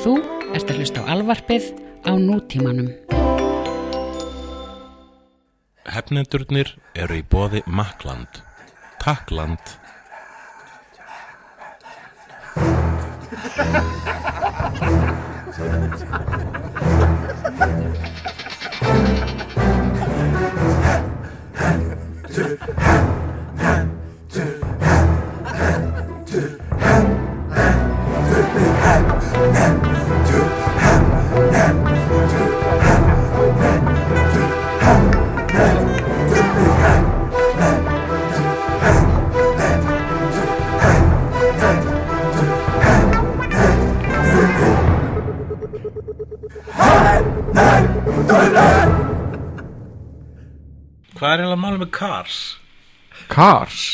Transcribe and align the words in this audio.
Þú 0.00 0.14
ert 0.56 0.70
að 0.72 0.78
hlusta 0.80 1.02
á 1.04 1.12
alvarpið 1.12 1.66
á 2.08 2.12
nútímanum. 2.16 2.88
Hefnendurnir 5.90 6.70
eru 6.96 7.18
í 7.20 7.24
bóði 7.28 7.60
Makland. 7.68 8.40
Takkland. 9.02 9.76
Hvað 17.60 18.09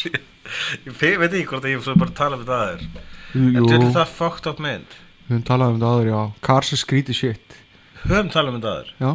Ég 0.07 1.19
veit 1.21 1.33
ekki 1.33 1.47
hvort 1.51 1.65
að 1.67 1.73
ég 1.73 1.85
svo 1.85 1.97
bara 1.99 2.15
tala 2.17 2.39
um 2.39 2.45
þetta 2.45 2.59
aður. 2.65 2.85
En 3.37 3.55
þetta 3.57 3.77
er 3.77 3.85
við 3.85 3.97
það 3.97 4.13
fucked 4.17 4.51
up 4.51 4.61
mynd. 4.63 4.99
höfum 5.29 5.47
talað 5.47 5.73
um 5.73 5.79
þetta 5.79 5.93
áður, 5.93 6.11
já 6.13 6.21
Cars 6.47 6.73
er 6.73 6.81
skrítið 6.81 7.19
shit 7.19 7.57
Höfum 8.07 8.29
talað 8.30 8.53
um 8.53 8.61
þetta 8.61 8.75
aður. 8.77 8.93
Já 9.01 9.11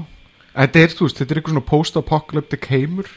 Þetta 0.51 0.81
er, 0.81 0.95
þú 0.97 1.05
veist, 1.07 1.19
þetta 1.21 1.31
er 1.31 1.39
eitthvað 1.39 1.53
svona 1.55 1.67
post-apocalyptic 1.69 2.67
heimur 2.73 3.11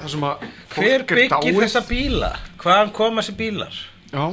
Það 0.00 0.10
sem 0.12 0.26
að 0.28 0.44
Hver 0.74 0.90
er 0.98 1.06
byggir 1.08 1.56
þessa 1.62 1.82
bíla? 1.88 2.30
Hvaðan 2.60 2.92
koma 2.98 3.24
þessi 3.24 3.36
bílar? 3.38 3.78
Já, 4.12 4.26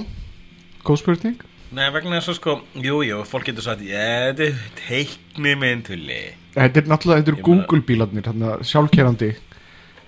góð 0.84 1.02
spurning 1.06 1.48
Nei, 1.72 1.86
vegna 1.96 2.18
þess 2.18 2.34
að 2.34 2.36
sko, 2.42 2.54
jú, 2.84 2.98
jú, 3.08 3.22
fólk 3.24 3.46
getur 3.48 3.64
sagt, 3.64 3.84
ég, 3.88 4.34
þetta 4.36 4.44
er 4.50 4.58
teikni 4.76 5.54
myndulli. 5.56 6.18
Þetta 6.52 6.82
er 6.82 6.90
náttúrulega, 6.92 7.22
þetta 7.22 7.32
eru 7.32 7.46
Google 7.46 7.86
bílarnir 7.88 8.28
sjálfkerandi 8.68 9.30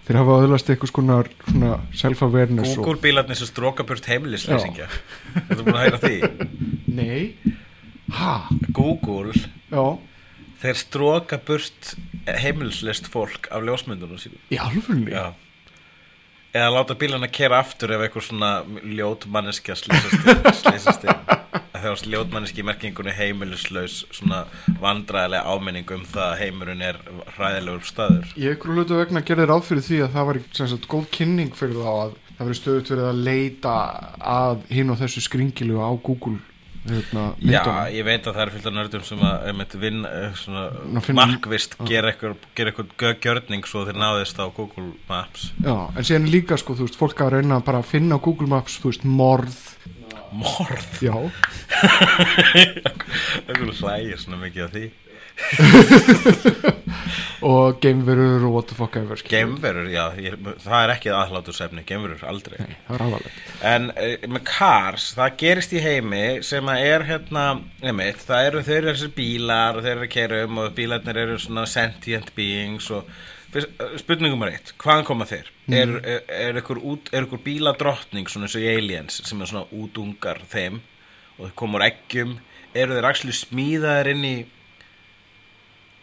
Þeir 0.04 0.20
hafa 0.20 0.38
öðlast 0.44 0.70
eitthvað 0.72 0.92
svona, 0.92 1.18
svona 1.48 1.74
self-awareness 1.96 2.74
Google 2.76 3.00
bílarnir 3.04 3.40
sem 3.40 3.48
stróka 3.48 3.86
burt 3.88 4.08
heimilislýsingja. 4.12 4.90
Þetta 5.36 5.60
er 5.60 5.62
búin 5.64 5.78
að 5.78 5.86
heyra 5.86 6.02
því. 6.04 6.18
Nei 6.94 7.54
Ha? 8.14 8.34
Google, 8.76 9.32
Já 9.72 9.86
þeir 10.64 10.80
stróka 10.80 11.40
burt 11.44 11.94
heimilislist 12.40 13.10
fólk 13.12 13.50
af 13.52 13.66
ljósmyndunum 13.68 14.20
sínum. 14.22 14.40
Í 14.54 14.60
alvörni? 14.64 15.12
Já. 15.12 15.34
Eða 16.54 16.70
láta 16.76 16.96
bílarna 17.00 17.28
kera 17.34 17.60
aftur 17.64 17.92
ef 17.96 18.04
eitthvað 18.06 18.28
svona 18.30 18.52
ljót 18.86 19.26
manneskja 19.34 19.76
slýsast 19.80 21.04
inn. 21.08 21.43
Þegar 21.84 22.04
ljót 22.14 22.34
manneski 22.34 22.64
í 22.64 22.68
merkingunni 22.68 23.14
heimilislaus 23.18 23.98
svona 24.16 24.44
vandræðilega 24.84 25.52
áminning 25.52 25.94
um 25.96 26.06
það 26.08 26.26
að 26.30 26.40
heimurinn 26.42 26.86
er 26.88 27.00
hræðilegur 27.36 27.88
staður. 27.90 28.32
Ég 28.40 28.56
ykkur 28.58 28.78
hlutu 28.78 29.00
vegna 29.02 29.24
gerði 29.28 29.50
ráð 29.52 29.68
fyrir 29.68 29.88
því 29.90 30.00
að 30.06 30.16
það 30.16 30.30
var 30.32 30.42
sagt, 30.62 30.90
góð 30.94 31.10
kynning 31.18 31.54
fyrir 31.58 31.82
þá 31.82 31.92
að 31.92 32.16
það 32.38 32.48
verið 32.48 32.60
stöðut 32.62 32.94
verið 32.94 33.10
að 33.12 33.22
leita 33.28 33.76
að 34.40 34.66
hinn 34.74 34.94
og 34.94 35.00
þessu 35.04 35.24
skringilu 35.28 35.84
á 35.84 35.92
Google 36.00 36.40
hérna, 36.84 37.26
Já, 37.40 37.62
ég 37.94 38.04
veit 38.06 38.26
að 38.28 38.36
það 38.36 38.42
er 38.44 38.52
fyllt 38.54 38.68
af 38.68 38.76
nördum 38.76 39.04
sem 39.08 39.22
að 39.24 39.46
einmitt 39.50 39.76
vinn 39.80 40.02
eh, 40.08 40.34
svona 40.40 41.02
finna- 41.06 41.28
markvist 41.30 41.78
eitthvað, 41.80 42.36
gera 42.58 42.74
eitthvað 42.74 43.22
gjörning 43.24 43.68
svo 43.70 43.86
þeir 43.88 44.00
náðist 44.02 44.40
á 44.40 44.46
Google 44.52 44.90
Maps. 45.08 45.52
Já, 45.64 45.76
en 45.96 46.08
síðan 46.10 46.30
líka 46.34 46.58
sko, 46.60 46.76
þú 46.76 46.88
veist, 46.88 47.00
fólk 47.00 47.24
að 47.24 47.38
reyna 47.38 47.62
bara 47.64 47.84
að 47.84 47.92
finna 47.94 48.20
á 48.20 48.24
Google 48.24 48.50
Maps, 48.52 48.80
þú 48.84 48.92
veist, 48.92 49.08
morð 49.08 49.62
Morð. 50.34 51.00
Já, 51.04 51.16
Eitthvað 53.48 53.80
hlægir 53.80 54.22
svona 54.22 54.44
mikið 54.44 54.68
af 54.68 54.76
því. 54.76 54.86
Og 57.44 57.80
geimverur 57.84 58.46
og 58.48 58.54
what 58.54 58.70
the 58.70 58.76
fuck 58.78 58.96
ever 58.96 59.18
skilur. 59.20 59.34
Gemverur, 59.34 59.88
já, 59.92 60.06
ég, 60.22 60.38
það 60.64 60.80
er 60.80 60.94
ekki 60.94 61.12
aðhlátur 61.12 61.56
sefni 61.58 61.84
Gemverur, 61.88 62.22
aldrei. 62.30 62.56
Nei, 62.62 62.78
það 62.88 62.96
er 62.96 63.04
alvarlegt. 63.08 63.42
En 63.74 63.90
uh, 63.92 64.14
með 64.32 64.44
Cars, 64.48 65.10
það 65.18 65.36
gerist 65.42 65.76
í 65.76 65.84
heimi 65.84 66.24
sem 66.46 66.72
að 66.72 66.86
er 66.94 67.06
hérna, 67.10 67.46
einmitt, 67.84 68.24
það 68.24 68.48
eru 68.48 68.64
þeir 68.70 68.80
eru 68.80 68.94
þessir 68.94 69.14
bílar 69.18 69.80
og 69.80 69.86
þeir 69.86 69.96
eru 69.98 70.08
að 70.08 70.14
kera 70.16 70.42
um 70.48 70.62
og 70.64 70.76
bílarnir 70.78 71.22
eru 71.26 71.36
svona 71.42 71.66
sentient 71.70 72.30
beings 72.38 72.88
og 72.96 73.12
spurningum 74.02 74.44
er 74.46 74.56
eitt, 74.56 74.74
hvaðan 74.82 75.06
koma 75.08 75.28
þeir? 75.30 75.52
Er, 75.70 75.94
er, 76.02 76.24
er 76.50 76.60
ykkur, 76.62 76.80
ykkur 77.14 77.42
bíladrottning 77.46 78.30
svona 78.32 78.48
eins 78.50 78.58
og 78.58 78.66
Aliens 78.74 79.22
sem 79.28 79.42
er 79.42 79.50
svona 79.50 79.68
útungar 79.76 80.42
þeim 80.52 80.82
og 81.38 81.46
þeir 81.46 81.56
koma 81.60 81.80
úr 81.80 81.86
eggjum, 81.88 82.36
eru 82.74 82.98
þeir 82.98 83.10
actually 83.10 83.36
smíðaðir 83.38 84.12
inn 84.14 84.26
í, 84.28 84.36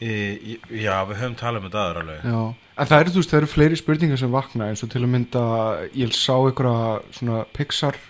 í 0.01 0.57
já, 0.83 0.95
við 1.09 1.21
höfum 1.21 1.37
talað 1.41 1.61
um 1.61 1.69
þetta 1.69 1.83
aður 1.83 2.01
alveg. 2.05 2.31
Já, 2.31 2.71
en 2.77 2.93
það 2.93 3.05
eru, 3.05 3.15
þú 3.15 3.23
veist, 3.23 3.33
það 3.33 3.41
eru 3.41 3.51
fleiri 3.55 3.81
spurningar 3.81 4.23
sem 4.23 4.33
vakna 4.35 4.71
eins 4.71 4.85
og 4.87 4.93
til 4.95 5.05
að 5.05 5.13
mynda, 5.17 5.45
ég 5.99 6.17
sá 6.17 6.35
einhverja 6.39 7.19
svona 7.19 7.45
Pixar 7.57 8.01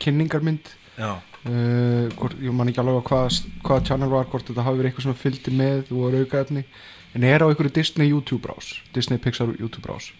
kynningarmynd. 0.00 0.72
Já, 1.00 1.12
uh, 1.48 2.06
hvort, 2.20 2.38
ég 2.40 2.56
man 2.56 2.70
ekki 2.70 2.82
alveg 2.82 3.02
á 3.04 3.08
hvað, 3.10 3.42
hvað 3.66 3.84
channel 3.88 4.12
var, 4.12 4.30
hvort 4.32 4.48
þetta 4.48 4.64
hafi 4.66 4.80
verið 4.80 4.92
eitthvað 4.92 5.08
sem 5.08 5.20
fylgdi 5.24 5.54
með 5.56 5.92
og 5.94 6.06
var 6.06 6.18
aukaefni 6.20 6.64
en 7.14 7.26
er 7.26 7.42
á 7.42 7.46
einhverju 7.48 7.74
Disney 7.74 8.10
YouTube 8.10 8.42
brás 8.46 8.78
Disney 8.94 9.18
Pixar 9.18 9.52
YouTube 9.58 9.86
brás 9.86 10.12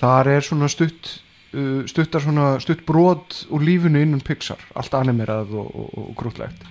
þar 0.00 0.34
er 0.36 0.46
svona 0.46 0.70
stutt 0.70 1.18
uh, 1.52 1.82
stuttar 1.88 2.22
svona 2.24 2.56
stutt 2.62 2.84
brot 2.88 3.42
úr 3.52 3.64
lífinu 3.64 4.02
innan 4.02 4.24
Pixar, 4.24 4.60
allt 4.78 4.94
animerað 4.96 5.54
og, 5.58 5.70
og, 5.70 5.92
og 6.00 6.10
grútlegt. 6.18 6.66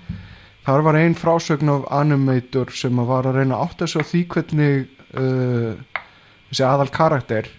Þar 0.66 0.84
var 0.86 1.00
ein 1.00 1.18
frásögn 1.18 1.72
af 1.74 1.88
animator 2.02 2.70
sem 2.78 3.00
að 3.02 3.10
var 3.10 3.30
að 3.30 3.40
reyna 3.40 3.58
að 3.58 3.64
átta 3.66 3.88
sig 3.90 4.04
á 4.06 4.10
því 4.12 4.24
hvernig 4.36 4.84
uh, 5.18 6.02
þessi 6.50 6.68
aðal 6.68 6.92
karakter 6.94 7.50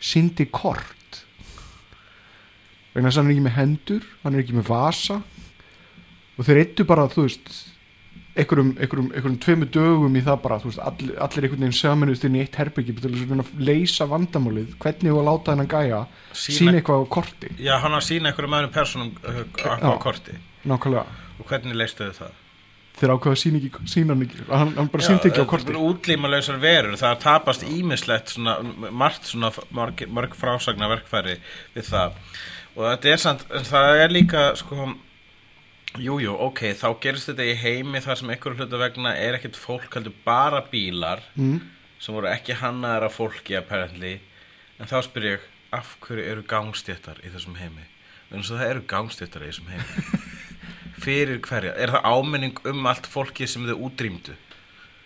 síndi 0.00 0.48
kort. 0.50 1.20
Vegna 2.94 3.10
þess 3.10 3.20
að 3.20 3.22
hann 3.22 3.30
er 3.30 3.36
ekki 3.36 3.46
með 3.46 3.58
hendur 3.58 4.08
hann 4.24 4.34
er 4.34 4.42
ekki 4.42 4.58
með 4.58 4.72
vasa. 4.72 5.20
Og 6.38 6.46
þeir 6.46 6.62
eittu 6.64 6.86
bara, 6.88 7.10
þú 7.12 7.26
veist 7.28 7.52
einhverjum, 8.38 8.74
einhverjum, 8.78 9.08
einhverjum 9.10 9.38
tveimur 9.42 9.70
dögum 9.74 10.18
í 10.18 10.22
það 10.26 10.42
bara, 10.44 10.58
þú 10.62 10.70
veist, 10.70 10.82
allir, 10.86 11.14
allir 11.26 11.46
einhvern 11.46 11.64
veginn 11.64 11.78
samanust 11.80 12.26
inn 12.28 12.36
í 12.38 12.42
eitt 12.44 12.58
herbyggi 12.60 12.94
til 13.00 13.10
að 13.10 13.54
leysa 13.58 14.06
vandamálið, 14.10 14.76
hvernig 14.82 15.10
þú 15.10 15.22
að 15.22 15.30
láta 15.30 15.56
hennan 15.56 15.70
gæja 15.70 16.04
sína 16.36 16.76
eitthvað 16.78 17.02
á 17.02 17.06
korti. 17.16 17.50
Já 17.58 17.74
hann 17.82 17.96
að 17.98 18.06
sína 18.06 18.30
einhverjum 18.30 18.60
öðrum 18.60 18.76
personum 18.76 19.10
uh, 19.24 19.42
á, 19.66 19.72
á 19.82 19.92
korti. 20.02 20.36
Nákvæmlega, 20.62 21.18
og 21.40 21.50
hvernig 21.50 21.80
leistu 21.80 22.06
þau 22.06 22.22
það? 22.22 22.38
þeir 23.00 23.14
ákveða 23.14 23.32
að 23.32 23.40
sína 23.40 23.60
ekki 23.60 23.88
sína 23.88 24.14
hann 24.14 24.24
ekki, 24.26 24.46
hann, 24.50 24.72
hann 24.76 24.88
bara 24.92 25.04
síndi 25.06 25.30
ekki 25.30 25.44
á 25.44 25.48
korti. 25.48 25.76
útlímalausar 25.88 26.58
verur, 26.60 26.96
það 27.00 27.20
tapast 27.22 27.62
ímislegt 27.64 28.34
svona, 28.34 28.58
margt 28.92 29.30
svona 29.30 29.52
mörg, 29.76 30.02
mörg 30.12 30.34
frásagna 30.36 30.90
verkfæri 30.90 31.38
við 31.76 31.86
það. 31.88 32.18
Og 32.76 32.84
þetta 32.84 33.12
er 33.14 33.22
samt, 33.22 33.46
það 33.70 34.02
er 34.04 34.12
líka 34.14 34.44
sko 34.60 34.90
Jújú, 35.98 36.20
jú, 36.22 36.34
ok, 36.46 36.60
þá 36.78 36.88
gerist 37.02 37.30
þetta 37.32 37.46
í 37.50 37.54
heimi 37.58 38.00
þar 38.02 38.18
sem 38.20 38.30
einhverju 38.30 38.60
hlutu 38.60 38.78
vegna 38.78 39.14
er 39.18 39.38
ekkert 39.38 39.56
fólk 39.58 39.96
heldur 39.96 40.14
bara 40.22 40.60
bílar 40.70 41.24
mm. 41.34 41.56
sem 41.98 42.14
voru 42.14 42.30
ekki 42.30 42.54
hannaðar 42.60 43.08
af 43.08 43.16
fólki 43.18 43.56
apparently, 43.58 44.20
en 44.78 44.90
þá 44.90 45.00
spyr 45.08 45.26
ég 45.26 45.48
af 45.74 45.96
hverju 46.04 46.28
eru 46.30 46.44
gangstéttar 46.46 47.18
í 47.26 47.32
þessum 47.32 47.58
heimi? 47.58 47.88
En 48.30 48.46
svo 48.46 48.60
það 48.60 48.74
eru 48.76 48.84
gangstéttar 48.92 49.42
í 49.42 49.50
þessum 49.50 49.72
heimi. 49.72 50.06
Fyrir 51.04 51.40
hverja, 51.42 51.74
er 51.74 51.96
það 51.96 52.06
áminning 52.06 52.62
um 52.70 52.86
allt 52.86 53.10
fólki 53.10 53.50
sem 53.50 53.66
þau 53.66 53.88
útrýmdu? 53.88 54.36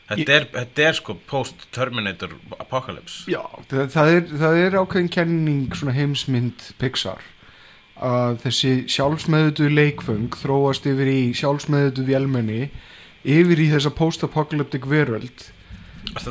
Þetta 0.04 0.34
er, 0.34 0.46
þetta 0.52 0.84
er 0.84 0.96
sko 0.98 1.14
post-Terminator 1.30 2.34
apocalypse. 2.60 3.22
Já, 3.32 3.40
það, 3.70 3.86
það, 3.94 4.16
er, 4.18 4.58
er 4.66 4.76
ákveðin 4.82 5.14
kenning 5.16 5.78
svona 5.78 5.94
heimsmynd 5.96 6.74
Pixar 6.76 7.24
að 8.04 8.38
þessi 8.44 8.72
sjálfsmeðutu 8.94 9.68
leikföng 9.72 10.38
þróast 10.40 10.86
yfir 10.90 11.10
í 11.10 11.20
sjálfsmeðutu 11.36 12.06
vélmenni 12.08 12.68
yfir 13.24 13.62
í 13.64 13.68
þessa 13.72 13.92
post-apocalyptic 13.96 14.88
veröld. 14.88 15.46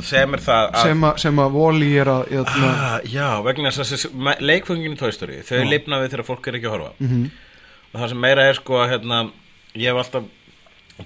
Sem 0.05 0.35
er 0.37 0.41
það 0.45 0.67
að 0.69 0.83
sem, 0.85 1.01
a, 1.03 1.15
sem 1.19 1.39
að 1.41 1.55
Wall-E 1.57 1.95
er 2.03 2.11
að 2.11 2.35
ah, 2.45 2.99
já, 3.09 3.41
vegna 3.43 3.71
þess 3.73 3.81
að 3.81 3.95
þessi 3.95 4.35
leikföngin 4.45 4.93
í 4.93 4.99
Toy 4.99 5.15
Story, 5.15 5.39
þau 5.43 5.65
lifna 5.65 5.99
við 6.03 6.13
þegar 6.13 6.27
fólk 6.27 6.47
er 6.47 6.59
ekki 6.59 6.69
að 6.69 6.75
horfa. 6.77 6.93
Mm 7.01 7.25
og 7.93 8.01
það 8.01 8.09
sem 8.11 8.23
meira 8.25 8.47
er 8.49 8.57
sko 8.57 8.79
að 8.81 8.95
hérna, 8.95 9.19
ég 9.77 9.91
hef 9.91 10.01
alltaf 10.01 10.29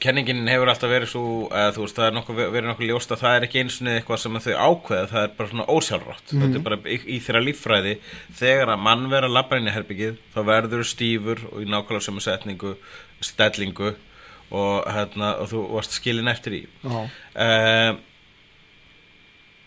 kenningin 0.03 0.47
hefur 0.49 0.71
alltaf 0.71 0.91
verið 0.91 1.11
svo 1.11 1.23
eða 1.47 1.73
þú 1.75 1.83
veist 1.83 1.99
það 1.99 2.07
er 2.07 2.15
nokkuð, 2.17 2.41
verið 2.55 2.69
nokkuð 2.71 2.89
ljóst 2.89 3.13
að 3.13 3.21
það 3.23 3.35
er 3.37 3.45
ekki 3.47 3.61
eins 3.63 3.77
og 3.81 3.89
eitthvað 3.93 4.21
sem 4.23 4.39
þau 4.45 4.55
ákveða 4.67 5.11
það 5.11 5.23
er 5.23 5.31
bara 5.37 5.51
svona 5.51 5.67
ósjálfrátt. 5.73 6.33
Þetta 6.33 6.59
er 6.59 6.65
bara 6.65 6.79
í, 6.83 6.97
í 7.15 7.19
þeirra 7.23 7.43
líffræði. 7.45 7.93
Þegar 8.41 8.73
að 8.73 8.83
mann 8.87 9.07
vera 9.11 9.45
í 9.57 9.75
herbyggið 9.77 10.19
þá 10.35 10.41
verður 10.51 10.83
stífur 10.87 11.45
og 11.51 11.63
í 11.63 11.69
nákvæmlega 11.69 12.07
sömu 12.07 12.25
setningu 12.25 12.75
stellingu 13.23 13.93
og, 14.51 14.85
hérna, 14.93 15.33
og 15.41 15.49
þú 15.51 15.63
varst 15.73 15.97
skilin 15.97 16.31
eftir 16.31 16.61
í. 16.61 16.61
Um, 16.87 17.99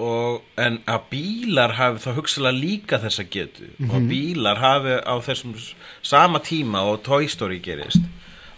og 0.00 0.60
en 0.60 0.78
að 0.88 1.06
bílar 1.10 1.76
hafi 1.76 2.00
þá 2.00 2.10
hugsalega 2.16 2.56
líka 2.56 3.00
þessa 3.02 3.26
getu. 3.28 3.68
Og 3.84 3.96
að 3.98 4.10
bílar 4.14 4.60
hafi 4.62 4.96
á 5.04 5.14
þessum 5.24 5.56
sama 6.02 6.40
tíma 6.44 6.86
og 6.88 7.02
Toy 7.04 7.28
Story 7.28 7.60
gerist 7.60 8.00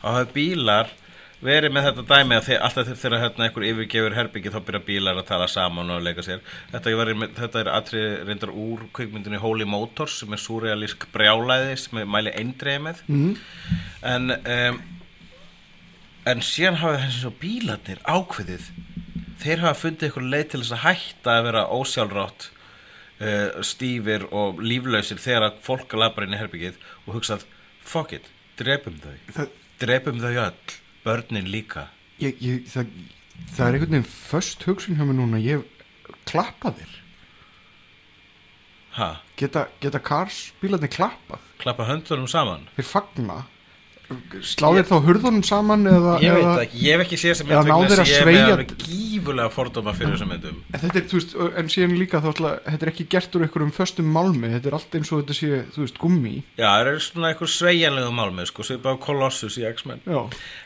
og 0.02 0.16
hafi 0.16 0.32
bílar 0.34 0.90
verið 1.42 1.72
með 1.74 1.86
þetta 1.88 2.04
dæmi 2.12 2.36
að 2.38 2.48
alltaf 2.62 2.90
þegar- 3.02 3.20
hérna 3.22 3.46
einhver 3.48 3.64
yfirgefur 3.66 4.14
herbyggi 4.14 4.52
þá 4.54 4.60
byrja 4.66 4.82
bílar 4.86 5.18
að 5.18 5.26
tala 5.26 5.48
saman 5.50 5.90
og 5.90 6.02
leika 6.02 6.22
sér. 6.22 6.40
Þetta, 6.72 6.96
var, 6.96 7.06
þetta 7.40 7.60
er 7.64 7.70
atri 7.74 8.02
reyndar 8.28 8.52
úr 8.54 8.84
kvikmyndinni 8.94 9.40
Holy 9.42 9.64
Motors 9.64 10.20
sem 10.20 10.32
er 10.32 10.38
súrealísk 10.42 11.06
brjálæði 11.12 11.76
sem 11.78 11.98
er 11.98 12.06
mæli 12.06 12.30
eindreið 12.38 12.80
með. 12.86 13.02
Mhm. 13.08 13.36
en 14.02 14.30
um, 14.30 14.82
en 16.26 16.40
síðan 16.46 16.76
hafa 16.78 16.98
þessi 17.02 17.20
svo 17.24 17.32
bílarnir 17.42 17.98
ákveðið. 18.06 18.68
Þeir 19.42 19.58
hafa 19.64 19.80
fundið 19.80 20.08
ykkur 20.12 20.28
leið 20.30 20.44
til 20.52 20.60
þess 20.62 20.76
að 20.76 20.84
hætta 20.86 21.32
að 21.38 21.44
vera 21.48 21.64
ósjálfrátt 21.74 22.44
uh, 23.22 23.62
stífir 23.66 24.28
og 24.30 24.60
líflausir 24.62 25.18
þegar 25.18 25.48
að 25.48 25.58
fólk 25.66 25.96
labbar 25.98 26.28
inn 26.28 26.36
í 26.36 26.38
herbyggið 26.38 26.78
og 27.08 27.16
hugsað, 27.16 27.42
fuck 27.82 28.12
it, 28.14 28.30
drepum 28.60 29.00
þau. 29.02 29.16
Það, 29.34 29.50
drepum 29.82 30.20
þau 30.22 30.30
öll, 30.46 30.76
börnin 31.04 31.48
líka. 31.50 31.88
Ég, 32.22 32.38
ég, 32.42 32.66
það, 32.70 32.90
það 33.54 33.66
er 33.66 33.76
einhvern 33.78 33.96
veginn 33.96 34.10
föst 34.10 34.66
hugsun 34.68 34.98
hjá 34.98 35.06
mér 35.06 35.18
núna. 35.18 35.40
Ég 35.42 35.64
klappa 36.28 36.74
þér. 36.76 36.98
Ha, 38.92 39.08
Geta, 39.40 39.66
geta 39.80 39.98
Cars 40.04 40.52
bílarnir 40.60 40.90
klappað? 40.92 41.40
Klappa 41.62 41.86
höndunum 41.88 42.28
saman? 42.28 42.66
Þeir 42.76 42.86
fagna 42.90 43.38
Slá 44.42 44.68
þér 44.76 44.86
þá 44.88 44.94
hurðunum 45.06 45.42
saman 45.46 45.86
eða, 45.90 46.12
ég 46.22 46.32
veit 46.36 46.44
eða, 46.46 46.62
ekki, 46.66 46.80
ég 46.86 46.96
hef 46.96 47.04
ekki 47.06 47.18
séð 47.22 47.34
sem 47.40 47.50
eða 47.52 47.62
mynd 47.62 47.72
ná 47.72 47.76
vegna 47.78 47.88
þeir 47.88 48.00
þess 48.02 48.02
að 48.02 48.02
að 48.02 48.12
ég 48.12 48.18
er 48.18 48.26
sveigja- 48.26 48.56
alveg 48.56 48.74
gífulega 48.86 49.50
fordóma 49.54 49.94
fyrir 49.98 50.14
þessum 50.16 50.30
myndum 50.32 50.56
En 50.72 50.80
þetta 50.82 50.98
er, 51.02 51.06
þú 51.12 51.18
veist, 51.20 51.34
en 51.62 51.70
síðan 51.74 51.96
líka 52.00 52.20
þá 52.24 52.28
þetta 52.32 52.78
er 52.86 52.92
ekki 52.92 53.06
gert 53.16 53.36
úr 53.38 53.44
einhverjum 53.46 53.72
föstum 53.76 54.08
málmi, 54.16 54.50
þetta 54.56 54.70
er 54.72 54.76
allt 54.78 54.96
eins 54.98 55.12
og 55.12 55.22
þetta 55.22 55.36
sé, 55.38 55.62
þú 55.76 55.84
veist, 55.86 55.98
gummi. 56.02 56.34
já, 56.58 56.66
það 56.72 56.90
er 56.92 57.02
svona 57.06 57.30
einhver 57.32 57.52
sveigjanlegu 57.56 58.12
málmið 58.18 58.50
sko, 58.52 58.66
svipað 58.70 58.96
á 58.96 59.02
Colossus 59.06 59.58
í 59.60 59.66
X-Men. 59.72 60.02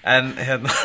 En 0.07 0.33
hérna 0.39 0.71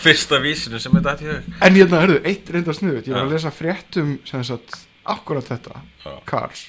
Fyrsta 0.00 0.38
vísinu 0.42 0.78
sem 0.80 0.92
þetta 0.96 1.14
hætti 1.16 1.54
En 1.66 1.76
hérna, 1.76 2.00
hörðu, 2.04 2.20
eitt 2.28 2.50
reyndar 2.54 2.76
sniðut, 2.76 3.08
ég 3.08 3.14
var 3.16 3.26
að 3.26 3.34
lesa 3.34 3.52
fréttum, 3.54 4.14
sem 4.28 4.44
sagt, 4.46 4.78
akkurat 5.10 5.46
þetta. 5.50 5.82
Cars. 6.28 6.66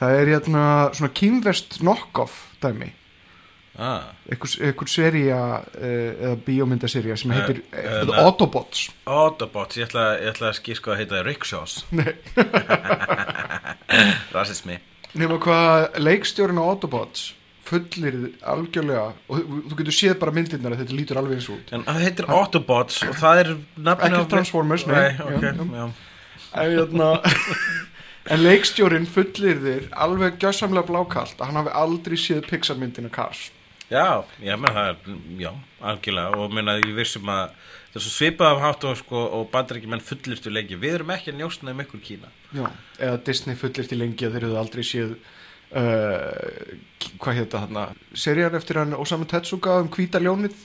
Það 0.00 0.18
er 0.20 0.30
hérna 0.34 0.62
svona 0.96 1.12
kýmvest 1.16 1.78
knock-off 1.80 2.34
dæmi, 2.62 2.90
ah, 3.78 4.10
einhver, 4.30 4.88
sería 4.90 5.38
uh, 5.60 5.84
eða 5.84 6.36
bíómyndasería 6.46 7.16
sem 7.16 7.32
Eh, 7.32 7.38
heitir 7.40 7.62
eh, 7.72 8.02
uh, 8.02 8.04
na- 8.10 8.24
Autobots. 8.24 8.90
Autobots, 9.06 9.76
ég 9.76 9.88
ætla, 9.88 10.06
ég 10.20 10.32
ætla 10.34 10.50
að 10.52 10.58
skýrska 10.60 10.92
að 10.94 11.00
heita 11.02 11.22
Rickshaws. 11.26 11.80
Rasismi 14.36 14.78
Nefnum 15.16 15.40
hvað 15.40 15.96
leikstjórin 16.04 16.60
á 16.60 16.64
Autobots 16.64 17.30
fullir 17.66 18.16
algjörlega, 18.46 19.08
og 19.26 19.40
þú, 19.40 19.78
getur 19.80 19.96
séð 19.96 20.18
bara 20.20 20.34
myndirnar 20.36 20.76
að 20.76 20.84
þetta 20.84 20.98
lítur 21.00 21.18
alveg 21.20 21.40
eins 21.40 21.48
út. 21.50 21.72
En 21.74 21.82
það 21.86 22.04
heitir 22.04 22.28
Autobots 22.30 23.00
og 23.06 23.16
það 23.18 23.40
er 23.42 23.50
Ekki 23.96 24.22
Transformers, 24.30 24.86
nei. 24.86 24.94
nei 24.94 25.08
Já, 25.16 25.24
okay, 25.26 25.50
já. 25.50 25.64
já. 25.80 25.86
En, 26.56 26.76
hérna, 26.76 27.08
en 28.36 28.44
leikstjórin 28.44 29.08
fullir 29.10 29.60
þér 29.64 29.88
alveg 30.06 30.38
gjössamlega 30.42 30.86
blákalt 30.92 31.40
að 31.40 31.50
hann 31.50 31.60
hafi 31.62 31.74
aldrei 31.82 32.16
séð 32.20 32.46
Pixar-myndina 32.52 33.10
Cars 33.12 33.48
já, 33.90 34.24
já, 34.42 34.56
menn 34.56 34.74
það 34.74 34.90
er 34.90 35.16
Já, 35.40 35.50
algjörlega. 35.92 36.36
Og 36.42 36.54
menna 36.54 36.76
ég 36.80 36.92
vissum 36.96 37.28
að 37.32 37.54
svo 37.96 38.12
svipað 38.12 38.52
af 38.52 38.62
hátt 38.64 38.84
og, 38.90 38.98
sko, 39.00 39.22
og 39.38 39.48
bandarækjum 39.54 39.94
menn 39.94 40.04
fullirtu 40.04 40.52
lengi. 40.52 40.76
Við 40.76 40.98
erum 40.98 41.14
ekki 41.14 41.32
að 41.32 41.40
njósna 41.40 41.72
um 41.72 41.82
ykkur 41.84 42.02
Kína. 42.04 42.28
Já. 42.52 42.66
eða 43.00 43.22
Disney 43.24 43.56
fullir 43.56 43.88
til 43.88 43.98
lengi 44.02 44.26
að 44.26 44.36
þeir 44.36 44.46
hefðu 44.46 44.58
aldrei 44.60 44.84
séð 44.86 45.14
uh, 45.76 46.78
hvað 47.20 47.38
hétta 47.40 47.62
þarna? 47.64 47.84
Seríar 48.16 48.56
eftir 48.58 48.80
hann 48.82 48.96
Osamu 48.96 49.28
Tetsuga 49.28 49.80
um 49.82 49.88
hvíta 49.92 50.20
ljónið? 50.22 50.56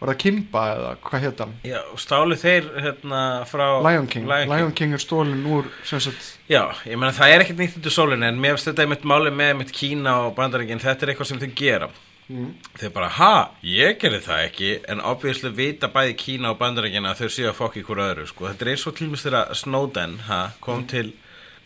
Var 0.00 0.08
það 0.14 0.20
Kimba 0.22 0.60
eða 0.74 0.92
hvað 1.04 1.24
hétta 1.26 1.46
Já, 1.68 1.80
stálu 2.00 2.36
þeir 2.40 2.68
hérna 2.86 3.22
frá 3.48 3.66
Lion 3.84 4.06
King. 4.08 4.28
Lion 4.30 4.72
King. 4.72 4.94
Er 4.96 5.02
stólin 5.02 5.42
úr 5.44 5.68
sem 5.84 6.00
sagt, 6.00 6.30
Já, 6.48 6.62
ég 6.88 6.96
meina 6.96 7.12
það 7.12 7.34
er 7.34 7.44
ekkert 7.44 7.60
nýtt 7.60 7.84
í 7.84 7.92
sólinu 7.92 8.28
en 8.30 8.40
mér 8.40 8.56
finnst 8.56 8.70
þetta 8.70 8.86
einmitt 8.86 9.04
máli 9.04 9.32
með 9.34 9.52
einmitt 9.54 9.74
Kína 9.76 10.14
og 10.26 10.32
bandaríkin, 10.38 10.80
þetta 10.80 11.04
er 11.04 11.12
eitthvað 11.12 11.32
sem 11.34 11.42
þau 11.42 11.50
gera 11.60 11.90
mm, 12.30 12.50
Þeir 12.80 12.92
bara, 12.94 13.10
ha, 13.18 13.34
ég 13.66 13.98
gerði 14.00 14.20
það 14.24 14.44
ekki. 14.46 14.70
En 14.92 15.02
obviously 15.10 15.50
vita 15.56 15.90
bæði 15.92 16.16
Kína 16.20 16.54
og 16.54 16.58
bandaríkin 16.60 17.08
að 17.10 17.24
þau 17.24 17.34
séu 17.36 17.50
að 17.50 17.58
fokki 17.58 17.82
ykkur 17.82 18.02
öðru 18.06 18.26
sko. 18.30 18.48
þetta 18.48 18.66
er 18.66 18.72
eins 18.72 18.86
og 18.86 18.96
til 18.98 19.10
mér 19.10 19.24
þegar 19.24 19.54
Snowden 19.58 20.18
ha, 20.30 20.40
kom, 20.64 20.84
til, 20.90 21.12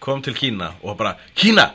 kom 0.03 0.23
til 0.25 0.37
Kína 0.39 0.75
og 0.83 0.97
bara, 1.01 1.17
Kína, 1.39 1.71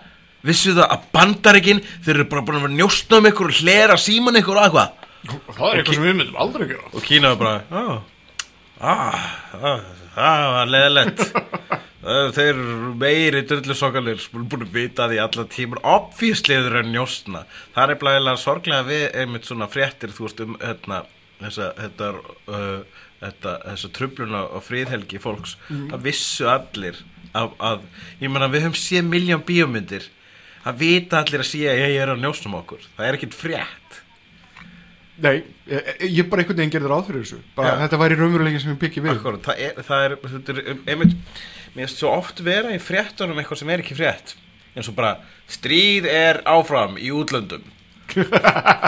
vissu 0.46 0.74
það 0.74 0.88
að 0.96 1.10
bandaríkin, 1.16 1.84
þeir 2.06 2.16
eru 2.18 2.30
bara 2.32 2.46
búin 2.48 2.60
að 2.60 2.66
vera 2.68 2.78
njóstna 2.78 3.20
um 3.22 3.30
ykkur 3.30 3.54
og 3.54 3.62
hlera 3.62 4.00
síman 4.00 4.40
ykkur 4.42 4.60
og 4.60 4.68
eitthvað? 4.68 5.06
Það 5.28 5.66
er 5.68 5.82
eitthvað 5.82 5.98
sem 5.98 6.06
við 6.08 6.18
myndum 6.22 6.40
aldrei 6.40 6.68
gera. 6.70 6.90
Og 6.96 7.04
Kína 7.04 7.34
var 7.34 7.42
bara 7.44 7.56
ah, 7.76 7.96
ah, 8.80 9.30
ah, 9.60 9.86
það 10.16 10.50
var 10.56 10.74
leðilegt 10.76 11.26
þeir 12.00 12.60
meiri 12.96 13.42
drullusokkanir 13.44 14.22
búin 14.32 14.64
að 14.64 14.76
vita 14.76 15.10
því 15.12 15.18
allan 15.20 15.50
tímur 15.52 15.82
obvísli 15.84 16.56
þeir 16.56 16.70
eru 16.70 16.84
að 16.84 16.92
njóstna 16.94 17.42
það 17.76 17.94
er 17.94 18.00
blæðilega 18.04 18.40
sorglega 18.40 18.88
við 18.88 19.06
einmitt 19.20 19.50
svona 19.50 19.68
fréttir 19.68 20.14
þú 20.16 20.28
veist 20.28 20.44
um 20.46 20.56
hérna, 20.62 21.02
þessa, 21.42 21.72
þetta, 21.80 22.12
uh, 22.48 23.02
þetta, 23.24 23.56
þessa 23.66 23.92
tröfluna 23.96 24.44
og 24.48 24.66
friðhelgi 24.66 25.22
fólks. 25.24 25.56
Það 25.70 26.06
vissu 26.08 26.48
allir 26.52 27.02
að, 27.38 27.54
að, 27.72 27.84
ég 28.22 28.32
meina 28.32 28.50
við 28.52 28.68
höfum 28.68 28.80
sé 28.80 29.04
miljón 29.06 29.46
bíómyndir. 29.48 30.08
Það 30.64 30.82
vita 30.82 31.22
allir 31.24 31.44
að 31.44 31.50
sé 31.52 31.64
að 31.72 31.82
ég 31.84 32.02
er 32.04 32.14
að 32.14 32.24
njóstna 32.24 32.52
um 32.52 32.60
okkur. 32.60 32.84
Það 32.98 33.08
er 33.08 33.20
ekkit 33.20 33.38
frétt 33.38 33.89
Nei, 35.24 35.40
ég, 35.70 35.90
ég 36.06 36.28
bara 36.32 36.44
einhvern 36.44 36.60
veginn 36.62 36.74
gerði 36.74 36.92
ráð 36.92 37.08
fyrir 37.10 37.24
þessu. 37.26 37.40
Bara 37.58 37.74
Já. 37.74 37.80
þetta 37.84 38.00
væri 38.02 38.20
raunveruleikin 38.20 38.64
sem 38.64 38.72
ég 38.74 38.80
byggi 38.84 39.04
við. 39.06 39.18
Akkurat, 39.18 39.42
það 39.50 39.64
er, 39.66 39.82
það 39.88 40.06
er, 40.06 40.16
þetta 40.36 40.54
er 40.54 40.62
um, 40.74 40.80
einmitt, 40.94 41.42
mér 41.74 41.84
finnst 41.84 42.04
svo 42.04 42.14
oft 42.14 42.40
vera 42.46 42.72
í 42.76 42.80
fréttunum 42.84 43.42
eitthvað 43.42 43.62
sem 43.62 43.74
er 43.74 43.84
ekki 43.84 43.98
frétt. 44.00 44.34
Eins 44.76 44.90
og 44.92 44.96
bara, 45.00 45.18
stríð 45.52 46.08
er 46.12 46.42
áfram 46.50 46.98
í 47.02 47.12
útlöndum. 47.16 47.68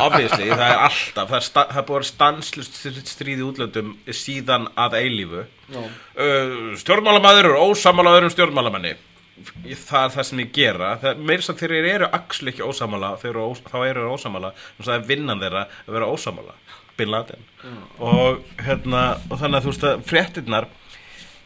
Obviously, 0.05 0.47
það 0.49 0.65
er 0.65 0.79
alltaf 0.87 1.29
það 1.29 1.37
er, 1.37 1.45
sta, 1.45 1.65
það 1.69 1.81
er 1.81 1.87
búið 1.91 1.99
að 1.99 2.07
stanslust 2.09 2.79
stríð 3.11 3.43
í 3.43 3.45
útlöndum 3.45 3.93
síðan 4.17 4.71
að 4.79 4.97
eilífu. 5.03 5.45
Uh, 5.71 6.71
stjórnmálamæður 6.81 7.51
er 7.51 7.61
ósamála 7.61 8.15
öðrum 8.17 8.33
stjórnmálamanni 8.33 8.95
það 9.45 10.03
er 10.05 10.13
það 10.15 10.27
sem 10.29 10.41
ég 10.43 10.51
gera 10.55 10.89
meira 11.19 11.45
sem 11.45 11.57
þeir 11.59 11.73
eru 11.95 12.09
axli 12.17 12.51
ekki 12.53 12.65
ósamála 12.67 13.13
þeir 13.21 13.31
eru, 13.33 13.45
ós, 13.53 13.61
þá 13.67 13.77
eru 13.87 14.03
þeir 14.03 14.11
þannig 14.15 14.51
að 14.85 14.89
það 14.89 14.97
er 14.99 15.07
vinnan 15.11 15.41
þeirra 15.43 15.63
að 15.87 15.95
vera 15.97 16.09
ósamála 16.15 16.57
Bin 16.99 17.09
Laden. 17.09 17.45
Og, 18.03 18.41
hérna, 18.61 19.01
og 19.31 19.39
þannig 19.39 19.57
að 19.57 19.63
þú 19.65 19.71
veist 19.71 19.85
að 19.87 20.01
fréttinnar 20.09 20.67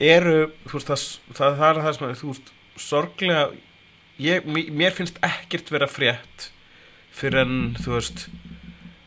eru 0.04 0.34
veist, 0.74 0.90
það, 0.90 1.04
það, 1.38 1.54
það 1.62 1.70
er 1.70 1.80
það 1.86 1.94
sem 2.00 2.08
að 2.08 2.16
þú 2.20 2.32
veist, 2.34 2.50
sorglega 2.86 3.44
ég, 4.26 4.50
mér- 4.50 4.74
finnst 4.98 5.22
ekkert 5.24 5.70
vera 5.72 5.88
frétt 5.88 6.50
fyrir 7.16 7.46
en 7.46 7.56
þú 7.80 7.94
veist 7.94 8.26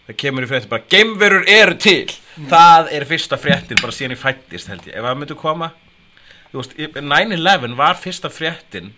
það 0.07 0.17
kemur 0.23 0.47
í 0.47 0.49
fréttin 0.49 0.71
bara 0.73 0.87
geimverur 0.95 1.45
eru 1.53 1.77
til. 1.85 2.07
Það 2.49 2.89
er 2.97 3.05
fyrsta 3.11 3.37
fréttin 3.43 3.83
bara 3.83 3.93
síðan 3.93 4.15
ég 4.17 4.23
fættist 4.23 4.71
held 4.73 4.87
ég. 4.89 4.95
Ef 4.97 5.05
það 5.05 5.19
myndi 5.21 5.37
koma 5.43 5.73
veist, 6.55 6.79
9-11 6.79 7.77
var 7.77 8.01
fyrsta 8.01 8.31
fréttin 8.33 8.95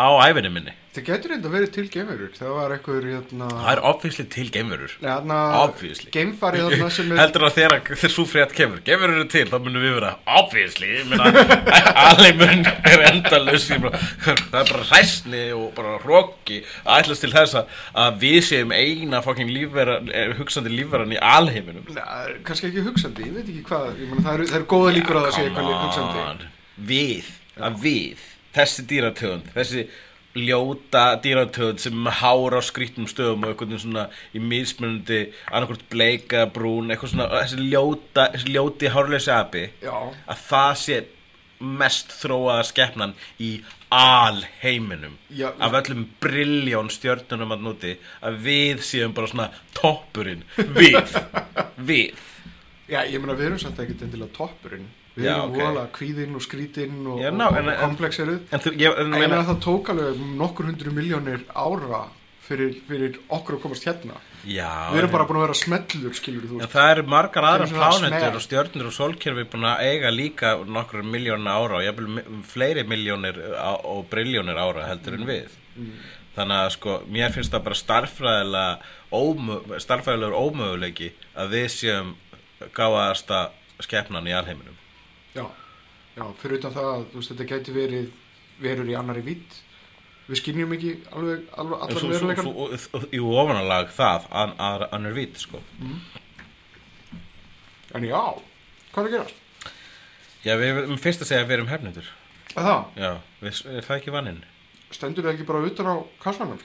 á 0.00 0.08
æfinni 0.28 0.50
minni. 0.52 0.72
Það 0.90 1.04
getur 1.06 1.30
reynda 1.30 1.50
verið 1.52 1.68
til 1.70 1.84
geimverur. 1.92 2.30
Það 2.34 2.48
var 2.56 2.72
einhver 2.74 3.04
hérna, 3.06 3.46
það 3.52 3.68
er 3.76 3.80
obviously 3.86 4.24
til 4.32 4.48
geimverur. 4.50 4.94
Er 5.06 5.20
heldur 7.20 7.44
að 7.46 7.58
þegar 7.60 7.74
svo 8.10 8.24
frétt 8.26 8.54
kemur. 8.56 8.80
Geimverur 8.88 9.20
eru 9.20 9.28
til, 9.30 9.44
þá 9.52 9.54
munum 9.62 9.84
við 9.86 9.94
vera 10.00 10.10
meina 11.12 11.44
alheimurinn 12.08 12.66
er 12.66 13.04
meina, 13.06 13.92
það 14.24 14.58
er 14.64 14.72
bara 14.72 14.88
hræsni 14.90 15.44
og 15.54 15.68
bara 15.78 15.94
hróki 16.02 16.58
að 16.82 17.04
ætlast 17.04 17.22
til 17.28 17.34
þess 17.36 17.60
að- 17.60 18.18
við 18.24 18.38
séum 18.50 18.74
eina 18.74 19.22
fucking 19.22 19.52
lífvera, 19.54 20.00
eh, 20.10 20.32
hugsandi 20.40 20.74
lífveran 20.74 21.14
í 21.14 21.20
alheiminum. 21.22 21.86
Kannski 22.42 22.72
ekki 22.72 22.82
hugsandi, 22.88 23.30
ég 23.30 23.38
veit 23.38 23.46
ekki 23.46 23.62
hvað 23.70 23.92
mena, 24.10 24.24
það, 24.26 24.34
eru, 24.40 24.50
það 24.50 24.58
eru 24.64 24.72
góða 24.74 24.96
líkur 24.98 25.20
að 25.22 25.28
það 25.28 25.38
sé 25.38 25.46
eitthvað 25.46 25.70
hugsandi. 25.84 26.50
Við, 26.86 27.28
að 27.60 27.82
við 27.84 28.24
þessi 28.54 28.86
dýratögund, 28.90 29.50
þessi 29.54 29.86
ljóta 30.38 31.04
dýratögund 31.22 31.82
sem 31.82 31.94
er 31.94 32.04
með 32.06 32.18
hár 32.20 32.54
á 32.54 32.60
skrýttum 32.62 33.08
stöðum 33.10 33.46
og 33.46 33.52
eitthvað 33.52 33.80
svona 33.82 34.04
í 34.34 34.42
mismunandi 34.42 35.22
annarkvort 35.50 35.88
bleika, 35.90 36.44
brún 36.54 36.90
eitthvað 36.90 37.14
svona, 37.14 37.30
þessi 37.40 37.66
ljóta 37.72 38.28
þessi 38.34 38.54
ljóti 38.54 38.92
hárleysi 38.94 39.32
api 39.34 39.64
Já, 39.82 39.96
að 40.30 40.44
það 40.46 40.76
sé 40.84 41.00
mest 41.60 42.14
þróaða 42.16 42.62
skepnan 42.70 43.12
í 43.42 43.50
alheiminum. 43.92 45.18
Já, 45.34 45.50
af 45.58 45.74
öllum 45.80 46.06
briljón 46.22 46.88
stjörnunum 46.94 47.56
að 47.56 47.64
núti 47.66 47.96
að 48.24 48.38
við 48.46 48.84
séum 48.86 49.12
bara 49.16 49.28
svona 49.28 49.48
toppurinn. 49.76 50.46
Við, 50.56 51.18
við. 51.90 52.22
Já, 52.88 53.02
ég 53.02 53.18
meina 53.18 53.36
við 53.36 53.50
erum 53.50 53.60
samt 53.62 53.82
ekkert 53.82 54.06
endilega 54.06 54.32
toppurinn 54.38 54.88
Við 55.16 55.26
Já, 55.26 55.32
erum 55.34 55.50
ok. 55.50 55.58
voðalega 55.58 55.90
kvíðinn 55.96 56.36
og 56.38 56.42
skrítinn 56.44 56.98
og, 57.10 57.18
Já, 57.20 57.30
ná, 57.34 57.46
og, 57.50 57.56
en- 57.58 57.68
og 57.72 57.80
komplexeruð 57.82 58.40
en 58.54 59.14
en, 59.14 59.22
En 59.22 59.46
það 59.50 59.60
tók 59.64 59.88
alveg 59.90 60.20
nokkur 60.38 60.68
hundru 60.70 60.92
miljónir 60.94 61.40
ára 61.54 62.04
fyrir, 62.46 62.76
fyrir 62.88 63.18
okkur 63.28 63.56
að 63.58 63.62
komast 63.64 63.84
hérna 63.86 64.18
já, 64.46 64.70
Við 64.92 64.98
erum 65.02 65.10
bara 65.12 65.26
búin 65.28 65.40
að 65.40 65.44
vera 65.48 65.58
smellur, 65.58 66.14
skilur 66.14 66.46
það 66.70 66.90
eru 66.94 67.02
margar 67.10 67.44
aðra 67.44 67.66
smell. 67.66 68.36
og 68.36 68.44
stjörnur 68.46 68.86
og 68.86 68.94
sólkerfi 68.96 69.44
búin 69.50 69.66
að 69.70 69.82
eiga 69.90 70.10
líka 70.14 70.54
nokkur 70.66 71.02
miljónir 71.02 71.50
ára 71.50 71.78
og 71.80 71.84
jafnvel 71.84 72.24
fleiri 72.46 72.86
miljónir 72.86 73.38
og 73.84 74.06
briljónir 74.10 74.56
ára 74.58 74.86
heldur 74.88 75.14
en 75.18 75.26
við. 75.26 75.48
Þannig 76.36 76.56
að 76.64 76.70
sko, 76.70 77.02
mér 77.10 77.32
finnst 77.34 77.52
það 77.52 77.64
bara 77.66 77.74
starffræðilega 77.74 78.78
ómö, 79.12 79.56
starffræðilegur 79.82 80.38
ómöguleiki 80.38 81.10
að 81.36 81.50
við 81.56 81.66
séum 81.74 82.12
gáðasta 82.74 83.50
skepnan 83.82 84.28
í 84.28 84.34
alheiminum. 84.36 84.69
Já, 85.34 85.44
já, 86.16 86.24
fyrir 86.42 86.58
utan 86.58 86.72
það 86.74 86.88
að 86.94 87.04
þú 87.12 87.20
veist, 87.20 87.32
þetta 87.34 87.48
gæti 87.52 87.74
verið 87.76 88.10
verur 88.60 88.88
í 88.90 88.96
annari 88.98 89.22
vitt 89.24 89.58
Við 90.30 90.38
skynjum 90.38 90.72
ekki 90.76 90.90
alveg, 91.18 91.40
alveg 91.58 91.80
allar 91.82 92.36
svo- 92.38 93.06
Jú, 93.10 93.30
ofanalag 93.34 93.88
það, 93.96 94.26
an- 94.30 94.52
að- 94.62 94.84
annar 94.94 95.12
vít, 95.16 95.36
sko. 95.42 95.58
En 97.94 98.04
já, 98.06 98.20
hvað 98.94 99.00
er 99.00 99.08
að 99.08 99.14
gera? 99.16 99.26
Já, 100.46 100.54
við 100.60 100.70
erum 100.84 101.00
fyrst 101.02 101.24
að 101.24 101.30
segja 101.32 101.42
að 101.44 101.48
við 101.50 101.56
erum 101.58 101.70
hefnendur. 101.72 102.06
Að 102.54 102.68
það, 102.68 102.84
Já, 103.02 103.10
við, 103.42 103.60
er 103.74 103.86
það 103.88 103.96
ekki 104.00 104.14
vanninn? 104.14 104.40
stendur 104.90 105.22
það 105.26 105.34
ekki 105.36 105.46
bara 105.46 105.66
utan 105.66 105.86
á 105.86 105.96
kassanum, 106.22 106.58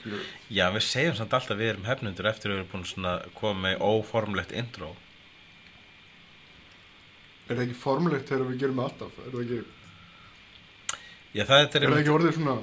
Já, 0.50 0.70
við 0.74 0.82
segjum 0.82 1.14
samt 1.18 1.34
alltaf 1.36 1.50
að 1.54 1.60
við 1.62 1.68
erum 1.74 1.84
hefnundur 1.90 2.26
eftir 2.30 2.50
að 2.50 2.54
við 2.54 2.58
erum 2.62 2.70
búin 2.72 3.10
að 3.10 3.26
koma 3.34 3.60
með 3.68 3.82
óformlegt 3.86 4.52
intro. 4.52 4.94
Er 7.46 7.54
það 7.54 7.64
ekki 7.68 7.78
formlegt 7.78 8.28
þegar 8.30 8.48
við 8.50 8.60
gerum 8.64 8.80
alltaf? 8.82 9.12
Er 9.26 9.30
það 9.34 9.42
ekki, 9.46 9.60
Já, 11.36 11.44
það 11.44 11.58
er, 11.60 11.66
er 11.66 11.90
það 11.92 12.00
ekki 12.00 12.14
orðið 12.16 12.34
svona 12.40 12.56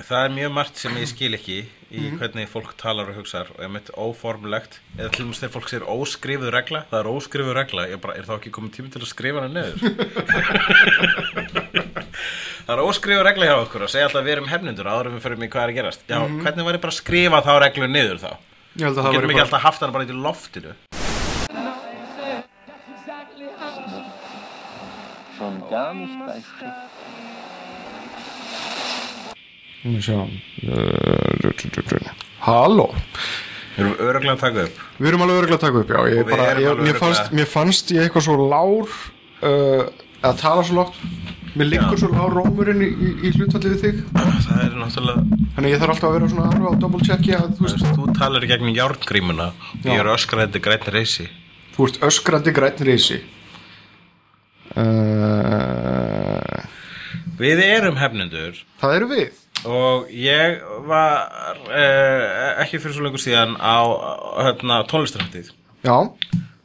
það 0.00 0.22
er 0.24 0.30
mjög 0.32 0.52
margt 0.56 0.76
sem 0.80 0.94
ég 0.96 1.08
skil 1.10 1.34
ekki 1.36 1.56
í 1.90 1.98
Mhm. 2.00 2.14
hvernig 2.20 2.48
fólk 2.48 2.70
talar 2.80 3.10
og 3.10 3.16
hugsar 3.18 3.50
og 3.52 3.58
ég 3.60 3.68
mitt 3.74 3.90
óformlegt 3.98 4.78
eða 4.96 5.10
til 5.12 5.24
dæmis 5.26 5.40
þegar 5.42 5.52
fólk 5.56 5.68
segir 5.68 5.84
óskrifuð 5.84 6.50
regla 6.54 6.80
það 6.88 7.00
er 7.02 7.10
óskrifuð 7.10 7.54
regla, 7.58 7.84
ég 7.90 8.00
bara, 8.00 8.14
er 8.16 8.24
þá 8.24 8.32
ekki 8.38 8.50
komið 8.54 8.72
tími 8.78 8.92
til 8.94 9.02
að 9.02 9.10
skrifa 9.10 9.42
hana 9.42 9.52
niður 9.52 9.76
það 12.64 12.72
er 12.76 12.82
óskrifuð 12.86 13.24
regla 13.26 13.48
hjá 13.50 13.56
okkur 13.66 13.84
að 13.84 13.92
segja 13.92 14.06
alltaf 14.08 14.24
við 14.24 14.34
erum 14.36 14.48
hefnundur 14.50 14.88
áður 14.90 15.10
við 15.14 15.24
fyrir 15.26 15.40
mig 15.42 15.50
hvað 15.52 15.62
er 15.66 15.72
að 15.74 15.78
gerast 15.80 16.00
já, 16.08 16.18
Mhm. 16.22 16.40
hvernig 16.46 16.64
var 16.64 16.74
ég 16.74 16.80
bara 16.86 16.94
að 16.94 17.00
skrifa 17.02 17.42
þá 17.44 17.52
reglu 17.66 17.86
niður 17.90 18.18
þá 18.24 18.30
Ég 18.80 18.94
það 18.94 19.12
getum 19.12 19.30
ekki 19.34 19.42
alltaf 19.44 19.62
haft 19.66 19.80
hana 19.84 19.92
bara 19.92 20.04
í 20.04 20.14
loftinu 20.14 20.72
gar 25.70 25.94
nicht 25.94 26.18
bei 26.26 26.40
Stich. 26.42 26.78
Við 29.80 30.00
sjá 30.04 30.18
Halló 32.44 32.90
við 33.76 33.84
erum 33.84 33.94
öruglega 34.02 34.34
að 34.34 34.42
taka 34.42 34.64
upp? 34.66 34.80
Við 34.98 35.10
erum 35.10 35.22
alveg 35.24 35.38
örgulega 35.40 35.56
að 35.56 35.64
taka 35.64 35.80
upp, 35.80 35.92
já 35.94 36.00
ég 36.18 36.28
bara, 36.28 36.48
ég, 36.60 36.82
mér, 36.84 36.98
fannst, 37.00 37.30
mér 37.36 37.48
fannst 37.48 37.92
ég 37.94 38.04
eitthvað 38.04 38.26
svo 38.26 38.48
lár 38.50 38.90
uh, 38.90 39.84
að 40.26 40.42
tala 40.42 40.66
svo 40.66 40.80
lágt. 40.82 41.00
Mér 41.54 41.70
liggur 41.70 41.98
svo 41.98 42.10
lár 42.12 42.34
rómurinn 42.34 42.82
í, 42.84 42.90
í, 42.90 43.14
í 43.26 43.32
hlutfalli 43.38 43.72
við 43.72 43.80
þig. 43.86 44.02
Það 44.12 44.60
er 44.66 44.76
náttúrulega 44.82 45.38
Þannig 45.54 45.72
ég 45.72 45.80
þarf 45.82 45.94
alltaf 45.94 46.08
að 46.10 46.14
vera 46.16 46.28
svona 46.30 46.50
alveg 46.50 46.68
að 46.68 46.78
double 46.84 47.06
checki 47.08 47.32
að 47.34 47.48
þú 47.56 47.66
veist, 47.66 47.88
þú 47.96 48.12
talar 48.18 48.44
í 48.46 48.50
gegnum 48.50 48.76
járngrímuna. 48.76 49.48
Já. 49.80 49.88
ég 49.90 50.02
er 50.02 50.12
öskrandi 50.12 50.62
græn 50.62 50.86
reysi. 50.94 51.26
þú 51.74 51.88
ert 51.88 52.02
öskrandi 52.10 52.54
græn 52.54 52.84
reysi 52.86 53.22
uh, 54.76 56.60
Við 57.40 57.62
erum 57.64 57.96
hefnendur. 57.96 58.58
Það 58.80 58.96
eru 58.98 59.06
við. 59.10 59.30
Og 59.68 60.08
ég 60.12 60.60
var 60.88 61.58
uh, 61.68 62.60
ekki 62.62 62.80
fyrir 62.80 62.96
svo 62.96 63.04
lengur 63.04 63.20
síðan 63.20 63.56
á 63.60 63.84
hérna, 64.40 64.80
tónlistarhættið 64.88 65.50
Já, 65.84 65.96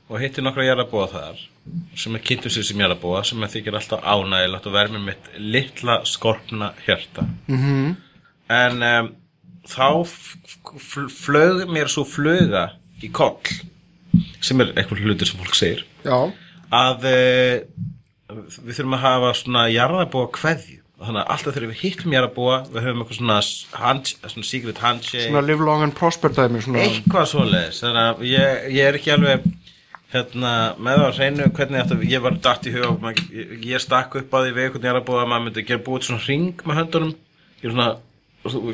og 0.06 0.22
hitti 0.22 0.44
nokkra 0.44 0.68
jarðabóa 0.68 1.08
þar 1.12 1.44
sem 1.98 2.16
er 2.16 2.24
kynntu 2.24 2.52
sér 2.54 2.66
sem 2.68 2.82
jarðabóa 2.84 3.24
sem 3.26 3.42
er 3.44 3.52
þykir 3.52 3.78
alltaf 3.80 4.04
ánægilegt 4.06 4.68
og 4.70 4.76
verður 4.76 5.04
mitt 5.08 5.30
litla 5.40 6.00
skorpna 6.08 6.74
hjarta. 6.86 7.26
-hmm. 7.50 7.96
en 8.54 8.84
um, 8.90 9.10
þá 9.66 9.88
flög 11.10 11.66
mér 11.72 11.90
svo 11.90 12.06
fluga 12.06 12.70
í 13.02 13.10
koll 13.12 13.40
sem 14.42 14.62
er 14.62 14.76
eitthvað 14.76 15.04
hlutur 15.04 15.28
sem 15.28 15.40
fólk 15.42 15.58
segir 15.58 15.86
já, 16.06 16.32
að 16.70 17.08
uh, 17.10 17.58
við 18.32 18.74
þurfum 18.80 18.96
að 18.98 19.04
hafa 19.06 19.34
svona 19.42 19.66
jarðabóa 19.74 20.32
kveðju. 20.36 20.80
Þannig 20.96 21.20
að 21.20 21.32
alltaf 21.34 21.56
þegar 21.58 21.70
við 21.74 21.82
hittum 21.84 22.14
jarðabóa 22.16 22.58
við 22.72 22.86
höfum 22.86 23.02
eitthvað 23.04 23.18
svona, 23.20 23.38
hand, 23.82 24.12
svona 24.32 24.48
secret 24.48 24.78
handshake. 24.80 25.26
Svona 25.28 25.44
live 25.44 25.68
long 25.68 25.84
and 25.84 25.96
prosper 25.98 26.32
dæmi 26.34 26.62
eitthvað 26.64 27.28
svoleiðis. 27.34 27.82
Ég, 28.24 28.66
ég 28.78 28.88
er 28.88 28.98
ekki 29.00 29.12
alveg 29.14 29.44
hérna, 30.16 30.54
með 30.80 31.02
það 31.02 31.06
að 31.10 31.20
reynu 31.20 31.50
hvernig 31.58 31.82
þetta, 31.82 32.00
ég 32.14 32.24
var 32.24 32.40
datt 32.48 32.66
í 32.70 32.74
huga 32.78 32.90
og 32.94 33.00
maður- 33.04 33.30
ég, 33.36 33.54
ég 33.74 33.84
stakk 33.84 34.16
upp 34.22 34.32
á 34.32 34.38
því 34.40 34.56
við 34.56 34.68
einhvern 34.70 34.88
jarðabóa 34.90 35.24
að 35.26 35.32
maður 35.34 35.46
myndi 35.50 35.66
gera 35.68 35.84
búið 35.90 36.08
svona 36.08 36.26
ring 36.30 36.64
með 36.64 36.80
höndunum. 36.80 37.16
Svona 37.66 37.88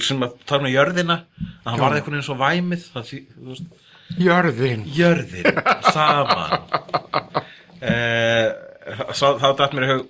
sem 0.06 0.22
að 0.22 0.34
tala 0.46 0.68
með 0.68 0.76
jörðina. 0.78 1.18
Að 1.66 1.72
hann 1.72 1.82
varði 1.82 2.02
einhvern 2.02 2.20
veginn 2.20 2.30
svo 2.30 2.38
væmið 2.38 2.90
það, 2.94 3.70
Jörðin. 4.20 4.82
Jörðin 4.92 5.62
saman. 5.94 6.60
Uh, 7.82 8.52
þá, 8.82 9.28
þá 9.42 9.48
dætt 9.62 9.78
mér 9.78 9.88
í 9.88 9.92
hug 9.94 10.10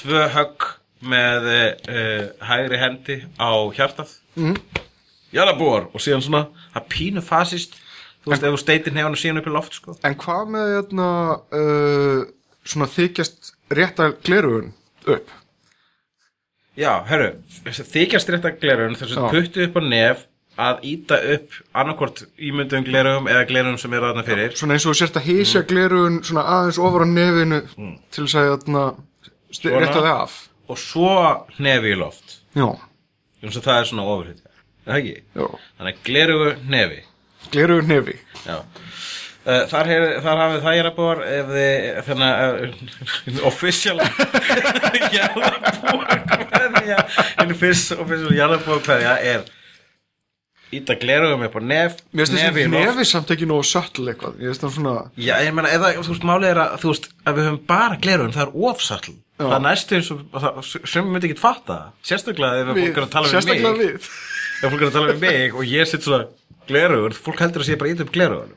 tvö 0.00 0.26
högg 0.34 0.66
með 1.04 1.48
uh, 1.52 2.26
hægri 2.48 2.80
hendi 2.80 3.16
á 3.36 3.52
hjartað 3.76 4.14
mm. 4.40 4.58
jarðabúar 5.34 5.90
og 5.92 6.02
síðan 6.02 6.24
svona 6.24 6.44
það 6.74 6.88
pínu 6.94 7.24
fasist 7.24 7.76
þú 8.24 8.32
veist 8.32 8.46
ef 8.46 8.54
þú 8.54 8.60
steitir 8.62 8.96
nefnum 8.96 9.20
síðan 9.20 9.42
upp 9.42 9.48
í 9.50 9.52
loft 9.52 9.76
sko. 9.76 9.96
En 10.06 10.16
hvað 10.16 10.52
með 10.54 10.70
hérna, 10.78 11.08
uh, 11.60 12.20
svona 12.64 12.88
þykjast 12.88 13.50
rétta 13.76 14.12
glerugun 14.24 14.72
upp? 15.04 15.32
já, 16.78 16.92
herru, 17.08 17.34
þykjast 17.64 18.32
rétt 18.32 18.48
að 18.48 18.62
glerun 18.62 18.96
þess 18.98 19.18
að 19.18 19.28
puttu 19.34 19.66
upp 19.68 19.76
á 19.78 19.82
nef 19.84 20.24
að 20.60 20.84
íta 20.86 21.18
upp 21.34 21.56
annarkvort 21.74 22.24
ímyndum 22.38 22.84
glerum 22.86 23.28
eða 23.30 23.46
glerum 23.48 23.78
sem 23.80 23.94
eru 23.96 24.10
þarna 24.10 24.26
fyrir 24.26 24.54
Svona 24.58 24.76
eins 24.76 24.86
og 24.86 24.94
þú 24.94 24.98
sért 25.00 25.18
að 25.18 25.28
hísja 25.30 25.62
mm. 25.62 25.68
glerugun 25.72 26.20
svona 26.26 26.44
aðeins 26.56 26.80
ofar 26.82 27.06
á 27.06 27.08
nefinu 27.10 27.60
til 28.14 28.26
þess 28.26 28.38
að 28.38 28.50
hérna, 28.50 28.84
Svona. 29.54 29.80
rétta 29.82 30.04
þið 30.04 30.12
af. 30.12 30.36
og 30.68 30.80
svo 30.80 31.16
nefi 31.58 31.94
í 31.94 31.98
loft 31.98 32.38
Já, 32.54 32.68
eins 33.42 33.58
og 33.58 33.66
það 33.66 33.80
er 33.80 33.90
svona 33.90 34.06
er 34.24 34.38
það 34.84 35.10
já, 35.10 35.48
þannig 35.78 36.00
glerugu 36.06 36.54
nefi 36.70 37.02
glerugun 37.52 37.88
nefi. 37.88 38.18
Já. 38.46 38.62
Uh, 39.44 39.66
þar, 39.68 39.88
hef, 39.90 40.04
þar 40.24 40.38
hafið 40.40 40.62
það 40.64 40.76
jarðabúar 40.78 41.18
ef 41.28 41.50
þið 41.52 41.98
þannig 42.06 42.30
að 42.32 42.54
uh, 42.64 43.42
official 43.50 43.98
fyrst 47.60 47.92
official 47.98 48.32
jarðabúar 48.38 48.80
hverja 48.86 49.12
er 49.20 49.44
íta 50.78 50.94
glerugum 51.00 51.42
upp 51.46 51.54
á 51.56 51.60
nef 51.64 51.96
Mér 52.12 52.26
finnst 52.26 52.34
þessi 52.38 52.64
loft. 52.68 52.74
nefi 52.74 53.04
samt 53.10 53.30
ekki 53.34 53.46
nógu 53.50 53.64
söll 53.68 54.08
eitthvað. 54.12 54.36
Ég 54.42 54.50
finnst 54.52 54.64
það 54.64 54.72
svona, 54.78 54.94
Já, 55.16 55.34
ég 55.46 55.54
meina, 55.56 55.72
eða, 55.76 55.90
þú 56.00 56.12
veist, 56.14 56.26
málið 56.30 56.48
er 56.50 56.60
að, 56.64 56.74
þú 56.84 56.92
veist, 56.92 57.08
að 57.24 57.38
við 57.38 57.48
höfum 57.48 57.60
bara 57.70 57.98
glerugum, 58.04 58.32
það 58.36 58.46
er 58.46 58.54
ofsall. 58.70 59.14
Já. 59.34 59.44
Það 59.44 59.56
er 59.58 59.64
næstu 59.66 59.96
eins 59.98 60.10
og, 60.14 60.20
það, 60.44 60.62
sem 60.94 61.08
myndi 61.10 61.30
ekki 61.30 61.40
fatta 61.42 61.74
það. 61.80 61.90
Sérstaklega 62.10 62.60
ef 62.62 62.72
fólk 62.74 62.98
er 63.00 63.06
að 63.06 63.12
tala 63.16 63.26
við 63.26 63.34
sérstaklega 63.34 63.72
mig. 63.74 63.84
við. 63.84 64.08
Ef 64.64 64.70
fólk 64.74 64.80
er 64.84 64.88
að 64.90 64.96
tala 64.98 65.12
við 65.12 65.24
mig 65.24 65.54
og 65.58 65.64
ég 65.74 65.90
sitt 65.90 66.06
svona 66.06 66.28
glerugur, 66.68 67.16
fólk 67.26 67.42
heldur 67.44 67.64
að 67.64 67.68
sé 67.70 67.76
bara 67.80 67.90
ít 67.94 68.00
upp 68.04 68.12
glerugur. 68.14 68.52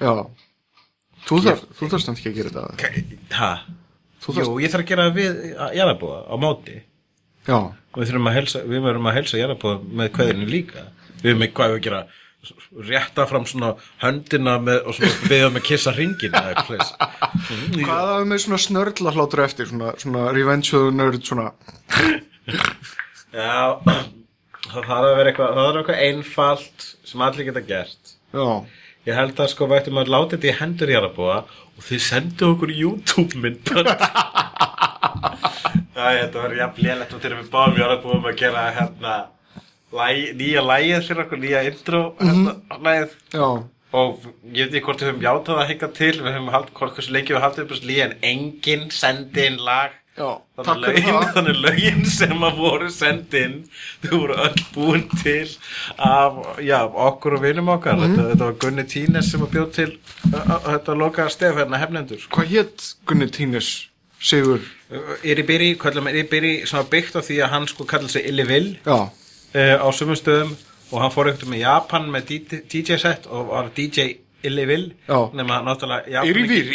Já. 0.00 0.12
Þú 1.28 1.38
þarf, 1.44 1.64
þú 1.78 1.88
þarf 1.92 2.04
samt 2.04 2.20
ekki 2.20 2.30
að 2.32 2.38
gera 2.40 2.52
þetta. 2.54 3.02
Hæ? 3.36 3.50
Þú 4.20 4.34
Jú, 4.36 4.54
ég 4.60 4.72
þarf 4.72 4.84
að 4.84 4.88
gera 4.92 5.04
það 5.08 5.18
við 5.20 5.40
jarðabúa 5.80 6.16
á 6.28 6.34
móti. 6.40 6.76
já, 7.48 7.56
Og 7.90 7.98
við 7.98 8.10
þurfum 8.12 8.28
að 8.30 8.36
helsa, 8.36 8.60
við 8.70 8.82
verðum 8.84 9.08
að 9.10 9.16
helsa 9.16 9.38
jarðabúa 9.40 9.72
með 10.00 10.10
kveðinu 10.14 10.46
líka. 10.52 10.82
Við 11.20 11.30
erum 11.32 11.42
með 11.44 11.52
hvað 11.56 11.72
við 11.74 11.78
að 11.80 11.86
gera 11.88 12.02
rétta 12.88 13.26
fram 13.28 13.44
svona 13.44 13.74
höndina 14.00 14.54
með, 14.64 14.78
og 14.88 14.94
svona 14.96 15.28
beða 15.28 15.50
með 15.52 15.64
kissa 15.68 15.92
ringin 15.92 16.32
eða 16.32 16.54
eitthvað 16.54 16.86
slags. 16.88 16.92
hvað 17.84 18.12
af 18.14 18.22
með 18.30 18.42
svona 18.46 18.60
snörla 18.64 19.12
hlátur 19.16 19.42
eftir, 19.44 19.68
svona, 19.68 19.90
svona 20.00 20.22
revenge 20.32 20.72
of 20.78 20.86
the 20.86 20.94
nerd, 20.96 21.20
svona, 21.28 21.50
Já, 23.30 23.76
það 23.84 24.86
þarf 24.88 24.94
að 24.96 25.16
vera 25.18 25.30
eitthvað, 25.32 25.50
það 25.52 25.60
þarf 25.60 25.66
að 25.66 25.74
vera 25.74 25.82
eitthvað 25.82 26.04
einfalt 26.08 26.86
sem 27.10 27.26
allir 27.26 27.50
geta 27.50 27.64
gert. 27.68 28.14
já, 28.32 28.46
Ég 29.08 29.16
held 29.16 29.38
að 29.40 29.48
sko 29.52 29.66
vættum 29.70 30.00
að 30.00 30.10
láta 30.12 30.36
þetta 30.36 30.48
í 30.50 30.56
hendur 30.58 30.90
jarðabúa 30.92 31.36
og 31.40 31.84
þið 31.86 32.02
sendu 32.04 32.48
okkur 32.54 32.72
YouTube 32.76 33.38
myndband. 33.40 33.88
Æ, 35.96 36.04
þetta 36.20 36.42
var 36.42 36.56
jafn 36.58 36.84
lélegt 36.84 37.14
og 37.16 37.22
til 37.22 37.32
við 37.36 37.48
báðum 37.52 37.76
við 37.78 37.86
ára 37.86 37.96
búum 38.02 38.28
að 38.28 38.36
gera 38.40 38.66
hérna 38.76 39.14
læg, 39.92 40.18
nýja 40.38 40.62
lægið 40.64 41.06
fyrir 41.08 41.24
okkur, 41.24 41.38
nýja 41.42 41.62
intro 41.70 42.02
hérna, 42.20 42.56
lægið 42.78 43.14
og 43.90 44.20
ég 44.54 44.68
veit 44.68 44.74
ekki 44.78 44.84
hvort 44.86 45.00
við 45.02 45.08
höfum 45.10 45.24
játað 45.24 45.60
að 45.64 45.70
hinga 45.72 45.88
til 45.96 46.12
við 46.20 46.34
höfum 46.36 46.52
haldið, 46.54 46.74
hvort 46.78 47.08
lengi 47.10 47.34
við 47.34 47.42
haldið 47.42 47.64
upp 47.64 47.72
þessu 47.74 47.88
líð 47.90 48.04
en 48.04 48.12
enginn 48.22 48.84
sendi 48.94 49.46
inn 49.50 49.58
lag. 49.66 49.96
Já, 50.20 50.28
Þannig 50.60 50.82
lögin, 50.84 51.18
þannig 51.34 51.58
lögin 51.64 52.00
sem 52.10 52.42
að 52.44 52.56
voru 52.60 52.88
sendin 52.92 53.52
þau 54.02 54.16
voru 54.18 54.34
öll 54.44 54.64
búin 54.74 55.04
til 55.22 55.46
af, 55.96 56.40
já, 56.60 56.80
okkur 57.08 57.38
og 57.38 57.44
vinum 57.46 57.70
okkar. 57.72 57.96
Mhm. 57.96 58.16
þetta, 58.16 58.26
þetta 58.32 58.48
var 58.50 58.58
Gunni 58.64 58.84
Tínes 58.90 59.30
sem 59.32 59.44
að 59.46 59.54
bjóð 59.54 59.70
til 59.78 59.88
uh, 59.94 60.34
uh, 60.40 60.58
þetta 60.66 60.96
loka 60.98 61.28
stef 61.32 61.56
hérna 61.56 61.80
hefnendur 61.80 62.26
Hvað 62.34 62.52
hétt 62.52 62.90
Gunni 63.08 63.30
Tínes 63.32 63.70
Sigur? 64.20 64.60
Iri 65.24 65.42
Biri, 65.48 65.70
kallum 65.80 66.10
Iri 66.10 66.26
Biri 66.28 66.52
sem 66.66 66.76
var 66.82 66.90
byggt 66.92 67.16
á 67.16 67.22
því 67.24 67.38
að 67.46 67.52
hann 67.54 67.70
sko 67.70 67.86
kallað 67.88 68.18
sig 68.18 68.26
Illi 68.28 68.44
Vil 68.50 68.68
Já, 68.84 68.98
á 69.54 69.88
sumum 69.94 70.18
stöðum 70.18 70.56
og 70.90 70.98
hann 71.02 71.14
fór 71.14 71.30
einhvern 71.30 71.52
með 71.54 71.62
Japan 71.64 72.10
með 72.10 72.34
DJ 72.70 72.98
set 72.98 73.26
og 73.30 73.50
var 73.50 73.70
DJ 73.76 74.16
Illi 74.46 74.64
Vil 74.66 74.84
Já. 75.08 75.30
nema 75.36 75.60
náttúrulega 75.62 76.24
Iri 76.24 76.42
Japani 76.42 76.48
Biri. 76.48 76.74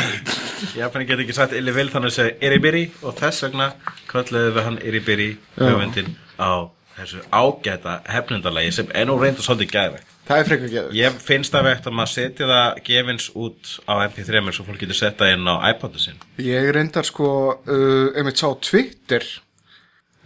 Japani 0.77 1.05
getur 1.05 1.23
ekki 1.25 1.35
sagt 1.35 1.55
Illi 1.57 1.73
Vil 1.75 1.89
þannig 1.89 2.11
að 2.11 2.17
segja 2.19 2.35
Iri 2.47 2.59
Biri 2.61 2.83
og 3.01 3.15
þess 3.19 3.45
vegna 3.47 3.69
kalluðu 4.11 4.51
við 4.55 4.67
hann 4.67 4.81
Iri 4.85 5.01
Biri 5.05 5.29
höfundin 5.57 6.11
á 6.37 6.69
þessu 6.95 7.23
ágæta 7.33 7.97
hefnendalagi 8.07 8.75
sem 8.77 8.91
er 8.95 9.09
nú 9.09 9.17
reynda 9.19 9.43
svolítið 9.43 9.73
gæði 9.73 10.03
það 10.25 10.37
er 10.39 10.47
frekar 10.49 10.71
geður 10.75 10.95
ég 10.99 11.17
finnst 11.25 11.55
það 11.55 11.67
vegt 11.69 11.89
að 11.89 11.97
maður 11.97 12.13
setja 12.13 12.47
það 12.51 12.79
gefins 12.87 13.27
út 13.35 13.73
á 13.89 13.93
MP3 14.05 14.43
svo 14.55 14.67
fólk 14.69 14.79
getur 14.85 14.99
setta 15.01 15.27
inn 15.33 15.49
á 15.49 15.55
iPodu 15.73 16.01
sinn 16.01 16.21
Ég 16.41 16.69
reyndar 16.75 17.07
sko 17.07 17.27
uh, 17.57 18.07
einmitt 18.15 18.39
sá 18.39 18.47
Twitter 18.61 19.25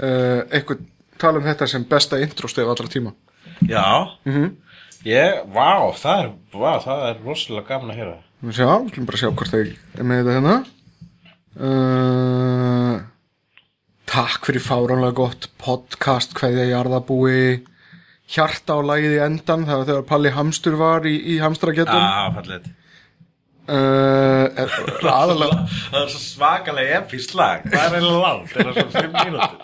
uh, 0.03 0.43
eitthvað 0.51 0.85
tala 1.21 1.41
um 1.41 1.45
þetta 1.47 1.67
sem 1.69 1.83
besta 1.89 2.19
introstöf 2.23 2.67
allra 2.71 2.87
tíma. 2.91 3.13
Já, 3.67 3.85
Mhm. 4.25 4.49
ég, 5.05 5.43
vá, 5.53 5.91
það 5.95 6.23
er 6.23 6.31
vá, 6.53 6.73
það 6.83 7.05
er 7.09 7.21
rosalega 7.25 7.67
gaman 7.67 7.91
að 7.93 7.99
heyra. 8.01 8.17
Við 8.43 8.53
sjá, 8.55 8.67
við 8.79 8.91
skulum 8.93 9.05
bara 9.09 9.17
sjá 9.23 9.29
hvort 9.35 9.51
þeir 9.51 9.71
er 9.99 10.03
með 10.03 10.23
þetta 10.23 10.35
hérna. 10.37 10.57
Uh, 11.59 12.99
Takk 14.09 14.47
fyrir 14.47 14.63
fáránlega 14.63 15.13
gott 15.19 15.47
podcast 15.61 16.31
hverja 16.37 16.63
jarðabúi 16.71 17.59
hjarta 18.33 18.77
á 18.77 18.79
lagið 18.81 19.17
í 19.17 19.21
endan 19.25 19.65
það 19.67 19.77
var 19.81 19.85
þegar 19.89 20.05
Palli 20.09 20.31
Hamstur 20.33 20.77
var 20.79 21.05
í, 21.05 21.13
í 21.33 21.35
hamstragetum 21.43 21.99
Já, 21.99 22.31
fallet 22.33 22.65
uh, 23.69 25.09
aðalega 25.09 25.57
Það 25.69 25.97
er 26.01 26.11
svo 26.13 26.21
svakalega 26.23 26.99
epískt 26.99 27.35
lag 27.37 27.65
Það 27.69 27.97
er 27.99 28.05
langt, 28.05 28.53
það 28.53 28.69
er 28.69 28.77
svona 28.77 28.93
5 28.95 29.17
mínútur 29.17 29.57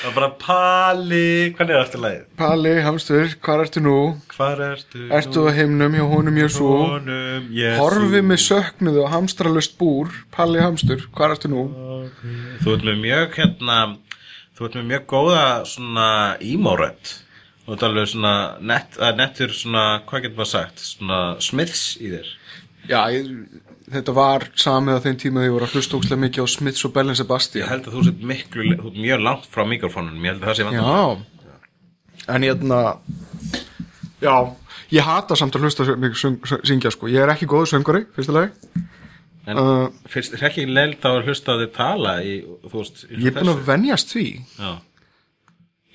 Það 0.00 0.08
er 0.10 0.16
bara 0.16 0.28
Palli 0.40 1.30
Hvernig 1.58 1.74
er 1.76 1.82
eftir 1.84 2.02
lagið? 2.04 2.26
Palli 2.40 2.74
Hamstur, 2.86 3.34
hvar 3.44 3.64
ertu 3.64 3.82
nú? 3.84 3.96
Hvar 4.34 4.62
ertu? 4.70 5.06
Ertu 5.20 5.46
á 5.46 5.50
heimnum 5.56 5.96
hjá 5.98 6.04
honum 6.12 6.38
Jesú? 6.40 6.68
Honum, 6.94 7.48
Jesú 7.54 7.82
Horfi 7.82 8.22
með 8.26 8.44
söknuðu 8.46 9.04
á 9.04 9.08
hamstralust 9.16 9.76
búr 9.80 10.12
Palli 10.34 10.62
Hamstur, 10.62 11.04
hvar 11.16 11.36
ertu 11.36 11.52
nú? 11.52 11.66
Þú 12.64 12.76
ert 12.76 12.86
með 12.88 13.02
mjög 13.06 13.40
hérna 13.40 13.80
Þú 14.56 14.68
ert 14.68 14.78
með 14.80 14.88
mjög 14.94 15.08
góða 15.14 15.44
svona 15.68 16.08
ímórödd 16.44 17.16
Þú 17.66 17.76
ert 17.76 17.84
alveg 17.86 18.08
svona 18.10 18.34
net, 18.66 18.96
að 18.98 19.18
nettur 19.20 19.52
svona, 19.54 19.84
hvað 20.08 20.24
getur 20.26 20.40
maður 20.40 20.52
sagt 20.56 20.80
Svona 20.82 21.20
smiths 21.44 21.84
í 22.00 22.08
þér 22.12 22.36
Já, 22.90 23.00
ég, 23.14 23.28
þetta 23.94 24.14
var 24.16 24.46
samið 24.58 24.98
á 24.98 25.04
þeim 25.06 25.18
tíma 25.22 25.40
þegar 25.42 25.48
ég 25.50 25.56
voru 25.56 25.68
að 25.68 25.74
hlusta 25.78 25.98
ókslega 26.00 26.22
mikið 26.24 26.42
á 26.42 26.48
Smiths 26.50 26.86
og 26.88 26.94
Bellin 26.96 27.14
Ég 27.14 27.20
Sebastian 27.22 27.68
held 27.70 27.86
að 27.86 27.96
þú 27.98 28.04
sett 28.08 28.24
miklu, 28.32 28.66
þú 28.80 28.90
ert 28.90 29.00
mjög 29.06 29.24
langt 29.26 29.46
frá 29.50 29.62
mikrofónunum 29.70 30.24
Ég 30.26 30.32
held 30.34 30.42
að 30.42 30.50
það 30.50 30.58
sé 30.60 30.68
vandamál. 30.68 30.96
Já. 30.98 31.54
En 32.34 32.46
ég 32.46 32.54
hérna 32.54 32.80
Já, 34.20 34.34
ég 34.92 35.06
hata 35.06 35.38
samt 35.38 35.56
að 35.56 35.64
hlusta 35.68 35.86
mikið 35.96 36.58
syngja 36.68 36.90
sko. 36.92 37.08
Ég 37.08 37.22
er 37.24 37.32
ekki 37.32 37.48
góður 37.48 37.70
söngari, 37.72 38.04
fyrsta 38.16 38.36
lagi. 38.36 38.50
En 39.48 39.56
Uh, 39.56 39.86
finnst 40.06 40.34
þér 40.36 40.44
ekki 40.50 40.66
leilt 40.68 41.06
að 41.08 41.22
hlusta 41.24 41.54
þig 41.58 41.70
tala 41.74 42.18
í, 42.22 42.34
þú 42.68 42.74
veist, 42.76 43.00
í 43.08 43.16
Ég 43.24 43.30
er 43.30 43.38
búin 43.38 43.48
þessu? 43.48 43.54
að 43.56 43.64
venjast 43.70 44.12
því. 44.12 44.26
Já. 44.60 44.70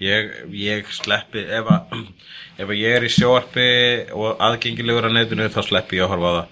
Ég, 0.02 0.32
ég 0.60 0.90
sleppi 0.92 1.44
ef 1.56 1.70
að, 1.72 1.94
ef 2.62 2.72
ég 2.76 2.96
er 2.98 3.04
í 3.08 3.12
sjóarpi 3.12 3.68
og 4.16 4.40
aðgengilegur 4.48 5.10
að 5.10 5.18
netinu 5.20 5.50
þá 5.54 5.62
sleppi 5.68 6.00
ég 6.00 6.06
að 6.08 6.14
horfa 6.16 6.32
á 6.32 6.36
það. 6.40 6.48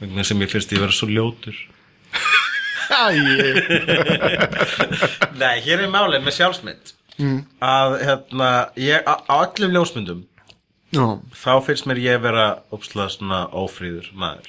Vegna 0.00 0.24
sem 0.28 0.42
ég 0.46 0.50
finnst 0.52 0.72
ég 0.72 0.80
vera 0.84 0.96
svo 0.96 1.08
ljótur. 1.12 1.56
Nei, 5.40 5.54
hér 5.64 5.84
er 5.86 5.90
málið 5.92 6.24
með 6.26 6.36
sjálfsmynd. 6.40 6.92
Mm. 7.20 7.42
að 7.60 7.94
hérna 8.06 8.46
ég, 8.80 9.02
á, 9.04 9.14
á 9.28 9.34
öllum 9.44 9.74
ljósmyndum 9.76 10.22
Já, 10.96 11.04
þá 11.36 11.50
finnst 11.66 11.84
mér 11.86 11.98
ég 12.00 12.22
vera 12.24 12.46
ópslega 12.72 13.12
svona 13.12 13.42
ófríður 13.52 14.08
maður. 14.16 14.48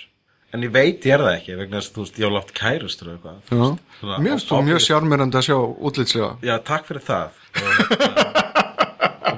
En 0.56 0.64
ég 0.64 0.72
veit 0.72 1.04
ég 1.04 1.12
er 1.18 1.24
það 1.26 1.36
ekki 1.42 1.58
vegna 1.60 1.82
þess 1.82 1.92
að 1.92 1.98
þú 1.98 2.06
veist 2.06 2.20
ég 2.24 2.32
á 2.32 2.36
látt 2.38 2.54
kærustur 2.56 3.12
og 3.12 3.14
eitthvað. 3.18 3.78
Mjög 4.24 4.46
obvious- 4.58 4.88
sjármyrandi 4.88 5.40
að 5.40 5.48
sjá 5.50 5.58
útlitslega. 5.60 6.32
Já, 6.48 6.56
takk 6.72 6.88
fyrir 6.88 7.04
það. 7.04 7.28
Og, 7.54 7.70
hérna, 7.92 8.53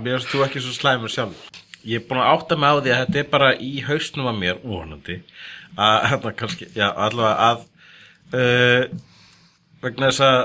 Mér 0.05 0.19
finnst 0.19 0.33
þú 0.33 0.43
ekki 0.45 0.61
svo 0.61 0.73
slæmur 0.75 1.13
sjálf 1.13 1.47
Ég 1.85 2.01
er 2.01 2.05
búin 2.07 2.21
að 2.21 2.31
átta 2.33 2.57
mig 2.57 2.71
á 2.73 2.77
því 2.81 2.91
að 2.93 3.01
þetta 3.03 3.19
er 3.21 3.27
bara 3.29 3.49
í 3.61 3.73
hausnum 3.85 4.29
að 4.31 4.39
mér, 4.41 4.61
vonandi 4.65 5.19
að, 5.77 5.97
hérna 6.09 6.31
kannski, 6.39 6.67
já, 6.73 6.87
allavega 6.89 7.49
að 7.49 7.59
uh, 8.39 9.03
vegna 9.85 10.09
þess 10.09 10.23
að 10.25 10.39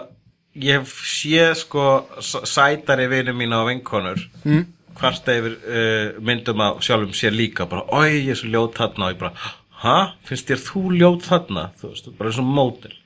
ég 0.60 0.90
séð 0.90 1.54
sko 1.62 1.86
sætari 2.20 3.08
vinur 3.08 3.38
mína 3.38 3.62
og 3.62 3.70
vinkonur 3.70 4.20
mm. 4.42 4.66
hvart 5.00 5.32
yfir 5.32 5.56
uh, 5.56 6.20
myndum 6.28 6.60
að 6.66 6.84
sjálfum 6.84 7.16
sér 7.16 7.32
líka 7.32 7.68
bara, 7.70 7.86
oi, 7.88 8.26
ég 8.26 8.34
er 8.34 8.40
svo 8.42 8.52
ljót 8.52 8.76
þarna. 8.76 9.08
Og 9.08 9.14
ég 9.14 9.20
bara, 9.22 9.52
ha, 9.86 9.98
finnst 10.28 10.50
þér 10.50 10.64
þú 10.66 10.86
ljót 10.98 11.28
þarna? 11.30 11.68
Þú 11.80 11.94
veist, 11.94 12.12
bara 12.20 12.34
eins 12.34 12.42
og 12.42 12.50
mótil 12.52 12.96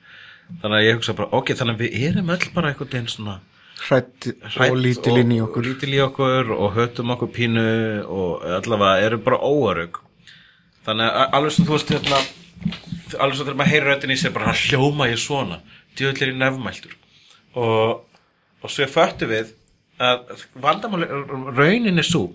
þannig 0.61 0.77
að 0.77 0.85
ég 0.85 0.99
hugsa 0.99 1.15
bara, 1.17 1.31
ok, 1.39 1.55
þannig 1.57 1.77
að 1.77 1.85
við 1.85 2.09
erum 2.09 2.35
öll 2.35 2.49
bara 2.53 2.71
einhvern 2.73 2.91
veginn 2.91 3.13
svona 3.15 3.39
Hrætt 3.75 4.29
og 4.63 4.77
lítil 4.79 5.19
inn 5.19 5.33
í 5.35 5.41
okkur. 5.43 5.65
lítil 5.67 5.93
í 5.93 6.01
okkur 6.05 6.51
og 6.55 6.73
hötum 6.77 7.11
okkur 7.15 7.31
pínu 7.35 7.65
og 8.07 8.45
allavega 8.59 9.03
erum 9.03 9.23
bara 9.25 9.41
óarug 9.43 9.99
þannig 10.85 11.11
að 11.11 11.37
alveg 11.39 11.55
sem 11.55 11.67
þú 11.67 11.75
veist 11.75 11.93
hérna, 11.93 12.21
alveg 13.19 13.37
sem 13.37 13.45
þegar 13.45 13.59
maður 13.59 13.73
heyrir 13.73 13.89
röddin 13.91 14.15
í 14.15 14.19
sér 14.21 14.33
bara 14.35 14.55
hljóma 14.55 15.09
ég 15.11 15.21
svona? 15.21 15.59
Djöðl 15.97 16.23
er 16.23 16.31
í 16.31 16.37
nefnmæltur 16.39 16.95
og, 17.55 18.05
og 18.63 18.71
svo 18.71 18.87
föttu 18.91 19.29
við 19.29 19.53
að 20.01 20.45
vandamáli 20.59 21.07
raunin 21.55 21.99
er 21.99 22.07
svo 22.07 22.29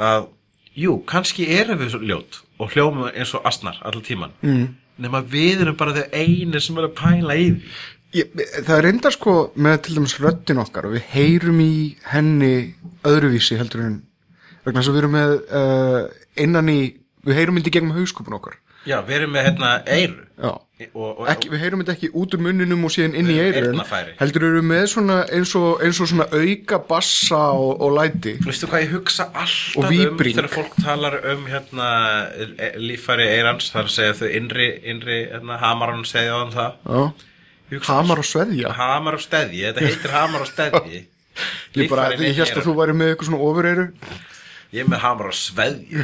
að 0.00 0.30
jú, 0.78 1.00
kannski 1.06 1.46
erum 1.54 1.80
við 1.80 1.98
ljót 2.08 2.42
og 2.60 2.74
hljóma 2.74 3.10
eins 3.14 3.34
og 3.34 3.46
asnar 3.46 3.78
allan 3.82 4.06
tíman 4.06 4.34
mm. 4.42 4.66
nema 5.02 5.22
við 5.22 5.64
erum 5.64 5.78
bara 5.78 5.94
þau 5.98 6.06
einu 6.14 6.62
sem 6.62 6.78
er 6.78 6.88
að 6.88 6.96
pæla 6.98 7.38
í 7.38 7.48
því 7.50 7.74
Ég, 8.16 8.32
það 8.66 8.72
er 8.76 8.86
reyndar 8.88 9.14
sko 9.14 9.34
með 9.54 9.76
til 9.86 9.98
dæmis 9.98 10.16
röddin 10.18 10.58
okkar 10.62 10.88
og 10.88 10.96
við 10.96 11.04
heyrum 11.12 11.60
í 11.62 11.74
henni 12.10 12.54
öðruvísi 13.06 13.58
heldur 13.60 13.84
en 13.86 14.00
vegna 14.64 14.80
þess 14.80 14.90
að 14.90 14.96
við 14.96 15.02
erum 15.04 15.14
með 15.14 15.36
uh, 15.60 16.00
innan 16.42 16.72
í, 16.72 16.80
við 17.28 17.38
heyrum 17.38 17.60
í 17.60 17.62
gegnum 17.68 17.94
hauskupun 17.94 18.34
okkar. 18.40 18.58
Já, 18.88 18.96
við 19.04 19.18
erum 19.18 19.34
með 19.36 19.44
hérna 19.44 19.70
eiru 19.84 20.22
Já, 20.40 20.50
og, 20.94 21.08
og, 21.10 21.24
ekki, 21.28 21.50
við 21.52 21.60
heyrum 21.60 21.82
þetta 21.82 21.92
ekki 21.92 22.08
út 22.16 22.34
úr 22.34 22.42
munninum 22.46 22.86
og 22.88 22.92
síðan 22.94 23.16
inn 23.20 23.28
í 23.28 23.34
Við 23.36 23.58
eyrnafæri. 23.60 24.14
heldur 24.16 24.46
erum 24.48 24.70
með 24.72 24.84
svona 24.94 25.18
eins 25.36 25.52
og, 25.60 25.82
eins 25.84 26.00
og 26.00 26.08
svona 26.08 26.26
auka 26.32 26.78
bassa 26.88 27.40
og, 27.52 27.84
læti. 27.98 28.38
Veistu 28.40 28.70
hvað 28.70 28.86
ég 28.86 28.94
hugsa 28.94 29.26
alltaf 29.34 29.76
um 29.84 30.22
þegar 30.24 30.48
fólk 30.54 30.78
talar 30.80 31.18
um 31.34 31.44
hérna 31.52 31.90
e- 32.32 32.72
líffæri 32.80 33.28
eirans 33.36 33.68
þar 33.74 33.92
segja 33.92 34.16
þau 34.22 34.30
innri, 34.40 34.70
innri 34.88 35.18
hérna, 35.28 35.60
hamaran 35.60 36.06
segja 36.08 36.32
á 36.32 36.38
hann 36.40 36.56
það. 36.56 36.80
Já, 36.88 37.29
hamar 37.86 38.20
og 38.20 38.26
sveðja 38.26 38.72
Hamar 38.76 39.16
og 39.18 39.22
steðji, 39.22 39.62
þetta 39.68 39.86
heitir 39.86 40.14
hamar 40.14 40.44
og 40.44 40.50
steðji. 40.50 41.04
Ég, 41.78 41.86
bara, 41.88 42.08
Líffærin 42.10 42.26
ég 42.26 42.40
held 42.40 42.58
að 42.58 42.66
þú 42.66 42.72
væri 42.76 42.94
með 42.98 43.12
eitthvað 43.12 43.28
svona 43.30 43.44
ofureyru. 43.46 43.84
Ég 44.74 44.82
er 44.82 44.88
með 44.90 45.00
hamar 45.04 45.30
og 45.30 45.36
sveðji 45.38 46.02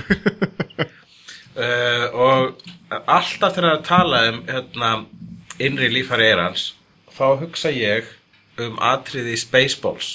uh, 1.59 2.07
Og 2.15 2.63
alltaf 2.95 3.57
þegar 3.57 3.75
að 3.75 3.85
tala 3.87 4.23
um 4.31 4.39
hérna, 4.49 4.93
innri 5.63 5.91
líffæri 5.93 6.31
eirans 6.31 6.71
þá 7.17 7.27
hugsa 7.43 7.73
ég 7.75 8.09
um 8.63 8.79
atriði 8.83 9.35
í 9.37 9.43
Spaceballs 9.43 10.11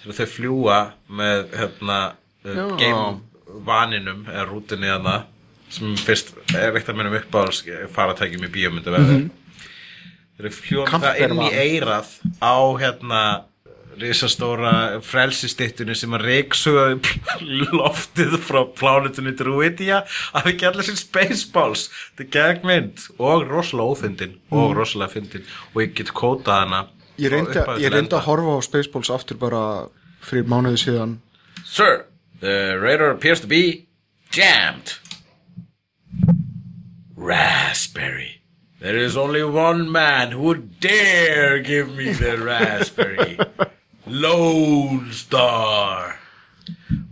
þegar 0.00 0.18
þau 0.18 0.28
fljúa 0.34 0.80
með 1.20 1.56
hérna, 1.60 2.00
uh, 2.46 2.58
Já. 2.58 2.66
game 2.80 3.62
vaninum 3.66 4.26
eða 4.28 4.48
rútunni 4.50 4.90
þarna 4.90 5.16
sem 5.72 5.96
fyrst 5.98 6.34
er 6.54 6.76
eitt 6.76 6.88
af 6.90 6.96
minnum 6.96 7.16
upp 7.18 7.38
á 7.38 7.42
faratækjum 7.94 8.46
í 8.46 8.54
bíómyndu 8.54 8.92
veður 8.92 9.20
mm 9.20 9.26
þeir 10.38 10.56
fljúa 10.60 10.86
með 10.92 11.04
það 11.06 11.20
inn 11.26 11.44
í 11.46 11.50
eirað 11.64 12.14
á 12.44 12.56
hérna 12.80 13.20
risastóra 13.96 14.72
frelsistittunni 15.00 15.94
sem 15.96 16.12
að 16.12 16.26
reiksugaði 16.28 17.14
loftið 17.80 18.34
frá 18.44 18.60
plánutunni 18.76 19.32
Druidia 19.38 20.02
að 20.36 20.50
ekki 20.52 20.68
allir 20.68 20.84
sín 20.84 20.98
Spaceballs 21.00 21.86
þetta 22.18 22.26
er 22.26 22.32
gegnmynd 22.36 23.06
og 23.16 23.46
rosalega 23.48 23.94
ófyndin 23.94 24.36
og 24.52 24.74
rosalega 24.76 25.14
fyndin 25.16 25.48
og 25.72 25.80
ég 25.80 25.96
get 25.96 26.12
kótað 26.16 26.60
hana 26.66 26.82
Ég 27.16 27.32
enda. 27.32 28.18
að 28.18 28.26
horfa 28.26 28.58
á 28.60 28.66
Spaceballs 28.66 29.08
aftur 29.14 29.40
bara 29.40 29.62
fyrir 30.20 30.44
mánuði 30.44 30.82
síðan 30.84 31.16
Sir, 31.64 32.04
the 32.40 32.76
radar 32.78 33.10
appears 33.10 33.40
to 33.40 33.48
be 33.48 33.86
jammed. 34.30 34.92
Raspberry. 37.16 38.35
There 38.86 38.98
is 38.98 39.16
only 39.16 39.42
one 39.42 39.90
man 39.90 40.30
who 40.30 40.42
would 40.42 40.78
dare 40.78 41.58
give 41.58 41.96
me 41.96 42.12
the 42.12 42.38
raspberry. 42.50 43.36
Lone 44.06 45.10
Star. 45.10 46.20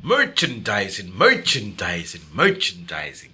Merchandising, 0.00 1.10
merchandising, 1.18 2.20
merchandising. 2.32 3.32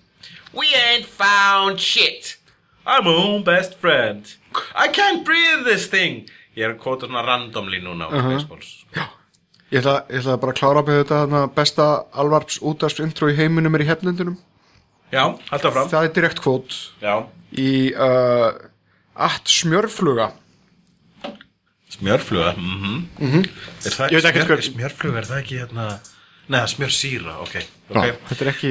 We 0.55 0.69
ain't 0.75 1.05
found 1.05 1.81
shit. 1.81 2.39
I'm 2.87 3.05
my 3.05 3.11
own 3.11 3.45
best 3.45 3.75
friend. 3.75 4.25
I 4.75 4.89
can't 4.89 5.23
breathe 5.23 5.67
this 5.67 5.87
thing. 5.87 6.25
Ég 6.57 6.65
er 6.65 6.73
að 6.73 6.81
kvota 6.81 7.11
svona 7.11 7.27
randomly 7.29 7.85
núna 7.85 8.09
á 8.09 8.25
Spaceballs. 8.25 8.71
Ég 9.69 9.83
ætla, 9.85 9.99
ég 10.09 10.25
ætla 10.25 10.41
bara 10.41 10.57
að 10.57 10.63
klára 10.63 10.87
með 10.89 11.03
þetta 11.05 11.43
besta 11.61 11.91
alvarps 12.17 12.57
útast 12.65 13.05
intro 13.05 13.29
í 13.29 13.37
heiminum 13.37 13.77
er 13.77 13.85
í 13.85 13.91
hefnendunum 13.93 14.41
Já, 15.11 15.25
halda 15.51 15.73
fram. 15.75 15.89
Það 15.91 16.07
er 16.07 16.13
direkt 16.15 16.41
kvót 16.43 16.77
Já. 17.03 17.15
í 17.59 17.71
uh, 17.95 18.53
At 19.19 19.51
smjörfluga 19.51 20.31
Smjörfluga 21.91 22.55
mm 22.57 23.03
-hmm. 23.19 23.49
Er 23.85 23.91
það 23.97 24.11
Ég 24.11 24.21
veit 24.21 24.25
ekkert 24.31 24.47
smjör, 24.47 24.57
hvað- 24.57 24.71
Smjörfluga, 24.71 25.19
er 25.19 25.25
það 25.25 25.43
ekki 25.43 25.59
hérna 25.59 25.87
Nei, 26.51 26.67
smjörsýra, 26.67 27.37
ok, 27.41 27.55
okay. 27.91 28.13
Þetta 28.29 28.45
er 28.45 28.49
ekki. 28.51 28.71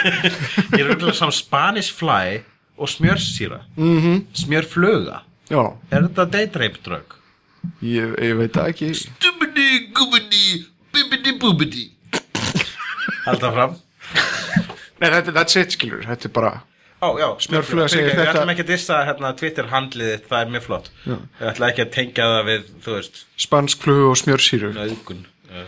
Ég 0.78 0.80
er 0.80 0.88
auðvitað 0.90 1.14
saman 1.14 1.32
Spanish 1.32 1.92
fly 1.94 2.42
og 2.76 2.88
smjörsýra 2.88 3.60
mm 3.76 4.00
-hmm. 4.00 4.24
Smjörfluga 4.34 5.22
Já, 5.50 5.76
Er 5.90 6.02
þetta 6.02 6.24
drug? 6.82 7.14
ég, 7.82 8.14
ég 8.22 8.36
veit 8.36 8.52
það 8.52 8.68
ekki 8.68 8.94
Stubidi, 8.94 9.90
gubidi, 9.94 10.66
bibidi, 10.92 11.32
bubidi 11.38 11.90
Halda 13.24 13.52
fram 13.52 13.76
Nei, 15.04 15.10
þetta, 15.18 15.34
that's 15.36 15.58
it 15.60 15.76
skilur, 15.76 16.02
þetta 16.08 16.30
er 16.30 16.34
bara 16.40 16.54
Ó, 17.04 17.08
já, 17.20 17.26
Smjörfluga 17.44 17.84
segir 17.92 18.06
Fyrirgefðu, 18.06 18.16
Við 18.16 18.24
þetta- 18.24 18.32
ætlum 18.40 18.50
ekki 18.54 18.62
að 18.64 18.68
dissa 18.72 18.98
hérna, 19.04 19.30
Twitter 19.36 19.66
handliðið, 19.68 20.22
það 20.30 20.38
er 20.40 20.52
mjög 20.54 20.62
flott. 20.64 20.86
Já. 21.04 21.16
Við 21.40 21.48
ætlum 21.50 21.66
ekki 21.68 21.82
að 21.84 21.90
tengja 21.98 22.28
það 22.30 22.44
við, 22.48 22.62
þú 22.86 22.94
veist, 22.94 23.18
spansk 23.44 23.82
flugu 23.84 24.06
og 24.08 24.16
smjörsýru. 24.22 24.70
nöðgun 24.78 25.20
uh, 25.52 25.66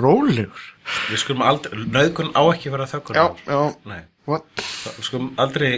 Rólegur. 0.00 0.62
Við 1.10 1.20
skulum 1.20 1.44
aldrei, 1.44 1.76
nöðgun 1.98 2.32
á 2.32 2.42
ekki 2.54 2.70
að 2.70 2.76
vera 2.78 2.88
þöggun. 2.94 3.18
Já, 3.20 3.26
já, 3.50 3.60
Nei, 3.92 4.00
what? 4.30 4.64
við 4.96 5.04
skulum 5.10 5.28
aldrei 5.44 5.70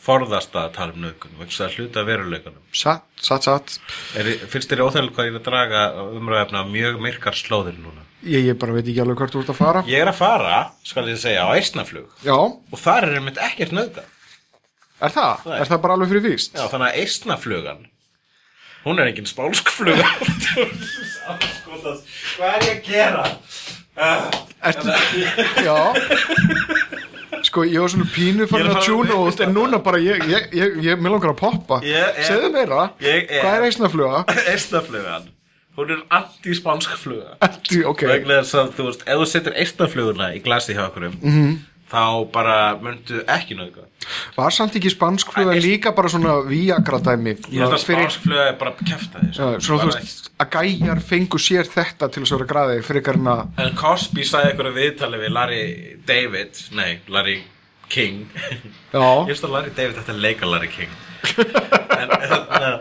forðast 0.00 0.56
að 0.56 0.70
tala 0.80 0.96
um 0.96 1.02
nöðgun 1.04 1.38
Við 1.38 1.54
skulum 1.54 1.74
hluta 1.76 2.04
veruleikunum 2.08 2.62
Satt, 2.72 3.04
satt, 3.20 3.46
satt. 3.46 3.74
Er, 4.18 4.30
Finnst 4.50 4.72
þér 4.72 4.82
óþægilega 4.88 5.14
hvað 5.14 5.28
ég 5.28 5.34
er 5.36 5.40
að 5.42 5.46
draga 5.50 5.82
umræðefna 6.16 6.62
mjög 6.72 6.98
myrkar 7.04 7.36
slóðir 7.38 7.76
núna 7.78 8.02
Ég, 8.20 8.44
ég 8.50 8.56
bara 8.60 8.74
veit 8.76 8.84
ekki 8.84 9.00
alveg 9.00 9.16
hvort 9.22 9.32
þú 9.32 9.40
ert 9.44 9.52
að 9.54 9.56
fara 9.60 9.80
Ég 9.88 10.02
er 10.02 10.10
að 10.10 10.18
fara, 10.18 10.56
skal 10.84 11.06
ég 11.08 11.16
segja, 11.20 11.46
á 11.48 11.56
eisnaflug 11.56 12.10
Já, 12.26 12.36
Og 12.36 12.76
þar 12.80 13.06
er 13.08 13.14
einmitt 13.20 13.40
ekkert 13.40 13.72
nöðga 13.76 14.04
er 15.00 15.14
það? 15.14 15.46
Nei. 15.48 15.54
Er 15.62 15.70
það 15.70 15.80
bara 15.86 15.94
alveg 15.96 16.10
fyrir 16.12 16.24
víst? 16.26 16.52
Já, 16.58 16.66
þannig 16.68 16.90
að 16.90 16.98
eisnaflugan 17.00 17.86
Hún 18.84 19.00
er 19.00 19.08
engin 19.10 19.28
spálskfluga 19.28 20.04
Hvað 22.36 22.52
er 22.52 22.66
ég 22.66 22.74
að 22.74 22.84
gera? 22.90 23.24
Ertu, 24.68 24.92
já 25.64 25.78
Sko, 27.48 27.64
ég 27.64 27.80
var 27.80 27.88
svona 27.94 28.08
pínu 28.12 28.44
fann 28.50 28.68
að 28.68 28.82
tjúna 28.84 29.16
út 29.24 29.40
En 29.44 29.54
núna 29.56 29.80
bara, 29.84 30.00
ég, 30.04 30.20
ég, 30.28 30.48
ég, 30.56 30.76
ég 30.84 31.00
mér 31.00 31.14
langar 31.16 31.32
að 31.32 31.40
poppa 31.40 31.80
Ég 31.88 32.20
Segðu 32.28 32.52
meira, 32.52 32.90
Ég 33.00 33.30
hvað 33.40 33.54
er 33.56 33.68
eisnafluga? 33.70 34.24
Eisnaflugan 34.52 35.30
Hún 35.78 35.90
er 35.94 36.00
anti-spánskfluga 36.10 37.36
Ertu, 37.46 37.84
ok. 37.86 38.02
Vegna 38.10 38.40
þess 38.42 38.54
að 38.58 38.72
þú 38.76 38.86
veist, 38.90 39.02
ef 39.06 39.20
þú 39.20 39.26
setur 39.30 39.54
eistafluguna 39.62 40.32
í 40.36 40.40
glasi 40.44 40.74
hjá 40.76 40.88
okkur 40.88 41.10
Mhm. 41.22 41.58
þá 41.90 42.02
bara 42.32 42.56
myndu 42.78 43.24
ekki 43.26 43.56
nöðga 43.58 43.86
Var 44.36 44.50
samt 44.54 44.74
ekki 44.78 44.90
spanskfluga 44.90 45.52
Æ, 45.52 45.56
eist- 45.58 45.66
líka 45.66 45.92
bara 45.94 46.08
svona 46.08 46.36
víagra 46.46 46.98
dæmi? 47.02 47.34
Ég 47.50 47.60
held 47.62 47.72
að 47.74 47.84
fyrir, 47.86 48.06
spánskfluga 48.10 48.48
er 48.48 48.56
bara 48.58 48.72
því 48.72 49.32
já, 49.32 49.60
Svona 49.60 49.82
þú 49.84 49.92
veist, 49.94 50.30
að 50.40 50.50
gæjar 50.50 51.00
fengu 51.02 51.38
sér 51.38 51.64
þetta 51.66 52.10
til 52.12 52.22
þess 52.22 52.32
að 52.32 52.38
vera 52.38 52.52
græði 52.52 52.82
Fyrir 52.84 53.02
ykkar 53.02 53.14
en 53.20 53.30
að 53.34 53.46
en 53.66 53.74
Cosby 53.76 54.22
sagði 54.22 54.52
einhverju 54.52 54.74
viðtali 54.78 55.18
við 55.24 55.30
Larry 55.32 55.96
David 56.06 56.62
nei, 56.72 56.98
Larry 57.08 57.42
King. 57.90 58.26
Já, 58.94 59.00
ég 59.00 59.26
veist 59.26 59.42
að 59.44 59.50
Larry 59.50 59.70
David 59.74 59.96
þetta 59.96 60.12
er 60.14 60.20
leika 60.22 60.46
Larry 60.46 60.68
King. 60.68 60.90
En 61.98 62.08
hérna 62.08 62.80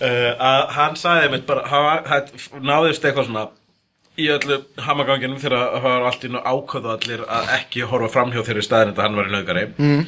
uh, 0.00 0.32
að 0.50 0.64
hann 0.76 0.98
sagði 0.98 1.32
mitt 1.34 1.46
bara 1.48 1.64
hann, 1.68 2.30
náðist 2.60 3.04
eitthvað 3.04 3.30
svona 3.30 3.48
í 4.18 4.26
öllu 4.34 4.62
hamaganginum 4.82 5.38
þegar 5.38 5.76
það 5.76 5.84
var 5.86 6.08
allt 6.08 6.24
í 6.26 6.32
nú 6.32 6.40
ákvæðu 6.42 6.94
allir 6.94 7.20
að 7.30 7.52
ekki 7.58 7.84
horfa 7.86 8.10
framhjá 8.16 8.42
þeirri 8.46 8.64
staðin 8.66 8.96
að 8.96 9.04
hann 9.04 9.18
var 9.18 9.28
í 9.28 9.34
nöðgari 9.34 9.68
mm. 9.76 10.00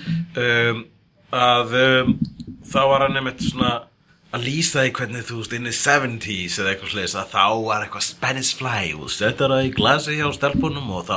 um, 0.47 0.83
að 1.31 1.77
um, 1.79 2.17
þá 2.67 2.81
var 2.91 3.07
hann 3.07 3.21
einmitt 3.21 3.45
svona 3.45 3.77
að 4.31 4.47
lýsa 4.47 4.85
því 4.85 4.91
hvernig 4.95 5.27
þú 5.27 5.37
veist 5.41 5.55
inn 5.57 5.67
í 5.67 5.75
70s 5.75 6.59
eða 6.63 6.73
eitthvað 6.73 6.93
sliðis 6.95 7.15
að 7.19 7.33
þá 7.33 7.47
var 7.67 7.85
eitthvað 7.85 8.07
Spanish 8.07 8.59
fly 8.59 8.83
og 8.95 9.11
setja 9.15 9.51
það 9.51 9.67
í 9.67 9.73
glasi 9.75 10.19
hjá 10.19 10.27
stelpunum 10.37 10.91
og 10.95 11.07
þá 11.09 11.17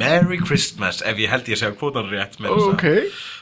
Merry 0.00 0.40
Christmas 0.40 1.02
ef 1.04 1.20
ég 1.20 1.32
held 1.32 1.48
ég 1.52 1.60
sé 1.60 1.68
að 1.68 1.76
kvótan 1.80 2.08
rétt 2.12 2.38
með 2.40 2.56
þess 2.56 2.70
ok. 2.72 2.86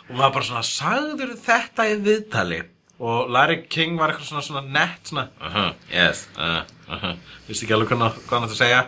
Og 0.05 0.19
maður 0.19 0.35
bara 0.37 0.49
svona 0.49 0.65
sagður 0.69 1.37
þetta 1.47 1.87
í 1.89 1.95
viðtali 2.05 2.61
og 2.99 3.31
Larry 3.31 3.63
King 3.71 3.99
var 3.99 4.13
eitthvað 4.13 4.29
svona, 4.29 4.43
svona 4.47 4.63
nett 4.67 5.09
svona. 5.09 5.29
Uh 5.41 5.55
-huh, 5.55 5.73
yes 5.93 6.29
uh, 6.39 6.63
uh 6.89 7.03
-huh. 7.03 7.17
vissi 7.49 7.65
ekki 7.65 7.75
alveg 7.75 7.89
hvað 7.89 7.99
hann- 7.99 8.45
átti 8.45 8.55
að 8.55 8.63
segja? 8.63 8.87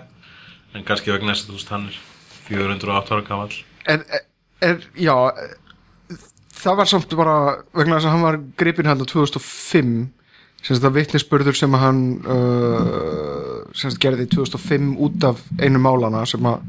En 0.75 0.85
kannski 0.85 1.13
vegna 1.13 1.33
þess 1.33 1.45
að 1.45 1.49
þú 1.49 1.53
veist 1.53 1.69
hann 1.69 1.87
er 1.87 1.99
408 2.49 3.15
ára 3.15 3.29
gamall. 3.29 3.55
En, 3.87 4.05
er, 4.61 4.81
já 4.95 5.33
Það 6.57 6.77
var 6.77 6.85
samt 6.85 7.17
bara 7.17 7.35
vegna 7.75 7.97
þess 7.97 8.09
að 8.09 8.15
hann 8.15 8.23
var 8.23 8.39
gripinn 8.57 8.87
hann 8.87 9.03
á 9.05 9.07
2005 9.07 10.09
sem 10.63 10.77
þetta 10.77 10.91
vitnisspörður 10.95 11.55
sem 11.55 11.75
að 11.75 11.81
hann 11.85 12.01
uh, 12.27 13.61
sem 13.77 13.91
sagt 13.91 14.03
gerði 14.03 14.27
2005 14.33 14.97
út 14.99 15.27
af 15.29 15.43
einu 15.61 15.79
málana 15.79 16.25
sem 16.27 16.49
að 16.49 16.65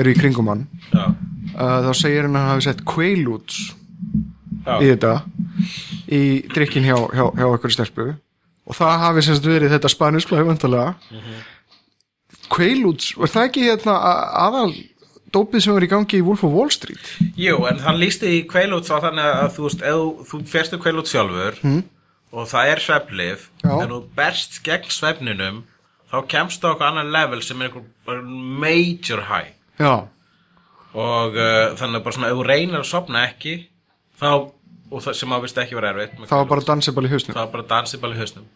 eru 0.00 0.10
í 0.10 0.18
kringum 0.18 0.48
hann. 0.48 0.66
Uh, 0.94 1.80
þá 1.84 1.92
segir 1.92 2.22
hann 2.22 2.38
að 2.38 2.46
hann 2.46 2.54
hafi 2.54 2.66
sett 2.68 2.84
Quaaludes 2.88 3.74
já, 4.66 4.74
í 4.80 4.90
þetta 4.92 5.14
í 6.14 6.20
drikkin 6.54 6.86
hjá, 6.88 6.96
hjá, 7.14 7.24
hjá 7.38 7.46
okkur 7.54 7.72
stelpu. 7.74 8.06
Og 8.64 8.76
það 8.78 8.98
hafi 9.02 9.22
sem 9.26 9.36
sagt 9.36 9.46
verið 9.50 9.74
þetta 9.76 9.90
spaniskla 9.92 10.44
vantarlega 10.46 10.94
Quaaludes, 12.52 13.14
var 13.18 13.30
það 13.32 13.46
ekki 13.48 13.62
hérna 13.66 13.94
aðal 14.44 14.72
dópið 15.34 15.64
sem 15.64 15.74
var 15.74 15.84
í 15.86 15.88
gangi 15.90 16.18
í 16.20 16.24
Wolf 16.24 16.44
of 16.46 16.52
Wall 16.54 16.70
Street? 16.72 17.02
Jú, 17.40 17.56
en 17.68 17.80
hann 17.82 17.98
lísti 17.98 18.30
í 18.38 18.40
kveilút 18.48 18.86
þá 18.86 18.98
þannig 19.08 19.28
að 19.40 19.48
þú 19.56 19.64
veist, 19.66 19.84
ef 19.90 20.28
þú- 20.30 20.42
férstu 20.52 20.78
kveilút 20.82 21.10
sjálfur 21.10 21.58
og 22.34 22.48
það 22.50 22.70
er 22.74 22.82
svefnlif 22.84 23.48
Já. 23.64 23.72
en 23.82 23.90
þú 23.94 24.00
berst 24.16 24.60
gegn 24.66 24.90
svefninum 24.92 25.62
þá 26.12 26.16
kemst 26.30 26.62
það 26.62 26.74
okkur 26.76 26.88
annan 26.92 27.10
level 27.14 27.42
sem 27.42 27.62
er 27.62 27.70
einhver 27.72 28.22
major 28.62 29.24
high. 29.30 29.50
Já, 29.80 30.06
og 30.94 31.34
uh, 31.34 31.74
þannig 31.80 31.98
að 31.98 32.04
bara 32.04 32.14
svona 32.18 32.30
ef 32.30 32.38
þú 32.38 32.46
reynir 32.46 32.78
að 32.84 32.90
sopna 32.92 33.24
ekki 33.32 33.56
þá, 34.20 34.28
og 34.90 35.04
það 35.04 35.16
sem 35.20 35.32
á 35.34 35.38
vist 35.44 35.62
ekki 35.62 35.78
vera 35.78 35.92
erfitt 35.94 36.18
var 36.18 36.28
kveilút, 36.30 36.50
bara 36.52 36.66
dansiball 36.72 37.06
í 37.06 37.12
hausnum. 37.14 37.34
Það 37.36 37.44
var 37.44 37.54
bara 37.56 37.68
dansiball 37.74 38.12
í 38.14 38.20
hausnum. 38.20 38.50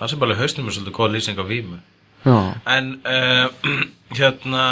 Dansiball 0.00 0.34
í 0.34 0.38
hausnum 0.38 0.68
er 0.68 0.76
svolítið 0.76 0.98
góð 0.98 1.14
lýsing 1.16 1.38
á 1.40 1.44
vímu. 1.48 1.78
Já, 2.26 2.36
en 2.74 2.88
uh, 3.06 3.46
hérna 4.18 4.64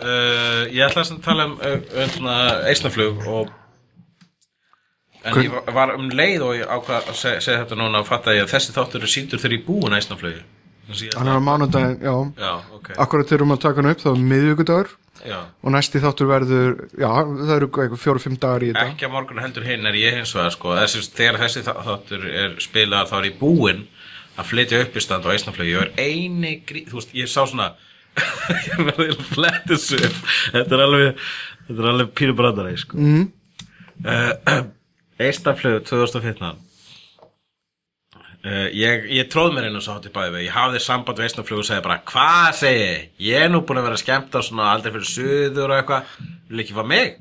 uh, 0.00 0.62
ég 0.72 0.86
ætla 0.86 1.04
að 1.04 1.20
tala 1.26 1.46
um 1.50 1.58
uh, 1.60 1.76
hérna, 1.92 2.38
eisnaflug 2.70 3.20
og 3.28 3.52
en 5.24 5.38
ég 5.44 5.52
var- 5.74 5.94
um 5.96 6.08
leið 6.10 6.42
og 6.44 6.54
ég 6.58 6.68
ákvað 6.68 7.08
að 7.12 7.18
segja, 7.20 7.40
segja 7.44 7.62
þetta 7.62 7.78
núna 7.80 8.00
og 8.02 8.08
fatta 8.08 8.34
ég 8.36 8.44
að 8.44 8.54
þessi 8.56 8.74
þáttur 8.76 9.04
er 9.06 9.12
síndur 9.12 9.40
þegar 9.42 9.56
ég 9.58 9.66
búin 9.68 9.96
eisnaflugi 9.96 10.42
hann 11.16 11.30
er 11.32 11.38
á 11.40 11.42
mánudaginn 11.44 12.00
já, 12.04 12.14
já, 12.40 12.52
ok. 12.76 12.90
Akkurat 13.00 13.28
þegar 13.30 13.46
um 13.46 13.54
að 13.54 13.62
taka 13.62 13.80
hann 13.80 13.90
upp 13.94 14.02
þá 14.02 14.10
er 14.10 14.24
miðvíkudagur 14.32 14.90
já. 15.22 15.38
og 15.62 15.74
næsti 15.74 16.02
þáttur 16.02 16.30
verður 16.30 16.74
já, 16.98 17.08
það 17.10 17.54
eru 17.56 17.68
eitthvað 17.70 18.02
fjóru-fimm 18.02 18.38
dagar 18.42 18.64
í 18.66 18.70
þetta 18.72 18.86
ekki 18.90 19.08
að 19.08 19.14
morgun 19.14 19.42
heldur 19.44 19.66
hinn 19.68 19.86
er 19.90 19.98
ég 20.00 20.18
hins 20.18 20.34
vegar 20.36 20.54
sko, 20.56 20.74
þegar 21.18 21.40
þessi 21.44 21.64
þá- 21.66 21.82
þáttur 21.88 22.26
er 22.30 22.56
spilað 22.64 23.10
þá 23.12 23.16
er 23.20 23.28
ég 23.30 23.38
búinn 23.40 23.84
að 24.34 24.50
flytja 24.50 24.82
upp 24.82 24.96
í 24.98 25.04
stand 25.04 25.26
á 25.26 25.34
eisnaflugi 25.34 25.74
ég 25.74 25.86
er 25.86 25.92
eini 26.00 26.54
grí, 26.66 26.84
þú 26.90 26.98
veist, 27.00 27.14
ég 27.14 27.30
sá 27.30 27.44
svona 27.46 27.72
ég 28.68 28.84
verði 28.90 29.54
þessu 29.70 29.98
upp. 29.98 30.20
þetta 30.54 30.76
er 30.76 30.84
alveg 30.88 31.24
þetta 31.68 31.80
er 31.80 31.90
alveg 31.92 32.12
pínu 32.18 32.36
brandari 32.38 32.76
sko. 32.78 32.98
mm. 32.98 33.24
uh, 34.06 34.62
eisnaflugi 35.22 35.84
2015 35.90 36.63
Uh, 38.44 38.66
ég, 38.76 39.06
ég 39.08 39.28
tróð 39.32 39.54
mér 39.56 39.70
inn 39.70 39.78
og 39.78 39.84
sá 39.86 39.94
til 40.04 40.10
bæði 40.12 40.42
ég 40.44 40.52
hafði 40.52 40.82
samband 40.84 41.16
við 41.16 41.30
eisnaflug 41.30 41.62
og 41.62 41.64
segi 41.64 41.84
bara 41.86 42.02
hvað 42.10 42.48
segi 42.58 42.82
ég, 42.82 43.04
ég 43.24 43.44
er 43.46 43.48
nú 43.48 43.62
búin 43.64 43.80
að 43.80 43.86
vera 43.88 44.00
skemmt 44.02 44.36
á 44.36 44.40
svona 44.44 44.66
aldrei 44.74 44.92
fyrir 44.92 45.08
suður 45.08 45.72
og 45.72 45.78
eitthvað. 45.78 46.10
Vil 46.50 46.60
ekki 46.60 46.76
fá 46.76 46.82
mig? 46.84 47.14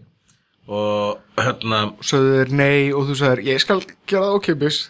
Og 0.68 1.40
hérna 1.40 1.80
sögðu 2.04 2.36
þeir 2.42 2.54
nei 2.60 2.92
og 2.92 3.08
þú 3.08 3.18
sagðir 3.20 3.44
ég 3.54 3.64
skal 3.64 3.80
gera 4.08 4.34
okkipis 4.36 4.84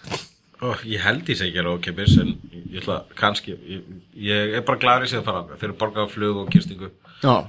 Ó, 0.64 0.74
ég 0.88 1.02
held 1.04 1.28
ég 1.28 1.38
sé 1.38 1.48
ekki 1.50 1.60
að 1.60 1.72
ókipis 1.74 2.14
en 2.22 2.36
ég 2.54 2.82
ætla 2.82 3.00
kannski 3.20 3.56
ég, 3.58 3.88
ég 4.26 4.54
er 4.58 4.66
bara 4.66 5.00
í 5.04 5.10
sig 5.10 5.20
að 5.20 5.26
fara 5.28 5.42
þangað. 5.42 5.58
þeir 5.60 5.70
eru 5.70 5.80
borgað 5.82 6.06
á 6.06 6.14
flug 6.14 6.38
og 6.44 6.52
kyrstingu 6.54 6.92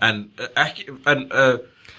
en 0.09 0.23
uh, 0.41 0.49
ekki 0.65 0.89
en, 1.13 1.27
uh, 1.31 1.57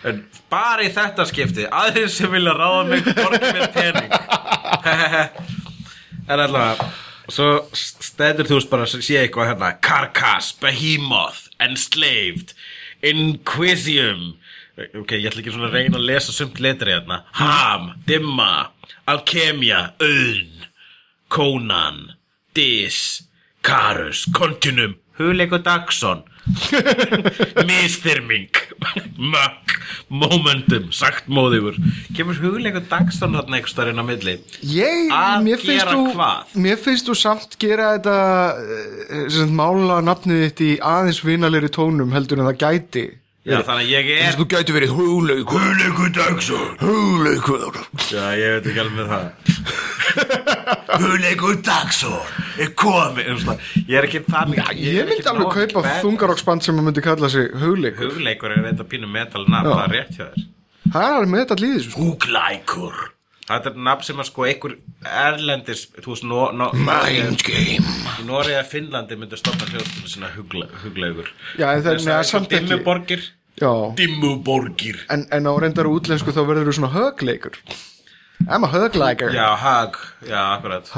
en 0.09 0.23
bara 0.51 0.83
í 0.83 0.89
þetta 0.93 1.25
skipti 1.29 1.65
aðrir 1.65 2.09
sem 2.11 2.29
vilja 2.33 2.57
ráða 2.57 2.87
mig 2.89 3.05
borga 3.09 3.53
mér 3.57 3.71
pening 3.73 4.11
en 6.27 6.39
allavega 6.39 6.89
svo 7.31 7.49
stendur 7.73 8.47
þú 8.49 8.59
bara 8.69 8.85
að 8.85 9.03
sé 9.05 9.19
eitthvað 9.21 9.51
hérna 9.51 9.71
Carcass, 9.83 10.53
Behemoth, 10.61 11.49
Enslaved 11.61 12.53
Inquisium. 13.05 14.35
Ok, 14.75 15.15
ég 15.15 15.29
ætla 15.29 15.41
ekki 15.41 15.53
svona 15.53 15.69
að 15.69 15.77
reyna 15.77 15.99
að 15.99 16.07
lesa 16.09 16.33
sumt 16.35 16.59
letri 16.63 16.91
hérna. 16.91 17.21
Ham, 17.39 17.93
Dimma, 18.07 18.71
Alkemia 19.09 19.91
Auðn, 20.03 20.65
Conan 21.31 22.15
Dis, 22.55 23.23
Karus 23.65 24.25
Continuum, 24.35 24.97
Hugleikur 25.19 25.63
Dagsson 25.63 26.23
Mistyrming 27.69 28.51
Mökk 29.17 29.73
Momentum, 30.09 30.89
sagt 30.95 31.27
móðigur 31.31 31.77
Kemur 32.15 32.37
hugleikur 32.41 32.83
Dagsson 32.91 33.35
þarna 33.37 33.57
einhver 33.59 33.71
starinn 33.71 34.01
á 34.01 34.05
milli? 34.05 34.37
Ég, 34.61 35.11
Að 35.15 35.45
mér 35.47 35.61
finnst 35.61 35.81
gera 35.83 35.95
þú 35.95 36.15
hvað? 36.15 36.55
Mér 36.65 36.81
finnst 36.85 37.09
þú 37.09 37.17
samt 37.19 37.57
gera 37.61 37.91
þetta 37.95 38.15
eh, 38.55 39.27
sem 39.27 39.45
sagt, 39.45 39.55
mála 39.59 39.99
nafnið 40.05 40.43
þitt 40.47 40.65
í 40.67 40.71
aðeins 40.93 41.21
vinalegri 41.25 41.71
tónum 41.75 42.13
heldur 42.15 42.41
en 42.43 42.49
það 42.51 42.61
gæti 42.65 43.05
Já, 43.45 43.59
þannig 43.61 43.83
að 43.85 43.91
ég 43.91 44.07
er 44.25 44.37
Þú 44.39 44.45
gæti 44.49 44.73
verið 44.73 44.93
hugleikur 44.97 45.61
Hugleikur 45.61 46.07
Dagsson 46.15 46.71
Hugleikur 46.81 47.75
Já, 48.09 48.23
ég 48.39 48.55
veit 48.55 48.69
ekki 48.71 48.81
alveg 48.81 48.95
með 48.97 49.11
það. 49.11 49.25
Hugleikur 51.03 51.59
Dagsson 51.67 52.41
er 52.65 52.71
komið 52.81 53.29
um 53.35 53.51
Ég 53.85 53.99
er 53.99 54.07
ekki 54.09 54.23
þannig 54.25 54.63
Já, 54.63 54.65
ég 54.81 55.11
myndi 55.11 55.29
alveg 55.29 55.53
kaupa 55.59 55.85
þungaroksband 56.01 56.65
sem 56.65 56.81
að 56.81 56.89
myndi 56.89 57.05
kalla 57.05 57.29
sig 57.29 57.51
hugleikur. 57.61 58.15
Hugleikur 58.15 58.55
er 58.55 58.65
eitthvað 58.71 58.89
pínu 58.95 59.11
metal 59.13 59.45
nafn 59.45 59.69
Það 59.75 59.83
er 59.85 59.93
rétt 59.99 60.17
hjá 60.17 60.25
þér. 60.25 60.47
Það 60.85 61.03
er 61.05 61.19
alveg 61.19 61.35
með 61.35 61.45
þetta 61.45 61.59
líðis 61.61 61.91
sko. 61.91 63.14
Þetta 63.45 63.69
er 63.69 63.75
nafn 63.85 64.05
sem 64.07 64.21
að 64.23 64.25
sko 64.31 64.45
einhver 64.49 64.71
erlendis 65.05 65.83
Þú 66.01 66.11
veist, 66.15 66.23
no, 66.25 66.45
no, 66.57 66.71
Mind 66.73 67.43
game. 67.45 67.85
í 68.17 68.25
Noregi 68.25 68.55
að 68.57 68.69
Finnlandi 68.71 69.17
myndu 69.21 69.37
stoppa 69.37 69.67
hljóðstunni 69.69 70.09
sinna 70.09 70.31
hugla, 70.33 70.65
hugleikur 70.81 71.29
Já, 71.59 71.67
en 71.75 71.83
það- 71.85 71.99
og 72.15 72.25
samt 72.25 72.49
ekki. 72.49 72.65
Dimmuborgir. 72.71 73.27
Já, 73.61 73.71
Dimmuborgir. 73.99 75.03
En, 75.13 75.27
en 75.31 75.45
á 75.45 75.53
reyndar 75.61 75.85
útlensku 75.91 76.33
þá 76.33 76.41
verður 76.49 76.71
þú 76.71 76.77
svona 76.79 76.93
hugleikur 76.95 77.59
I'm 78.49 78.65
a 78.65 78.71
hugleiker 78.73 79.31
Já, 79.35 79.47
hug, 79.61 79.99
já, 80.27 80.41
akkurat. 80.57 80.89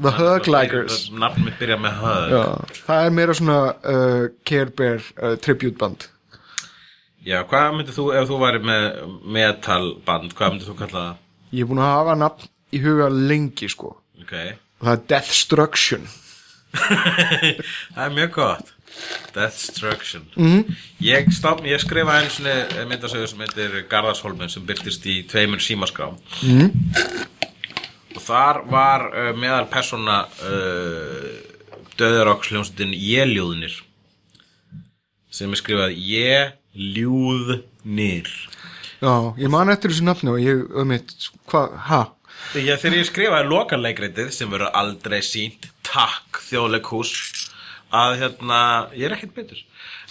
The 0.00 0.10
huglikers 0.12 1.10
Nafn 1.10 1.44
mitt 1.44 1.58
byrja 1.58 1.76
með 1.80 1.98
hug 2.04 2.32
Já, 2.36 2.42
það 2.86 3.04
er 3.10 3.14
meira 3.18 3.34
svona 3.36 3.58
uh, 3.82 4.24
Care 4.48 4.70
Bear 4.78 5.02
uh, 5.18 5.34
tribute 5.42 5.76
band. 5.82 6.06
Já, 7.26 7.40
hvað 7.50 7.72
myndir 7.80 7.94
þú, 7.96 8.10
ef 8.14 8.28
þú 8.30 8.36
væri 8.38 8.60
með 8.62 8.84
metalband, 9.34 10.34
hvað 10.38 10.52
myndir 10.54 10.68
þú 10.70 10.76
kalla 10.78 11.00
það? 11.00 11.14
Ég 11.52 11.64
er 11.64 11.68
búin 11.70 11.82
að 11.82 11.92
hafa 11.94 12.14
nafn 12.18 12.48
í 12.74 12.80
huga 12.82 13.08
lengi 13.12 13.68
sko. 13.70 13.96
Ok, 14.22 14.34
og 14.80 14.88
það 14.88 14.94
er 14.94 15.04
Deathstruction. 15.12 16.08
Það 17.94 18.02
er 18.04 18.10
mjög 18.12 18.30
gott. 18.34 18.72
Deathstruction. 19.34 20.22
-hmm. 20.36 20.74
ég, 21.00 21.32
stop, 21.32 21.64
ég 21.64 21.80
skrifa 21.80 22.18
einu 22.18 22.30
svona 22.30 22.84
myndasögur 22.88 23.26
sem 23.28 23.40
heitir 23.40 23.86
Garðarshólminn 23.88 24.48
sem 24.52 24.66
byrtist 24.66 25.06
í 25.06 25.22
tveimur 25.28 25.60
símaskrám. 25.60 26.16
-hmm. 26.42 26.70
og 28.16 28.22
þar 28.22 28.70
var 28.70 29.00
uh, 29.12 29.36
meðal 29.36 29.66
persóna 29.68 30.26
uh, 30.26 31.24
döðaroksljónstin 31.96 32.92
Jéljóðnir 32.92 33.82
sem 35.30 35.50
er 35.52 35.56
skrifað 35.56 35.90
Jéljóðnir 36.76 38.28
Já, 39.02 39.12
ég 39.40 39.50
man 39.52 39.72
eftir 39.72 39.92
þessu 39.92 40.06
nafni 40.06 40.32
og 40.32 40.38
ég, 40.40 40.62
um 40.76 40.88
mitt, 40.92 41.12
hvað, 41.50 41.74
ha? 41.88 42.00
Já, 42.56 42.74
þegar 42.80 42.96
ég 42.98 43.08
skrifaði 43.08 43.50
lokanleikritið 43.50 44.30
sem 44.34 44.50
verður 44.52 44.72
aldrei 44.76 45.18
sínt 45.24 45.68
takk 45.86 46.40
þjóðleikhús 46.46 47.12
að 47.96 48.16
hérna, 48.22 48.60
ég 48.96 49.08
er 49.08 49.16
ekkert 49.16 49.36
betur 49.36 49.60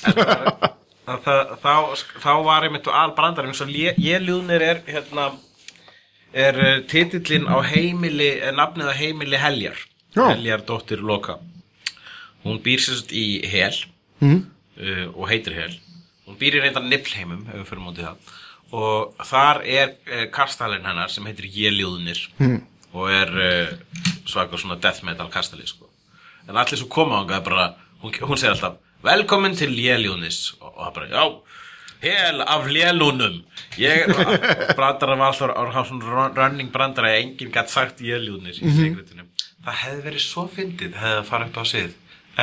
en 0.06 0.16
það, 0.20 0.54
að 1.12 1.26
það, 1.26 1.56
þá, 1.64 2.06
þá 2.24 2.32
var 2.50 2.68
einmitt 2.68 2.88
og 2.92 3.00
albrandar 3.02 3.50
eins 3.50 3.64
og 3.66 3.74
ég, 3.74 3.98
ég 4.02 4.24
ljúðnir 4.26 4.64
er 4.66 4.84
hérna 4.90 5.32
er 6.36 6.58
eh, 6.60 6.78
titillinn 6.92 7.48
á 7.48 7.58
heimili 7.64 8.32
eh, 8.42 8.52
nafnið 8.56 8.90
á 8.92 8.96
heimili 9.00 9.40
Heljar. 9.40 9.78
Heljar 10.16 10.64
dóttir 10.68 11.00
Loka 11.04 11.38
hún 12.46 12.60
býr 12.64 12.82
sérst 12.86 13.14
í 13.16 13.42
Hel 13.50 13.74
Mm. 14.24 14.46
uh, 14.80 15.08
og 15.12 15.26
heitir 15.28 15.52
Hel 15.58 15.74
hún 16.24 16.38
býr 16.40 16.56
í 16.56 16.60
reyndan 16.64 16.86
Niflheimum 16.88 17.42
ef 17.50 17.58
við 17.58 17.66
fyrir 17.68 17.82
mótið 17.84 18.06
það 18.08 18.30
og 18.76 19.26
þar 19.30 19.62
er 19.64 19.94
uh, 19.96 20.26
kastalinn 20.34 20.86
hennar 20.88 21.12
sem 21.14 21.26
heitir 21.30 21.48
Jéljóðnir 21.52 22.22
mm. 22.42 22.58
og 22.94 23.12
er 23.14 23.34
uh, 23.36 23.76
svaka 24.28 24.60
svona 24.60 24.80
death 24.82 25.06
metal 25.08 25.30
kastali 25.34 25.68
sko. 25.68 25.90
en 26.48 26.58
allir 26.58 26.80
svo 26.80 26.90
koma 26.92 27.22
ánga 27.24 27.42
bara, 27.46 27.74
hún, 28.04 28.14
hún 28.22 28.38
segir 28.38 28.56
alltaf 28.56 28.82
velkomin 29.06 29.58
til 29.58 29.74
Jéljóðnis 29.74 30.56
og, 30.60 30.72
og 30.74 30.82
það 30.86 30.96
bara, 31.00 31.12
já 31.14 31.26
hel 32.06 32.42
af 32.44 32.68
lélunum 32.70 33.40
ég, 33.82 34.10
brandara 34.78 35.16
var 35.18 35.32
alltaf 35.32 35.92
að 35.96 36.38
running 36.38 36.74
brandara 36.74 37.14
að 37.14 37.22
enginn 37.24 37.54
gætt 37.54 37.74
sagt 37.74 38.04
Jéljóðnis 38.04 38.62
í 38.62 38.74
sekretinu 38.76 39.30
það 39.66 39.82
hefði 39.82 40.06
verið 40.10 40.24
svo 40.24 40.46
fyndið 40.52 40.98
hefði 41.00 41.18
það 41.18 41.30
farið 41.30 41.52
upp 41.52 41.58
á 41.58 41.64
svið 41.72 41.94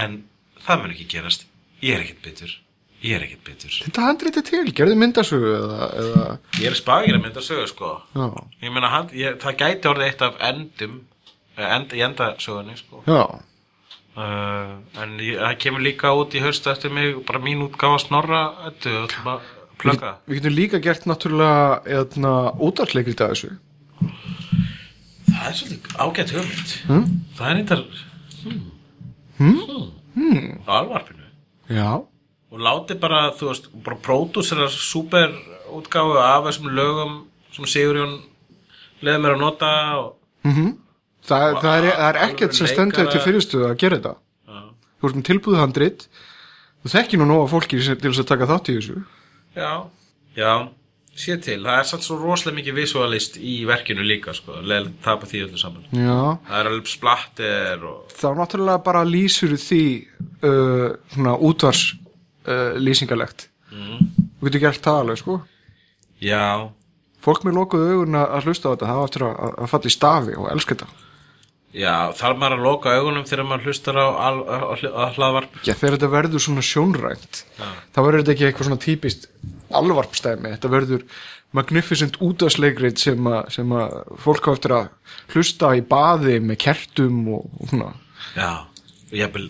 en 0.03 0.19
það 0.63 0.83
mun 0.83 0.95
ekki 0.95 1.09
gerast. 1.11 1.47
Ég 1.83 1.97
er 1.97 2.05
ekkert 2.05 2.27
bitur 2.27 2.59
ég 3.03 3.17
er 3.17 3.25
ekkert 3.27 3.47
bitur 3.47 3.79
Þetta 3.85 4.05
handriti 4.07 4.43
til, 4.47 4.65
gerðu 4.77 4.99
myndasögu 5.01 5.55
eða, 5.59 5.87
eða 6.03 6.27
ég 6.61 6.69
er 6.71 6.77
spagir 6.79 7.19
að 7.19 7.25
mynda 7.25 7.45
sögu 7.45 7.69
sko. 7.71 7.95
Já, 8.15 8.27
ég 8.63 8.75
meina, 8.75 8.91
hann, 8.93 9.09
ég, 9.17 9.39
það 9.43 9.57
gæti 9.63 9.91
orðið 9.91 10.11
eitt 10.11 10.27
af 10.27 10.37
endum 10.51 11.01
eh, 11.57 11.67
end, 11.67 11.97
í 11.97 12.05
endasögunni 12.07 12.77
sko. 12.79 13.03
Uh, 14.13 14.77
en 15.01 15.17
ég, 15.25 15.41
það 15.41 15.59
kemur 15.65 15.85
líka 15.87 16.13
út 16.13 16.35
í 16.37 16.43
haust 16.45 16.67
eftir 16.69 16.93
mig 16.93 17.17
bara 17.29 17.41
mín 17.43 17.65
útgáfa 17.65 18.03
snorra 18.03 18.43
þetta, 18.67 18.95
ætlum 19.07 19.31
að 19.33 19.51
plugga 19.81 20.15
Við 20.29 20.39
getum 20.39 20.57
líka 20.57 20.81
gert 20.85 21.07
náttúrulega 21.09 21.81
eðna, 21.99 22.33
útarsleikrit 22.63 23.23
að 23.25 23.35
þessu. 23.35 23.53
Það 25.33 25.49
er 25.49 25.59
svolítið 25.59 25.97
ágætt 26.05 26.35
hugmynd. 26.37 26.75
Hmm? 26.87 27.11
það 27.39 27.49
er 27.49 27.61
eitthvað 27.63 27.85
hmm. 28.45 29.89
Hmm. 30.13 30.49
á 30.69 30.73
alvarpinu. 30.77 31.29
Já, 31.73 31.89
og 32.53 32.61
láti 32.61 32.97
bara, 33.01 33.31
þú 33.37 33.49
veist, 33.49 33.71
bara 33.85 33.97
pródúsera 34.05 34.69
super 34.73 35.33
útgáfu 35.73 36.19
af 36.21 36.45
þessum 36.49 36.69
lögum 36.77 37.15
sem 37.53 37.69
Sigurjón 37.69 38.19
leði 39.03 39.23
mér 39.25 39.37
að 39.37 39.41
nota 39.41 39.71
og 40.01 40.11
það, 41.25 41.57
það, 41.63 41.73
er, 41.73 41.89
það 41.89 42.11
er 42.11 42.21
ekkert 42.27 42.59
sem 42.59 42.69
stendur 42.71 43.09
til 43.13 43.23
fyrirstuðu 43.25 43.71
að 43.71 43.81
gera 43.81 43.99
þetta. 43.99 44.15
Þú 45.01 45.09
ert 45.09 45.19
með 45.19 45.27
tilbúið 45.31 45.59
handrit. 45.63 46.05
Þú 46.83 46.93
þekki 46.93 47.19
nú 47.19 47.27
nóga 47.31 47.49
fólki 47.51 47.81
til 47.81 47.97
þess 47.99 48.23
að 48.23 48.31
taka 48.31 48.49
þátt 48.51 48.71
í 48.71 48.77
þessu. 48.77 49.03
Já, 49.57 49.73
já, 50.39 50.53
sé 51.19 51.37
til. 51.43 51.59
Það 51.65 51.79
er 51.79 51.89
satt 51.91 52.07
svo 52.07 52.19
rosalega 52.21 52.59
mikið 52.61 52.79
visualist 52.81 53.39
í 53.39 53.57
verkinu 53.69 54.05
líka, 54.07 54.35
sko, 54.37 54.61
leðið 54.61 54.93
tapa 55.05 55.29
því 55.31 55.43
öllu 55.47 55.61
saman. 55.61 55.89
Já, 55.95 56.21
Það 56.49 56.61
er 56.61 56.71
alveg 56.73 56.93
splatter 56.93 57.89
og 57.91 58.15
þá 58.19 58.29
náttúrulega 58.39 58.85
bara 58.87 59.03
lýsur 59.09 59.57
því 59.59 59.83
uh, 60.43 60.89
svona 61.15 61.37
útvars 61.51 61.85
uh, 62.47 62.75
lýsingalegt 62.81 63.49
Þú 63.73 64.45
getur 64.51 64.61
gert 64.67 64.83
það 64.85 64.99
alveg, 65.01 65.19
sko. 65.23 65.35
Já, 66.21 66.69
Fólk 67.23 67.45
með 67.47 67.55
lokuðu 67.61 67.93
augun 67.95 68.17
að 68.19 68.33
að 68.37 68.47
hlusta 68.51 68.69
á 68.69 68.73
þetta 68.75 68.89
það 68.91 69.01
áttur 69.07 69.25
að, 69.29 69.53
að 69.63 69.69
falla 69.71 69.89
í 69.89 69.95
stafi 69.95 70.33
og 70.43 70.49
elska 70.51 70.75
þetta. 70.75 70.89
Já, 71.73 71.93
þarf 72.19 72.41
maður 72.43 72.57
að 72.59 72.65
loka 72.67 72.95
augunum 72.99 73.25
þegar 73.31 73.47
maður 73.49 73.69
hlustar 73.71 73.97
á, 74.03 74.07
á, 74.13 74.29
á, 74.43 74.57
á 74.77 75.05
hlaðvarp? 75.15 75.55
Já, 75.65 75.73
þegar 75.79 75.95
þetta 75.97 76.11
verður 76.13 76.43
svona 76.45 76.65
sjónrænt 76.67 77.39
þá 77.63 78.01
verður 78.03 78.19
þetta 78.25 78.35
ekki 78.35 78.49
eitthvað 78.51 78.69
svona 78.69 78.83
típist 78.83 79.29
alvarpstæmi, 79.73 80.51
þetta 80.57 80.73
verður 80.75 81.07
magnificent 81.57 82.19
útastleikrit 82.25 83.01
sem, 83.01 83.25
að- 83.31 83.49
sem 83.57 83.73
að 83.79 83.95
fólk 84.27 84.51
á 84.51 84.53
eftir 84.53 84.75
að 84.77 84.91
hlusta 85.33 85.73
í 85.79 85.87
baði 85.95 86.37
með 86.45 86.61
kertum 86.67 87.23
og, 87.39 87.47
og 87.63 87.71
svona. 87.73 87.93
Já, 88.37 88.51
og 88.67 89.17
ég 89.23 89.33
vil 89.39 89.49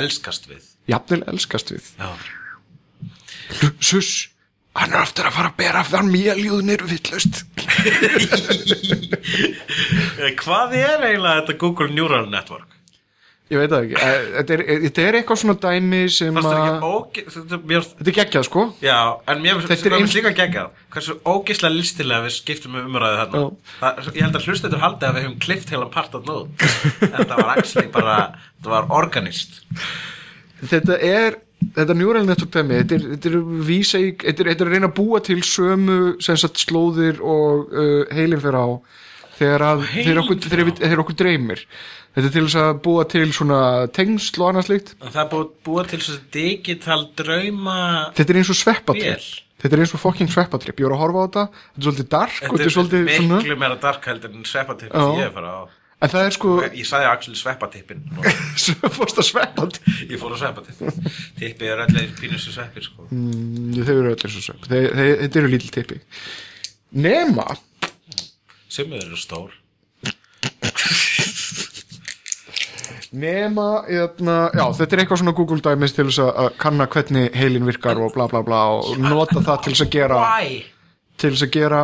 elskast 0.00 0.48
við 0.50 0.66
jafnvel 0.88 1.22
elskast 1.32 1.70
við. 1.74 1.90
Já, 1.98 2.08
Suss, 3.82 4.28
hann 4.78 4.92
er 4.94 5.00
aftur 5.02 5.26
að 5.26 5.34
fara 5.34 5.50
að 5.50 5.56
bera 5.58 5.80
þann 5.84 6.10
mjöljúðnir 6.14 6.84
villust 6.86 7.40
Eh, 10.20 10.34
Hvað 10.38 10.74
er 10.78 11.00
eiginlega 11.06 11.40
þetta 11.40 11.56
Google 11.60 11.90
Neural 11.94 12.26
Network? 12.30 12.66
ég 13.50 13.58
veit 13.58 13.72
það 13.72 13.80
ekki. 13.88 13.94
Eh, 13.98 14.26
þetta 14.36 14.52
er, 14.54 14.60
þetta 14.84 15.02
er 15.08 15.16
eitthvað 15.18 15.38
svona 15.40 15.54
dæmi 15.64 16.00
sem 16.14 16.36
að. 16.38 16.44
Þetta, 17.34 17.58
er 18.06 18.14
geggjað 18.20 18.44
sko. 18.46 18.62
Já, 18.84 18.98
en 19.32 19.40
mér 19.42 19.58
finnst 19.64 19.88
eins- 19.90 20.14
líka 20.14 20.30
geggjað. 20.38 20.68
Hversu 20.94 21.16
ógeðslega 21.26 21.74
listilega 21.74 22.22
við 22.28 22.36
skiptum 22.36 22.76
um 22.78 22.86
umræðu 22.92 23.18
þarna. 23.24 23.42
Það, 23.80 23.98
Ég 24.14 24.22
held 24.28 24.38
að 24.38 24.46
hlustendur 24.46 24.84
haldi 24.84 25.08
að 25.08 25.16
við 25.18 25.26
hefum 25.26 25.38
klift 25.42 25.72
heila 25.74 25.88
part 25.90 26.14
af 26.14 26.22
nót 26.30 26.62
En 27.08 27.18
það 27.26 27.36
var 27.42 27.50
actually 27.56 27.90
bara 27.98 28.16
Það 28.62 28.70
var 28.76 28.88
organist 29.00 29.58
þetta 30.60 30.98
er 31.00 31.38
þetta 31.76 31.96
neural 31.96 32.24
network 32.26 32.54
dæmi 32.54 32.80
þetta 32.80 32.96
er, 32.96 33.06
þetta 33.14 33.30
er 33.30 33.38
vísa 33.68 34.00
þetta 34.00 34.30
er, 34.30 34.50
þetta 34.52 34.64
er 34.64 34.70
að 34.70 34.74
reyna 34.74 34.90
að 34.90 34.96
búa 34.98 35.20
til 35.24 35.38
sömu 35.46 36.00
sagt 36.24 36.60
slóðir 36.62 37.20
og 37.20 37.72
uh, 37.72 38.02
heilin 38.16 38.42
fyrir 38.42 38.60
á 38.60 38.68
þegar 39.40 39.64
að 39.64 39.84
þegar 39.94 40.22
okkur, 40.24 40.40
þegar, 40.44 40.70
þegar 40.80 41.02
okkur 41.04 41.18
dreymir. 41.20 41.64
Þetta 42.10 42.26
er 42.26 42.32
til 42.34 42.42
þess 42.44 42.58
að 42.60 42.70
búa 42.84 43.04
til 43.08 43.26
svona 43.32 43.60
tengsl 43.94 44.42
og 44.42 44.48
annað 44.50 44.66
slíkt. 44.66 44.94
En 44.98 45.14
það 45.14 45.22
er 45.22 45.28
búið 45.30 45.52
búa 45.68 45.84
til 45.92 46.00
svo 46.02 46.16
digital 46.34 47.04
drauma 47.18 47.76
þetta 48.18 48.34
er 48.34 48.40
eins 48.42 48.52
og 48.52 48.60
sveppatripp 48.60 49.30
þetta 49.60 49.76
er 49.76 49.82
eins 49.84 49.92
og 49.92 50.00
fucking 50.00 50.30
sveppatripp, 50.32 50.78
ég 50.80 50.88
voru 50.88 50.96
að 50.96 51.02
horfa 51.02 51.20
á 51.20 51.24
þetta. 51.26 51.42
Þetta 51.52 51.80
er 51.80 51.86
svolítið 51.86 52.08
dark 52.14 52.38
þetta 52.38 52.48
er 52.48 53.04
miklu 53.10 53.18
svona 53.18 53.58
meira 53.60 53.76
dark 53.80 54.08
heldur 54.08 54.32
en 54.32 54.48
sveppatipp 54.48 54.94
Já. 54.94 55.02
sem 55.04 55.20
ég 55.20 55.34
fara 55.36 55.52
á 55.52 55.62
en 56.00 56.08
það 56.12 56.26
er 56.26 56.34
sko 56.36 56.52
Ég 56.64 56.86
sagði 56.88 57.08
actually 57.10 57.38
sveppatippin 57.40 58.02
fórst 58.98 59.20
að 59.20 59.26
sveppatripp 59.30 60.10
Ég 60.10 60.20
fór 60.20 60.34
að 60.36 60.42
sveppatipp 60.44 61.10
Tippi 61.40 61.68
er 61.72 61.82
allir 61.86 62.10
pínustu 62.20 62.52
sveppir 62.54 62.84
sko. 62.86 63.06
Mm, 63.10 63.80
þau 63.84 63.94
eru 63.98 64.12
eins 64.14 64.36
og 64.36 64.44
svepp. 64.44 64.66
Þe- 64.68 64.90
þe- 64.96 65.18
þetta 65.24 65.40
eru 65.40 65.50
lítil 65.54 65.70
tippi. 65.76 66.00
Nema 67.00 67.46
Sem 68.70 68.92
eru 68.94 69.16
stór. 69.18 69.50
Nema 73.10 73.64
eðna, 73.90 74.34
já, 74.54 74.62
þetta 74.78 74.94
er 74.94 75.00
eitthvað 75.02 75.18
svona 75.22 75.34
Google 75.34 75.62
dæmis 75.64 75.94
til 75.96 76.04
þess 76.06 76.20
að- 76.22 76.52
kanna 76.62 76.86
hvernig 76.86 77.32
heilin 77.34 77.66
virkar 77.66 77.98
og 77.98 78.12
bla 78.14 78.28
bla 78.30 78.42
bla 78.46 78.60
og 78.78 78.98
nota 79.02 79.40
það 79.42 79.62
til 79.64 79.72
þess 79.74 79.82
að 79.86 79.90
gera 79.96 80.20
Why? 80.22 80.60
til 81.18 81.30
þess 81.34 81.42
að 81.48 81.50
gera 81.56 81.80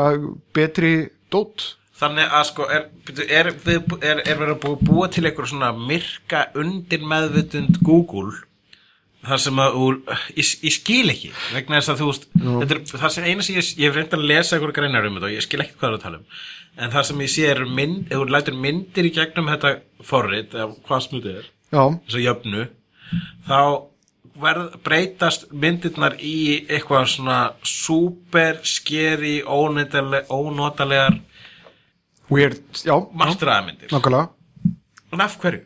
betri 0.55 0.93
dót 1.35 1.65
Þannig 1.97 2.35
að 2.39 2.43
sko 2.51 2.67
er, 2.69 2.83
er, 3.25 3.49
er, 3.49 4.19
er 4.21 4.37
verið 4.37 4.53
að 4.53 4.83
búa, 4.85 5.07
til 5.09 5.25
einhver 5.25 5.49
svona 5.49 5.71
myrka 5.73 6.43
undir 6.61 7.07
meðvutund 7.09 7.81
Google 7.87 8.35
þar 9.27 9.41
sem 9.43 9.63
að 9.63 9.79
úr, 9.83 9.97
ég, 10.37 10.51
ég 10.69 10.75
skil 10.75 11.11
ekki 11.11 11.33
vegna 11.55 11.81
þess 11.81 11.93
að 11.95 12.03
þú 12.03 12.11
veist 12.11 12.29
þetta 12.37 12.77
er, 12.77 12.83
það 12.93 13.15
sem 13.15 13.27
eina 13.27 13.47
sem 13.47 13.57
ég, 13.57 13.71
ég 13.81 13.89
hef 13.89 13.97
reynd 13.97 14.15
að 14.15 14.29
lesa 14.31 14.57
einhver 14.57 14.75
greinar 14.77 15.09
um 15.09 15.17
þetta 15.17 15.31
og 15.31 15.35
ég 15.35 15.47
skil 15.47 15.63
ekki 15.65 15.79
hvað 15.81 15.89
það 15.89 15.97
að 15.97 16.05
tala 16.05 16.21
um. 16.21 16.27
En 16.77 16.93
það 16.93 17.09
sem 17.09 17.23
ég 17.25 17.33
sé 17.33 17.49
er 17.49 17.63
mynd, 17.65 18.01
ef 18.11 18.21
þú 18.21 18.27
lætur 18.31 18.59
myndir 18.61 19.09
í 19.09 19.13
gegnum 19.17 19.51
þetta 19.51 19.73
forrit 20.07 20.55
eða 20.55 20.69
hvað 20.87 21.05
smutið 21.09 21.39
er 21.41 21.53
þess 21.73 22.19
að 22.19 22.27
jöfnu 22.27 22.67
þá 23.49 23.61
verð, 24.41 24.77
breytast 24.85 25.49
myndirnar 25.51 26.19
í 26.21 26.67
eitthvað 26.69 27.09
svona 27.15 27.41
super 27.67 28.61
skeri 28.69 29.39
ónotalegar 29.47 31.17
weird, 32.33 32.61
já, 32.83 32.95
martraðamyndir 33.13 33.95
nákvæmlega. 33.95 34.29
En 35.15 35.25
af 35.25 35.39
hverju? 35.43 35.65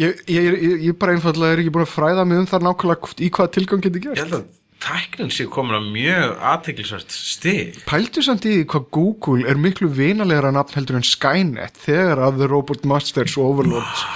ég, 0.00 0.24
ég, 0.26 0.48
ég, 0.48 0.74
ég 0.88 0.98
bara 0.98 1.16
einfallega 1.16 1.56
er 1.56 1.62
ekki 1.62 1.74
búin 1.74 1.86
að 1.86 1.94
fræða 1.94 2.26
mig 2.26 2.42
um 2.42 2.50
það 2.50 2.66
nákvæmlega 2.68 3.14
í 3.18 3.30
hvaða 3.30 3.54
tilgang 3.58 3.86
getur 3.86 4.02
ég 4.02 4.10
gert 4.10 4.22
held 4.24 4.36
að 4.40 4.50
tæknin 4.82 5.30
sé 5.30 5.46
komin 5.46 5.78
að 5.78 5.88
mjög 5.94 6.32
aðteklisvært 6.52 7.14
stig. 7.14 7.76
Pældu 7.86 8.24
samt 8.26 8.48
í 8.50 8.56
hvað 8.66 8.88
Google 8.96 9.46
er 9.46 9.60
miklu 9.60 9.86
vinalegra 9.94 10.50
nafn 10.54 10.80
heldur 10.80 10.98
en 10.98 11.06
Skynet 11.06 11.78
þegar 11.84 12.24
að 12.26 12.42
The 12.42 12.50
Robot 12.50 12.86
Masters 12.90 13.38
og 13.38 13.52
Overlords 13.52 14.06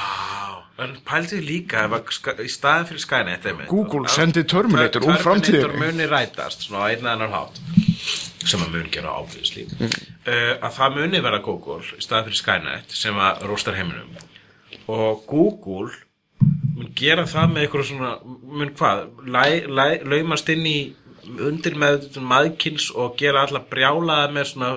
en 0.83 0.92
pældi 1.09 1.38
líka 1.40 1.87
í 1.88 2.51
staðin 2.53 2.88
fyrir 2.90 3.01
Skynet 3.01 3.46
Google 3.70 4.11
sendi 4.12 4.44
Terminator 4.44 5.01
úr 5.01 5.16
Terminator 5.16 5.25
framtíðinni. 5.25 5.79
muni 5.81 6.09
rætast 6.11 6.66
svona 6.66 6.85
á 6.85 6.87
einn 6.90 7.01
eða 7.01 7.14
annar 7.14 7.33
hátt 7.33 7.61
sem 8.47 8.63
að 8.65 8.75
mun 8.77 8.91
gera 8.95 9.15
ábyrðisli 9.21 9.67
Mm. 9.77 9.93
uh, 10.27 10.53
að 10.67 10.75
það 10.79 10.97
muni 10.99 11.21
vera 11.27 11.43
Google 11.45 11.81
í 11.97 12.03
staðin 12.05 12.29
fyrir 12.31 12.41
Skynet 12.41 12.97
sem 13.03 13.19
að 13.19 13.47
róstar 13.51 13.77
heiminum 13.79 14.13
og 14.89 15.25
Google 15.27 15.91
mun 16.77 16.93
gera 16.99 17.25
það 17.27 17.53
með 17.53 17.65
eitthvað 17.67 17.89
svona 17.91 18.13
mun 18.61 18.73
hvað, 18.77 19.03
laumast 20.07 20.49
inn 20.53 20.67
í 20.69 20.79
undir 21.43 21.75
með 21.75 22.21
maðkins 22.23 22.91
og 22.95 23.17
gera 23.19 23.47
alla 23.47 23.63
brjálaða 23.71 24.31
með 24.37 24.51
svona 24.53 24.71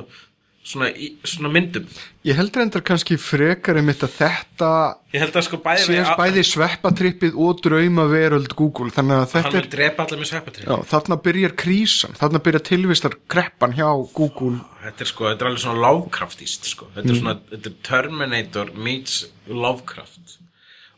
svona, 0.66 0.90
í, 0.92 1.10
svona 1.28 1.52
myndum. 1.54 1.86
Ég 2.28 2.38
held 2.38 2.56
reyndar 2.58 2.84
kannski 2.86 3.18
frekar 3.20 3.80
að 3.80 3.90
þetta 4.16 4.72
ég 5.14 5.24
held 5.24 5.38
að 5.40 5.46
sko 5.48 5.60
bæði 5.64 5.86
sé 5.86 6.16
bæði 6.20 6.44
sveppatrippið 6.48 7.38
og 7.40 7.62
drauma 7.66 8.06
veröld 8.12 8.54
Google. 8.60 8.92
Þannig 8.94 9.22
að 9.24 9.36
þetta 9.36 9.62
er 9.62 10.66
já, 10.66 10.76
þarna 10.92 11.20
byrjar 11.26 11.56
krísan, 11.60 12.18
þarna 12.20 12.44
byrjar 12.46 12.66
tilvistar 12.72 13.18
kreppan 13.32 13.76
hjá 13.78 13.88
Google. 14.16 14.60
Þetta 14.84 15.06
er 15.06 15.12
sko, 15.12 15.30
þetta 15.32 15.46
er 15.46 15.52
alveg 15.52 15.64
svona 15.66 15.86
Lovecraftist 15.86 16.70
sko. 16.74 16.90
Þetta 16.96 17.14
er 17.14 17.22
svona, 17.22 17.38
þetta 17.54 17.72
er 17.72 17.80
Terminator 17.90 18.76
meets 18.76 19.22
Lovecraft. 19.48 20.38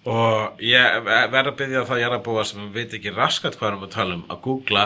Og 0.09 0.63
ég 0.65 1.03
verð 1.05 1.51
að 1.51 1.57
byggja 1.59 1.85
það 1.85 1.99
jarðabúa 2.01 2.45
sem 2.49 2.71
veit 2.73 2.93
ekki 2.97 3.13
raskat 3.13 3.59
hvað 3.59 3.69
erum 3.69 3.85
að 3.85 3.93
tala 3.93 4.17
um 4.17 4.23
að 4.33 4.39
googla 4.47 4.85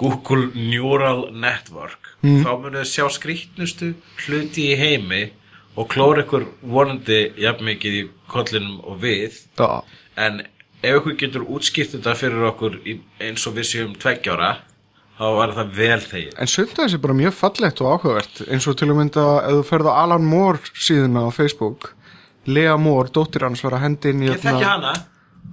Google 0.00 0.50
Neural 0.56 1.30
Network 1.32 1.99
þá 2.22 2.50
munið 2.60 2.88
sjá 2.90 3.06
skrýtnustu 3.12 3.92
hluti 4.26 4.70
í 4.72 4.78
heimi 4.80 5.22
og 5.78 5.88
klóra 5.92 6.24
ykkur 6.24 6.46
vonandi 6.60 7.20
jafn 7.40 7.64
mikið 7.68 7.98
í 8.00 8.02
kollinum 8.30 8.80
og 8.84 8.98
við. 9.04 9.38
Já, 9.60 9.82
en 10.20 10.42
ef 10.82 10.98
ykkur 11.00 11.16
getur 11.20 11.46
útskýrt 11.46 11.94
þetta 11.96 12.16
fyrir 12.18 12.50
okkur 12.50 12.80
eins 13.20 13.46
og 13.48 13.56
við 13.56 13.70
séum 13.70 13.94
tveggjára 14.00 14.56
þá 15.20 15.24
var 15.36 15.54
það 15.56 15.72
vel 15.76 16.00
þegið. 16.00 16.34
En 16.40 16.50
sumt 16.50 16.76
að 16.76 16.84
þessi 16.86 17.00
bara 17.04 17.16
mjög 17.20 17.36
fallegt 17.36 17.80
og 17.84 17.94
áhugavert 17.94 18.42
eins 18.48 18.68
og 18.68 18.76
til 18.80 18.88
að 18.88 19.00
mynda 19.00 19.24
ef 19.44 19.56
þú 19.58 19.64
ferð 19.68 19.90
á 19.92 19.94
Alan 20.04 20.28
Moore 20.28 20.72
síðuna 20.72 21.26
á 21.28 21.30
Facebook 21.32 21.94
Lea 22.48 22.76
Moore, 22.80 23.12
dóttir 23.12 23.44
hans 23.44 23.60
var 23.64 23.76
að 23.76 23.84
hendi 23.84 24.14
inn 24.14 24.22
í 24.24 24.30
Ég 24.30 24.40
þekki 24.40 24.64
hana 24.64 24.94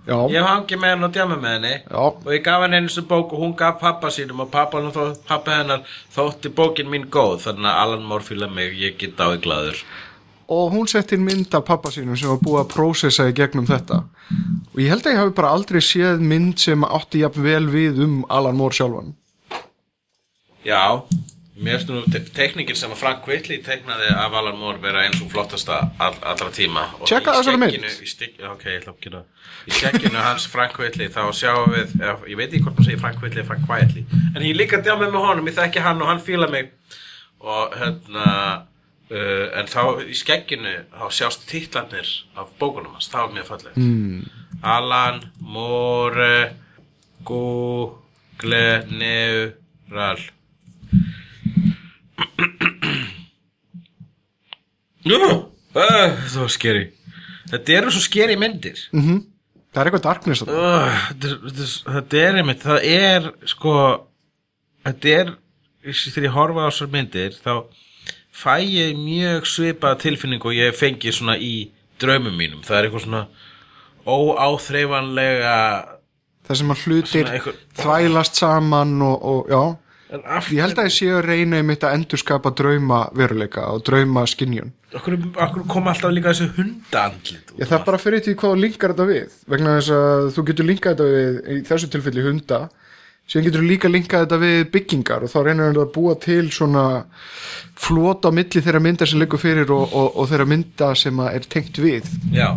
já, 0.07 0.17
Ég 0.31 0.39
hef 0.39 0.47
hangið 0.49 0.81
með 0.81 0.93
henni 0.93 1.07
og 1.07 1.13
djama 1.17 1.37
með 1.43 1.55
henni. 1.57 1.73
Já. 1.91 2.01
og 2.07 2.31
ég 2.33 2.43
gaf 2.47 2.63
henni 2.65 2.79
einu 2.81 2.89
sem 2.95 3.07
bók 3.09 3.33
og 3.35 3.43
hún 3.43 3.55
gaf 3.59 3.79
pappa 3.81 4.11
sínum 4.15 4.43
og 4.45 4.51
pappa, 4.53 4.79
hann 4.81 4.91
þó, 4.95 5.13
pappa 5.27 5.57
hennar 5.59 5.83
þótti 6.15 6.51
bókin 6.55 6.89
mín 6.91 7.07
góð 7.13 7.41
þannig 7.45 7.69
að 7.71 7.81
Alan 7.85 8.05
Moore 8.09 8.23
fíla 8.23 8.49
mig, 8.51 8.73
ég 8.79 8.97
get 8.97 9.17
dáið 9.19 9.41
glaður. 9.45 9.83
Og 10.47 10.69
hún 10.71 10.87
sett 10.87 11.11
inn 11.11 11.25
mynd 11.27 11.51
af 11.59 11.65
pappa 11.67 11.91
sínum 11.91 12.15
sem 12.15 12.29
var 12.31 12.39
búið 12.39 12.61
að 12.61 12.69
prósessa 12.71 13.25
í 13.27 13.33
gegnum 13.35 13.65
þetta. 13.67 13.97
Og 14.71 14.79
ég 14.79 14.93
held 14.93 15.03
að 15.03 15.11
ég 15.11 15.19
hafi 15.19 15.33
bara 15.35 15.49
aldrei 15.51 15.81
séð 15.83 16.23
mynd 16.23 16.55
sem 16.63 16.85
átti 16.87 17.19
jafn 17.25 17.43
vel 17.43 17.65
við 17.67 17.99
um 18.05 18.21
Alan 18.31 18.55
Moore 18.55 18.77
sjálfan. 18.77 19.11
Já, 20.63 21.03
mér 21.57 21.77
finnst 21.79 21.89
nú 21.89 22.01
te 22.11 22.19
tekningin 22.37 22.75
sem 22.77 22.91
að 22.93 22.99
Frank 23.01 23.25
Whitley 23.27 23.57
teknaði 23.65 24.11
af 24.13 24.33
Alan 24.37 24.57
Moore 24.59 24.77
vera 24.83 25.01
eins 25.07 25.21
og 25.23 25.31
flottasta 25.31 25.79
all, 25.99 26.13
allra 26.21 26.49
tíma 26.53 26.83
Og 26.99 27.07
Tjekka 27.09 27.33
í 27.41 27.57
mynd. 27.57 27.71
skegginu- 27.73 28.01
í 28.03 28.07
stek- 28.11 28.37
já, 28.39 28.51
Ok, 28.51 28.63
ég 28.65 28.81
ætla 28.81 28.93
að 28.93 28.99
gera 29.01 29.17
það 29.21 29.25
Í 29.67 29.71
skegginu 29.79 30.21
hans 30.23 30.45
Frank 30.47 30.77
Whitley 30.79 31.07
þá 31.09 31.21
sjáum 31.33 31.73
við, 31.73 31.95
ég 32.29 32.37
veit 32.37 32.51
ekki 32.53 32.63
hvort 32.63 32.77
maður 32.77 32.85
segir 32.85 32.99
Frank 32.99 33.21
Whitley 33.21 33.43
eða 33.43 33.47
Frank 33.47 33.69
Whitley 33.69 34.05
En 34.35 34.41
ég 34.45 34.55
líka 34.55 34.77
djamið 34.81 35.11
með 35.11 35.25
honum, 35.27 35.47
ég 35.47 35.57
þekki 35.57 35.81
hann 35.81 36.01
og 36.01 36.07
hann 36.07 36.19
fíla 36.23 36.49
mig 36.51 36.69
Og 37.41 37.73
hérna 37.77 38.27
uh, 39.11 39.59
En 39.59 39.65
þá 39.65 39.81
í 40.05 40.13
skegginu 40.15 40.75
þá 40.93 41.09
sjást 41.09 41.47
titlarnir 41.49 42.07
af 42.37 42.47
bókunum 42.59 42.93
hans, 42.93 43.09
það 43.09 43.27
var 43.27 43.35
mjög 43.37 43.45
fallegt 43.51 43.77
mm. 43.77 44.29
Alan 44.63 45.23
Moore 45.41 46.51
Google 47.23 48.85
Nú, 55.07 55.17
uh, 55.23 56.13
það 56.27 56.39
var 56.43 56.51
skeri 56.53 56.85
Þetta 57.47 57.75
eru 57.77 57.91
svo 57.95 58.01
skeri 58.03 58.35
myndir. 58.39 58.79
Mm 58.95 59.21
það 59.77 59.81
er 59.83 59.87
eitthvað 59.91 60.05
darkness 60.07 60.41
uh, 60.41 60.47
þetta, 61.11 61.27
er- 61.29 61.41
þetta, 61.43 61.63
er- 61.63 61.91
þetta 61.97 62.21
er 62.23 62.37
einmitt 62.41 62.63
Það 62.65 62.85
er 62.89 63.27
sko 63.51 63.73
Þetta 64.87 65.11
er 65.19 65.27
Þegar 65.87 66.25
ég 66.27 66.33
horfa 66.33 66.63
á 66.65 66.67
þessar 66.71 66.89
myndir 66.95 67.35
Þá 67.43 67.51
fæ 68.37 68.55
ég 68.65 68.97
mjög 68.97 69.45
svipaða 69.51 69.99
tilfinningu 70.01 70.49
Og 70.49 70.57
ég 70.57 70.75
fengi 70.77 71.13
svona 71.13 71.35
í 71.37 71.51
draumum 72.01 72.33
mínum. 72.37 72.63
Það 72.65 72.77
er 72.79 72.87
eitthvað 72.89 73.05
svona 73.05 73.21
Óáþreifanlega 74.07 75.53
það 76.47 76.59
sem 76.61 76.69
að 76.73 76.81
hlutir 76.87 77.11
Svona 77.11 77.35
einhver- 77.37 77.61
þvælast 77.81 78.37
saman 78.39 78.93
og, 79.03 79.17
og 79.27 79.49
já 79.51 79.61
ég 80.07 80.61
held 80.63 80.79
að 80.79 80.87
ég 80.87 80.95
sé 80.95 81.09
að 81.11 81.25
reyna 81.25 81.61
einmitt 81.61 81.83
að 81.83 81.97
endurskapa 81.97 82.53
drauma 82.55 83.03
veruleika 83.17 83.67
og 83.73 83.83
drauma 83.87 84.25
skinjun 84.29 84.73
Akkur, 84.95 85.17
akkur 85.43 85.65
kom 85.67 85.89
alltaf 85.91 86.13
líka 86.15 86.31
þessu 86.31 86.47
hundaandlit 86.55 87.55
ég 87.59 87.69
það 87.69 87.85
bara 87.89 88.01
fyrir 88.01 88.23
því 88.23 88.35
hvað 88.39 88.53
þú 88.53 88.61
linkar 88.63 88.93
þetta 88.93 89.07
við 89.11 89.39
vegna 89.53 89.77
þess 89.77 89.95
að 89.97 90.27
þú 90.35 90.45
getur 90.51 90.69
linkað 90.69 90.95
þetta 90.95 91.09
við 91.15 91.39
í 91.57 91.57
þessu 91.67 91.91
tilfelli 91.91 92.27
hunda 92.29 92.61
síðan 93.27 93.47
getur 93.49 93.63
þú 93.63 93.71
líka 93.73 93.91
linkað 93.91 94.25
þetta 94.25 94.41
við 94.45 94.57
byggingar 94.77 95.27
og 95.27 95.33
þá 95.33 95.37
reynir 95.41 95.71
þetta 95.71 95.83
að 95.83 95.93
búa 95.97 96.17
til 96.23 96.43
svona 96.55 96.85
flota 97.77 98.31
milli 98.31 98.63
þeirra 98.63 98.83
mynda 98.83 99.07
sem 99.09 99.19
liggur 99.19 99.41
fyrir 99.41 99.73
og, 99.75 99.91
og, 99.91 100.13
og 100.15 100.29
þeirra 100.31 100.47
mynda 100.47 100.93
sem 100.95 101.19
er 101.27 101.49
tengt 101.51 101.81
við. 101.83 102.07
Já 102.31 102.55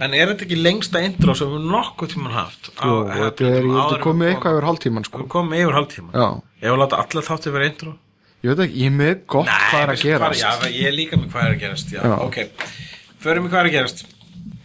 En 0.00 0.14
er 0.14 0.30
þetta 0.30 0.44
ekki 0.46 0.58
lengsta 0.62 1.00
intro 1.02 1.34
sem 1.34 1.48
við 1.50 1.64
nokkuð 1.72 2.12
tíman 2.12 2.34
haft? 2.36 2.68
á- 2.78 2.86
hérna, 2.86 3.16
þetta 3.24 3.46
er, 3.48 3.64
ég 3.66 3.94
en 3.96 4.02
komið 4.04 4.22
við 4.28 4.34
eitthvað 4.34 4.52
yfir 4.58 4.66
hálftíman 4.68 5.04
sko. 5.08 5.18
Við 5.24 5.28
komum 5.34 5.56
yfir 5.58 5.74
hálftíma 5.78 6.12
já, 6.14 6.28
Ég 6.62 6.70
vil 6.74 6.78
láta 6.82 7.00
allir 7.02 7.26
þátti 7.26 7.52
vera 7.54 7.66
intro. 7.66 7.94
Ég 8.42 8.52
veit 8.54 8.62
ekki, 8.68 8.78
ég 8.78 8.86
er 8.86 8.96
með 8.98 9.14
gott 9.26 9.48
hvað 9.50 9.82
er 9.82 9.90
að 9.94 10.02
gerast. 10.04 10.42
Já, 10.44 10.50
ég 10.70 10.86
er 10.86 10.94
líka 10.94 11.16
með 11.18 11.28
hvað 11.32 11.42
er 11.48 11.54
að 11.56 11.60
gerast 11.64 11.90
Já, 11.90 12.00
Já. 12.06 12.14
ok. 12.22 12.38
Förum 13.18 13.46
í 13.46 13.50
hvað 13.50 13.60
er 13.64 13.70
að 13.70 13.74
gerast. 13.74 14.04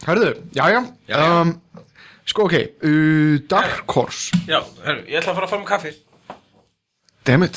Herðu, 0.06 0.30
já, 0.54 0.66
já, 0.70 0.82
Já, 1.08 1.18
já. 1.18 1.42
Um, 1.42 1.60
Sko, 2.26 2.46
ok, 2.46 2.54
uh, 2.88 3.40
Dark 3.52 3.90
Horse. 3.92 4.32
Já, 4.48 4.62
herru, 4.86 5.02
ég 5.10 5.18
ætla 5.20 5.34
að 5.34 5.36
fara 5.36 5.48
að 5.48 5.50
fara 5.50 5.62
með 5.64 5.68
kaffi. 5.74 5.92
Dammit 7.26 7.56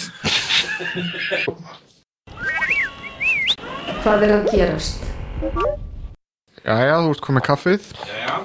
Hvað 4.03 4.23
er 4.27 4.35
að 4.41 4.51
gerast? 4.55 5.86
Já, 6.67 6.75
já, 6.83 6.97
þú 6.99 7.11
ert 7.15 7.23
komið 7.23 7.45
kaffið. 7.47 7.85
Já, 8.03 8.17
já 8.27 8.37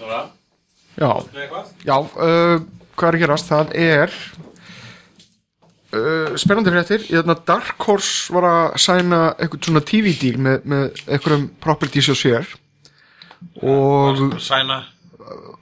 Þóra, 0.00 0.20
Já, 0.98 1.10
með 1.32 1.42
eitthvað? 1.44 1.68
já, 1.86 1.94
uh, 1.96 2.56
hvað 2.98 3.08
er 3.08 3.16
að 3.18 3.22
gerast? 3.22 3.52
Það 3.52 3.70
er 3.84 4.16
uh, 5.94 6.34
Spennandi 6.42 6.74
fréttir. 6.74 7.06
Hérna 7.08 7.36
Dark 7.48 7.86
Horse 7.86 8.34
var 8.34 8.48
að 8.50 8.76
sæna 8.82 9.20
eitthvað 9.36 9.68
svona 9.68 9.84
TV-díl 9.92 10.40
með, 10.42 10.66
með 10.74 11.04
einhverjum 11.06 11.46
properties 11.62 12.10
og 12.12 12.18
sér. 12.18 12.50
Og 13.62 14.36
Sæna 14.42 14.82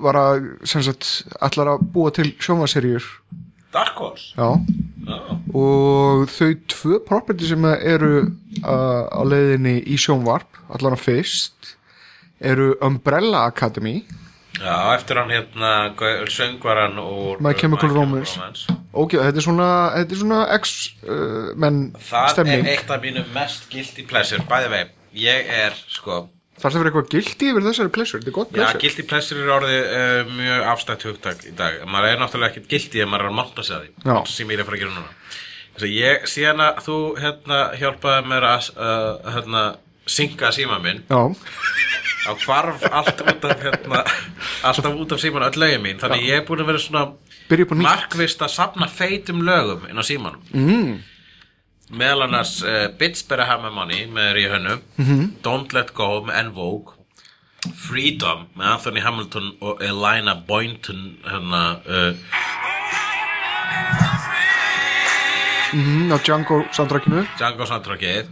var 0.01 0.17
að, 0.17 0.49
sem 0.69 0.83
allar 1.45 1.75
að 1.77 1.85
búa 1.93 2.11
til 2.17 2.33
sjómaseríur 2.41 3.05
Dark 3.75 3.99
Horse? 4.01 4.33
Já, 4.37 4.51
Já, 5.11 5.17
og 5.57 6.27
þau 6.31 6.49
tvö 6.71 6.99
property 7.07 7.47
sem 7.49 7.65
eru 7.71 8.11
uh, 8.63 9.05
á 9.11 9.21
leiðinni 9.25 9.79
í 9.89 9.97
sjónvarp 9.99 10.59
allan 10.71 10.97
að 10.97 11.05
fyrst 11.07 11.77
eru 12.41 12.73
Umbrella 12.85 13.47
Academy. 13.51 14.03
Já, 14.61 14.75
eftir 14.97 15.17
hann 15.17 15.31
hérna 15.33 15.71
söngvaran 16.29 16.99
úr 17.01 17.41
My 17.41 17.55
Chemical 17.57 17.93
Romance. 17.95 18.37
ok, 18.93 19.15
þetta 19.17 19.41
er 19.41 19.47
svona, 19.47 19.69
þetta 19.97 20.17
er 20.17 20.21
svona 20.21 20.41
X-menn 20.59 21.79
Það 22.11 22.29
stemning. 22.35 22.67
er 22.67 22.73
eitt 22.75 22.91
af 22.93 23.01
mínu 23.05 23.25
mest 23.35 23.71
guilty 23.73 24.05
pleasure 24.11 24.43
Bæði 24.51 24.69
vei, 24.75 24.83
ég 25.25 25.49
er 25.63 25.79
sko 25.89 26.27
þarf 26.61 26.75
það 26.75 26.79
að 26.79 26.83
vera 26.85 26.91
eitthvað 26.91 27.11
gildi 27.15 27.49
yfir 27.51 27.67
þessari 27.67 27.93
pleasure, 27.97 28.21
þetta 28.21 28.31
er 28.31 28.37
gott 28.39 28.51
Já, 28.51 28.57
pleasure. 28.59 28.81
guilty 28.85 29.05
pleasure 29.11 29.45
er 29.45 29.53
orðið 29.57 29.93
uh, 30.01 30.33
mjög 30.41 30.67
afstætt 30.75 31.07
hugtak 31.09 31.45
í 31.49 31.55
dag. 31.59 31.79
Maður 31.91 32.09
er 32.13 32.21
náttúrulega 32.21 32.53
ekkert 32.55 32.69
guilty 32.75 33.03
ef 33.05 33.09
maður 33.11 33.27
er 33.27 33.31
að 33.33 33.39
monta 33.41 33.65
sig 33.67 33.77
að 33.77 33.87
því 33.87 34.11
Já. 34.11 34.19
sem 34.35 34.51
ég 34.53 34.59
er 34.59 34.63
að 34.65 34.71
fara 34.71 34.79
að 34.81 34.85
gera 34.85 34.97
núna. 34.97 35.15
Þess 35.71 35.87
að 35.87 35.95
ég, 35.97 36.27
síðan 36.35 36.65
að 36.67 36.81
þú 36.87 36.97
hérna 37.25 37.61
hjálpaði 37.81 38.27
mér 38.35 38.47
að 38.51 38.71
uh, 38.77 39.31
hérna, 39.37 39.63
synga 40.11 40.51
síma 40.57 40.81
minn 40.83 41.03
Já, 41.07 41.21
á 42.27 42.33
hvarf 42.45 42.83
allt 42.91 43.23
út 43.25 43.47
af 43.49 43.63
hérna, 43.65 44.03
alltaf 44.67 44.99
út 45.05 45.15
af 45.17 45.23
síman 45.23 45.47
öll 45.47 45.61
lögin 45.63 45.85
mín. 45.85 46.01
Þannig 46.03 46.27
ég 46.27 46.41
er 46.43 46.47
búin 46.49 46.65
að 46.65 46.73
vera 46.73 46.83
svona 46.83 47.07
markvist 47.81 48.43
að 48.45 48.53
safna 48.55 48.87
feitum 48.91 49.41
lögum 49.47 49.87
inn 49.89 49.99
á 49.99 50.05
símanum. 50.07 50.43
Mm. 50.53 50.99
Meðal 51.91 52.27
annars 52.29 52.61
uh, 52.63 52.89
Bits 52.99 53.25
Better 53.27 53.47
Have 53.49 53.65
My 53.65 53.75
Money 53.75 54.07
með 54.11 54.33
Ríhönnu 54.39 54.79
mm 54.79 55.05
-hmm. 55.07 55.29
Don't 55.43 55.73
Let 55.75 55.95
Go 55.95 56.23
með 56.27 56.39
En 56.39 56.53
Vogue 56.55 56.95
Freedom 57.77 58.47
með 58.57 58.67
Anthony 58.73 59.01
Hamilton 59.01 59.53
og 59.61 59.83
Elina 59.83 60.35
Boynton 60.35 61.19
hérna 61.27 61.63
uh, 61.87 62.15
mm, 65.73 66.13
á 66.13 66.17
Django 66.25 66.65
soundtrackinu 66.73 67.27
Django 67.37 67.67
soundtrackið 67.67 68.27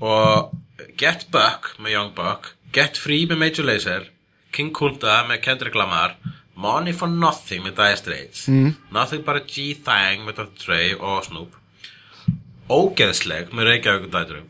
og 0.00 0.52
Get 0.96 1.26
Buck 1.32 1.74
með 1.78 1.90
Young 1.90 2.14
Buck 2.14 2.54
Get 2.72 2.98
Free 2.98 3.26
með 3.26 3.38
Major 3.38 3.64
Lazer 3.66 4.10
King 4.52 4.72
Kunta 4.74 5.24
með 5.28 5.42
Kendrick 5.42 5.74
Lamar 5.74 6.16
Money 6.54 6.92
for 6.92 7.08
Nothing 7.08 7.64
með 7.64 7.78
Dire 7.80 7.96
Straits 7.96 8.48
mm. 8.48 8.74
Nothing 8.92 9.24
But 9.24 9.40
a 9.40 9.44
G-Thang 9.46 10.26
með 10.26 10.42
Dr. 10.42 10.58
Dre 10.64 10.82
og 10.98 11.24
Snoop 11.24 11.59
Ógeðsleg 12.70 13.50
með 13.56 13.68
Reykjavík 13.72 14.10
Dæturum 14.12 14.46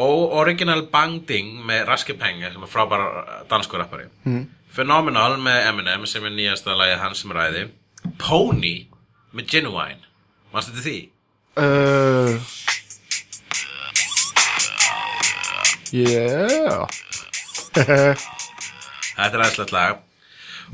og 0.00 0.32
Original 0.40 0.86
Bang 0.90 1.20
Ding 1.28 1.60
með 1.68 1.84
Raski 1.86 2.16
Penge 2.18 2.48
sem 2.50 2.62
er 2.66 2.70
frábæra 2.72 3.44
danskur 3.50 3.78
rappari. 3.82 4.08
Mm. 4.26 4.46
Phenomenal 4.74 5.36
með 5.38 5.68
Eminem 5.68 6.06
sem 6.10 6.24
er 6.26 6.34
nýjasta 6.34 6.74
lagið 6.74 6.98
hans 7.04 7.20
sem 7.22 7.30
ræði. 7.36 7.68
Pony 8.18 8.74
með 9.36 9.46
Genuine. 9.52 10.00
Manstu 10.52 10.74
þetta 10.74 10.88
því? 10.88 10.98
uh, 11.62 12.38
Yeah. 15.94 16.86
Þetta 19.14 19.28
er 19.30 19.42
aðeinslegt 19.44 19.74
lag. 19.74 20.00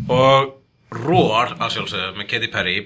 Og 0.08 0.54
Roar 0.96 1.52
að 1.60 1.74
sjálfsögðu 1.74 2.14
með 2.16 2.28
Katy 2.30 2.48
Perry 2.54 2.76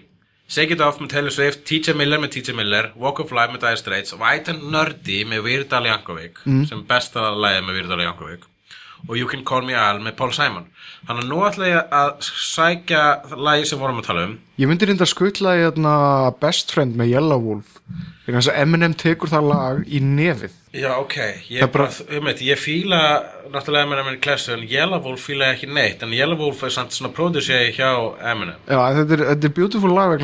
Shake 0.49 0.75
It 0.77 0.83
Off 0.85 0.99
með 1.01 1.15
Taylor 1.15 1.33
Swift 1.33 1.63
TJ 1.69 1.95
Miller 1.97 2.21
með 2.21 2.35
TJ 2.37 2.57
Miller 2.59 2.91
Walk 3.01 3.23
of 3.23 3.33
Life 3.33 3.55
með 3.55 3.63
Dire 3.65 3.81
Straits 3.81 4.17
White 4.21 4.53
and 4.53 4.67
Nerdy 4.75 5.23
með 5.29 5.47
Weird 5.47 5.73
Al 5.77 5.89
Yankovic 5.89 6.43
sem 6.69 6.83
besta 6.89 7.31
lagið 7.33 7.65
með 7.65 7.79
Weird 7.79 7.95
Al 7.97 8.05
Yankovic 8.05 8.51
og 9.09 9.19
You 9.19 9.29
Can 9.29 9.45
Call 9.45 9.65
Me 9.69 9.75
Al 9.77 9.99
með 10.01 10.17
Paul 10.17 10.33
Simon. 10.33 10.67
Þannig 11.05 11.25
að 11.27 11.29
nú 11.29 11.41
ætla 11.45 11.67
ég 11.69 11.91
að 11.93 12.13
sækja 12.25 13.01
lagi 13.37 13.67
sem 13.69 13.81
vorum 13.81 14.01
að 14.01 14.07
tala 14.09 14.23
um. 14.31 14.39
Ég 14.57 14.71
myndi 14.71 14.89
reynda 14.89 15.05
að 15.05 15.13
skutla 15.13 15.57
í 15.61 15.67
Best 16.41 16.73
Friend 16.73 16.97
með 16.97 17.13
Yellow 17.13 17.43
Wolf 17.45 17.81
Eminem 18.25 18.95
tekur 18.97 19.29
það 19.29 19.51
lag 19.51 19.83
í 19.85 20.01
nefið 20.01 20.55
Já, 20.75 20.91
ok, 20.99 21.15
ég, 21.55 21.63
bara- 21.71 21.91
um, 22.19 22.27
ég 22.27 22.59
fíla 22.59 23.01
náttúrulega 23.53 23.85
Eminem 23.87 24.09
er 24.11 24.17
klassu 24.25 24.53
en 24.57 24.65
Yellow 24.67 24.99
Wolf 25.05 25.23
fíla 25.29 25.53
ég 25.53 25.55
ekki 25.61 25.69
neitt 25.71 26.03
en 26.03 26.11
Yellow 26.13 26.37
Wolf 26.41 26.63
er 26.67 26.73
samt 26.75 26.91
svona 26.97 27.13
producer 27.15 27.69
hjá 27.77 27.91
Eminem 28.33 28.57
Já, 28.67 28.81
þetta 28.97 29.13
er, 29.19 29.23
þetta 29.31 29.45
er 29.51 29.55
beautiful 29.55 29.95
lag 29.95 30.17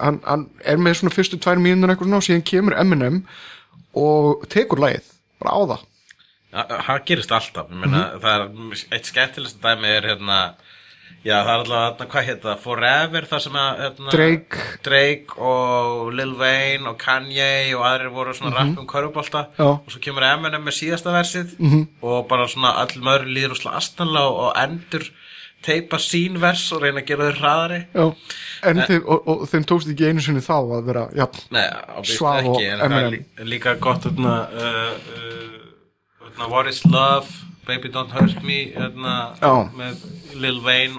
hann, 0.00 0.20
hann 0.24 0.46
er 0.64 0.76
með 0.80 0.96
svona 1.02 1.12
fyrstu 1.12 1.36
tvær 1.36 1.60
mínútur 1.60 1.92
eitthvað 1.92 2.08
svona 2.08 2.22
og 2.22 2.28
síðan 2.30 2.46
kemur 2.48 2.78
Eminem 2.80 3.20
og 3.94 4.46
tekur 4.48 4.80
lagið, 4.82 5.04
bara 5.42 5.52
á 5.54 5.60
það. 5.74 5.82
Það 6.54 7.04
gerist 7.06 7.32
alltaf. 7.34 7.68
Ég 7.70 7.78
meina, 7.82 8.00
Mhm. 8.14 8.20
það 8.22 8.34
er 8.40 8.96
eitt 8.96 9.06
skemmtilegst 9.10 9.60
dæmi 9.62 9.88
er 9.98 10.02
hérna 10.08 10.38
já 11.24 11.36
það 11.44 11.52
er 11.54 11.72
alltaf 11.74 12.08
hvað 12.12 12.26
hétt 12.28 12.42
það 12.44 12.58
Forever 12.64 13.26
það 13.30 13.38
sem 13.46 13.52
að 13.56 13.78
hérna, 13.82 14.10
Drake. 14.14 14.56
Drake 14.84 15.38
og 15.50 16.12
Lil 16.12 16.34
Wayne 16.40 16.88
og 16.90 16.98
Kanye 17.00 17.74
og 17.76 17.84
aðrir 17.88 18.12
voru 18.12 18.34
svona 18.34 18.50
mm 18.50 18.56
-hmm. 18.74 18.78
um 18.78 18.86
Mhm. 18.86 19.46
Já. 19.58 19.64
Mhm. 19.64 19.80
og 19.86 19.90
svo 19.92 20.00
kemur 20.00 20.22
Eminem 20.22 20.64
með 20.64 20.78
síðasta 20.80 21.12
versið 21.12 21.56
-hmm. 21.58 21.86
og 22.02 22.28
bara 22.28 22.46
svona 22.48 22.74
öll 22.84 23.00
maður 23.02 23.24
líður 23.26 23.50
úsla 23.56 23.76
astanlega 23.76 24.24
og, 24.26 24.36
og 24.36 24.52
endur 24.56 25.02
teipa 25.64 25.96
sín 25.96 26.38
vers 26.40 26.72
og 26.72 26.82
reyna 26.82 27.00
að 27.00 27.06
gera 27.06 27.30
þau 27.30 27.38
hraðari 27.40 27.86
Já, 27.94 28.14
en 28.62 28.76
þeim, 28.76 29.02
og, 29.06 29.28
og 29.28 29.48
þeim 29.48 29.64
tókst 29.64 29.88
ekki 29.90 30.06
einu 30.08 30.20
sinni 30.20 30.40
þá 30.40 30.52
að 30.60 30.84
vera, 30.86 31.08
ábyggt 31.96 32.16
Suave 32.18 32.48
og 32.48 32.60
en 32.62 32.80
Eminem. 32.92 33.12
lí- 33.12 33.44
líka 33.44 33.74
gott 33.80 34.04
hérna, 34.04 34.48
uh, 34.52 34.92
uh, 35.16 36.28
hérna, 36.28 36.48
What 36.50 36.66
is 36.68 36.84
love 36.84 37.26
Baby 37.66 37.88
don't 37.94 38.10
hurt 38.12 38.42
me 38.44 38.58
hérna, 38.74 39.14
með 39.78 40.02
Lil 40.42 40.58
Wayne 40.64 40.98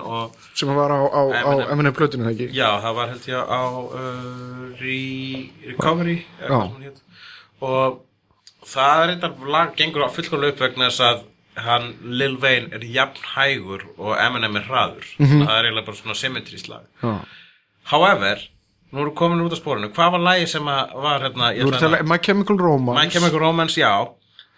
sem 0.58 0.72
var 0.76 0.90
á, 0.94 1.00
á, 1.06 1.22
á 1.46 1.52
Eminem. 1.74 1.94
Plötunum, 1.94 2.28
ekki? 2.32 2.48
já, 2.56 2.70
það 2.84 2.96
var 2.98 3.12
held 3.14 3.28
ég 3.30 3.54
á 3.54 3.62
uh, 4.00 4.66
re, 4.80 4.98
Recovery 5.70 6.18
eða 6.42 6.50
Já. 6.50 6.58
hvað 6.58 6.66
sem 6.66 6.76
hún 6.76 6.88
hét. 6.90 7.00
og 7.62 8.02
það 8.66 9.14
er 9.14 9.48
lag 9.58 9.76
gengur 9.78 10.08
á 10.08 10.10
fullkomlega 10.16 10.56
upp 10.56 10.64
vegna 10.66 10.90
þess 10.90 11.06
að 11.12 11.24
hann 11.66 11.86
Lil 12.04 12.36
Wayne 12.44 12.74
er 12.76 12.84
jafn 12.84 13.22
hægur 13.36 13.86
og 13.96 14.18
Eminem 14.20 14.58
er 14.60 14.66
hraður 14.68 15.06
það 15.22 15.54
er 15.56 15.70
eiginlega 15.70 15.86
bara 15.88 16.00
svona 16.02 16.18
symmetrísk 16.20 16.68
lag 16.74 16.84
Já. 17.04 17.14
however, 17.94 18.42
nú 18.92 19.04
erum 19.04 19.12
við 19.14 19.18
komin 19.22 19.44
út 19.46 19.54
af 19.56 19.62
spórinu 19.62 19.92
hvað 19.96 20.12
var 20.18 20.24
lagi 20.26 20.50
sem 20.52 20.66
var 20.68 21.24
hérna 21.24 21.54
Þú 21.56 21.70
ert 21.70 21.78
að 21.80 21.86
tala, 21.86 22.02
My 22.10 22.18
Chemical 22.20 22.58
Romance 22.60 23.00
My 23.00 23.12
Chemical 23.14 23.40
Romance, 23.46 23.80
já 23.80 23.94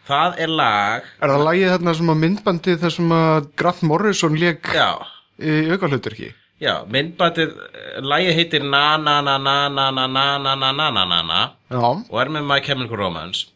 Það 0.07 0.37
er 0.43 0.51
lag 0.55 1.07
Er 1.21 1.33
það 1.33 1.45
lagið 1.49 1.71
þarna 1.75 1.93
sem 1.99 2.11
að 2.13 2.19
myndbandið 2.23 2.81
þar 2.83 2.93
sem 2.95 3.13
að 3.17 3.47
Grant 3.59 3.81
Morrison 3.83 4.37
leik 4.39 4.69
í 4.71 5.55
aukahlutverki? 5.75 6.29
já, 6.63 6.73
myndbætið 6.89 7.51
eh, 7.51 7.99
Lagið 8.01 8.37
heitir 8.39 8.63
Na 8.65 8.97
na 8.97 9.19
na 9.21 9.37
na 9.37 9.57
na 9.69 9.91
na 9.91 10.07
na 10.07 10.37
na 10.37 10.55
na 10.55 10.71
na 10.73 10.89
na 10.89 11.05
na 11.05 11.21
na 11.21 11.41
Já, 11.69 11.83
Og 12.09 12.17
er 12.23 12.31
með 12.33 12.47
My 12.49 12.59
Chemical 12.65 12.97
Romance 12.97 13.47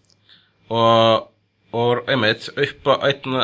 Og 0.69 2.03
einmitt 2.11 2.49
upp 2.51 2.87
á 2.91 2.95
einn 3.07 3.39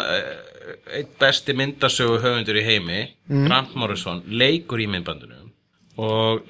besti 1.19 1.55
myndasögu 1.55 2.19
höfundur 2.21 2.59
í 2.59 2.63
heimi 2.65 3.01
Grant 3.47 3.75
Morrison 3.75 4.21
leikur 4.27 4.81
í 4.83 4.87
myndbandinu 4.91 5.45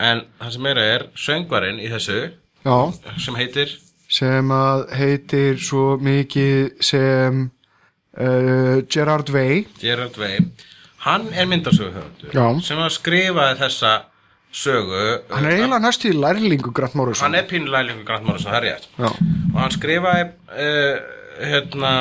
en 0.04 0.24
það 0.42 0.50
sem 0.52 0.66
er 0.68 0.80
er 0.84 1.04
söngvarinn 1.16 1.78
í 1.80 1.88
þessu 1.94 2.18
sem 3.24 3.38
heitir 3.40 3.72
sem 4.08 4.52
að 4.56 4.84
heitir 4.98 5.58
svo 5.62 5.98
mikið 6.00 6.84
sem 6.84 7.42
uh, 7.48 8.84
Gerard 8.88 9.32
Way. 9.34 9.66
Gerard 9.82 10.20
Way. 10.20 10.40
Hann 11.08 11.28
er 11.34 11.48
myndasögu 11.48 11.94
höfundur 11.96 12.36
Já. 12.36 12.46
sem 12.66 12.80
að 12.82 12.94
skrifaði 12.98 13.60
þessa 13.62 13.92
sögu 14.58 15.02
hann 15.30 15.46
er 15.46 15.58
eiginlega 15.58 15.84
næstu 15.84 16.10
í 16.10 16.16
lærlingu 16.18 16.72
Grant 16.76 16.96
Morrison. 16.98 17.28
Hann 17.28 17.38
er 17.38 17.48
pínulælingu 17.50 18.06
Grant 18.08 18.26
Morrison, 18.28 18.52
það 18.52 18.58
er 18.58 18.66
rétt. 18.72 18.88
Og 18.98 19.60
hann 19.60 19.76
skrifaði 19.76 20.26
uh, 20.56 20.96
hérna 21.44 21.92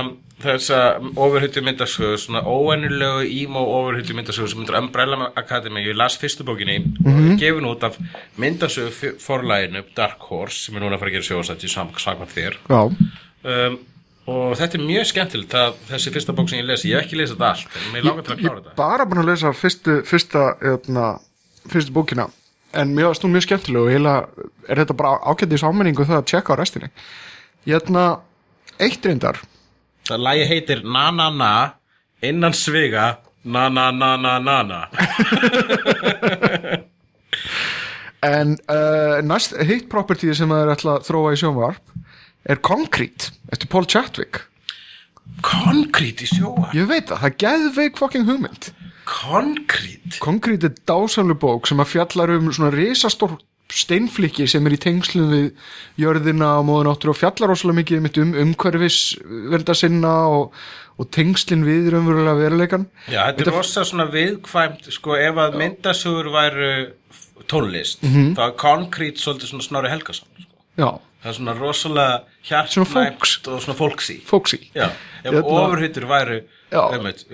þessa 0.43 0.79
ofurhutti 1.17 1.63
myndasögu 1.65 2.19
svona 2.21 2.43
óennilegu 2.45 3.25
emo 3.45 3.63
ofurhutti 3.79 4.13
myndasögu 4.17 4.49
sem 4.53 4.59
myndur 4.61 4.77
Umbrella 4.79 5.31
Academy 5.41 5.81
ég 5.87 5.97
las 5.97 6.19
fyrstu 6.21 6.45
bókinni 6.45 6.77
og 6.85 7.07
Mhm. 7.13 7.33
er 7.33 7.37
gefin 7.41 7.65
út 7.71 7.83
af 7.85 7.97
myndasögu 8.39 8.91
f- 8.93 9.19
forlaginu 9.19 9.83
Dark 9.97 10.21
Horse 10.21 10.59
sem 10.67 10.77
er 10.77 10.81
núna 10.81 10.97
að 10.97 10.99
fara 10.99 11.11
að 11.11 11.17
gera 11.17 11.29
sjóðsætt 11.31 11.65
í 11.65 11.69
samkvæmt 11.73 12.35
þér. 12.37 12.55
Um, 13.45 13.79
og 14.27 14.57
þetta 14.59 14.75
er 14.75 14.83
mjög 14.87 15.07
skemmtilegt 15.07 15.51
það, 15.55 15.73
þessi 15.89 16.11
fyrsta 16.13 16.33
bók 16.35 16.49
sem 16.51 16.59
ég 16.59 16.67
lesi, 16.67 16.89
ég 16.91 16.97
hef 17.01 17.07
ekki 17.07 17.17
þetta 17.27 17.49
allt 17.49 17.67
en 17.77 17.93
mér 17.95 18.05
langar 18.05 18.23
til 18.25 18.33
að 18.35 18.39
ég 18.39 18.45
klára 18.45 18.57
er 18.59 18.63
þetta 18.63 18.77
bara 18.77 19.05
búin 19.07 19.23
að 19.23 19.29
lesa 19.31 19.53
fyrstu, 19.53 20.03
fyrsta, 20.05 20.57
jötna, 20.61 21.21
fyrstu 21.71 21.93
bókina 21.93 22.29
en 22.75 22.95
mér 22.95 23.07
varst 23.07 23.23
hún 23.23 23.31
mjög 23.33 23.43
skemmtileg 23.47 23.81
og 23.83 23.89
eiginlega 23.89 24.27
er 24.69 24.77
þetta 24.77 24.97
bara 24.97 25.19
ágætið 25.31 25.59
sámenningu 25.63 26.05
það 26.05 26.19
að 26.19 26.25
tjekka 26.27 26.53
á 26.53 26.59
restinni? 26.59 26.89
Jötna, 27.67 28.19
eitt 28.81 29.05
reyndar 29.07 29.39
það 30.11 30.25
lagi 30.27 30.49
heitir 30.51 30.83
Na 30.85 31.11
Na 31.15 31.31
Na 31.31 31.53
innan 32.23 32.55
sviga 32.57 33.19
Na 33.45 33.69
Na 33.69 33.91
Na 33.95 34.17
Na 34.17 34.39
Na 34.43 34.57
Na. 34.67 34.81
En 38.27 38.57
uh, 38.73 39.21
næst, 39.23 39.53
hitt 39.69 39.89
property 39.93 40.33
sem 40.35 40.51
það 40.51 40.63
er 40.65 40.73
ætla 40.73 40.95
að 40.97 41.05
þróa 41.07 41.35
í 41.37 41.39
sjónvarp 41.39 41.93
er 42.49 42.59
Concrete. 42.65 43.31
Eftir 43.53 43.71
Paul 43.71 43.87
Chadwick? 43.87 44.41
Konkrít 45.45 46.23
í 46.25 46.29
sjóa 46.31 46.71
ég 46.75 46.89
veit 46.89 47.11
það, 47.11 47.21
það 47.21 47.29
er 47.29 47.37
geðveik 47.43 48.01
fucking 48.01 48.27
hugmynd. 48.27 48.71
Konkrít 49.07 50.17
Konkrít 50.23 50.65
er 50.67 50.75
dásamlu 50.89 51.37
bók 51.39 51.69
sem 51.69 51.83
að 51.83 51.93
fjallar 51.93 52.33
um 52.39 52.49
svona 52.51 52.73
risastór 52.75 53.37
steinflikki 53.73 54.47
sem 54.49 54.67
er 54.69 54.77
í 54.77 54.79
tengslum 54.81 55.31
við 55.33 55.47
jörðina 55.99 56.53
og 56.61 56.67
móðun 56.69 56.91
áttur 56.93 57.11
og 57.13 57.19
fjallar 57.19 57.51
rosalega 57.51 57.81
mikið 57.81 57.99
einmitt 57.99 58.21
um 58.23 58.35
umhverfis 58.45 58.99
verða 59.51 59.75
sinna 59.75 60.13
og, 60.31 60.53
og 61.01 61.11
tengslin 61.15 61.65
við 61.67 61.91
raunverulega 61.95 62.37
veruleikan 62.39 62.87
Já, 63.11 63.25
þetta 63.33 63.47
er 63.51 63.57
rosa 63.57 63.85
svona 63.89 64.07
viðkvæmt 64.13 64.87
sko, 64.95 65.17
ef 65.19 65.41
að 65.43 65.59
myndasugur 65.61 66.31
væru 66.35 66.71
tónlist, 67.51 68.03
Mhm. 68.03 68.35
þá 68.39 68.43
er 68.49 68.55
konkrít 68.59 69.19
svolítið 69.23 69.51
svona 69.53 69.63
Snorri 69.67 69.91
Helgason 69.93 70.29
sko. 70.41 70.57
Já, 70.79 70.89
það 71.23 71.29
er 71.31 71.37
svona 71.41 71.55
rosalega 71.59 72.23
Svona 72.47 72.87
hjartnæmt 72.87 73.49
og 73.51 73.61
svona 73.63 73.77
fólksi 73.79 74.21
fóksi 74.23 74.59
Já, 74.75 74.91
ef 75.25 75.33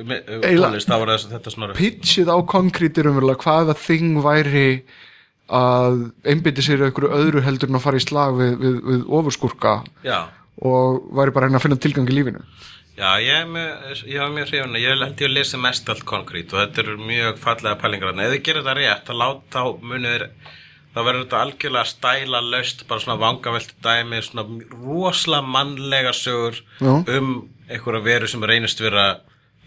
me- 0.04 0.22
Eiginlega- 0.42 0.68
tónlist, 0.68 0.88
þá 0.88 0.98
var 0.98 1.08
þetta 1.18 1.50
Snorri. 1.52 1.74
Pitchið 1.74 2.28
á 2.28 2.36
Konkrít 2.44 2.98
er 2.98 3.04
raunverulega 3.04 3.40
hvaða 3.44 3.74
þing 3.76 4.20
væri 4.22 4.82
að 5.52 5.98
einbytti 6.32 6.64
sér 6.64 6.86
einhverju 6.86 7.12
öðru 7.16 7.42
heldur 7.44 7.70
en 7.72 7.78
að 7.78 7.84
fara 7.86 8.00
í 8.00 8.04
slag 8.04 8.38
við, 8.38 8.54
við, 8.62 8.78
við 8.88 9.02
ofurskurka 9.20 9.74
Já, 10.06 10.20
og 10.62 11.02
væri 11.16 11.34
bara 11.34 11.48
reyna 11.48 11.60
að 11.60 11.66
finna 11.66 11.80
tilgang 11.82 12.08
í 12.10 12.16
lífinu. 12.16 12.44
Já, 12.92 13.16
ég 13.24 13.38
er 13.40 13.46
mjög, 13.48 13.86
er 14.04 14.50
hrifun 14.50 14.76
ég 14.76 14.90
held 14.92 15.22
ég 15.22 15.30
að 15.30 15.36
lesa 15.38 15.60
mest 15.60 15.88
allt 15.88 16.04
konkrít 16.08 16.52
og 16.52 16.60
þetta 16.60 16.82
eru 16.84 16.98
mjög 17.00 17.38
fallega 17.40 17.78
pælingar. 17.80 18.12
Þið 18.18 18.42
gerir 18.44 18.66
þetta 18.66 18.74
rétt, 18.78 19.06
þá 19.08 19.14
lát 19.16 19.46
þá 19.54 19.62
munið 19.80 20.26
þá 20.92 21.00
verður 21.00 21.22
þetta 21.22 21.40
algjörlega 21.40 21.88
stæla 21.88 22.42
löst, 22.44 22.84
bara 22.88 23.00
svona 23.00 23.20
vangavelti 23.22 23.78
dæmi 23.84 24.20
svona 24.26 24.44
rosalega 24.76 25.48
mannlega 25.54 26.12
sögur 26.16 26.60
Já. 26.82 26.92
um 27.16 27.30
einhverja 27.68 28.04
veru 28.04 28.28
sem 28.28 28.44
reynist 28.44 28.82
vera 28.84 29.06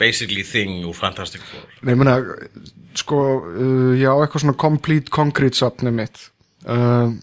basically 0.01 0.43
thing 0.47 0.83
úr 0.87 0.95
Fantastic 0.97 1.43
Four. 1.47 1.65
Nei, 1.81 1.93
ég 1.95 2.01
meina, 2.01 2.17
sko, 2.97 3.21
uh, 3.51 3.93
já, 3.99 4.11
eitthvað 4.13 4.45
svona 4.45 4.57
complete 4.65 5.13
concrete 5.13 5.59
safni 5.59 5.93
mitt. 5.95 6.29
Uh, 6.65 7.15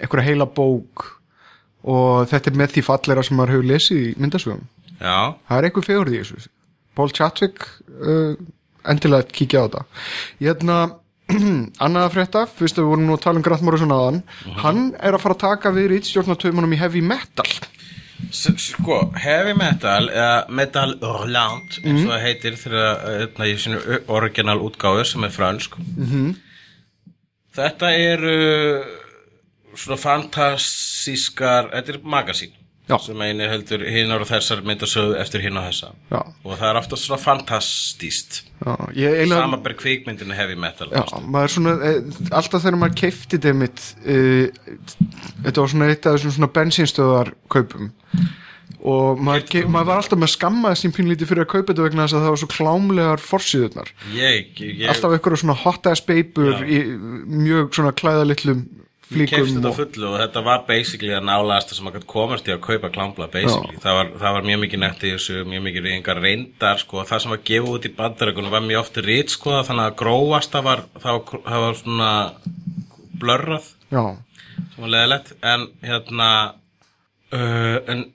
eitthvað 0.00 0.28
heila 0.28 0.48
bók. 0.50 1.08
Og 1.84 2.28
þetta 2.30 2.50
er 2.50 2.60
með 2.62 2.76
því 2.76 2.84
fallera 2.86 3.24
sem 3.26 3.36
maður 3.36 3.58
hefur 3.58 3.70
lesið 3.74 4.02
í 4.02 4.12
myndasögum. 4.16 4.66
Já, 4.98 5.34
það 5.48 5.56
er 5.58 5.68
eitthvað 5.68 5.88
fegur 5.90 6.12
í 6.12 6.20
þessu. 6.22 6.50
Paul 6.94 7.10
Chadwick 7.10 7.66
uh, 7.98 8.36
endilega 8.88 9.26
kíkja 9.34 9.64
á 9.64 9.66
þetta 9.66 9.84
ég 10.42 10.52
hefna 10.52 10.78
annaða 11.84 12.10
frétta, 12.12 12.44
fyrst 12.44 12.78
að 12.78 12.84
við 12.84 12.90
vorum 12.92 13.06
nú 13.08 13.16
að 13.16 13.22
tala 13.24 13.40
um 13.40 13.44
Grant 13.46 13.64
Morrison 13.64 13.94
aðan 13.94 14.20
hann 14.60 14.82
er 15.00 15.16
að 15.16 15.22
fara 15.22 15.36
að 15.38 15.44
taka 15.46 15.72
við 15.74 15.90
rítstjórnatöfumunum 15.94 16.74
í 16.76 16.80
heavy 16.82 17.00
metal 17.04 17.48
sko, 18.32 18.98
heavy 19.20 19.54
metal 19.58 20.08
eða 20.08 20.46
metal 20.48 20.96
hurlant 21.02 21.78
eins 21.84 22.04
og 22.04 22.10
það 22.12 22.24
heitir 22.24 22.58
þegar 22.60 23.04
hérna, 23.20 23.46
í 23.46 23.54
sinu 23.58 24.00
original 24.08 24.58
útgáfu 24.64 25.04
sem 25.04 25.24
er 25.24 25.34
fransk 25.34 25.76
-hmm. 25.78 26.34
þetta 27.54 27.92
eru 27.92 28.36
svona 29.74 30.00
fantasískar 30.00 31.70
þetta 31.72 31.92
er 31.92 32.00
magasín 32.02 32.52
Já. 32.84 32.98
sem 33.00 33.20
einir 33.24 33.48
heldur 33.48 33.80
hinnar 33.88 34.20
og 34.20 34.28
þessar 34.28 34.60
myndasöðu 34.66 35.14
eftir 35.16 35.40
hinn 35.40 35.56
og 35.56 35.64
þessa. 35.70 35.94
Já. 36.10 36.18
og 36.20 36.58
það 36.60 36.66
er 36.68 36.78
ofta 36.82 36.98
svona 37.00 37.20
fantastíst 37.22 38.42
já, 38.44 38.74
ég 38.92 39.16
eiginlega 39.22 39.40
samanber 39.46 39.76
kvikmyndinu 39.80 40.36
heavy 40.36 40.56
metal 40.60 40.90
Já, 40.92 41.04
svona, 41.54 41.74
e, 41.80 41.94
alltaf 42.28 42.60
þegar 42.60 42.76
maður 42.82 42.98
keifti 43.00 43.38
þetta 43.38 43.54
mitt, 43.56 43.86
e, 44.04 44.18
þetta 45.46 45.64
var 45.64 45.72
svona 45.72 45.88
eitt 45.94 46.10
af 46.10 46.18
þessum 46.18 46.36
svona 46.36 46.50
bensinstöðar 46.60 47.32
kaupum 47.56 47.88
og 48.84 49.24
maður, 49.24 49.48
ke, 49.48 49.64
maður 49.64 49.88
var 49.88 50.02
alltaf 50.02 50.20
með 50.20 50.34
skammaði 50.34 50.80
sín 50.82 50.92
pínlítið 50.92 51.30
fyrir 51.32 51.46
að 51.46 51.52
kaupa 51.54 51.72
þetta 51.72 51.88
vegna 51.88 52.04
þess 52.04 52.18
að 52.18 52.26
það 52.26 52.34
var 52.34 52.42
svo 52.42 52.52
klámlegar 52.52 53.24
ég, 54.12 54.64
alltaf 54.92 55.16
eitthvað 55.16 55.40
svona 55.40 55.60
hot 55.64 55.88
ass 55.88 56.04
í 56.68 56.80
mjög 57.32 57.72
svona 57.78 57.96
klæðalitlum 57.96 58.66
Ég 59.04 59.28
flíkum 59.28 59.48
þetta 59.50 59.70
fullu 59.76 60.06
og 60.08 60.14
þetta 60.22 60.42
var 60.46 60.62
basically 60.64 61.12
að 61.12 61.26
nálaðast 61.28 61.74
sem 61.76 61.88
að 61.88 61.98
gæti 61.98 62.08
komast 62.08 62.46
í 62.48 62.54
að 62.54 62.62
kaupa 62.64 62.90
klámbla 62.94 63.26
basically, 63.32 63.76
það 63.82 63.98
var, 63.98 64.12
það 64.22 64.36
var 64.36 64.46
mjög 64.48 64.60
mikið 64.62 64.80
nett 64.80 65.02
í 65.04 65.10
þessu 65.12 65.42
mjög 65.50 65.64
mikið 65.66 65.88
reyngar 65.88 66.20
reyndar 66.24 66.80
sko, 66.80 67.02
það 67.04 67.20
sem 67.22 67.34
var 67.34 67.42
gefið 67.50 67.74
út 67.74 67.88
í 67.88 67.92
bandarækunum 67.98 68.54
var 68.54 68.64
mjög 68.64 68.80
ofti 68.80 69.04
rít 69.04 69.34
sko, 69.34 69.58
þannig 69.68 69.90
að 69.90 69.98
grófasta 70.00 70.62
var 70.64 70.84
það 70.94 71.18
var, 71.18 71.42
það 71.50 71.64
var 71.66 71.76
svona 71.82 72.12
blörrað 73.20 73.66
sem 73.90 74.86
var 74.86 74.94
leðilegt 74.94 75.34
en 75.52 75.66
hérna 75.84 76.30
uh, 77.34 77.76
en 77.92 78.06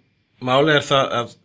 málið 0.41 0.79
er 0.79 0.87
það 0.87 1.13
að 1.19 1.35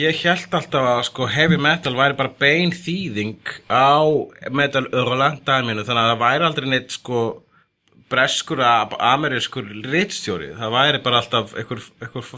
ég 0.00 0.24
held 0.24 0.56
alltaf 0.58 0.88
að 0.96 1.04
sko 1.08 1.28
heavy 1.30 1.60
metal 1.60 1.94
væri 1.98 2.18
bara 2.18 2.34
bein 2.42 2.74
þýðing 2.74 3.54
á 3.70 4.02
metal 4.54 4.84
örlandæminu 4.90 5.86
þannig 5.86 6.02
að 6.02 6.12
það 6.12 6.20
væri 6.24 6.46
aldrei 6.50 6.68
neitt 6.74 6.98
sko 6.98 7.22
breskur 8.10 8.60
að 8.64 8.96
amerískur 9.06 9.68
rítstjóri, 9.86 10.50
það 10.58 10.74
væri 10.74 11.00
bara 11.04 11.20
alltaf 11.22 11.54
einhver, 11.58 11.82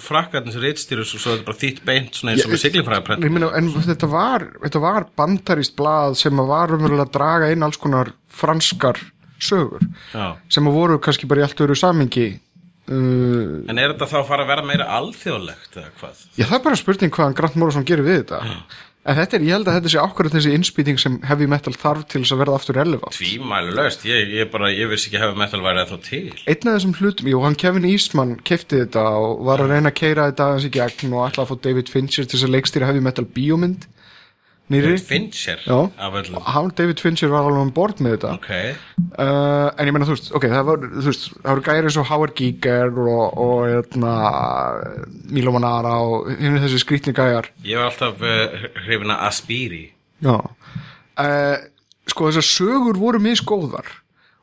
frakkarnins 0.05 0.59
rítstjóri 0.61 1.05
og 1.05 1.09
svo 1.09 1.33
er 1.33 1.39
þetta 1.39 1.49
bara 1.49 1.61
þýtt 1.63 1.83
beint 1.89 2.19
svona 2.19 2.35
eins 2.35 2.45
og 2.45 2.53
með 2.53 2.63
siglingfræðaprent 2.67 3.27
en 3.27 3.73
þetta 3.89 4.11
var, 4.13 4.47
þetta 4.67 4.85
var 4.85 5.09
bandarist 5.19 5.77
blað 5.79 6.19
sem 6.21 6.45
var 6.53 6.77
umverulega 6.77 7.09
að 7.09 7.17
draga 7.17 7.51
inn 7.55 7.67
alls 7.67 7.81
konar 7.81 8.13
franskar 8.33 9.01
sögur 9.43 9.85
Já. 10.13 10.37
sem 10.53 10.73
voru 10.77 11.01
kannski 11.03 11.29
bara 11.31 11.43
í 11.43 11.47
allt 11.49 11.65
öru 11.65 11.77
samingi 11.79 12.29
uh, 12.37 13.65
en 13.67 13.81
er 13.81 13.95
þetta 13.95 14.11
þá 14.13 14.17
að 14.21 14.31
fara 14.31 14.47
að 14.47 14.55
vera 14.55 14.69
meira 14.69 14.89
alþjóðlegt 15.01 15.81
eða 15.81 15.93
hvað? 16.01 16.25
Já, 16.37 16.47
það 16.47 16.57
er 16.59 16.65
bara 16.69 16.81
spurning 16.85 17.17
hvaðan 17.17 17.39
Grant 17.41 17.61
Morrison 17.61 17.89
gerir 17.89 18.07
við 18.07 18.23
þetta 18.23 18.43
En 19.03 19.17
þetta 19.19 19.35
er, 19.35 19.45
ég 19.49 19.57
held 19.57 19.67
að 19.67 19.77
þetta 19.81 19.91
sé 19.91 20.03
ákvörð 20.03 20.35
þessi 20.37 20.51
innspýting 20.55 21.01
sem 21.03 21.15
heavy 21.27 21.49
metal 21.51 21.73
þarf 21.75 22.05
til 22.07 22.21
þess 22.23 22.35
að 22.37 22.43
verða 22.45 22.59
aftur 22.61 22.77
relevant. 22.79 23.17
Tvímælu 23.17 23.73
löst, 23.75 24.05
ég, 24.07 24.31
ég 24.31 24.51
bara, 24.53 24.71
ég 24.71 24.93
vissi 24.93 25.11
ekki 25.11 25.19
heavy 25.19 25.41
metal 25.41 25.63
væri 25.65 25.83
þá 25.89 25.97
til. 26.07 26.21
Einn 26.47 26.71
af 26.71 26.77
þessum 26.77 26.95
hlutum, 27.01 27.31
jú, 27.33 27.41
hann 27.43 27.59
Kevin 27.59 27.89
Eastman 27.89 28.37
kefti 28.47 28.85
þetta 28.85 29.03
og 29.19 29.43
var 29.49 29.65
að 29.65 29.75
reyna 29.75 29.91
að 29.91 29.99
keira 29.99 30.29
þetta 30.31 30.47
aðeins 30.47 30.69
í 30.69 30.73
gegn 30.79 31.17
og 31.17 31.27
ætla 31.27 31.43
að 31.43 31.51
fá 31.51 31.67
David 31.67 31.91
Fincher 31.91 32.29
til 32.29 32.37
þess 32.37 32.47
að 32.47 32.55
leikstýra 32.55 32.93
heavy 32.93 33.03
metal 33.03 33.27
bíómynd 33.27 33.89
Nýri 34.71 34.95
Fincher 35.03 35.59
Já, 35.67 35.79
hann, 36.47 36.71
David 36.79 37.01
Fincher 37.03 37.29
var 37.33 37.45
alveg 37.45 37.65
um 37.67 37.73
bord 37.75 37.99
með 38.01 38.15
þetta. 38.15 38.31
Ok, 38.39 38.51
uh, 39.19 39.69
en 39.77 39.89
ég 39.91 39.93
meina 39.93 40.07
þú 40.09 40.15
veist, 40.15 40.31
ok, 40.39 40.47
það 40.53 40.69
voru 40.71 41.65
gæri 41.67 41.83
eins 41.91 41.99
og 42.01 42.07
Howard 42.09 42.35
Giger 42.39 42.95
og, 43.03 43.35
og 43.43 43.59
hérna, 43.69 44.15
Milo 45.33 45.53
Manara 45.53 45.97
og 46.07 46.31
hinn 46.39 46.57
þessi 46.63 46.81
skrýtni 46.85 47.13
gæjar. 47.17 47.51
Ég 47.67 47.81
var 47.83 47.91
alltaf 47.91 48.23
uh, 48.23 48.65
hrifin 48.87 49.13
að 49.13 49.27
Aspiri. 49.29 49.83
Já. 50.25 50.39
Uh, 51.21 51.59
Sko 52.11 52.27
þessar 52.31 52.47
sögur 52.49 52.97
voru 52.99 53.21
misgóðar. 53.23 53.87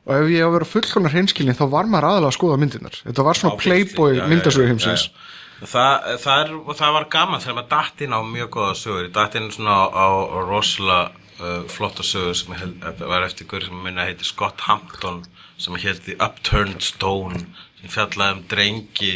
Og 0.08 0.14
ef 0.16 0.30
ég 0.32 0.40
á 0.42 0.48
að 0.48 0.54
vera 0.56 0.66
fullkonar 0.68 1.12
hreinskilin 1.12 1.56
þá 1.58 1.66
var 1.74 1.88
maður 1.90 2.06
aðalega 2.08 2.30
að 2.32 2.36
skoða 2.38 2.60
myndirnar. 2.62 2.94
Þetta 3.04 3.26
var 3.26 3.38
svona 3.38 3.58
playboy 3.60 4.14
Já, 4.16 4.22
já, 4.22 4.28
myndasögu 4.32 4.64
já, 4.64 4.70
heimsins. 4.72 5.04
já, 5.04 5.12
já. 5.12 5.26
Það, 5.60 6.06
það, 6.22 6.42
er, 6.42 6.52
það 6.78 6.94
var 6.96 7.06
gaman 7.12 7.42
þegar 7.42 7.56
maður 7.58 7.72
datt 7.74 8.02
inn 8.04 8.16
á 8.16 8.20
mjög 8.24 8.50
góða 8.56 8.76
sögur. 8.80 9.06
Ég 9.06 9.14
datt 9.16 9.36
inn 9.36 9.50
svona 9.52 9.76
á, 9.76 9.88
á, 9.92 10.08
rosalega 10.48 11.00
uh, 11.40 11.64
flotta 11.68 12.06
sögur 12.06 12.38
sem 12.38 12.54
held, 12.56 12.78
að 12.86 13.04
var 13.10 13.26
eftir 13.26 13.48
guður 13.50 13.68
sem 13.68 13.82
minna 13.84 14.06
heiti 14.08 14.28
Scott 14.28 14.64
Hampton 14.64 15.22
sem 15.60 15.76
The 15.76 16.16
Upturned 16.16 16.80
Stone 16.84 17.44
sem 17.80 17.92
fjallaði 17.92 18.38
um 18.38 18.44
drengi. 18.48 19.14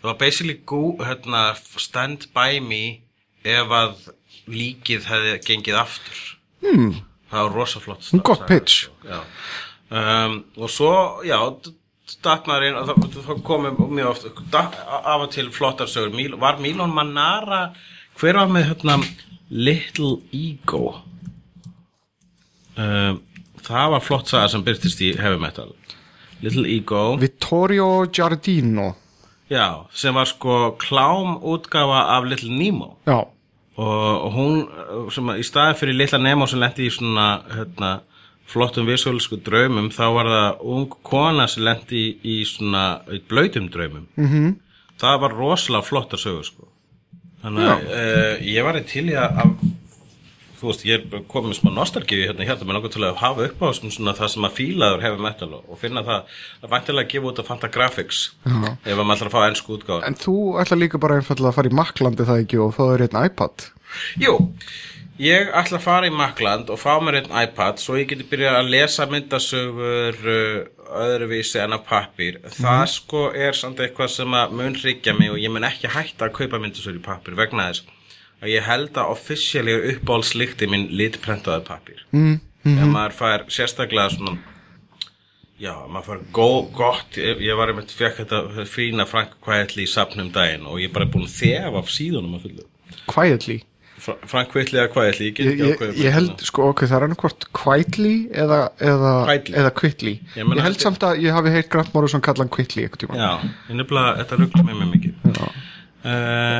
Það 0.00 0.10
var 0.10 0.20
basically 0.20 0.58
gú, 0.64 0.82
hérna, 1.04 1.46
stand 1.80 2.28
by 2.36 2.60
me 2.64 2.84
ef 3.44 3.72
að 3.72 4.08
líkið 4.48 5.08
hefði 5.08 5.36
gengið 5.44 5.80
aftur. 5.80 6.22
Hmm. 6.64 6.94
það 7.28 7.42
var 7.44 7.56
rosa 7.58 7.80
flott 7.82 8.06
Gott 8.24 8.46
pitch. 8.48 8.88
Um, 9.92 10.38
og 10.56 10.70
svo, 10.72 11.20
já 11.26 11.36
datt 12.24 12.46
maður 12.48 12.68
inn 12.68 12.78
og 12.78 12.88
það, 12.90 13.18
það 13.26 13.42
komum 13.46 13.80
mjög 13.96 14.10
oft 14.12 14.42
datt, 14.52 14.78
af 14.84 15.26
og 15.26 15.30
til 15.34 15.50
flottar 15.54 15.90
sögur. 15.90 16.38
Var 16.40 16.62
Mílon 16.62 16.94
Manara 16.94 17.68
hver 18.20 18.38
var 18.38 18.50
með 18.52 18.68
hérna 18.70 18.98
Little 19.50 20.18
Ego? 20.34 21.00
Um, 22.78 23.20
það 23.64 23.94
var 23.94 24.04
flott 24.04 24.30
saga 24.30 24.50
sem 24.52 24.62
byrtist 24.66 25.02
í 25.02 25.14
heavy 25.18 25.40
metal. 25.42 25.72
Little 26.44 26.66
Ego. 26.70 27.14
Vittorio 27.18 28.04
Giardino. 28.06 28.92
Já, 29.50 29.84
sem 29.92 30.14
var 30.16 30.28
sko 30.30 30.74
klám 30.80 31.38
útgafa 31.42 32.06
af 32.16 32.26
Little 32.28 32.54
Nemo. 32.54 32.94
Já, 33.06 33.26
og 33.76 34.32
hún 34.34 34.64
sem 35.12 35.34
í 35.34 35.44
staði 35.46 35.78
fyrir 35.80 35.98
litla 35.98 36.20
Nemo 36.22 36.46
sem 36.46 36.62
lendi 36.62 36.86
í 36.86 36.94
svona 36.94 37.42
hérna, 37.50 37.96
flottum 38.50 38.86
visuálsku 38.86 39.38
draumum 39.44 39.88
þá 39.94 40.04
var 40.14 40.26
það 40.34 40.66
ung 40.74 40.88
kona 41.02 41.46
sem 41.50 41.64
lendi 41.64 42.02
í, 42.02 42.10
í 42.24 42.36
svona 42.48 43.00
blöytum 43.28 43.70
draumum. 43.72 44.06
-hmm. 44.16 44.54
það 45.00 45.20
var 45.20 45.38
rosalega 45.38 45.82
flott 45.88 46.12
að 46.14 46.24
sögu 46.26 46.44
sko. 46.44 46.68
þannig 47.44 47.70
að 47.70 47.88
uh, 47.88 48.34
ég 48.46 48.64
var 48.64 48.76
í 48.80 48.84
til 48.88 49.08
í 49.10 49.16
að 49.16 49.40
að- 49.44 49.56
þú 50.64 50.70
veist, 50.70 50.84
ég 50.88 50.94
er 51.12 51.24
komið 51.28 51.50
með 51.50 51.58
smá 51.58 51.70
nostalgíu 51.76 52.24
hérna 52.24 52.46
hérna, 52.48 52.78
okkur 52.78 52.92
til 52.94 53.04
að 53.04 53.18
hafa 53.20 53.44
upp 53.48 53.60
á 53.60 53.68
svona 53.76 54.14
það 54.16 54.28
sem 54.32 54.46
að 54.48 54.54
fílaður 54.58 55.02
hefur 55.04 55.20
metal 55.26 55.50
og, 55.58 55.78
finna 55.80 56.02
það, 56.06 56.22
það 56.62 56.72
væntilega 56.74 57.04
að 57.04 57.12
gefa 57.12 57.30
út 57.30 57.38
að 57.42 57.48
Fantagraphics 57.50 58.20
ef 58.46 58.98
að 58.98 59.04
maður 59.04 59.14
ætlar 59.18 59.30
að 59.30 59.34
fá 59.36 59.48
ennsku 59.50 59.76
útgáð 59.76 60.06
en 60.08 60.14
þú 60.24 60.36
ætla 60.62 60.76
líka 60.80 60.98
bara 61.02 61.18
einfallega 61.20 61.50
að 61.52 61.58
fara 61.58 61.68
í 61.72 61.76
Maklandi 61.80 62.28
það 62.30 62.42
ekki 62.44 62.60
og 62.64 62.72
fá 62.76 62.82
þér 62.86 63.04
einn 63.08 63.20
iPad. 63.28 63.66
Jú, 64.24 64.34
ég 65.22 65.50
ætla 65.54 65.78
að 65.78 65.84
fara 65.84 66.08
í 66.08 66.14
Makland 66.14 66.70
og 66.72 66.80
fá 66.80 66.94
mér 67.02 67.20
einn 67.20 67.34
iPad 67.44 67.82
svo 67.82 67.98
ég 67.98 68.08
geti 68.10 68.26
byrjað 68.28 68.58
að 68.60 68.70
lesa 68.74 69.06
myndasögur 69.10 70.18
uh, 70.22 70.86
öðruvísi 71.04 71.60
en 71.62 71.76
af 71.76 71.84
pappir. 71.88 72.40
Það 72.56 72.86
sko 72.92 73.26
er 73.32 73.58
samt 73.58 73.82
eitthvað 73.82 74.10
sem 74.14 74.38
að 74.38 74.56
mun 74.58 74.78
hryggja 74.78 75.14
mig 75.18 75.32
og 75.34 75.42
ég 75.42 75.52
mun 75.54 75.66
ekki 75.66 75.90
hætta 75.94 76.28
að 76.28 76.34
kaupa 76.40 76.60
myndasögur 76.62 76.98
í 76.98 77.04
pappir 77.04 77.38
vegna 77.38 77.68
þess 77.70 77.86
að 78.44 78.50
ég 78.52 78.66
held 78.66 78.98
að 79.00 79.12
officially 79.14 79.76
uppáhaldslikti 79.94 80.68
minn 80.68 80.90
litprentaði 80.92 81.64
pappir. 81.68 82.02
Mm, 82.12 82.40
mm 82.66 82.82
Ef 82.82 82.90
maður 82.90 83.16
fær 83.20 83.46
sérstaklega 83.52 84.16
svona 84.16 84.36
Já, 85.54 85.70
maður 85.86 86.08
fær 86.08 86.22
gó, 86.34 86.48
gott, 86.74 87.16
ég, 87.16 87.52
var 87.56 87.70
einmitt 87.70 87.92
fekk 87.94 88.24
þetta 88.24 88.64
fína 88.66 89.06
Frank 89.06 89.36
Quietly 89.44 89.86
í 89.86 89.90
safnum 89.90 90.32
daginn 90.34 90.66
og 90.66 90.80
ég 90.82 90.90
er 90.90 90.96
bara 90.96 91.06
búin 91.06 91.28
að 91.28 91.36
þefa 91.38 91.78
af 91.78 91.92
síðunum 91.94 92.34
að. 92.40 92.66
Quietly 93.06 93.60
Fra- 93.62 93.73
Frank 94.30 94.50
Quietly 94.52 94.78
eða 94.82 94.90
Quietly, 94.92 95.28
ég 95.32 95.38
Ég, 95.40 95.60
ég, 95.64 95.82
ég 96.04 96.12
held, 96.12 96.42
sko, 96.44 96.68
ok, 96.72 96.82
það 96.86 96.96
er 96.98 97.06
annarkvort 97.08 97.46
Quietly 97.56 98.14
eða, 98.32 98.58
eða, 98.80 99.12
eða 99.48 99.70
Quickly 99.78 100.14
Ég 100.36 100.44
held 100.44 100.76
þetta- 100.76 100.86
samt 100.88 101.06
að 101.08 101.22
ég 101.24 101.32
hafi 101.36 101.52
heilt 101.54 101.70
Grant 101.72 101.92
Morrison 101.94 102.20
kallan 102.24 102.48
Quickly 102.52 102.84
eitthvað 102.84 103.04
tíma 103.06 103.16
Já, 103.20 103.30
ég 103.70 103.78
nefnilega, 103.80 104.16
þetta 104.22 104.40
ruggla 104.42 104.64
með 104.68 104.80
mig 104.82 104.90
mikið 104.98 105.38
uh, 105.38 105.48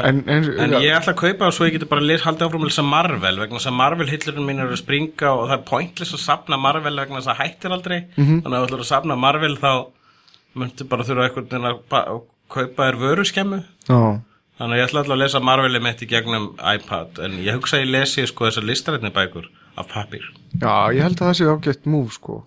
En, 0.08 0.22
en, 0.28 0.46
En 0.64 0.76
ég 0.80 0.94
ætla 0.96 1.12
að 1.12 1.18
kaupa 1.20 1.48
og 1.50 1.56
svo 1.56 1.66
ég 1.68 1.74
geti 1.76 1.88
bara 1.90 2.00
lis, 2.04 2.22
haldið 2.24 2.46
áfram 2.46 2.62
að 2.64 2.70
lesa 2.70 2.84
Marvel 2.88 3.36
vegna 3.42 3.58
þess 3.60 3.68
að 3.70 3.76
Marvel 3.80 4.06
hillurinn 4.08 4.46
mín 4.48 4.62
eru 4.64 4.72
að 4.76 4.80
springa 4.80 5.32
og 5.34 5.42
það 5.50 5.56
er 5.58 5.64
pointless 5.68 6.14
að 6.16 6.22
safna 6.24 6.56
Marvel 6.60 6.94
vegna 6.96 7.20
þess 7.20 7.32
að 7.34 7.42
hættir 7.42 7.74
aldrei. 7.76 7.98
Mhm. 8.16 8.38
þannig 8.44 8.56
að 8.56 8.62
þú 8.64 8.68
ætlar 8.70 8.84
að 8.86 8.88
safna 8.92 9.18
Marvel 9.20 9.56
þá 9.60 9.72
myndu 10.54 10.86
bara 10.88 11.04
þurfa 11.04 11.28
að 11.60 11.78
pa- 11.92 12.06
að 12.14 12.22
kaupa 12.54 12.86
þér 12.88 12.98
vöruskemmu. 13.04 13.58
Já, 13.88 14.00
þannig 14.58 14.76
að 14.76 14.80
ég 14.80 14.88
ætla 14.88 15.02
alltaf 15.02 15.16
að 15.16 15.22
lesa 15.22 15.42
Marvel 15.44 15.80
mitt 15.82 16.02
í 16.04 16.10
gegnum 16.10 16.50
iPad 16.58 17.20
en 17.26 17.38
ég 17.44 17.58
hugsa 17.58 17.78
að 17.78 17.86
ég 17.86 17.92
lesi 17.94 18.26
sko 18.30 18.48
þessar 18.48 18.68
listarætni 18.68 19.12
bækur 19.14 19.48
af 19.80 19.88
pappír. 19.90 20.28
Já, 20.60 20.74
ég 20.94 21.02
held 21.02 21.18
að 21.18 21.26
það 21.30 21.38
sé 21.40 21.48
ágætt 21.50 21.88
múf, 21.90 22.14
sko. 22.18 22.44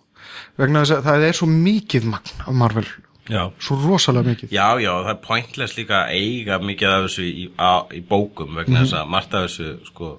Vegna 0.60 0.84
þess 0.84 0.98
að 0.98 1.10
það 1.10 1.28
er 1.28 1.38
svo 1.40 1.50
mikið 1.52 2.08
magn 2.14 2.46
af 2.46 2.56
Marvel. 2.62 2.88
Já. 3.28 3.42
Svo 3.60 3.76
rosalega 3.82 4.32
mikið. 4.32 4.54
Já, 4.56 4.68
já, 4.80 4.92
það 5.04 5.12
er 5.12 5.20
pointless 5.26 5.76
líka 5.76 5.98
að 6.06 6.14
eiga 6.16 6.60
mikið 6.64 6.94
af 6.94 7.02
þessu 7.08 7.26
í, 7.28 7.48
á, 7.60 7.74
í 7.92 8.02
bókum 8.08 8.56
vegna 8.56 8.86
þess 8.86 8.96
að 9.02 9.12
margt 9.12 9.36
af 9.36 9.48
þessu 9.48 9.74
sko, 9.90 10.12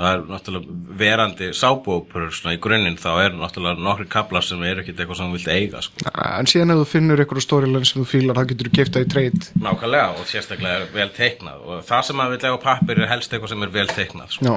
það 0.00 0.14
er 0.16 0.24
náttúrulega 0.30 0.76
verandi 1.00 1.50
sábópur 1.56 2.26
í 2.30 2.56
grunninn 2.62 2.98
þá 3.00 3.10
er 3.24 3.36
náttúrulega 3.36 3.84
nokkri 3.84 4.08
kaplar 4.10 4.46
sem 4.46 4.62
eru 4.66 4.82
ekkit 4.82 5.00
eitthvað 5.02 5.20
sem 5.20 5.30
þú 5.30 5.38
vilt 5.38 5.52
eiga 5.54 5.84
sko. 5.84 6.10
En 6.10 6.50
síðan 6.50 6.74
ef 6.74 6.82
þú 6.82 6.88
finnur 6.94 7.22
einhverju 7.22 7.44
storyline 7.46 7.88
sem 7.88 8.02
þú 8.02 8.08
fílar, 8.10 8.40
þá 8.40 8.52
getur 8.52 8.70
þú 8.70 8.74
keift 8.78 8.96
það 8.96 9.06
í 9.06 9.10
treyt 9.14 9.48
Nákvæmlega 9.60 10.10
og 10.16 10.28
sérstaklega 10.30 10.90
vel 10.94 11.08
teiknað. 11.16 11.64
Og 11.66 11.82
það 11.88 12.04
sem 12.08 12.20
maður 12.20 12.36
vil 12.36 12.44
eiga 12.44 12.60
á 12.60 12.66
pappir 12.66 13.00
er 13.00 13.10
helst 13.12 13.34
eitthvað 13.34 13.54
sem 13.54 13.66
er 13.66 13.74
vel 13.78 13.88
teiknað 13.90 14.36
sko. 14.36 14.56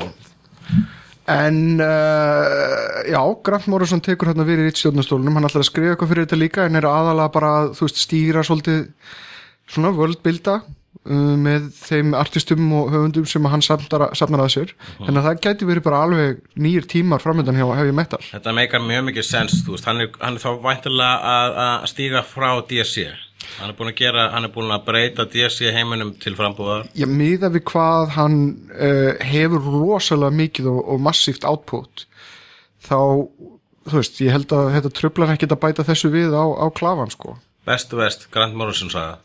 En 1.34 1.60
uh, 1.80 3.04
já, 3.08 3.20
Grant 3.48 3.68
Morrison 3.72 4.02
tekur 4.04 4.34
hérna 4.34 4.44
við 4.48 4.66
í 4.66 4.68
rittstjórnastólunum, 4.68 5.38
hann 5.40 5.48
ætlar 5.48 5.64
að 5.64 5.70
skrifa 5.70 5.94
eitthvað 5.94 6.10
fyrir 6.12 6.26
þetta 6.26 6.40
líka 6.42 6.66
en 6.68 6.80
er 6.80 6.88
aðalega 6.90 7.32
bara 7.32 7.52
að, 7.62 7.70
þú 7.78 7.88
veist, 7.88 8.02
stýra 8.04 8.44
svolítið 8.44 8.82
svona 9.72 9.94
völdbilda 9.96 10.58
með 11.04 11.68
þeim 11.76 12.14
artistum 12.16 12.70
og 12.78 12.94
höfundum 12.94 13.26
sem 13.28 13.48
hann 13.52 13.64
safnar, 13.66 14.08
að 14.14 14.52
sér. 14.54 14.72
En 15.04 15.20
að 15.20 15.28
það 15.28 15.42
gæti 15.44 15.68
verið 15.68 15.86
bara 15.88 16.04
alveg 16.06 16.40
nýjir 16.56 16.88
tímar 16.88 17.24
framöndan 17.24 17.60
hjá 17.60 17.68
Heavy 17.76 17.92
Metal. 17.96 18.22
Þetta 18.30 18.56
meikar 18.56 18.84
mjög 18.84 19.10
mikið 19.10 19.28
sens, 19.28 19.60
þú 19.66 19.76
veist, 19.76 19.90
hann 19.90 20.06
er, 20.06 20.12
hann 20.22 20.40
er 20.40 20.44
þá 20.44 20.64
væntilega 20.64 21.34
að, 21.34 21.60
að 21.66 21.88
stíga 21.92 22.24
frá 22.28 22.50
DSC 22.70 23.12
hann 23.58 23.74
er 23.74 23.76
búin 23.76 23.92
að 23.92 23.98
gera, 24.00 24.30
hann 24.32 24.48
er 24.48 24.52
búin 24.54 24.72
að 24.72 24.86
breyta 24.88 25.26
DSC 25.28 25.74
heiminum 25.76 26.14
til 26.24 26.32
frambúðar. 26.38 26.88
Ég 26.96 27.12
miða 27.12 27.50
við 27.52 27.66
hvað 27.74 28.14
hann 28.16 28.38
uh, 28.72 29.20
hefur 29.20 29.68
rosalega 29.68 30.38
mikið 30.40 30.70
og, 30.72 30.80
og 30.94 31.04
massíft 31.04 31.44
output 31.48 32.06
þá, 32.88 32.98
þú 33.90 34.00
veist, 34.00 34.22
ég 34.24 34.32
held 34.32 34.56
að 34.56 34.72
þetta 34.78 34.94
tröflar 35.02 35.36
ekkert 35.36 35.58
að 35.58 35.64
bæta 35.66 35.88
þessu 35.92 36.14
við 36.16 36.32
á, 36.32 36.46
á 36.56 36.66
klafan 36.72 37.12
sko. 37.12 37.36
Bestu 37.68 38.00
vest, 38.00 38.30
Grant 38.32 38.56
Morrison 38.56 38.92
saga 38.92 39.20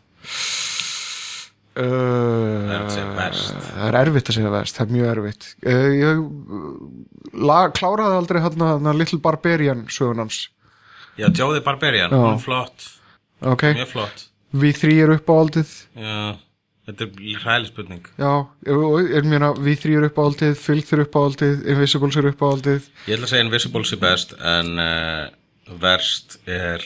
Uh, 1.79 2.67
Það 2.67 3.85
er 3.87 3.95
er 3.95 3.97
erfitt 4.01 4.31
að 4.31 4.35
segja 4.35 4.51
verst, 4.51 4.75
það 4.75 4.89
er 4.89 4.95
mjög 4.97 5.09
erfitt. 5.13 5.45
Uh, 5.63 5.85
ég 5.95 6.19
uh, 6.19 6.65
la, 7.39 7.59
kláraði 7.75 8.17
aldrei 8.19 8.41
hann 8.43 8.65
Little 8.99 9.21
Barbarian 9.23 9.85
sögun 9.93 10.25
hans. 10.25 10.41
Já, 11.19 11.29
Jóði 11.31 11.63
Barbarian, 11.63 12.11
hún 12.15 12.35
er 12.35 12.43
flott. 12.43 12.89
Ok, 13.47 13.69
Mjög 13.77 13.91
flott. 13.93 14.25
Við 14.59 14.79
þrý 14.81 14.95
er 15.05 15.13
uppáhaldið. 15.13 15.71
Já, 15.95 16.19
þetta 16.89 17.07
er 17.07 17.41
hræli 17.43 17.69
spurning. 17.69 18.11
Já, 18.19 18.31
mér 19.29 19.47
að 19.51 19.61
við 19.67 19.83
þrý 19.85 19.97
er 19.99 20.07
uppáhaldið 20.09 20.55
Filth 20.59 20.95
er 20.95 21.03
uppáhaldið, 21.05 21.63
Invisibles 21.75 22.19
er 22.19 22.29
uppáhaldið. 22.33 22.89
Ég 23.05 23.15
ætla 23.15 23.29
að 23.29 23.33
segja 23.35 23.45
Invisibles 23.47 23.93
er 23.95 24.01
best 24.03 24.35
En 24.39 24.73
uh, 24.83 25.29
verst 25.79 26.39
er 26.49 26.83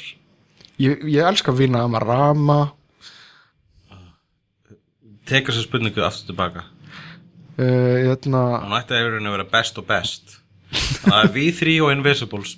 ég, 0.82 1.02
ég 1.08 1.22
elska 1.24 1.54
að 1.54 1.64
vinna 1.64 1.86
að 1.88 2.08
rama 2.10 2.60
Tekur 5.34 5.56
þessu 5.56 5.66
spurningu 5.66 6.04
aftur 6.06 6.30
tilbaka. 6.30 6.68
Uh, 7.58 8.06
hérna, 8.10 8.42
Hún 8.64 8.76
ætti 8.78 8.94
að 8.98 9.10
vera 9.34 9.46
best 9.50 9.78
og 9.82 9.88
best. 9.90 10.36
Það 11.04 11.20
er 11.20 11.32
við 11.36 11.52
þrý 11.60 11.74
og 11.86 11.92
Invisibles. 11.96 12.56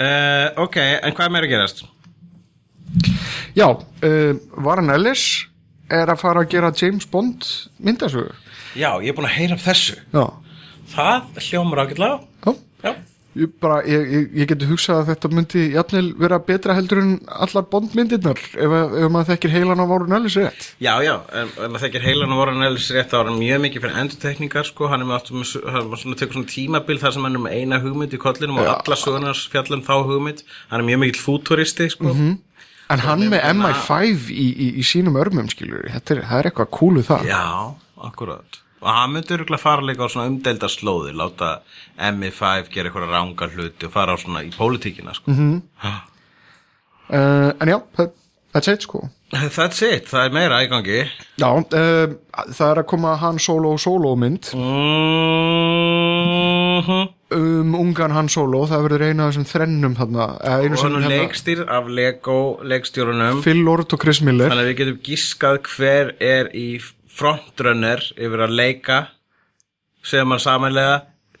Uh, 0.00 0.48
Ok, 0.64 0.76
en 0.80 1.16
hvað 1.16 1.32
meira 1.36 1.48
gerast? 1.50 1.84
já 3.56 3.66
uh, 3.68 4.34
Warren 4.62 4.90
Ellis 4.94 5.22
er 5.90 6.08
að 6.10 6.20
fara 6.22 6.42
að 6.44 6.50
gera 6.54 6.72
James 6.76 7.06
Bond 7.10 7.44
myndasögu. 7.82 8.32
Já, 8.78 8.94
ég 9.02 9.10
er 9.10 9.16
búin 9.18 9.26
að 9.28 9.36
heyra 9.36 9.56
af 9.58 9.64
þessu. 9.66 9.96
Já, 10.14 10.24
Það 10.90 11.40
hljómar 11.46 11.84
ágætlega. 11.84 12.20
Já. 12.46 12.54
Já 12.84 12.92
Ég, 13.38 13.46
bara, 13.62 13.76
ég, 13.86 14.08
ég, 14.34 14.48
geti 14.50 14.66
hugsað 14.66 15.04
að 15.04 15.10
þetta 15.12 15.28
myndi 15.30 15.60
jafnvel 15.70 16.08
vera 16.18 16.40
betra 16.42 16.74
heldur 16.74 16.98
en 16.98 17.10
allar 17.30 17.62
bondmyndirnar 17.70 18.40
ef, 18.42 18.72
ef 18.74 19.04
maður 19.06 19.28
þekkir 19.28 19.52
heilan 19.54 19.82
á 19.82 19.86
Warren 19.86 20.16
Ellis 20.16 20.34
rétt. 20.40 20.64
Já, 20.82 20.96
já, 21.06 21.12
ef 21.38 21.52
maður 21.60 21.84
þekkir 21.84 22.06
heilan 22.08 22.34
og 22.34 22.40
voru 22.40 22.54
Ellis 22.66 22.88
rétt 22.96 23.12
þá 23.12 23.20
er 23.20 23.28
hann 23.30 23.38
mjög 23.38 23.60
mikið 23.62 23.84
fyrir 23.84 24.00
endurtekningar 24.02 24.66
sko, 24.66 24.88
hann 24.90 25.04
er 25.04 25.10
með 25.12 25.30
hann 25.30 25.92
er 25.94 26.02
svona 26.02 26.50
tímabil 26.50 26.98
þar 27.04 27.14
sem 27.14 27.28
hann 27.28 27.38
er 27.38 27.44
með 27.44 27.54
eina 27.60 27.78
hugmynd 27.84 28.16
í 28.18 28.20
kollinum 28.24 28.58
og 28.64 28.70
alla 28.72 28.98
sögurnars 28.98 29.44
fjallum 29.52 29.84
þá 29.86 29.92
hugmynd. 30.10 30.42
Hann 30.72 30.82
er 30.82 30.88
mjög 30.90 31.02
mikill 31.04 31.22
fúturisti 31.22 31.86
sko. 31.94 32.16
En 32.90 33.04
hann 33.06 33.22
með 33.30 33.36
meina- 33.38 33.70
MI5 33.70 34.26
í, 34.34 34.48
í, 34.50 34.72
í 34.82 34.86
sínum 34.90 35.14
örmum 35.22 35.46
skilur, 35.54 35.86
þetta 35.86 36.16
er, 36.16 36.24
er 36.40 36.50
eitthvað 36.50 36.72
kúlu 36.74 37.06
það. 37.06 37.30
Já, 37.30 37.46
akkurat 38.10 38.58
og 38.80 38.88
hann 38.88 39.12
myndi 39.12 39.36
örgulega 39.36 39.60
fara 39.60 39.84
líka 39.84 40.08
á 40.08 40.12
svona 40.12 40.30
umdelda 40.30 40.68
slóði 40.72 41.12
láta 41.16 41.60
MI5 42.00 42.70
gera 42.72 42.88
eitthvað 42.88 43.10
ranga 43.12 43.48
hluti 43.52 43.88
og 43.88 43.92
fara 43.92 44.16
á 44.16 44.18
svona 44.20 44.44
í 44.46 44.50
pólitíkina 44.56 45.14
sko. 45.14 45.30
mm 45.30 45.36
-hmm. 45.36 45.60
uh, 47.12 47.50
En 47.60 47.68
já, 47.68 47.82
það, 47.96 48.10
that's 48.54 48.72
it 48.72 48.82
sko 48.82 49.08
That's 49.30 49.82
it, 49.82 50.08
það 50.10 50.24
er 50.24 50.32
meira 50.32 50.64
í 50.64 50.68
gangi 50.68 51.10
Já, 51.38 51.50
uh, 51.54 52.14
það 52.52 52.70
er 52.70 52.78
að 52.78 52.86
koma 52.86 53.16
hann 53.16 53.38
solo 53.38 53.76
solo 53.78 54.16
mynd 54.16 54.50
mm 54.54 54.60
-hmm. 56.80 57.08
um 57.30 57.74
ungan 57.74 58.10
hann 58.10 58.28
solo, 58.28 58.66
það 58.66 58.82
verður 58.82 59.02
eina 59.02 59.26
af 59.26 59.30
þessum 59.30 59.44
þrennum 59.44 59.94
þarna, 59.96 60.24
og 60.24 60.48
hann 60.50 60.64
er 60.64 60.70
hérna, 60.76 61.08
leikstýr 61.08 61.68
af 61.68 61.88
Lego 61.88 62.58
leikstjórunum 62.62 63.42
Phil 63.42 63.64
Lord 63.64 63.92
og 63.92 64.00
Chris 64.00 64.20
Miller 64.20 64.48
Þannig 64.48 64.64
að 64.64 64.68
við 64.68 64.76
getum 64.76 64.98
gískað 65.02 65.58
hver 65.76 66.14
er 66.20 66.48
í 66.54 66.80
frontrunner 67.10 68.02
yfir 68.16 68.44
að 68.46 68.54
leika 68.56 68.98
segja 70.06 70.24
maður 70.28 70.44
samanlega 70.46 70.94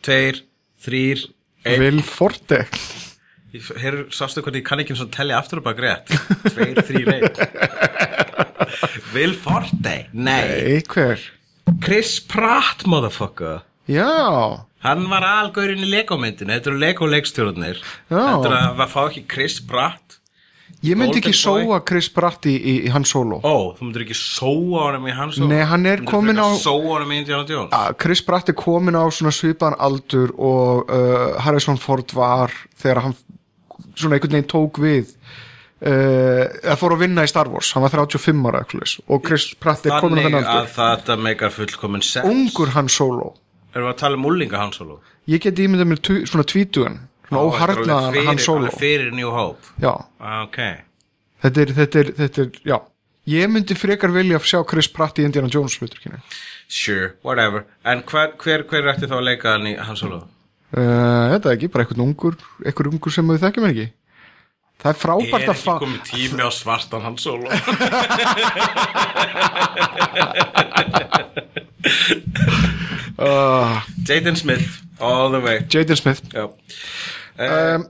tveir, 0.04 0.40
þrýr, 0.84 1.22
einn. 1.64 1.80
Will 1.84 2.02
Forte. 2.04 2.62
Ég- 3.52 3.70
Hér 3.82 3.96
sástu 4.14 4.42
hvernig 4.44 4.62
ég 4.62 4.66
kann 4.68 4.78
ekki 4.82 4.94
eins 4.94 5.02
og 5.02 5.10
telja 5.14 5.38
aftur 5.40 5.58
og 5.58 5.64
bak 5.66 5.80
rétt 5.82 6.12
Tveir, 6.54 6.78
þrý 6.86 7.00
leik 7.08 7.40
Will 9.14 9.34
Forte? 9.34 9.94
Nei, 10.14 10.44
Ei, 10.76 10.82
hver? 10.86 11.18
Chris 11.82 12.20
Pratt, 12.30 12.84
motherfucker. 12.86 13.62
Já, 13.90 14.62
Hann 14.84 15.02
var 15.10 15.26
algaurinn 15.26 15.82
í 15.82 15.88
Lego-myndinu 15.90 16.54
Þetta 16.54 16.70
eru 16.70 16.78
Lego-leikstjórnir 16.84 17.80
Já. 17.82 18.22
Þetta 18.22 18.46
er 18.52 18.56
að 18.70 18.86
fá 18.94 19.00
ekki 19.10 19.24
Chris 19.28 19.58
Pratt 19.66 20.19
ég 20.86 20.96
myndi 20.98 21.20
ekki 21.20 21.32
sóa 21.36 21.80
Chris 21.86 22.08
Pratt 22.12 22.46
í, 22.48 22.54
í, 22.56 22.74
í 22.88 22.92
hans 22.94 23.12
solo. 23.12 23.40
Ó, 23.44 23.74
þú 23.76 23.86
myndir 23.88 24.04
ekki 24.06 24.16
sóa 24.16 24.86
honum 24.86 25.08
í 25.10 25.14
hans 25.16 25.40
Nei, 25.42 25.60
hann 25.68 25.86
er 25.90 26.02
kominn 26.08 26.40
á- 26.40 26.56
Sóa 26.60 26.94
honum 26.96 27.12
í 27.12 27.20
Indiana 27.20 27.44
Jones? 27.48 27.72
Ah, 27.76 27.90
Chris 27.92 28.22
Pratt 28.24 28.48
er 28.48 28.56
komin 28.58 28.96
á 28.96 29.04
svona 29.12 29.32
svipaðan 29.34 29.78
aldur 29.78 30.32
og 30.38 30.90
uh, 30.90 31.36
Harrison 31.44 31.80
Ford 31.80 32.14
var 32.16 32.54
þegar 32.80 33.02
hann 33.08 33.16
svona 33.94 34.16
einhvern 34.16 34.36
veginn 34.38 34.48
tók 34.50 34.80
við 34.80 35.12
uh, 35.12 36.48
eða 36.64 36.78
fór 36.80 36.96
að 36.96 37.04
vinna 37.04 37.26
í 37.26 37.30
Star 37.32 37.50
Wars. 37.52 37.74
Hann 37.76 37.84
var 37.84 37.92
35 37.96 38.48
ára 38.48 38.64
og 38.64 39.22
Chris 39.26 39.50
Pratt 39.60 39.84
er 39.86 39.98
komin 40.00 40.20
á 40.20 40.24
Þannig 40.24 40.30
þennan 40.30 40.48
að 40.48 40.56
aldur 40.56 40.74
þetta 40.80 41.20
meikar 41.28 41.54
fullkomin 41.54 42.04
sens. 42.04 42.26
Ungur 42.28 42.72
hann 42.78 42.88
solo. 42.88 43.34
Erum 43.70 43.86
við 43.86 43.92
að 43.94 44.00
tala 44.02 44.18
um 44.18 44.26
úlinga 44.26 44.58
Han 44.58 44.72
Solo? 44.74 44.98
Ég 45.30 45.42
geti 45.44 45.66
ímyndað 45.68 45.90
mér 45.92 46.00
svona 46.26 46.46
tvítugan 46.48 46.96
svona 47.30 47.40
Ó, 47.40 47.50
þetta 47.50 47.62
er 47.62 47.70
alveg 47.70 47.80
óharnaðan 47.86 48.12
fyrir- 48.14 48.26
hann 48.28 48.38
solo. 48.44 48.70
Fyrir 48.80 49.12
New 49.14 49.30
Hope. 49.30 49.74
Ah, 50.20 50.42
Ok. 50.44 50.58
Þetta 51.40 51.60
er, 51.62 51.70
þetta 51.78 51.98
er, 52.04 52.10
þetta 52.18 52.42
er 52.42 52.50
já. 52.68 52.78
Ég 53.30 53.48
myndi 53.52 53.74
frekar 53.78 54.10
vilja 54.12 54.38
sjá 54.42 54.58
Chris 54.66 54.88
Pratt 54.90 55.16
í 55.20 55.24
Indiana 55.24 55.48
Jones 55.48 55.76
hluturkinu 55.78 56.18
Sure, 56.68 57.12
whatever. 57.22 57.64
En 57.84 58.02
hver, 58.02 58.32
hver, 58.40 58.64
hver 58.68 58.88
ætti 58.92 59.06
þá 59.08 59.16
að 59.20 59.24
leika 59.28 59.52
hann 59.54 59.66
í 59.70 59.76
Han 59.78 59.96
Solo? 59.96 60.18
uh, 60.72 61.30
þetta 61.32 61.48
er 61.50 61.56
ekki, 61.56 61.68
bara 61.72 61.84
einhvern 61.84 62.04
ungur 62.08 62.36
einhver 62.64 62.90
ungur 62.92 63.10
sem 63.14 63.26
við 63.32 63.40
þekkjum 63.46 63.68
ekki? 63.70 63.86
Það 64.80 64.90
er 64.94 64.98
frábært 65.00 65.42
Er 65.44 65.50
að 65.52 65.58
fa 65.60 65.72
ekki 65.76 65.84
komið 65.84 66.02
tími 66.10 66.40
á 66.46 66.50
svartan 66.54 67.02
Han 67.04 67.18
Solo? 67.18 67.48
uh, 73.18 73.82
Jaden 74.08 74.36
Smith, 74.36 74.82
all 75.00 75.30
the 75.30 75.40
way. 75.40 75.60
Jaden 75.68 75.96
Smith. 75.96 76.22
Já 76.32 76.48
um, 77.46 77.88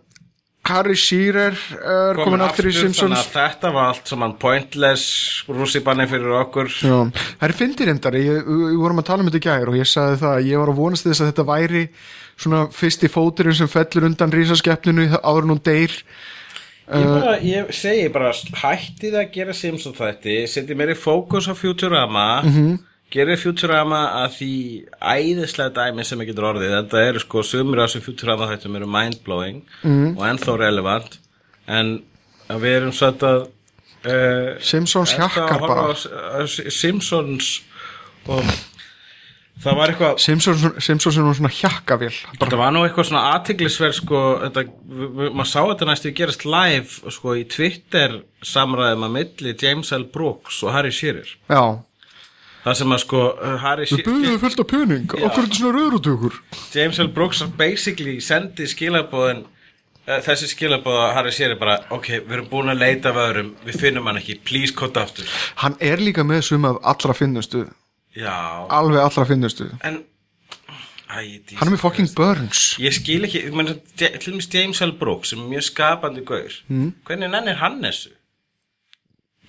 Harry 0.70 0.94
Shearer 0.98 1.56
er 1.56 2.18
komin 2.20 2.42
aftur 2.44 2.68
í 2.68 2.72
Þannig 2.74 2.94
Simpsons 2.94 3.28
þetta 3.32 3.70
var 3.72 3.94
allt 3.94 4.10
saman 4.10 4.34
pointless 4.40 5.04
rússibanni 5.48 6.04
fyrir 6.10 6.34
okkur. 6.42 6.68
Það 6.82 7.46
er 7.46 7.54
fyndir 7.56 7.92
endar 7.94 8.18
við 8.18 8.42
vorum 8.78 9.00
að 9.00 9.08
tala 9.08 9.24
um 9.24 9.30
þetta 9.30 9.40
í 9.40 9.46
gær 9.46 9.72
og 9.72 9.78
ég 9.80 9.88
sagði 9.88 10.20
það 10.20 10.34
að 10.34 10.50
ég 10.50 10.60
var 10.62 10.72
að 10.72 10.82
vonast 10.82 11.08
þess 11.08 11.24
að 11.24 11.30
þetta 11.32 11.46
væri 11.48 11.86
svona 12.40 12.60
fyrsti 12.76 13.10
fóturinn 13.12 13.56
sem 13.56 13.72
fellur 13.72 14.10
undan 14.10 14.36
rísaskeppninu 14.36 15.08
áður 15.16 15.48
hún 15.48 15.64
deyr. 15.64 15.96
Ég, 16.90 17.06
bara, 17.06 17.34
ég 17.46 17.72
segi 17.76 18.06
bara 18.10 18.30
hættið 18.34 19.16
að 19.20 19.28
gera 19.34 19.54
Simpson 19.54 19.94
þætti 19.94 20.40
setja 20.50 20.76
meiri 20.76 20.96
fókus 20.98 21.46
á 21.46 21.54
Futurama. 21.54 22.42
Mm 22.44 22.54
-hmm. 22.54 22.78
Gera 23.10 23.36
Futurama 23.40 24.00
að 24.22 24.36
því 24.38 24.52
æðislega 25.00 25.74
dæmi 25.76 26.06
sem 26.06 26.20
ekki 26.22 26.32
getur 26.32 26.50
orðið? 26.52 26.76
Þetta 26.76 27.04
eru 27.08 27.22
sko 27.24 27.42
sumir 27.46 27.82
af 27.82 27.90
þessum 27.90 28.06
Futurama 28.06 28.50
þættum 28.52 28.78
eru 28.78 28.90
mindblowing 28.90 29.62
-hmm. 29.82 30.16
og 30.16 30.26
ennþá 30.28 30.56
relevant. 30.60 31.18
En 31.66 31.98
við 32.48 32.76
erum 32.76 32.92
satt 32.92 33.22
að 33.22 33.46
uh, 34.06 34.58
Simpsons 34.60 35.14
hjakkar 35.18 35.60
bara. 35.62 36.46
Simpsons 36.46 37.60
og 38.28 38.44
það 39.60 39.76
var 39.78 39.92
eitthvað 39.92 40.22
Simpsons, 40.22 40.64
Simpsons 40.82 41.18
er 41.18 41.26
nú 41.26 41.34
svona 41.36 41.52
hjakkavél 41.52 42.12
Þetta 42.38 42.58
var 42.60 42.72
nú 42.74 42.84
eitthvað 42.84 43.10
svona 43.10 43.26
aðtiklisverð 43.36 43.96
sko, 43.98 44.22
maður 45.30 45.50
sá 45.52 45.60
þetta 45.60 45.88
næstu 45.88 46.14
gerast 46.16 46.46
live 46.48 47.12
sko 47.14 47.36
í 47.38 47.44
Twitter 47.50 48.20
samræðum 48.46 49.06
að 49.08 49.14
milli 49.18 49.54
James 49.60 49.92
L. 49.96 50.06
Brooks 50.12 50.62
og 50.64 50.74
Harry 50.74 50.92
Shearer. 50.94 51.28
Já, 51.50 51.62
það 52.64 52.76
sem 52.80 52.94
að 52.96 53.00
sko 53.04 53.22
uh, 53.30 53.54
Harry 53.62 53.86
við 53.90 54.10
við 54.26 54.36
fullt 54.42 54.62
af 54.64 54.68
pening. 54.72 55.06
Okkur 55.16 55.44
er 55.44 55.48
þetta 55.48 55.60
svona 55.60 55.86
okkur 56.00 56.36
James 56.74 57.00
L. 57.02 57.10
Brooks 57.16 57.42
basically 57.58 58.18
sendi 58.24 58.68
skilabóðin 58.70 59.42
uh, 59.46 60.20
þessi 60.26 60.50
skilabóð 60.52 61.00
að 61.06 61.12
Harry 61.18 61.34
Shearer 61.36 61.60
bara 61.60 61.78
ok, 61.94 62.12
við 62.26 62.36
erum 62.38 62.50
búin 62.52 62.74
að 62.74 62.82
leita 62.84 63.14
af 63.14 63.22
öðrum 63.24 63.54
við 63.66 63.80
finnum 63.84 64.10
hann 64.10 64.20
ekki, 64.20 64.38
please 64.44 64.76
kóta 64.76 65.06
aftur. 65.06 65.28
Hann 65.64 65.78
er 65.80 66.02
líka 66.02 66.26
með 66.26 66.46
sum 66.50 66.68
af 66.68 66.80
allra 66.94 67.16
finnustu. 67.16 67.66
Já, 68.16 68.66
alveg 68.68 69.04
allra 69.04 69.26
finnustu. 69.28 69.70
En 69.86 70.02
Æ, 71.10 71.42
Hann 71.58 71.66
er 71.66 71.72
með 71.74 71.80
fucking 71.82 72.10
Burns. 72.14 72.76
Ég 72.78 72.94
skil 72.94 73.26
ekki, 73.26 73.40
til 73.98 74.28
dæmis 74.28 74.46
James 74.52 74.78
L. 74.84 74.92
Brooks 74.98 75.32
sem 75.32 75.40
er 75.42 75.48
mjög 75.50 75.64
skapandi 75.66 76.22
gaur. 76.26 76.54
Mm. 76.68 76.92
hvernig 77.06 77.32
nennir 77.32 77.58
hann 77.58 77.80
þessu? 77.82 78.12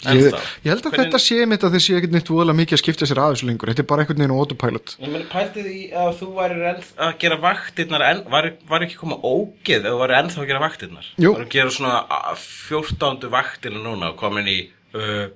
Ég, 0.01 0.33
ég 0.65 0.71
held 0.71 0.81
að 0.81 0.91
Hvernig- 0.95 1.11
þetta 1.11 1.19
sé 1.21 1.45
mitt 1.45 1.61
að 1.67 1.75
sé 1.85 1.95
ekkert 1.99 2.13
neitt 2.15 2.29
voðalega 2.33 2.57
mikið 2.57 2.77
að 2.77 2.81
skipta 2.81 3.05
sér 3.09 3.21
aðeins 3.21 3.43
lengur 3.45 3.69
Þetta 3.71 3.83
er 3.83 3.89
bara 3.91 4.01
veginn 4.21 4.33
á 4.33 4.41
autopilot 4.41 4.95
Ég 4.97 5.11
meina, 5.13 5.27
pæltið 5.29 5.67
í 5.71 5.81
að 5.93 6.11
þú 6.21 6.29
væri 6.39 6.57
að 6.97 7.13
gera 7.21 7.37
vaktirnar 7.43 8.05
en, 8.07 8.23
var, 8.33 8.49
var 8.71 8.85
ekki 8.87 8.97
koma 8.97 9.19
ógeð 9.21 9.85
ef 9.85 9.91
þú 9.91 9.99
væri 10.01 10.17
ennþá 10.21 10.41
að 10.41 10.49
gera 10.51 10.63
vaktirnar 10.65 11.11
Jú. 11.21 11.33
Var 11.37 11.45
að 11.45 11.53
gera 11.53 11.75
svona 11.77 11.93
a- 12.09 12.35
14. 12.35 13.29
vaktina 13.29 13.83
núna 13.83 14.09
og 14.13 14.17
komin 14.17 14.49
í 14.49 14.57
uh, 14.95 15.27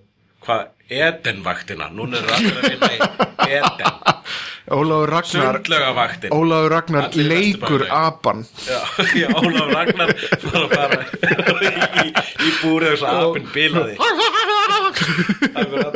hvað, 0.45 0.65
Eden 0.89 1.43
vaktina 1.43 1.89
núna 1.89 2.19
eru 2.21 2.33
allir 2.35 2.57
að 2.59 2.69
vinna 2.69 2.89
í 2.93 2.99
Eden. 3.57 4.01
Ólafur 4.75 5.09
Ragnar 5.13 5.59
Ólafur 6.33 6.71
Ragnar 6.73 7.03
Allir 7.11 7.27
leikur 7.29 7.83
apan 7.93 8.39
Já, 8.65 8.79
já, 9.21 9.27
Ólaf 9.37 9.69
Ragnar 9.73 10.13
fara 10.41 10.63
að 10.63 10.71
fara 10.73 10.97
í, 12.05 12.09
í 12.09 12.53
búrið 12.63 12.95
og 12.95 12.99
svo 13.03 13.13
apinn 13.29 13.49
bilaði. 13.53 13.97
Akkurat. 15.59 15.95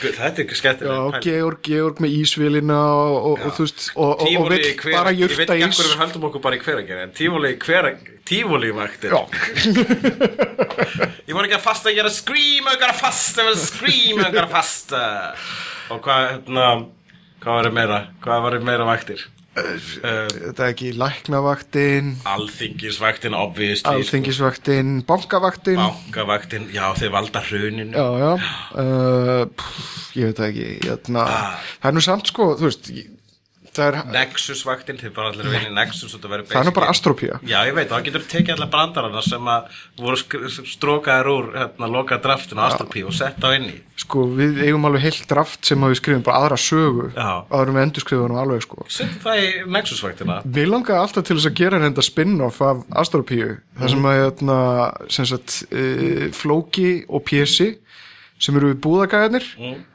Þetta 0.00 0.26
er 0.26 0.30
ekki 0.44 0.54
Já, 0.54 0.58
skemmtileg 0.60 1.14
Georg, 1.24 1.58
Georg 1.64 1.96
með 2.02 2.10
ísvilina 2.18 2.80
og, 2.94 3.14
og, 3.30 3.36
og 3.46 3.52
og, 3.94 4.06
vill 4.50 4.60
í 4.60 4.62
hver, 4.80 4.94
bara 4.96 5.10
ég 5.14 5.28
veit 5.30 5.40
ekki 5.44 5.68
ís. 5.68 5.76
hverju 5.78 5.92
við 5.92 6.00
höldum 6.02 6.26
okkur 6.28 6.40
bara 6.44 6.56
í 6.58 6.60
hveragerði 6.64 7.02
en 7.06 7.14
tífóli 8.24 8.70
vaktir 8.76 9.10
Ég 11.28 11.34
voru 11.36 11.46
ekki 11.48 11.58
að 11.58 11.64
fasta, 11.64 11.92
ég 11.92 11.98
er 12.02 12.08
að 12.08 12.18
scream, 12.18 12.64
ég 12.68 12.82
er 12.82 12.90
að 12.90 13.00
fasta, 13.00 13.42
ég 13.44 13.48
er 13.48 13.54
að 13.54 13.64
scream, 13.64 14.16
ég 14.20 14.34
er 14.34 14.44
að 14.44 14.52
fasta. 14.52 15.00
Og 15.94 15.98
hvað, 16.04 16.20
hérna, 16.30 16.66
hvað 17.44 17.54
var 17.60 17.66
meira, 17.78 17.98
hvað 18.24 18.38
var 18.44 18.52
meira 18.64 18.84
vaktir? 18.88 19.20
Uh, 19.54 19.76
þetta 20.02 20.64
er 20.66 20.72
ekki 20.72 20.88
læknavaktin. 20.98 22.08
Alþingisvaktin, 22.26 23.34
obviously 23.38 23.86
Alþingisvaktin, 23.92 25.04
bankavaktin. 25.06 25.78
Bankavaktin, 25.78 26.66
já 26.74 26.88
þeir 26.98 27.12
valda 27.14 27.42
hruninu. 27.46 27.94
Já, 27.94 28.08
já. 28.18 28.32
Uh, 28.74 29.44
pff, 29.54 29.92
Ég 30.14 30.30
veit 30.30 30.40
ekki 30.48 30.66
jötna, 30.86 31.22
Ah. 31.26 31.54
Það 31.82 31.88
er 31.90 31.94
nú 31.96 32.02
samt 32.02 32.26
sko, 32.30 32.44
þú 32.58 32.68
veist 32.68 32.90
ég- 32.94 33.10
Er, 33.74 33.96
Nexus-vaktin, 34.06 34.98
þeir 35.00 35.12
bara 35.16 35.32
allir 35.32 35.48
í 35.58 35.72
Nexus 35.74 36.14
það 36.14 36.44
er 36.60 36.68
nú 36.68 36.72
bara 36.76 36.90
astropía 36.92 37.40
Já, 37.42 37.56
ég 37.66 37.74
veit, 37.74 37.88
þá 37.90 38.04
getur 38.06 38.24
tekið 38.30 38.54
allar 38.54 38.70
brandarana 38.70 39.22
sem 39.24 39.48
að 39.50 39.80
voru 39.98 40.44
strókaðir 40.70 41.30
úr 41.32 41.48
hérna, 41.56 41.88
loka 41.90 42.18
draftinu 42.22 42.62
á 42.62 42.70
Astropí 42.70 43.02
og 43.06 43.14
sett 43.16 43.42
á 43.42 43.50
inn 43.56 43.66
í. 43.70 43.76
Sko, 44.00 44.24
við 44.38 44.60
eigum 44.66 44.86
alveg 44.88 45.04
heilt 45.06 45.26
draft 45.30 45.66
sem 45.66 45.86
við 45.86 45.98
skrifum 46.00 46.24
bara 46.26 46.44
aðra 46.44 46.58
sögu 46.60 47.08
Já. 47.14 47.44
áður 47.50 47.72
en 47.72 47.78
við 47.78 47.86
endur 47.86 48.04
skrifum 48.06 48.36
alveg 48.42 48.64
sko. 48.64 48.86
Settu 48.90 49.22
það 49.24 49.42
í 49.42 49.48
Nexus-vaktina. 49.76 50.40
Mér 50.56 50.70
langaði 50.72 51.00
alltaf 51.00 51.26
til 51.28 51.38
þess 51.38 51.50
að 51.50 51.56
gera 51.62 51.80
reynda 51.82 52.04
spin-off 52.04 52.60
af 52.64 52.84
Astropíu 53.04 53.56
þar 53.78 53.94
sem 53.94 54.10
að 54.10 54.20
hérna, 54.20 54.58
sem 55.18 55.30
sagt, 55.30 55.58
uh, 55.70 56.28
Flóki 56.34 56.92
og 57.08 57.24
Pési 57.28 57.74
sem 58.42 58.56
eru 58.58 58.72
við 58.72 58.80
búðagæðarnir 58.84 59.46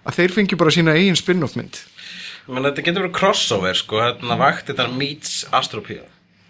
að 0.08 0.16
þeir 0.16 0.36
fengi 0.38 0.58
bara 0.60 0.74
sína 0.74 0.96
eigin 0.98 1.18
spin-off 1.20 1.58
mynd 1.60 1.82
Men 2.50 2.66
þetta 2.66 2.84
getur 2.88 3.04
verið 3.06 3.16
crossover, 3.20 3.78
sko, 3.78 4.00
hérna 4.02 4.38
vaktina 4.39 4.88
meets 4.89 5.43
Astropía 5.54 6.02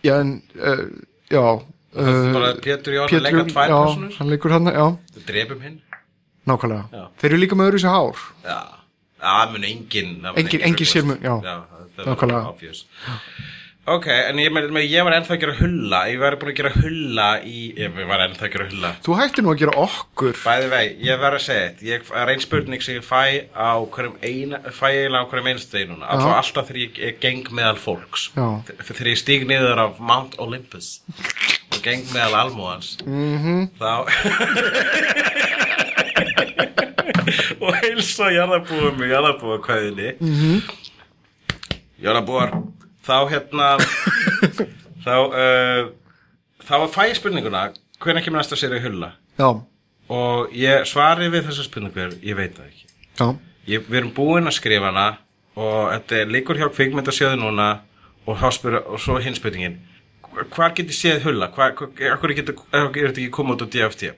Já, 0.05 0.13
en, 0.21 0.37
uh, 0.55 0.85
já 1.29 1.41
uh, 1.43 2.49
Pétur 2.63 2.95
Jón 2.95 3.09
að 3.11 3.25
leika 3.25 3.43
tvær 3.49 3.67
já, 3.73 3.77
personur 3.83 4.13
hann 4.19 4.31
leikur 4.31 4.53
hann, 4.55 4.71
já, 4.71 4.85
Það 5.17 5.25
drepum 5.27 5.61
hinn. 5.65 5.79
Nákvæmlega. 6.49 6.85
Já. 6.95 7.03
Þeir 7.21 7.29
eru 7.33 7.39
líka 7.43 7.57
með 7.59 7.67
öðru 7.69 7.79
sér 7.83 7.91
hár. 7.93 8.21
Já, 8.47 8.59
það 9.21 9.51
mun 9.53 9.65
engin 9.67 10.13
Engin- 10.39 10.63
sér 10.89 11.03
mun- 11.09 11.19
já. 11.21 11.35
það- 11.43 11.89
það 11.97 12.07
Nákvæmlega. 12.13 12.53
Var 13.89 13.95
Ok, 13.97 14.07
en 14.29 14.39
ég, 14.41 14.51
með, 14.53 14.83
ég 14.85 15.03
var 15.05 15.15
ennþá 15.17 15.33
að 15.35 15.41
gera 15.43 15.55
hulla 15.59 15.99
Ég 16.09 16.19
var 16.21 16.35
búin 16.39 16.51
að 16.51 16.57
gera 16.59 16.71
hulla 16.75 17.27
í 17.41 17.73
Ég 17.79 17.95
var 18.09 18.23
ennþá 18.25 18.45
að 18.45 18.51
gera 18.53 18.67
hulla 18.69 18.91
Þú 19.05 19.11
hætti 19.19 19.43
nú 19.43 19.49
að 19.53 19.59
gera 19.63 19.73
okkur 19.83 20.35
Bæði 20.43 20.67
vei, 20.73 20.87
ég 21.07 21.21
verð 21.21 21.37
að 21.39 21.45
segja 21.45 21.65
þetta 21.67 21.87
Ég 21.89 21.99
er 22.21 22.27
ein 22.33 22.43
spurning 22.43 22.81
sem 22.85 22.99
ég 22.99 23.05
fæ 23.07 23.23
á 23.57 23.71
hverjum 23.81 24.17
eina 24.21 24.57
Fæ 24.69 24.87
eiginlega 24.89 25.23
á 25.25 25.29
hverjum 25.31 25.49
einstu 25.53 25.71
degi 25.77 25.89
núna 25.89 26.05
Alltaf 26.13 26.35
alltaf 26.39 26.65
þegar 26.69 26.81
ég, 26.83 26.91
ég 27.07 27.19
geng 27.23 27.45
meðal 27.59 27.79
fólks 27.81 28.21
Já. 28.35 28.47
Þegar 28.85 29.11
ég 29.13 29.19
stíg 29.23 29.41
niður 29.49 29.83
af 29.87 29.93
Mount 29.99 30.33
Olympus 30.41 30.87
Og 31.73 31.79
geng 31.85 32.03
meðal 32.13 32.35
almúans 32.45 32.87
Mhm. 33.05 33.37
-hmm. 33.43 33.61
Þá 33.79 33.93
Og 37.59 37.75
heilsa 37.83 38.29
jarðabúum 38.33 39.01
í 39.03 39.09
jarðabúa 39.11 39.57
kvæðinni 39.63 40.09
mm. 40.19 40.35
-hmm. 40.39 40.59
Jarðabúar 41.99 42.49
Þá 43.09 43.17
hérna 43.31 43.69
Þá 45.05 45.13
uh, 45.17 45.89
þá 46.67 46.75
fæ 46.93 47.01
ég 47.09 47.17
spurninguna 47.17 47.69
hvenær 48.03 48.23
kemur 48.23 48.41
næsta 48.41 48.57
sér 48.59 48.75
í 48.77 48.81
hulla? 48.83 49.13
Já, 49.39 49.49
og 50.11 50.53
ég 50.55 50.85
svari 50.89 51.29
við 51.31 51.47
þessa 51.47 51.65
spurningu 51.65 52.09
ég 52.25 52.37
veit 52.37 52.57
það 52.57 52.69
ekki. 52.69 52.85
Ég, 53.69 53.85
við 53.87 53.99
erum 54.01 54.13
búin 54.15 54.49
að 54.49 54.57
skrifa 54.59 54.91
hana 54.91 55.07
og 55.59 55.91
þetta 55.93 56.19
er 56.21 56.33
líkur 56.33 56.59
hjá 56.59 56.67
kvikmyndasjöðu 56.71 57.39
núna 57.41 57.69
og, 58.25 58.43
spyr, 58.55 58.79
og 58.83 59.01
svo 59.01 59.17
hinn 59.23 59.37
spurningin. 59.37 59.79
Hvar 60.53 60.75
getur 60.77 60.95
séð 60.95 61.23
hulla? 61.25 61.49
Hvar, 61.55 61.73
hvar, 61.77 61.91
hvar 62.21 62.35
getur, 62.37 62.61
þetta 62.71 63.09
ekki 63.09 63.29
komið 63.33 63.57
út 63.57 63.65
á 63.65 63.71
DFT 63.75 64.11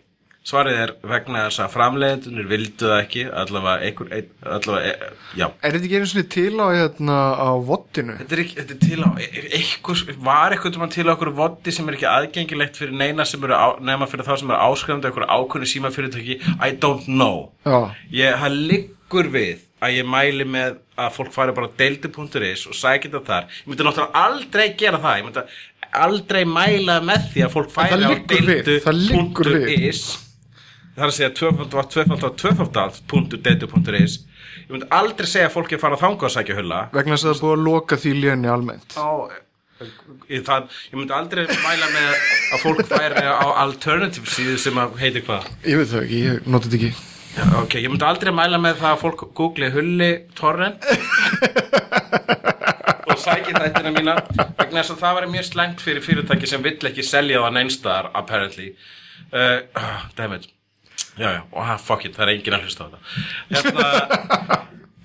svarið 0.48 0.78
er 0.82 0.92
vegna 1.06 1.44
þess 1.46 1.62
að 1.62 1.74
framleiðendunir 1.76 2.48
vildu 2.50 2.88
það 2.90 3.02
ekki 3.04 3.26
allavega 3.44 3.86
einhver, 3.86 4.08
ein, 4.18 4.30
allavega, 4.56 4.90
e, 4.90 5.10
já. 5.38 5.46
Er 5.62 5.76
þetta 5.76 5.86
ekki 5.86 6.00
einu 6.00 6.10
svona 6.10 6.30
til 6.34 6.56
á 6.58 6.68
hérna 6.74 7.18
á 7.38 7.50
vottinu 7.68 8.16
Þetta 8.18 8.34
er, 8.38 8.42
ekki, 8.46 8.56
þetta 8.58 8.74
er 8.74 8.82
til 8.82 9.02
á, 9.06 9.10
er 9.22 9.46
einhver, 9.60 10.02
var 10.26 10.56
eitthvað 10.56 10.74
tímann 10.78 10.96
til 10.96 11.06
á 11.06 11.14
okkur 11.14 11.34
voddi 11.38 11.76
sem 11.76 11.86
er 11.92 11.98
ekki 12.00 12.10
aðgengilegt 12.10 12.80
fyrir 12.82 12.98
neina 13.04 13.28
sem 13.30 13.46
eru, 13.46 13.54
á, 13.54 13.68
nema 13.86 14.10
fyrir 14.10 14.26
þá 14.26 14.34
sem 14.42 14.50
eru 14.50 14.64
áskrifandi 14.66 15.12
okkur 15.12 15.28
ákunni 15.30 15.70
símafyrirtæki, 15.70 16.40
I 16.58 16.74
don't 16.74 17.06
know. 17.06 17.52
já, 17.62 17.94
Ég, 18.10 18.40
það 18.42 18.58
liggur 18.72 19.30
við 19.38 19.68
að 19.82 19.96
ég 20.00 20.10
mæli 20.10 20.46
með 20.46 20.82
að 20.98 21.14
fólk 21.20 21.32
fari 21.34 21.54
bara 21.58 21.70
á 21.70 21.78
deildi.is 21.78 22.66
og 22.70 22.76
sækja 22.78 23.10
þetta 23.10 23.22
þar. 23.30 23.46
Ég 23.62 23.70
myndi 23.70 23.86
náttúrulega 23.88 24.26
aldrei 24.26 24.68
gera 24.78 25.00
það, 25.02 25.16
ég 25.18 25.26
myndi 25.30 25.42
aldrei 26.02 26.44
mæla 26.46 27.00
með 27.06 27.32
því 27.34 27.46
að 27.46 27.56
fólk 27.56 27.72
færi 27.74 28.06
á 28.06 28.14
deildu.is 28.30 30.04
það 30.96 31.06
er 31.06 31.12
að 31.12 31.16
segja 31.18 31.32
tvöfald 31.40 31.78
var 31.78 31.88
tvöfald 31.94 32.26
var 32.26 32.36
tvöfald 32.42 33.00
punktur 33.12 33.42
deildu.is 33.46 34.18
ég 34.72 34.74
myndi 34.74 34.90
aldrei 34.96 35.30
segja 35.30 35.50
að 35.50 35.56
fólki 35.56 35.80
fara 35.80 35.98
að 35.98 36.04
þanga 36.06 36.28
og 36.28 36.34
sækja 36.34 36.58
hulla. 36.58 36.82
Vegna 36.96 37.16
þess 37.16 37.26
að 37.26 37.32
það 37.32 37.38
er 37.38 37.46
búið 37.46 37.56
að 37.56 37.64
loka 37.68 37.98
því 38.02 38.12
léni 38.18 38.52
almennt. 38.52 38.96
Á 38.96 39.10
ég, 40.30 40.44
það, 40.48 40.68
ég 40.92 41.00
myndi 41.00 41.16
aldrei 41.18 41.44
mæla 41.64 41.90
með 41.94 42.12
að 42.12 42.66
fólk 42.66 42.84
færi 42.92 43.24
á 43.26 43.48
alternative 43.64 44.32
síðu 44.36 44.58
sem 44.62 44.82
að 44.82 45.00
heiti 45.02 45.24
hvað? 45.28 45.50
Ég 45.66 45.82
veit 45.82 45.92
það 45.92 46.06
ekki, 46.06 46.22
ég 46.28 46.48
noti 46.48 46.70
þetta 46.70 46.80
ekki. 46.82 47.08
Já, 47.32 47.44
ok, 47.62 47.76
ég 47.80 47.92
myndi 47.94 48.08
aldrei 48.08 48.34
mæla 48.36 48.62
með 48.62 48.80
það 48.84 48.94
að 48.94 49.04
fólk 49.06 49.26
googli 49.40 49.72
hulli 49.72 50.10
torrent 50.36 50.88
og 53.08 53.20
sæki 53.20 53.56
þættina 53.56 53.94
mína 53.96 54.18
vegna 54.36 54.82
þess 54.82 54.96
að 54.96 55.04
það 55.04 55.20
var 55.20 55.30
mjög 55.32 55.48
slengt 55.48 55.84
fyrir 55.84 56.04
fyrirtæki 56.06 56.52
sem 56.52 56.66
vill 56.66 56.80
ekki 56.92 57.08
selja 57.08 57.44
það 57.46 57.56
neinstaðar 57.60 58.12
apparently. 58.20 58.74
Uh, 59.32 59.62
uh, 59.80 60.10
damn 60.18 60.36
it 60.36 60.52
já, 61.22 61.30
já, 61.38 61.42
og 61.52 61.68
ha, 61.68 61.78
fuck 61.82 62.08
it, 62.08 62.18
það 62.18 62.26
er 62.26 62.34
enginn 62.36 62.58
að 62.58 62.66
hlusta 62.68 62.84
á 62.84 62.90
þetta 62.90 63.00
hérna 63.54 64.60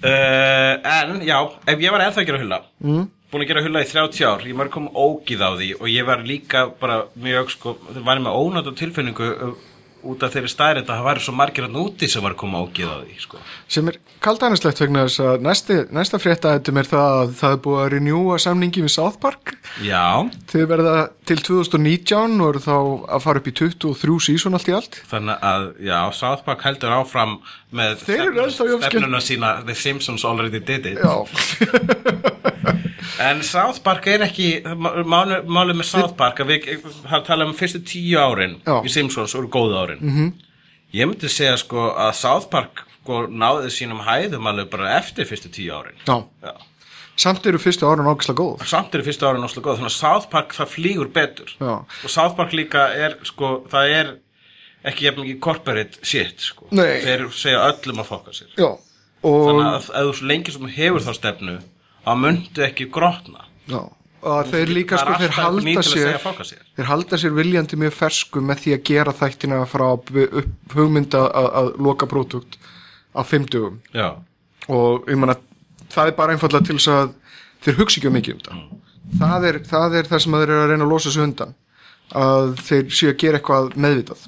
uh, 0.06 0.74
en 0.96 1.22
já, 1.26 1.38
ef 1.74 1.86
ég 1.86 1.94
var 1.94 2.06
ennþá 2.06 2.22
að 2.24 2.28
gera 2.30 2.42
hulla 2.42 2.60
mm. 2.80 3.06
búin 3.32 3.46
að 3.46 3.52
gera 3.52 3.64
hulla 3.66 3.84
í 3.84 3.90
30 3.92 4.28
ár 4.30 4.44
ég 4.48 4.58
var 4.58 4.72
kom 4.74 4.90
ógið 4.92 5.44
á 5.44 5.50
því 5.54 5.70
og 5.78 5.88
ég 5.92 6.08
var 6.08 6.26
líka 6.26 6.66
bara 6.80 7.02
mjög 7.14 7.54
sko, 7.56 7.76
var 8.06 8.22
með 8.24 8.40
ónátt 8.40 8.72
tilfinningu 8.80 9.32
uh, 9.34 9.56
út 10.12 10.24
af 10.26 10.34
þeirri 10.34 10.50
að 10.80 10.88
það 10.90 11.06
væri 11.06 11.24
svo 11.24 11.34
margir 11.36 11.66
hann 11.66 11.78
úti 11.80 12.08
sem 12.10 12.24
var 12.24 12.34
að 12.34 12.40
koma 12.42 12.62
ógið 12.64 12.90
á 12.90 12.96
því 13.02 13.18
sko. 13.22 13.40
sem 13.68 13.90
er 13.90 13.98
kaldænislegt 14.24 14.80
vegna 14.80 15.04
þess 15.06 15.22
að 15.24 15.44
næsti, 15.46 15.76
næsta 15.94 16.20
frétta 16.22 16.54
þetta 16.56 16.74
er 16.82 16.90
það 16.90 17.14
að 17.20 17.34
það 17.40 17.56
er 17.56 17.62
búið 17.66 17.82
að 17.82 17.90
renjúa 17.94 18.38
samningi 18.42 18.84
við 18.86 18.94
South 18.96 19.20
Park. 19.22 19.54
Já, 19.84 20.06
þau 20.52 20.64
verða 20.72 20.96
til 21.28 21.38
2019 21.42 22.40
og 22.40 22.50
eru 22.52 22.64
þá 22.66 22.76
að 23.16 23.24
fara 23.26 23.42
upp 23.42 23.50
í 23.50 23.56
23 23.60 24.18
sísón 24.28 24.58
allt 24.58 24.70
í 24.70 24.76
allt. 24.76 25.00
Þannig 25.10 25.46
að 25.52 25.68
já, 25.86 25.98
South 26.16 26.46
Park 26.46 26.66
heldur 26.66 26.96
áfram 26.96 27.38
með 27.76 28.02
stefnuna 28.06 29.22
sína 29.24 29.56
The 29.66 29.74
Simpsons 29.76 30.24
already 30.24 30.62
did 30.62 30.86
it. 30.86 31.02
Já, 31.02 31.26
En 33.20 33.42
South 33.44 33.82
Park 33.84 34.06
er 34.08 34.24
ekki 34.26 34.48
Málið 34.64 35.48
máli 35.52 35.76
með 35.76 35.88
South 35.90 36.16
Park 36.18 36.40
að 36.40 36.52
við 36.54 36.84
har 37.10 37.24
talað 37.26 37.50
um 37.50 37.56
fyrstu 37.58 37.82
tíu 37.84 38.18
árin 38.20 38.58
Já. 38.66 38.80
í 38.80 38.92
Simpsons 38.92 39.34
eru 39.34 39.48
góðu 39.52 39.76
árin 39.82 40.00
-hmm. 40.00 40.32
Ég 40.96 41.08
myndi 41.08 41.28
segja 41.28 41.56
sko 41.56 41.90
að 41.92 42.12
South 42.14 42.48
Park 42.50 42.86
sko, 43.02 43.26
náði 43.26 43.70
sínum 43.70 44.00
hæðum 44.00 44.46
alveg 44.46 44.70
bara 44.70 44.96
eftir 44.98 45.26
fyrstu 45.26 45.48
tíu 45.48 45.72
árin 45.74 45.96
já, 46.06 46.24
Já. 46.42 46.52
samt 47.16 47.46
eru 47.46 47.58
fyrstu 47.58 47.86
árun 47.86 48.06
ákvæslega 48.06 48.40
góð 48.42 48.66
Samt 48.66 48.94
eru 48.94 49.02
fyrstu 49.04 49.26
árin 49.26 49.44
óslega 49.44 49.66
góð 49.68 49.76
Þannig 49.76 49.92
að 49.92 50.00
South 50.00 50.28
Park 50.30 50.54
það 50.54 50.72
flýgur 50.74 51.08
betur 51.12 51.50
Já. 51.60 51.84
Og 52.04 52.10
South 52.10 52.36
Park 52.36 52.52
líka 52.52 52.88
er 52.94 53.18
sko 53.24 53.66
það 53.70 53.90
er 54.00 54.16
ekki 54.86 55.08
jafn 55.08 55.22
mikið 55.24 55.38
corporate 55.42 56.02
shit 56.06 56.42
sko. 56.50 56.68
Nei. 56.70 57.00
Þeir 57.04 57.26
segja 57.34 57.62
öllum 57.70 58.02
að 58.02 58.10
fokka 58.10 58.34
sér 58.36 58.52
já, 58.54 58.68
og 59.26 59.48
Þannig 59.48 59.70
að 59.72 59.88
ef 60.00 60.20
þú 60.20 60.28
lengi 60.30 60.54
sem 60.54 60.68
hefur 60.76 61.06
þá 61.06 61.12
stefnu 61.18 61.56
að 62.06 62.20
myndu 62.22 62.62
ekki 62.66 62.86
grotna. 62.94 63.44
Já, 63.66 63.80
og 64.26 64.48
þeir 64.52 64.70
líka 64.74 64.98
sko 65.00 65.16
þeir 65.20 65.34
halda 65.36 65.82
sér 65.86 66.18
sér. 66.22 66.62
þeir 66.76 66.88
halda 66.90 67.18
sér 67.18 67.34
viljandi 67.36 67.78
mjög 67.82 67.94
fersku 67.98 68.40
með 68.42 68.62
því 68.64 68.74
að 68.76 68.82
gera 68.90 69.12
þættina 69.18 69.60
frá 69.70 69.86
hugmynda 70.74 71.24
að, 71.30 71.48
að 71.60 71.68
loka 71.86 72.08
pródukt 72.10 72.58
á 73.16 73.20
fimmtugum 73.26 73.80
Já, 73.94 74.08
og 74.68 75.06
ég 75.10 75.18
manna 75.20 75.36
það 75.92 76.10
er 76.12 76.16
bara 76.18 76.34
einfallega 76.36 76.66
til 76.68 76.78
þess 76.78 76.90
að 76.94 77.12
þeir 77.66 77.78
hugsa 77.80 78.00
ekki 78.00 78.12
mikið 78.16 78.50
um 78.54 78.64
það 79.18 79.20
það 79.20 79.46
er, 79.50 79.58
það 79.70 79.94
er 80.00 80.08
það 80.10 80.22
sem 80.24 80.34
þeir 80.38 80.48
eru 80.50 80.62
að 80.64 80.70
reyna 80.72 80.86
að 80.88 80.92
losa 80.94 81.12
sig 81.14 81.22
undan 81.26 81.54
að 82.16 82.54
þeir 82.66 82.90
séu 82.94 83.10
að 83.12 83.16
gera 83.22 83.38
eitthvað 83.40 83.72
meðvitað. 83.82 84.20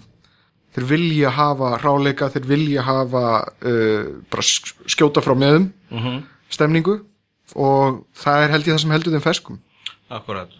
Þeir 0.74 0.86
vilja 0.92 1.30
hafa 1.34 1.68
ráleika 1.82 2.28
þeir 2.34 2.46
vilja 2.50 2.82
hafa 2.86 3.22
uh, 3.66 4.08
bara 4.30 4.44
sk- 4.46 4.82
skjóta 4.90 5.22
frá 5.24 5.34
meðum 5.38 5.68
stemningu 6.50 6.98
og 7.56 8.02
það 8.16 8.44
er 8.44 8.54
held 8.54 8.66
ég 8.66 8.74
það 8.74 8.82
sem 8.84 8.96
heldur 8.96 9.14
þeim 9.16 9.26
ferskum. 9.28 9.60
Akkurat 10.08 10.56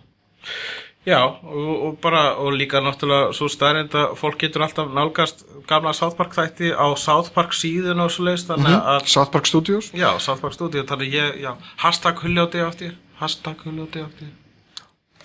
Já, 1.08 1.22
og, 1.24 1.68
og 1.86 1.98
bara 2.04 2.34
og 2.36 2.52
líka 2.52 2.82
náttúrulega 2.84 3.32
svo 3.32 3.46
stærrind 3.48 3.94
að 3.96 4.10
fólk 4.18 4.42
getur 4.42 4.66
alltaf 4.66 4.90
nálgast 4.92 5.44
gamla 5.70 5.94
South 5.96 6.18
Park 6.18 6.34
þætti 6.36 6.74
á 6.76 6.84
South 7.00 7.32
Park 7.32 7.54
síðun 7.56 8.02
og 8.04 8.12
svo 8.12 8.26
leist 8.26 8.50
þannig 8.50 8.76
að, 8.76 9.06
South 9.08 9.32
Park 9.32 9.48
Studios? 9.48 9.88
Já, 9.96 10.10
South 10.20 10.42
Park 10.44 10.56
Studio 10.58 10.84
þannig 10.88 11.16
ég, 11.16 11.38
já, 11.46 11.54
hashtag 11.80 12.20
huljóti 12.24 12.60
átti 12.60 12.90
hashtag 13.18 13.62
huljóti 13.66 14.02
átti. 14.04 14.28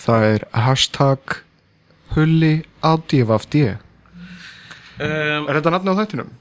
Það 0.01 0.28
er 0.30 0.45
hashtag 0.66 1.36
hulli 2.16 2.53
ádífafdí 2.82 3.66
er 3.70 3.78
um, 5.01 5.47
þetta 5.49 5.74
nafni 5.74 5.93
á 5.93 5.99
þættinum? 6.01 6.32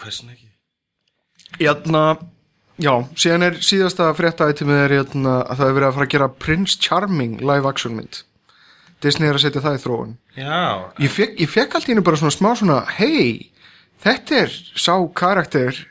Hversin 0.00 0.34
ekki? 0.34 0.50
Jæna, 1.60 2.04
já, 2.82 2.94
síðan 3.18 3.46
er 3.46 3.60
síðasta 3.64 4.08
fréttaætimið 4.18 4.82
er 4.84 4.96
jæna, 4.98 5.36
að 5.44 5.60
það 5.60 5.68
er 5.68 5.76
verið 5.78 5.88
að 5.88 5.94
fara 5.98 6.08
að 6.08 6.12
gera 6.16 6.32
Prince 6.46 6.80
Charming 6.80 7.38
live 7.40 7.70
action 7.70 7.96
mynd. 7.98 8.22
Disney 9.00 9.30
er 9.30 9.38
að 9.38 9.46
setja 9.46 9.62
það 9.64 9.78
í 9.78 9.82
þróun. 9.84 10.16
Já, 10.36 10.58
ég 11.00 11.14
fekk, 11.14 11.38
ég 11.40 11.52
fekk 11.52 11.76
allt 11.76 11.88
í 11.88 11.94
hennu 11.94 12.04
bara 12.04 12.20
svona 12.20 12.36
smá 12.36 12.50
svona 12.58 12.80
hei, 12.98 13.52
þetta 14.04 14.42
er 14.44 14.58
sá 14.76 14.94
karakter 15.16 15.86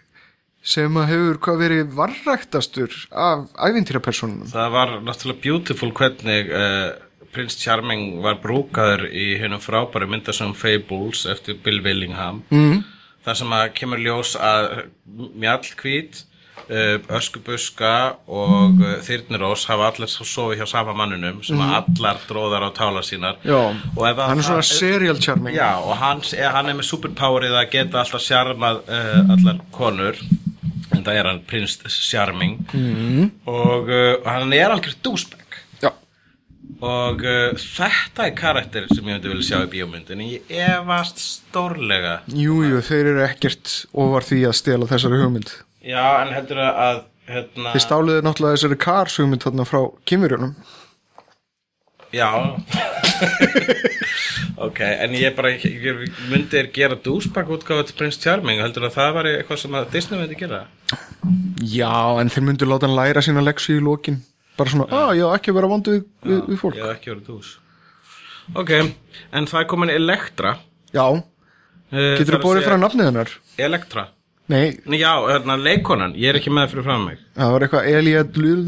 sem 0.69 0.97
að 0.99 1.11
hefur 1.13 1.37
hvað 1.45 1.61
verið 1.63 1.93
varræktastur 1.95 2.95
af 3.15 3.45
ævintýrapersonum 3.63 4.49
það 4.51 4.73
var 4.73 4.91
náttúrulega 5.07 5.43
beautiful 5.45 5.91
hvernig 5.95 6.51
uh, 6.51 6.89
Prince 7.33 7.59
Charming 7.61 8.19
var 8.23 8.39
brúkaður 8.43 9.05
í 9.07 9.35
hennum 9.39 9.61
frábæri 9.61 10.09
myndasum 10.09 10.55
Fables 10.57 11.25
eftir 11.29 11.59
Bill 11.63 11.81
Willingham. 11.85 12.41
Mm. 12.49 12.81
þar 13.25 13.37
sem 13.37 13.53
að 13.53 13.67
kemur 13.77 14.01
ljós 14.01 14.33
að 14.35 14.89
mjallkvít 15.37 16.23
öskubuska 17.19 17.93
og 18.27 18.81
uh, 18.83 18.97
þyrnirós 19.05 19.65
hafa 19.69 19.89
allir 19.91 20.11
sofið 20.11 20.61
hjá 20.61 20.67
sama 20.69 20.95
manninum 20.97 21.41
sem 21.45 21.59
að 21.63 21.75
allar 21.79 22.21
dróðar 22.29 22.67
á 22.67 22.69
tála 22.75 23.03
sínar. 23.05 23.39
Já, 23.45 23.59
hann 23.95 24.37
er 24.37 24.45
svona 24.45 24.65
serial 24.65 25.19
charming. 25.21 25.55
Já, 25.57 25.79
og 25.81 25.95
hans, 26.01 26.33
er, 26.37 26.51
hann 26.55 26.71
er 26.71 26.77
með 26.79 26.89
superpowerið 26.91 27.57
að 27.61 27.71
geta 27.73 28.03
alltaf 28.03 28.25
sjarmað 28.25 28.83
uh, 28.85 29.35
allar 29.35 29.63
konur 29.75 30.19
en 30.95 31.03
það 31.05 31.19
er 31.19 31.29
hann 31.29 31.43
prins 31.47 31.77
Charming. 32.09 32.57
Mm. 32.73 33.29
og 33.49 33.91
uh, 33.91 34.15
hann 34.25 34.53
er 34.57 34.73
algjör 34.73 34.97
dúsbæk 35.05 35.39
og 36.79 37.23
uh, 37.27 37.55
þetta 37.59 38.27
er 38.27 38.35
karakter 38.37 38.85
sem 38.91 39.03
ég 39.03 39.17
myndi 39.17 39.31
vilja 39.31 39.47
sjá 39.49 39.63
í 39.65 39.71
bíómyndin 39.71 40.21
ég 40.23 40.53
efast 40.69 41.19
stórlega. 41.19 42.21
Jú, 42.31 42.61
jú, 42.63 42.79
þeir 42.85 43.11
eru 43.13 43.25
ekkert 43.25 43.73
ofar 43.91 44.27
því 44.27 44.45
að 44.47 44.55
stela 44.61 44.87
þessari 44.89 45.19
hugmynd 45.19 45.51
Já, 45.79 46.03
en 46.25 46.33
heldur 46.35 46.59
að 46.59 47.01
hérna, 47.29 47.71
þeir 47.71 47.85
stáliði 47.85 48.23
náttúrulega 48.25 48.57
þessari 48.57 48.77
Cars 48.83 49.17
hugmynd 49.21 49.45
þarna 49.45 49.65
frá 49.69 49.81
kymurjónum 50.09 50.55
Já. 52.11 52.29
Ok, 54.59 54.79
en 54.83 55.13
ég 55.15 55.35
bara 55.37 55.53
ég, 55.53 55.85
myndi 56.27 56.57
er 56.59 56.67
gera 56.75 56.97
dúsbæk 56.99 57.47
útgáfa 57.55 57.85
til 57.87 57.95
prins 57.95 58.17
Charming. 58.19 58.59
Heldur 58.59 58.89
að 58.89 58.97
það 58.97 59.13
var 59.15 59.29
eitthvað 59.29 59.61
sem 59.61 59.77
að 59.79 59.87
Disney 59.93 60.19
myndi 60.19 60.35
gera? 60.35 60.59
Já, 61.63 62.19
en 62.19 62.31
þeir 62.33 62.45
myndu 62.49 62.67
láta 62.67 62.89
hann 62.89 62.97
læra 62.97 63.23
sína 63.23 63.45
leksi 63.45 63.77
í 63.77 63.85
lokin. 63.85 64.19
Bara 64.59 64.73
svona, 64.73 64.89
að 64.91 65.13
ég 65.21 65.31
á 65.31 65.37
ekki 65.37 65.55
vera 65.55 65.71
vondu 65.71 65.95
við, 65.95 66.03
við, 66.27 66.43
við 66.49 66.59
fólk. 66.59 66.75
hef 66.75 66.91
ekki 66.97 67.13
verið 67.13 67.29
dús. 67.29 67.53
Ok, 68.59 68.75
en 69.31 69.47
það 69.47 69.61
er 69.61 69.71
komin 69.71 69.95
Elektra. 69.95 70.57
Já, 70.91 71.05
uh, 71.07 72.05
getur 72.19 72.35
þú 72.35 72.43
bórið 72.49 72.67
frá 72.67 72.79
nafnið 72.83 73.11
hennar? 73.13 73.35
Elektra 73.69 74.09
nei, 74.49 74.77
Nei, 74.85 74.99
Já, 75.01 75.11
hérna, 75.29 75.57
leikonan, 75.61 76.15
ég 76.19 76.33
er 76.33 76.39
ekki 76.39 76.53
með 76.53 76.73
fyrir 76.73 76.87
fram 76.89 77.05
mig. 77.09 77.21
Það 77.37 77.53
var 77.55 77.65
eitthvað 77.67 78.33
Dlul 78.35 78.63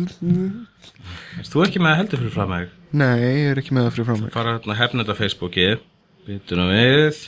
Erst 1.39 1.53
þú 1.55 1.63
ekki 1.65 1.81
með 1.83 1.97
heldur 2.01 2.21
fyrir 2.21 2.35
fram 2.35 2.51
mig? 2.55 2.71
Nei, 2.91 3.17
ég 3.23 3.51
er 3.53 3.61
ekki 3.61 3.75
með 3.77 3.91
fyrir 3.95 4.09
fram 4.09 4.23
mig. 4.25 4.33
fara 4.35 4.57
hérna 4.57 4.77
hefnenda 4.79 5.15
Facebooki 5.17 5.67
bytuna 6.27 6.67
við 6.71 7.21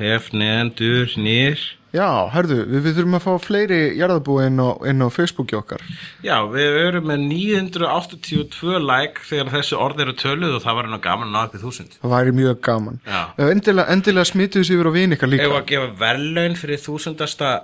hefnendur 0.00 1.12
nýr. 1.20 1.60
Já, 1.90 2.06
herðu, 2.30 2.60
við, 2.70 2.84
við 2.84 2.98
þurfum 3.00 3.16
að 3.18 3.24
fá 3.24 3.30
fleiri 3.42 3.78
jarðabú 3.98 4.36
inn 4.44 4.62
á, 4.62 4.68
inn 4.86 5.02
á 5.02 5.08
Facebooki 5.10 5.56
okkar. 5.58 5.82
Já, 6.22 6.36
við 6.52 6.76
erum 6.84 7.08
með 7.10 7.24
982 7.32 8.78
like 8.84 9.24
þegar 9.26 9.50
þessi 9.56 9.78
orð 9.78 10.04
eru 10.06 10.14
töluð 10.18 10.58
og 10.60 10.64
það 10.64 10.78
var 10.78 10.88
hennar 10.88 11.02
gaman 11.06 11.32
að 11.32 11.34
ná 11.34 11.58
í 11.58 11.62
þúsund. 11.64 11.96
Það 11.98 12.14
væri 12.14 12.36
mjög 12.38 12.60
gaman. 12.68 13.00
Endilega, 13.42 13.88
endilega 13.90 14.30
smituðu 14.30 14.68
sér 14.68 14.78
yfir 14.78 14.90
á 14.90 14.96
vin 15.00 15.16
ykkar 15.18 15.32
líka. 15.34 15.48
Ef 15.50 15.56
að 15.58 15.70
gefa 15.72 15.90
verðlaun 16.04 16.60
fyrir 16.62 16.84
þúsundasta 16.84 17.54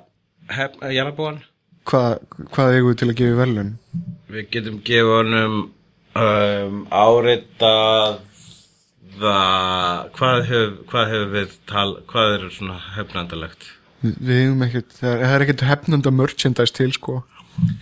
jarðabúan 0.51 1.45
Hvað, 1.87 2.17
hvað 2.51 2.73
eigum 2.75 2.91
við 2.91 2.97
til 2.99 3.07
að 3.07 3.19
gefa 3.21 3.39
velun? 3.39 3.69
Við 4.35 4.47
getum 4.57 4.79
gefa 4.87 5.19
honum 5.21 5.59
um, 6.19 6.81
áritað 6.91 8.17
það 9.21 10.11
hvað 10.19 10.43
hefur 10.51 11.09
hef 11.13 11.27
við 11.35 11.57
tal 11.71 11.89
hvað 12.11 12.35
er 12.37 12.47
svona 12.55 12.79
hefnandalegt? 12.97 13.67
Við 14.05 14.17
við 14.29 14.41
eigum 14.45 14.65
ekkert, 14.67 14.95
það 15.01 15.13
er, 15.15 15.25
er 15.35 15.45
ekkert 15.47 15.67
hefnanda 15.67 16.13
merchandise 16.15 16.75
til 16.77 16.93
sko. 16.95 17.19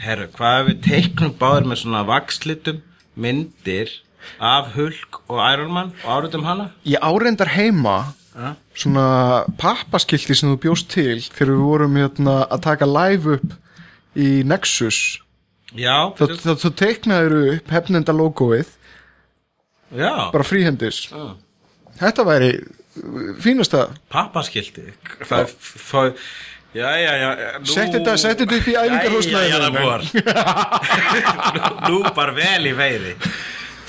Herru, 0.05 0.29
hvað 0.37 0.59
ef 0.61 0.69
við 0.71 0.83
teiknum 0.89 1.33
báður 1.41 1.71
með 1.73 1.81
svona 1.83 2.05
vakslitum 2.07 2.83
myndir 3.19 3.91
af 4.41 4.71
Hulk 4.77 5.19
og 5.29 5.41
Iron 5.51 5.73
Man 5.75 5.91
og 6.05 6.13
áritum 6.19 6.47
hana? 6.47 6.71
Ég 6.87 7.03
áreindar 7.03 7.51
heima 7.57 7.99
Ja. 8.35 8.57
svona 8.75 9.45
pappaskilti 9.63 10.35
sem 10.35 10.49
þú 10.51 10.57
bjóst 10.65 10.89
til 10.91 11.21
þegar 11.23 11.53
við 11.53 11.61
vorum 11.69 11.99
hérna 12.01 12.33
að 12.51 12.65
taka 12.65 12.89
live 12.91 13.37
upp 13.37 13.53
í 14.19 14.43
Nexus. 14.43 15.21
Já, 15.75 16.11
þá, 16.19 16.25
þá, 16.43 16.51
þá 16.59 16.69
teiknaður 16.81 17.37
upp 17.53 17.71
hefnenda 17.71 18.15
logoið 18.15 18.73
já. 19.93 20.31
Bara 20.33 20.45
fríhendis. 20.47 21.03
Já. 21.13 21.35
Þetta 22.01 22.25
væri 22.27 22.49
uh, 22.59 23.35
fínasta. 23.45 23.85
Pappaskildi 24.11 24.89
það, 25.29 25.53
það, 25.91 26.15
já, 26.75 26.89
já, 26.99 27.13
já 27.21 27.51
nú, 27.61 27.69
Sett 27.71 27.93
þetta- 27.95 28.17
þetta 28.25 28.49
upp 28.49 28.67
í 28.67 28.75
jarðabúar 29.53 30.07
nú, 31.91 32.01
bara 32.17 32.35
vel 32.35 32.67
í 32.71 32.75
veiði. 32.79 33.15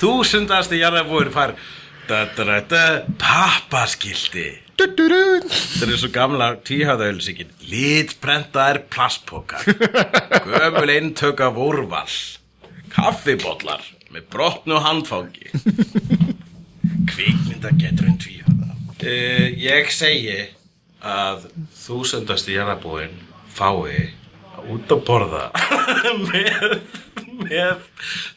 Þúsundasti 0.00 0.78
jarðabúin 0.82 1.32
far 1.34 1.56
pappaskildi. 3.18 4.46
Það 4.76 5.88
er 5.88 5.96
svo 5.98 6.10
gamla 6.12 6.50
tíhæðaölsíkin 6.68 7.48
Lítbrentaðir 7.64 8.82
plastpokar 8.92 9.62
Gömul 10.44 10.90
eintök 10.92 11.40
af 11.46 11.56
úrval. 11.56 12.04
Kaffibóllar 12.92 13.80
Með 14.14 14.28
brotnu 14.32 14.80
handfangi. 14.84 15.50
Kvikmynda 17.10 17.72
getur 17.78 18.10
en 18.10 18.18
tvíhæða 18.22 18.68
uh, 18.70 19.46
Ég 19.62 19.90
segi 19.94 20.36
að 21.06 21.48
þúsundasti 21.76 22.56
jarðabúin 22.56 23.14
fái 23.56 24.12
út 24.66 24.90
að 24.90 25.02
borða 25.06 25.42
með, 26.26 26.78
með 27.44 27.84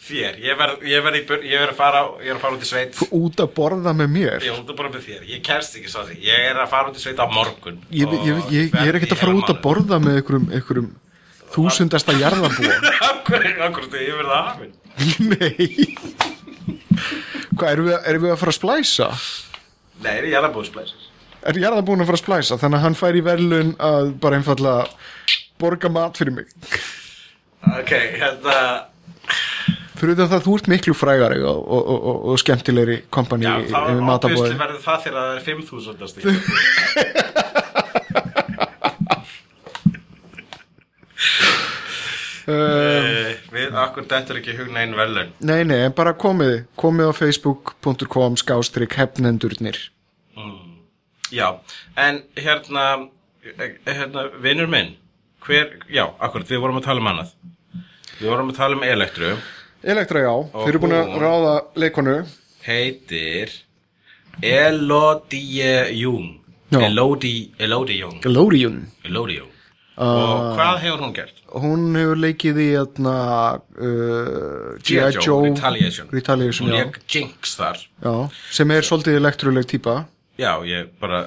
þér. 0.06 0.38
Ég 0.44 0.60
verð, 0.60 0.84
verð, 1.06 1.20
í 1.42 1.56
verð 1.56 1.72
að 1.72 1.78
fara 1.80 2.04
ég 2.22 2.30
er 2.30 2.38
að 2.38 2.44
fara 2.44 2.58
út 2.58 2.66
í 2.66 2.70
sveit. 2.70 3.00
Út 3.16 3.42
að 3.42 3.54
borða 3.58 3.94
með 3.98 4.12
mér? 4.14 4.46
Ég 4.46 4.52
er 4.54 4.60
út 4.60 4.70
að 4.70 4.78
borða 4.78 4.94
með 4.98 5.08
þér, 5.08 5.24
ég 5.32 5.44
kemst 5.46 5.80
ekki 5.80 5.92
svo 5.92 6.06
því 6.06 6.20
Ég 6.28 6.48
er 6.52 6.62
að 6.62 6.70
fara 6.74 6.92
út 6.92 7.00
í 7.00 7.04
sveit 7.04 7.22
á 7.24 7.28
morgun 7.34 7.80
Ég, 7.90 8.18
ég, 8.28 8.44
ég, 8.54 8.78
er 8.84 9.00
ekkert 9.00 9.16
að 9.16 9.24
fara 9.24 9.38
út 9.40 9.54
að 9.54 9.64
borða 9.66 10.02
með 10.04 10.20
einhverjum, 10.22 10.50
einhverjum 10.54 10.92
þúsundasta 11.56 12.14
jarðabúa 12.20 12.78
Akkur, 13.10 13.50
akkur 13.66 13.90
þegar 13.90 14.06
ég 14.06 14.22
verða 14.22 14.44
hafinn 14.52 14.76
Nei. 15.30 15.96
Hvað, 17.56 17.70
erum 17.72 17.86
við, 17.88 17.96
erum 18.10 18.24
við 18.26 18.32
að 18.34 18.42
fara 18.42 18.54
að 18.54 18.60
splæsa? 18.60 19.08
Nei, 20.04 20.14
er 20.18 20.26
ég 20.32 20.38
að 20.40 20.54
búið 20.56 20.68
splæsir 20.72 21.00
Er 21.50 21.56
jarðabúin 21.56 22.04
að 22.04 22.10
fara 22.10 22.20
að 22.20 22.24
splæsa? 22.24 22.60
Þannig 22.60 22.78
að 22.80 22.84
hann 22.84 23.00
fær 23.00 23.16
í 23.16 23.22
verðlun 23.24 23.72
að 23.80 24.06
bara 24.20 24.36
einfallega 24.40 24.82
borga 25.60 25.90
mat 25.92 26.18
fyrir 26.20 26.34
mig. 26.36 26.48
Ok, 27.80 27.92
hérna 28.20 28.56
Fyrir 30.00 30.16
þetta 30.16 30.38
að 30.38 30.46
þú 30.46 30.54
ert 30.56 30.68
miklu 30.72 30.94
frægari 30.96 31.42
og, 31.44 31.58
og, 31.60 31.90
og, 31.92 32.24
og, 32.32 32.38
skemmtilegri 32.40 33.02
kompani 33.12 33.44
Já, 33.48 33.60
þá 33.68 34.00
matabóði 34.00 34.38
obviously 34.38 34.60
verður 34.62 34.80
það 34.86 35.02
þegar 35.04 35.20
það 35.20 35.36
er 35.36 35.42
5000 35.44 36.08
stík 36.14 36.28
uh, 42.50 43.30
Við 43.54 43.78
akkur 43.84 44.08
dettur 44.10 44.40
ekki 44.40 44.56
hugna 44.58 44.82
einn 44.84 44.96
velun 44.98 45.32
Nei, 45.40 45.62
nei, 45.68 45.80
en 45.88 45.96
bara 45.98 46.14
komið 46.18 46.56
komið 46.80 47.12
á 47.12 47.14
facebook.com 47.20 48.38
skástrík 48.42 48.98
hefnendurnir. 49.00 49.80
Já, 51.30 51.48
en 51.98 52.24
hérna 52.36 52.86
eh, 53.46 53.76
hérna, 53.86 54.24
vinnur 54.42 54.68
minn 54.72 54.96
hver, 55.46 55.76
já, 55.94 56.08
akkur, 56.20 56.44
við 56.50 56.62
vorum 56.64 56.80
að 56.82 56.88
tala 56.90 57.04
um 57.04 57.10
annað. 57.12 57.34
Við 58.20 58.28
vorum 58.32 58.50
að 58.52 58.58
tala 58.60 58.76
um 58.80 58.84
elektru 58.84 59.36
Elektra, 59.80 60.20
já, 60.26 60.34
þeir 60.58 60.74
eru 60.74 60.82
búin 60.84 60.96
að 60.98 61.14
ráða 61.22 61.54
leikonu. 61.80 62.16
heitir 62.66 63.54
Elodie 64.44 65.94
Jung. 65.96 66.34
Elodie, 66.72 67.54
Jung. 68.02 68.20
Elodie 69.08 69.38
Jung. 69.40 69.49
Og 70.00 70.56
hvað 70.56 70.78
hefur 70.86 71.04
hún 71.04 71.14
gert? 71.18 71.42
Hún 71.50 71.88
hefur 72.00 72.22
leikið 72.24 72.62
í 72.64 72.68
atna, 72.80 73.16
uh, 73.80 74.78
G.I. 74.86 75.10
Joe, 75.20 75.42
Retaliation 75.50 76.08
Retaliation, 76.14 76.70
hún 76.70 76.78
leik 76.78 77.02
Jinx 77.10 77.58
þar 77.60 77.82
já 78.06 78.14
Sem 78.56 78.72
er 78.76 78.88
svolítið 78.88 79.20
elektruleg 79.20 79.68
típa 79.70 79.98
já, 80.40 80.54
ég 80.64 80.88
bara 81.02 81.26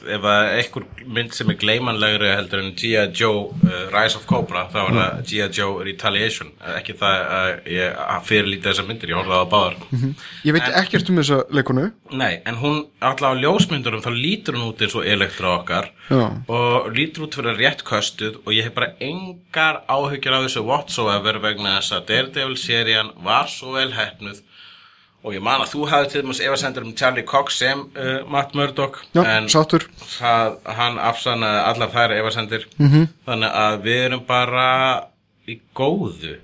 ef 0.00 0.26
er 0.30 0.50
einhver 0.56 0.84
mynd 1.06 1.34
sem 1.34 1.50
er 1.52 1.58
gleymanlegri 1.60 2.30
heldur 2.32 2.62
en 2.62 2.72
G.I. 2.78 3.08
Joe 3.16 3.48
uh, 3.50 3.86
Rise 3.92 4.18
of 4.18 4.26
Cobra, 4.30 4.66
þá 4.72 4.78
er 4.82 4.96
það 4.96 5.22
G.I. 5.30 5.48
Joe 5.58 5.84
Retaliation, 5.86 6.52
ekki 6.76 6.96
það 7.00 7.24
að 7.38 7.70
ég 7.74 8.00
að 8.06 8.26
fyrirlíti 8.28 8.68
þessar 8.68 8.88
myndir, 8.88 9.12
ég 9.12 9.20
horfði 9.20 9.40
á 9.40 9.52
báðar 9.54 9.78
Ég 10.46 10.56
veit 10.56 10.68
ekkert 10.82 11.10
um 11.12 11.20
þessa 11.20 11.40
leikonu 11.54 11.86
Nei, 12.10 12.40
en 12.48 12.60
hún 12.60 12.80
allavega 12.98 13.34
á 13.34 13.42
ljósmyndurum 13.44 14.04
þá 14.04 14.10
lítur 14.14 14.58
hún 14.58 14.70
út 14.70 14.84
eins 14.84 14.96
og 14.98 15.06
elektra 15.06 15.54
okkar 15.58 15.90
Já. 16.10 16.24
og 16.50 16.90
lítur 16.96 17.26
út 17.26 17.38
fyrir 17.38 17.58
rétt 17.60 17.84
köstuð 17.86 18.40
og 18.44 18.52
ég 18.54 18.66
hef 18.66 18.76
bara 18.76 18.94
engar 19.04 19.82
áhyggjur 19.90 20.36
af 20.38 20.46
þessu 20.48 20.64
whatsoever 20.66 21.40
vegna 21.42 21.78
þess 21.78 21.96
að 21.98 22.06
Daredevil 22.10 22.58
serían 22.60 23.12
var 23.24 23.50
svo 23.50 23.76
vel 23.76 23.92
hefnuð 23.94 24.42
og 25.22 25.34
ég 25.34 25.42
man 25.44 25.60
að 25.60 25.72
þú 25.74 25.86
hafði 25.90 26.10
til 26.12 26.22
dæmis 26.24 26.40
efasendur 26.40 26.86
um 26.86 26.94
Charlie 26.96 27.24
Cox 27.28 27.58
sem 27.60 27.80
uh, 27.92 28.20
Matt 28.30 28.54
Murdock 28.56 29.02
Já, 29.14 29.22
en 29.36 29.48
það, 29.50 30.54
hann 30.78 30.98
afsannaði 30.98 31.64
allar 31.70 31.92
þær 31.96 32.14
efasendir 32.20 32.66
Mhm. 32.78 32.92
-hmm. 32.94 33.08
þannig 33.26 33.50
að 33.64 33.82
við 33.84 34.04
erum 34.06 34.24
bara 34.26 34.68
í 35.48 35.58
góðu 35.74 36.38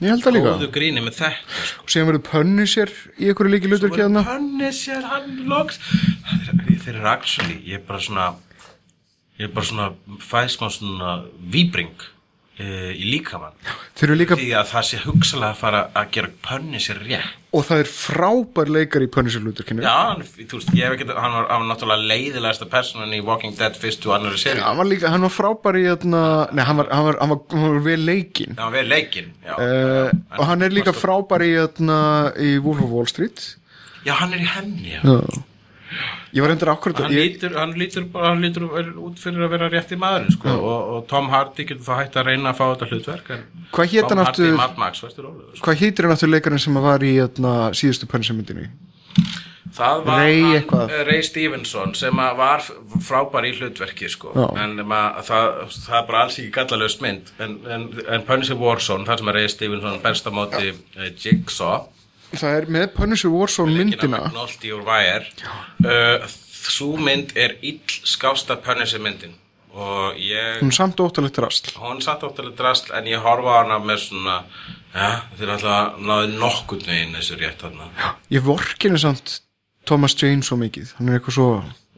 góðu 0.00 0.70
gríni 0.72 1.00
með 1.00 1.14
þetta 1.16 1.32
sko. 1.66 1.82
Og 1.84 1.88
verður 2.08 2.24
pönni 2.30 2.66
sér 2.68 2.90
í 3.18 3.28
einhverju 3.28 3.52
líki 3.52 3.68
lutur 3.68 3.90
þarna 3.90 4.24
Punisher, 4.24 5.02
hann 5.02 5.46
loks 5.48 5.78
þeir 6.84 6.96
eru 6.96 7.08
actually 7.08 7.60
ég 7.64 7.74
er 7.80 7.86
bara 7.88 8.00
svona 8.00 8.34
ég 9.38 9.48
er 9.48 9.54
bara 9.54 9.66
svona 9.66 9.92
fæð 10.20 10.48
smá 10.56 10.68
svona 10.70 11.24
víbring 11.52 11.92
uh, 11.96 12.15
í 12.56 13.08
líkamann. 13.10 13.56
Líka 14.16 14.36
því 14.38 14.52
að 14.56 14.70
það 14.70 14.84
sé 14.88 15.00
hugsalega 15.02 15.52
að 15.52 15.58
fara 15.60 15.80
að 15.96 16.12
gera 16.14 16.30
Punisher 16.46 17.00
rétt. 17.02 17.34
Og 17.56 17.64
það 17.64 17.82
er 17.82 17.88
frábær 17.88 18.70
leikar 18.72 19.04
í 19.04 19.08
sér 19.08 19.44
luturkinu 19.44 19.84
já, 19.84 19.92
hann, 19.92 20.22
þú 20.24 20.58
veist, 20.58 20.72
ég 20.76 20.84
hef 20.84 20.96
ekki 20.96 21.06
hann 21.08 21.36
var, 21.36 21.46
hann 21.48 21.62
var 21.62 21.68
náttúrulega 21.70 22.08
leiðilegasta 22.10 22.68
personan 22.68 23.14
í 23.16 23.20
Walking 23.24 23.56
Dead 23.56 23.76
fyrstu 23.80 24.10
og 24.10 24.16
annari 24.18 24.40
seri 24.40 24.60
Hann 24.60 24.76
var 24.76 24.88
líka, 24.90 25.08
hann 25.12 25.24
var 25.24 25.32
frábær 25.32 25.78
í 25.80 25.86
þarna 25.86 26.22
Nei, 26.52 26.64
hann 26.68 26.80
var, 26.82 26.90
hann 26.92 27.06
var, 27.06 27.20
hann 27.22 27.32
var, 27.32 27.42
hann 27.56 27.82
vel 27.86 27.98
leikinn. 28.04 28.56
Það 28.58 28.64
var 28.68 28.76
vel 28.76 28.86
leikinn 28.92 29.32
já, 29.40 29.54
uh, 29.56 30.12
já, 30.12 30.38
Og 30.38 30.46
hann 30.50 30.66
er 30.66 30.76
líka 30.76 30.96
frábær 30.96 31.46
í 31.46 31.52
þarna 31.56 32.00
Í 32.36 32.54
Wolf 32.64 32.84
of 32.84 32.96
Wall 32.96 33.12
Street. 33.12 33.44
Já, 34.04 34.16
hann 34.20 34.36
er 34.36 34.44
í 34.44 34.50
henni 34.52 34.96
já. 34.98 35.04
Já 35.04 35.44
Ég 36.34 36.42
var 36.42 36.52
endur 36.52 36.70
akkurat 36.72 36.98
hann 37.04 37.14
ég, 37.14 37.36
hann 37.54 37.74
lítur 37.78 38.06
bara 38.12 38.32
hann 38.32 38.42
lítur 38.42 38.66
út 38.98 39.20
fyrir 39.22 39.46
að 39.46 39.52
vera 39.54 39.68
rétt 39.72 39.94
í 39.94 39.98
maðurinn 40.00 40.34
sko. 40.34 40.50
og, 40.56 40.90
og 40.96 41.06
Tom 41.10 41.30
Hardy 41.32 41.64
getur 41.68 41.84
þá 41.86 41.94
hægt 42.02 42.18
að 42.18 42.30
reyna 42.32 42.52
að 42.52 42.58
fá 42.58 42.64
þetta 42.72 42.90
hlutverk 42.90 43.30
Hvað 43.76 43.92
hét 43.92 44.02
hann 44.02 44.10
Tom 44.10 44.24
Hardy 44.24 44.32
aftur- 44.32 44.58
Mad 44.60 44.76
Max, 44.82 45.02
veistu 45.04 45.22
rólegur. 45.24 45.62
Hvað 45.62 45.80
hýtir 45.82 46.06
hann 46.08 46.16
aftur 46.16 46.32
leikarinn 46.32 46.62
sem 46.62 46.82
var 46.88 47.06
í 47.06 47.14
þarna 47.22 47.54
síðustu 47.76 48.10
pönnisamyndinni? 48.10 48.68
það 49.76 50.04
var 50.06 50.20
Ray 50.22 50.40
hann, 50.40 50.90
eh, 50.90 51.02
Ray 51.06 51.22
Stevenson 51.26 51.94
sem 51.98 52.16
var 52.16 52.62
frábær 53.02 53.46
í 53.48 53.52
hlutverki 53.56 54.08
sko. 54.10 54.32
En 54.56 54.76
ma, 54.86 55.00
það, 55.26 55.48
það 55.74 55.98
er 56.00 56.06
bara 56.10 56.22
alls 56.24 56.38
ekki 56.40 56.52
gallalöst 56.54 57.02
mynd 57.04 57.32
en, 57.42 57.58
en, 57.68 57.88
en 58.08 58.24
Punisher 58.28 58.58
Warzone 58.60 59.06
þar 59.08 59.22
sem 59.22 59.32
Ray 59.36 59.50
Stevenson 59.52 60.00
berst 60.04 60.28
á 60.28 60.32
móti 60.34 60.72
uh, 60.72 61.10
Jigsaw 61.10 61.86
Það 62.34 62.58
er 62.58 62.68
með 62.76 62.86
Punisher 62.96 63.32
Warzone 63.32 63.76
myndina. 63.76 64.26
Nolti 64.34 64.72
úr 64.74 64.84
Wire. 64.86 65.26
Uh, 65.84 66.26
svo 66.66 66.96
mynd 66.98 67.36
er 67.38 67.56
ill 67.62 67.98
skásta 68.08 68.58
Punisher 68.62 69.02
myndin. 69.02 69.36
Og 69.76 70.16
ég 70.16 70.62
Hún 70.62 70.72
er 70.72 70.76
samt 70.78 71.00
óttalegt 71.04 71.36
rast 71.42 71.74
hún 71.76 71.98
satt 72.00 72.22
óttalega 72.24 72.56
drast 72.56 72.88
en 72.96 73.08
ég 73.10 73.20
horfa 73.20 73.50
á 73.52 73.56
hana 73.60 73.76
með 73.84 74.06
svona 74.06 74.36
Já, 74.96 75.26
þeir 75.36 75.50
alltaf 75.52 75.98
náðu 76.00 76.30
nokkurn 76.40 76.86
veginn 76.88 77.18
þessu 77.18 77.36
rétt 77.36 77.60
þarna. 77.60 77.90
Ég 78.32 78.46
vorkinu 78.46 78.96
samt 78.96 79.42
Thomas 79.84 80.16
Jane 80.16 80.40
svo 80.46 80.56
mikið. 80.56 80.94
Hann 80.96 81.10
er 81.10 81.18
eitthvað 81.18 81.36
svo 81.36 81.50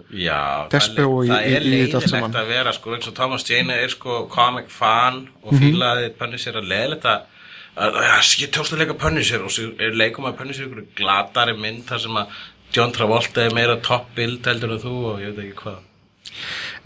Já, 0.09 0.67
Desperat 0.73 1.29
það, 1.29 1.35
er 1.37 1.57
allt 1.59 1.69
leiðilegt 1.69 2.37
að 2.41 2.49
vera 2.49 2.73
sko, 2.73 2.95
eins 2.97 3.09
og 3.11 3.15
Thomas 3.15 3.45
Jane 3.45 3.75
er 3.77 3.91
sko 3.93 4.23
comic 4.33 4.71
fan 4.73 5.27
og 5.45 5.53
fílaði 5.61 6.09
Punisher 6.17 6.57
að 6.57 6.71
leiðilegt 6.73 7.05
að 7.05 7.19
að 7.19 7.21
já, 7.21 7.38
ég 7.79 8.51
tókst 8.55 8.73
að 8.75 8.81
leika 8.83 8.95
Punisher 8.99 9.43
og 9.45 9.53
svo 9.55 9.71
leikum 9.95 10.27
að 10.29 10.39
Punisher 10.41 10.67
ykkur 10.69 10.87
glatari 10.99 11.55
mynd 11.59 11.85
þar 11.89 12.03
sem 12.05 12.17
að 12.23 12.39
John 12.75 12.93
Travolta 12.93 13.45
er 13.47 13.55
meira 13.57 13.77
top 13.81 14.11
build 14.17 14.45
heldur 14.47 14.75
en 14.75 14.81
þú 14.83 14.95
og 15.13 15.21
ég 15.23 15.35
veit 15.37 15.45
ekki 15.47 15.63
hvað 15.63 15.85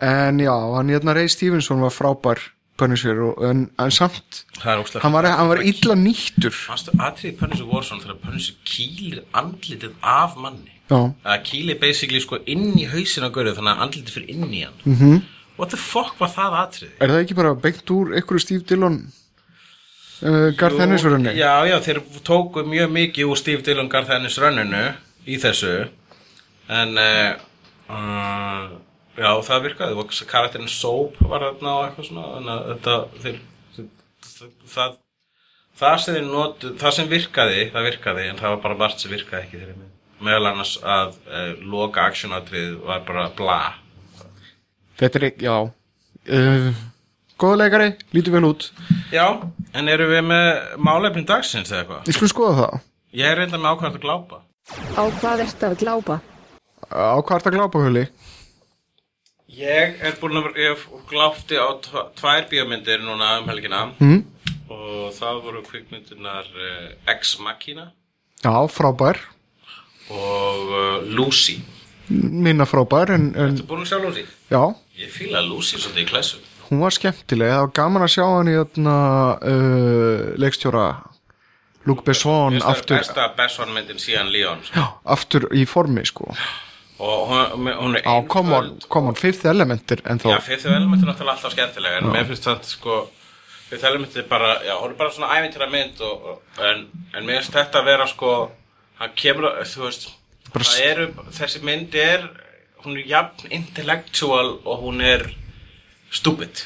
en 0.02 0.38
já, 0.40 0.52
hann 0.76 0.88
hérna 0.92 1.14
Ray 1.16 1.28
Stevenson 1.28 1.80
var 1.82 1.90
frábær 1.94 2.40
Punisher 2.80 3.18
og, 3.20 3.40
en, 3.44 3.64
en 3.78 3.90
samt 3.94 4.44
hann 4.64 5.12
var, 5.12 5.26
hann 5.28 5.48
var 5.50 5.60
illa 5.62 5.94
nýttur 5.98 6.54
atriði 6.98 7.36
Punisher 7.40 7.68
var 7.68 7.84
svona 7.86 8.06
þegar 8.06 8.20
Punisher 8.24 8.54
kýlir 8.68 9.22
andlitið 9.36 9.96
af 10.02 10.36
manni 10.40 10.72
að 10.92 11.44
kýli 11.48 11.78
basically 11.80 12.20
sko 12.20 12.40
inn 12.46 12.72
í 12.76 12.86
hausin 12.90 13.24
á 13.24 13.30
görðu 13.32 13.56
þannig 13.58 13.72
að 13.76 13.84
andlitið 13.86 14.16
fyrir 14.18 14.34
inn 14.34 14.50
í 14.52 14.64
hann 14.66 14.78
Mhm. 14.84 14.98
-hmm. 15.00 15.22
What 15.58 15.70
the 15.70 15.76
fuck 15.76 16.18
var 16.20 16.28
það 16.32 16.54
atriði? 16.58 16.92
er 17.00 17.08
það 17.08 17.20
ekki 17.22 17.34
bara 17.36 17.54
beint 17.54 17.90
úr 17.90 18.14
einhverju 18.16 18.40
Steve 18.40 18.64
Dillon 18.68 19.12
uh, 20.22 20.48
Garth 20.58 20.80
Ennis 20.82 21.04
verðinni 21.06 21.34
Já, 21.38 21.64
já, 21.68 21.76
þeir 21.84 22.00
tóku 22.26 22.64
mjög 22.68 22.94
mikið 22.94 23.32
úr 23.32 23.40
Steve 23.40 23.64
Dillon 23.66 23.90
Garth 23.92 24.14
Ennis 24.14 24.38
rönninu 24.40 24.84
í 25.28 25.38
þessu. 25.42 25.74
En 26.72 26.96
uh, 26.98 27.30
já, 29.18 29.30
það 29.48 29.64
virkaði. 29.68 29.98
Og 29.98 30.16
karakterin 30.30 30.70
Soap 30.72 31.18
var 31.20 31.46
þarna 31.48 31.76
og 31.78 31.86
eitthvað 31.86 32.10
svona 32.10 32.28
þannig 32.34 32.52
að 32.54 32.68
þetta 32.72 32.98
þeir, 33.24 33.40
þeir, 33.76 34.52
það 34.74 35.00
það 35.82 35.98
sem 36.04 36.28
notu, 36.28 36.76
það 36.78 36.98
sem 36.98 37.10
virkaði 37.10 37.64
það 37.72 37.88
virkaði, 37.90 38.28
en 38.28 38.38
það 38.40 38.54
var 38.54 38.62
bara 38.66 38.80
margt 38.84 39.02
sem 39.02 39.12
virkaði 39.12 39.46
ekki 39.46 39.60
þeirri 39.60 39.76
mynd 39.80 39.92
meðal 40.22 40.52
annars 40.52 40.76
að 40.86 41.16
uh, 41.26 41.52
loka 41.66 42.06
actionatrið 42.06 42.76
var 42.86 43.04
bara 43.06 43.28
bla. 43.36 43.60
Þetta 45.00 45.18
er 45.18 45.28
ekki, 45.30 45.46
já. 45.48 45.56
Uh, 46.30 46.68
góða 47.42 47.58
leikari, 47.62 47.90
lítur 48.16 48.34
vel 48.36 48.44
út 48.48 48.68
Já, 49.12 49.26
en 49.74 49.88
eru 49.92 50.06
við 50.10 50.22
með 50.30 50.48
málefni 50.88 51.24
dagsins 51.28 51.70
eða 51.72 51.82
eitthvað? 51.84 52.02
við 52.08 52.18
skulum 52.18 52.32
skoða 52.34 52.58
það 52.62 52.80
Ég 53.22 53.28
er 53.28 53.40
reynda 53.42 53.58
með 53.60 53.74
ákvæmt 53.74 53.98
að 53.98 54.04
glápa 54.06 54.42
Á 54.96 55.02
hvað 55.20 55.42
ertu 55.46 55.66
að 55.68 55.80
glápa? 55.82 56.20
á 56.92 57.16
hvað 57.20 57.36
er 57.38 57.44
það 57.46 57.56
glápahöli 57.58 58.04
Ég 59.52 59.98
er 60.00 60.14
búin 60.20 60.38
að 60.40 60.46
vera, 60.46 60.62
ég 60.70 60.84
gláfti 61.10 61.58
á 61.60 61.68
tvær 62.16 62.46
bíómyndir 62.48 63.02
núna 63.04 63.34
um 63.42 63.50
helgina 63.50 63.82
mm. 64.00 64.22
og 64.72 65.10
það 65.18 65.40
voru 65.44 65.60
kvikmyndirnar 65.66 66.48
uh, 66.56 66.86
Ex 67.12 67.34
Machina 67.44 67.90
já, 68.42 68.54
frábær 68.72 69.20
og 70.12 70.72
uh, 70.72 71.04
Lucy. 71.04 71.58
minna 72.08 72.64
frábær 72.68 73.12
en, 73.14 73.28
en 73.36 73.58
Þú 73.60 73.66
búin 73.68 73.84
að 73.84 73.92
sjá 73.92 74.00
Lucy? 74.06 74.24
já, 74.52 74.62
Ég 75.02 75.12
fíla 75.12 75.40
Lucy 75.44 75.78
svolítið 75.80 76.02
í 76.06 76.08
klessu. 76.08 76.40
Hún 76.72 76.80
var 76.82 76.94
skemmtileg 76.96 77.52
það 77.52 77.62
var 77.66 77.72
gaman 77.78 78.04
að 78.06 78.12
sjá 78.16 78.24
hann 78.32 78.50
í 78.50 78.56
þarna 78.58 78.96
uh, 79.52 80.26
leikstjóra 80.40 80.86
Luc 81.88 82.02
Besson 82.06 82.58
það 82.60 82.68
aftur, 82.70 82.98
Besta 83.00 83.24
Besson 83.38 83.72
myndin 83.74 83.98
síðan 84.02 84.28
Leon. 84.32 84.60
sko. 84.66 84.78
já, 84.80 84.84
aftur 85.16 85.48
í 85.58 85.64
formi 85.68 86.04
sko 86.08 86.28
Og 87.02 87.22
hún, 87.32 87.66
hún 87.74 87.96
er 87.98 88.04
on, 88.06 88.26
come 88.30 89.08
on, 89.08 89.16
fifth 89.18 89.42
element 89.50 89.90
er 89.90 90.02
en 90.06 90.20
Já, 90.22 90.36
þá, 90.36 90.44
fyrstu 90.46 90.68
element 90.70 91.02
er 91.02 91.08
náttúrulega 91.08 91.32
alltaf 91.34 91.54
skemmtilega 91.56 91.98
en 91.98 92.10
mér 92.14 92.28
finnst 92.28 92.44
það 92.46 92.60
sko 92.68 92.98
fyrstu 93.72 93.88
element 93.88 94.14
er 94.20 94.26
bara, 94.30 94.52
já, 94.62 94.76
hún 94.78 94.92
er 94.92 94.98
bara 95.00 95.10
svona 95.16 95.32
ævintýra 95.40 95.66
mynd 95.72 95.98
og, 96.06 96.28
og, 96.30 96.60
en, 96.68 96.84
en 97.16 97.26
mér 97.26 97.40
finnst 97.40 97.56
þetta 97.56 97.80
að 97.82 97.88
vera 97.90 98.06
sko, 98.12 98.30
hann 99.00 99.16
kemur 99.18 99.48
að- 99.50 99.66
þú 99.72 99.82
veist, 99.88 100.06
Bara 100.52 100.68
það 100.68 100.86
eru 100.92 101.08
þessi 101.40 101.64
mynd 101.66 101.98
er, 101.98 102.28
hún 102.84 103.00
er 103.00 103.10
jafn 103.16 103.50
intellectual 103.58 104.52
og 104.62 104.82
hún 104.86 105.02
er 105.02 105.26
stupid 106.12 106.64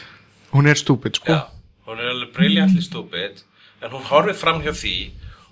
hún 0.53 0.71
er 0.71 0.79
stúpid 0.81 1.21
sko 1.21 1.33
Já, 1.33 1.41
hún 1.87 2.01
er 2.01 2.11
alveg 2.13 2.35
briljantli 2.37 2.83
stupid 2.83 3.45
en 3.83 3.93
hún 3.93 4.07
horfið 4.11 4.41
fram 4.41 4.63
hjá 4.65 4.73
því 4.75 4.97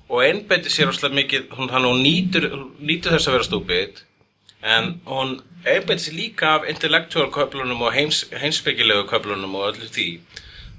og 0.09 0.24
einbeitir 0.24 0.72
sér 0.72 0.90
óslega 0.92 1.16
mikið 1.16 1.53
hún, 1.57 1.70
hún 1.70 2.03
nýtur, 2.05 2.49
nýtur 2.80 3.14
þess 3.14 3.28
að 3.28 3.38
vera 3.38 3.49
stupid 3.49 4.03
en 4.64 4.90
hún 5.09 5.36
einbeitir 5.64 6.05
sér 6.07 6.18
líka 6.18 6.57
af 6.59 6.66
intellectual 6.68 7.30
köflunum 7.32 7.84
og 7.86 7.95
heims, 7.95 8.24
heimspekilegu 8.32 9.07
köflunum 9.11 9.55
og 9.59 9.70
öllu 9.72 9.88
því 9.88 10.09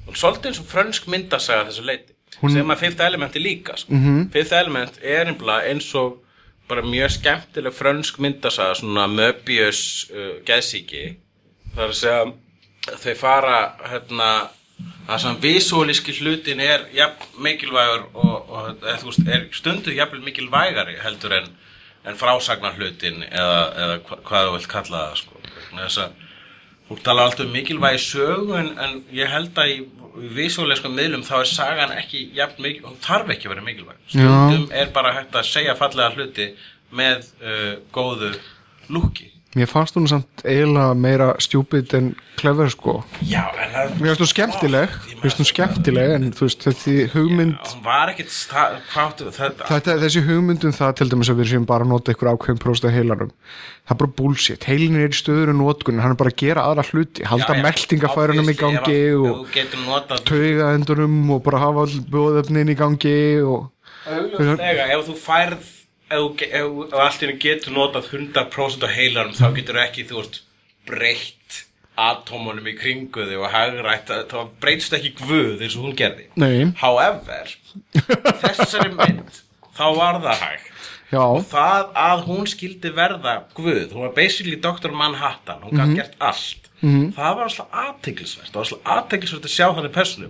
hún 0.05 0.19
svolítið 0.19 0.51
eins 0.51 0.61
og 0.61 0.69
frönsk 0.69 1.09
myndasaga 1.11 1.69
þessu 1.69 1.87
leiti 1.87 2.13
hún... 2.41 2.53
sem 2.53 2.75
að 2.75 2.83
Fifth 2.83 3.05
Element 3.05 3.35
er 3.35 3.41
líka 3.41 3.77
sko. 3.77 3.93
-hmm. 3.93 4.29
Fifth 4.31 4.53
Element 4.53 4.99
er 5.01 5.27
einbla 5.27 5.61
eins 5.65 5.93
og 5.95 6.21
bara 6.67 6.81
mjög 6.81 7.11
skemmtileg 7.11 7.73
frönsk 7.73 8.19
myndasaga 8.19 8.75
svona 8.75 9.07
Möbius 9.07 10.09
uh, 10.11 10.41
geðsíki 10.45 11.15
það 11.75 11.83
er 11.83 11.89
að 11.89 12.01
segja 12.01 12.33
þau 12.85 13.15
fara 13.17 13.57
hérna 13.89 14.29
það 15.07 15.21
sem 15.23 15.37
visualíski 15.43 16.15
hlutin 16.19 16.61
er 16.63 16.85
jafn 16.95 17.41
mikilvægur 17.45 18.07
og, 18.13 18.49
og 18.49 18.83
þú 18.83 19.09
veist, 19.11 19.27
er 19.29 19.47
stundu 19.55 19.93
jafn 19.95 20.23
mikilvægari 20.25 20.97
heldur 21.03 21.37
en, 21.39 21.49
en 22.05 22.19
frásagnar 22.19 22.77
hlutin 22.79 23.23
eða, 23.29 23.59
eða 23.83 23.97
hva, 24.07 24.21
hvað 24.29 24.47
þú 24.47 24.55
vilt 24.57 24.71
kalla 24.71 25.03
það 25.03 25.19
sko. 25.21 25.43
Þess 25.75 26.01
að 26.03 26.23
fólk 26.89 27.05
tala 27.05 27.27
alltaf 27.27 27.45
um 27.47 27.53
mikilvægi 27.55 28.01
sögu 28.03 28.57
en, 28.59 28.73
en 28.81 28.97
ég 29.15 29.31
held 29.31 29.61
að 29.61 29.73
í, 29.73 29.77
í 30.25 30.33
visualískum 30.39 30.97
miðlum 30.97 31.25
þá 31.25 31.35
er 31.39 31.51
sagan 31.53 31.95
ekki 31.95 32.25
jafn 32.37 32.65
mikil, 32.65 32.85
hún 32.89 32.99
þarf 33.03 33.31
ekki 33.35 33.49
að 33.49 33.55
vera 33.55 33.67
mikilvæg. 33.69 34.01
Stundum 34.11 34.67
er 34.73 34.91
bara 34.95 35.15
hægt 35.17 35.37
að 35.37 35.49
segja 35.49 35.77
fallega 35.79 36.13
hluti 36.17 36.51
með 36.95 37.25
uh, 37.41 37.71
góðu 37.95 38.35
lúki 38.93 39.34
mér 39.55 39.69
fannst 39.71 39.95
hún 39.95 40.07
samt 40.11 40.41
eiginlega 40.43 40.93
meira 40.99 41.27
stúpid 41.39 41.93
en 41.95 42.09
clever 42.35 42.67
sko. 42.73 42.97
Já, 43.23 43.45
en 43.55 43.69
það 43.71 43.93
mér 44.01 44.09
finnst 44.11 44.21
hún 44.25 44.31
skemmtileg. 44.33 44.95
Mér 45.07 45.21
finnst 45.23 45.39
hún 45.39 45.47
skemmtileg 45.49 46.15
en 46.17 46.25
þú 46.35 46.43
veist 46.49 46.65
þessi 46.67 46.95
hugmynd 47.13 47.55
hún 47.71 47.83
var 47.85 48.11
ekkit 48.11 48.33
sta- 48.35 48.65
hvað 48.91 49.05
áttu 49.05 49.29
þetta 49.37 49.69
Þetta, 49.69 49.95
þessi 50.03 50.23
hugmyndum 50.27 50.75
það 50.75 50.93
til 50.99 51.07
dæmis 51.13 51.31
að 51.31 51.39
við 51.39 51.49
séum 51.53 51.65
bara 51.69 51.85
að 51.87 51.93
nota 51.93 52.11
ykkur 52.15 52.31
ákveðum 52.33 52.59
próst 52.65 52.85
af 52.89 52.91
heilanum 52.97 53.31
það 53.85 53.93
er 53.95 53.99
bara 54.01 54.13
bullshit, 54.19 54.63
heilin 54.67 54.95
er 54.99 55.13
í 55.13 55.15
stöður 55.15 55.53
og 55.53 55.59
notkunn, 55.61 55.99
hann 56.03 56.11
er 56.15 56.19
bara 56.19 56.33
að 56.33 56.39
gera 56.41 56.65
aðra 56.67 56.85
hluti 56.89 57.23
halda 57.29 57.53
meldingafærunum 57.61 58.49
í 58.51 58.57
gangi 58.59 58.99
Obviously, 59.05 59.15
ef 59.15 59.21
að- 59.21 59.29
og 59.29 59.29
ef 59.29 59.45
þú 59.45 59.53
getur 59.55 59.85
notað 59.85 60.25
tauga 60.31 60.73
endunum 60.75 61.17
og 61.35 61.43
bara 61.45 61.59
hafa 61.63 61.85
all 61.85 61.99
bóðefnin 62.11 62.73
í 62.73 62.77
gangi 62.79 63.17
og 63.45 63.71
augljóslega, 64.09 64.89
ef 64.97 65.05
þú 65.07 65.15
færð 65.21 65.71
ef, 66.09 66.97
allt 66.99 67.23
einu 67.23 67.37
getur 67.41 67.75
notað 67.75 68.11
100% 68.13 68.85
á 68.85 68.89
heilanum 68.93 69.37
þá 69.37 69.47
getur 69.57 69.81
ekki, 69.81 70.05
þú 70.09 70.21
veist, 70.21 70.41
breytt 70.85 71.61
atómunum 71.95 72.67
í 72.67 72.75
kringu 72.75 73.23
þig 73.29 73.39
og 73.39 73.51
hagrætt, 73.53 74.11
þá 74.31 74.37
breytst 74.61 74.95
ekki 74.97 75.13
guð 75.21 75.63
eins 75.63 75.77
og 75.77 75.87
hún 75.87 75.97
gerði. 75.97 76.27
Nei. 76.35 76.71
however, 76.81 77.55
þessari 78.43 78.91
mynd 78.97 79.41
þá 79.75 79.85
var 79.95 80.21
það 80.23 80.43
hægt. 80.43 80.71
Já, 81.13 81.21
og 81.21 81.43
það 81.47 81.89
að 82.01 82.21
hún 82.25 82.47
skildi 82.49 82.91
verða 82.97 83.35
guð, 83.55 83.93
hún 83.93 84.07
var 84.07 84.13
basically 84.17 84.57
Dr. 84.59 84.91
Manhattan 84.91 85.63
hún 85.63 85.77
gæti 85.77 85.99
gert 86.01 86.15
allt. 86.19 86.61
Það 86.85 87.37
var 87.37 87.47
alltaf 87.47 87.77
aðteglisvert 87.81 88.51
það 88.51 88.57
var 88.59 88.65
alltaf 88.65 88.89
aðteglisvert 88.95 89.47
að 89.47 89.53
sjá 89.55 89.67
þannig 89.73 89.93
personu 89.95 90.27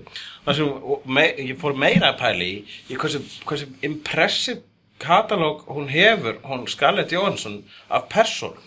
og 0.86 1.08
me, 1.10 1.26
ég 1.42 1.58
fór 1.60 1.74
meira 1.76 2.14
að 2.14 2.20
pæli 2.22 2.50
í 2.88 2.96
hversu, 3.00 3.20
hversu 3.50 3.68
impressive 3.84 4.62
katalóg 5.02 5.66
hún 5.72 5.90
hefur 5.92 6.40
hún 6.44 6.68
Scarlett 6.72 7.12
Johansson 7.12 7.64
af 7.90 8.08
persónum. 8.12 8.62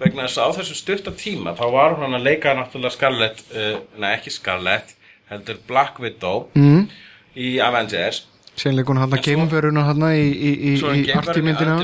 Vegna 0.00 0.26
þess 0.26 0.40
að 0.40 0.50
á 0.50 0.56
þessu 0.58 0.76
stutta 0.76 1.14
tíma 1.14 1.54
þá 1.58 1.64
var 1.72 1.96
hún 2.00 2.18
að 2.18 2.26
leika 2.26 2.56
náttúrulega 2.58 2.96
Scarlett 2.96 3.42
uh, 3.54 3.78
nei 4.00 4.10
ekki 4.16 4.34
Scarlett 4.34 4.96
heldur 5.30 5.60
Black 5.68 6.00
Widow 6.02 6.48
mm. 6.58 6.86
í 7.38 7.56
Avengers. 7.62 8.26
Sérleikun 8.58 9.00
hann 9.00 9.14
að 9.16 9.24
geimveruna 9.24 9.86
hann 9.86 10.02
í, 10.12 10.24
í, 10.28 10.50
í, 10.52 10.72
í 10.76 11.12
artímyndina 11.16 11.78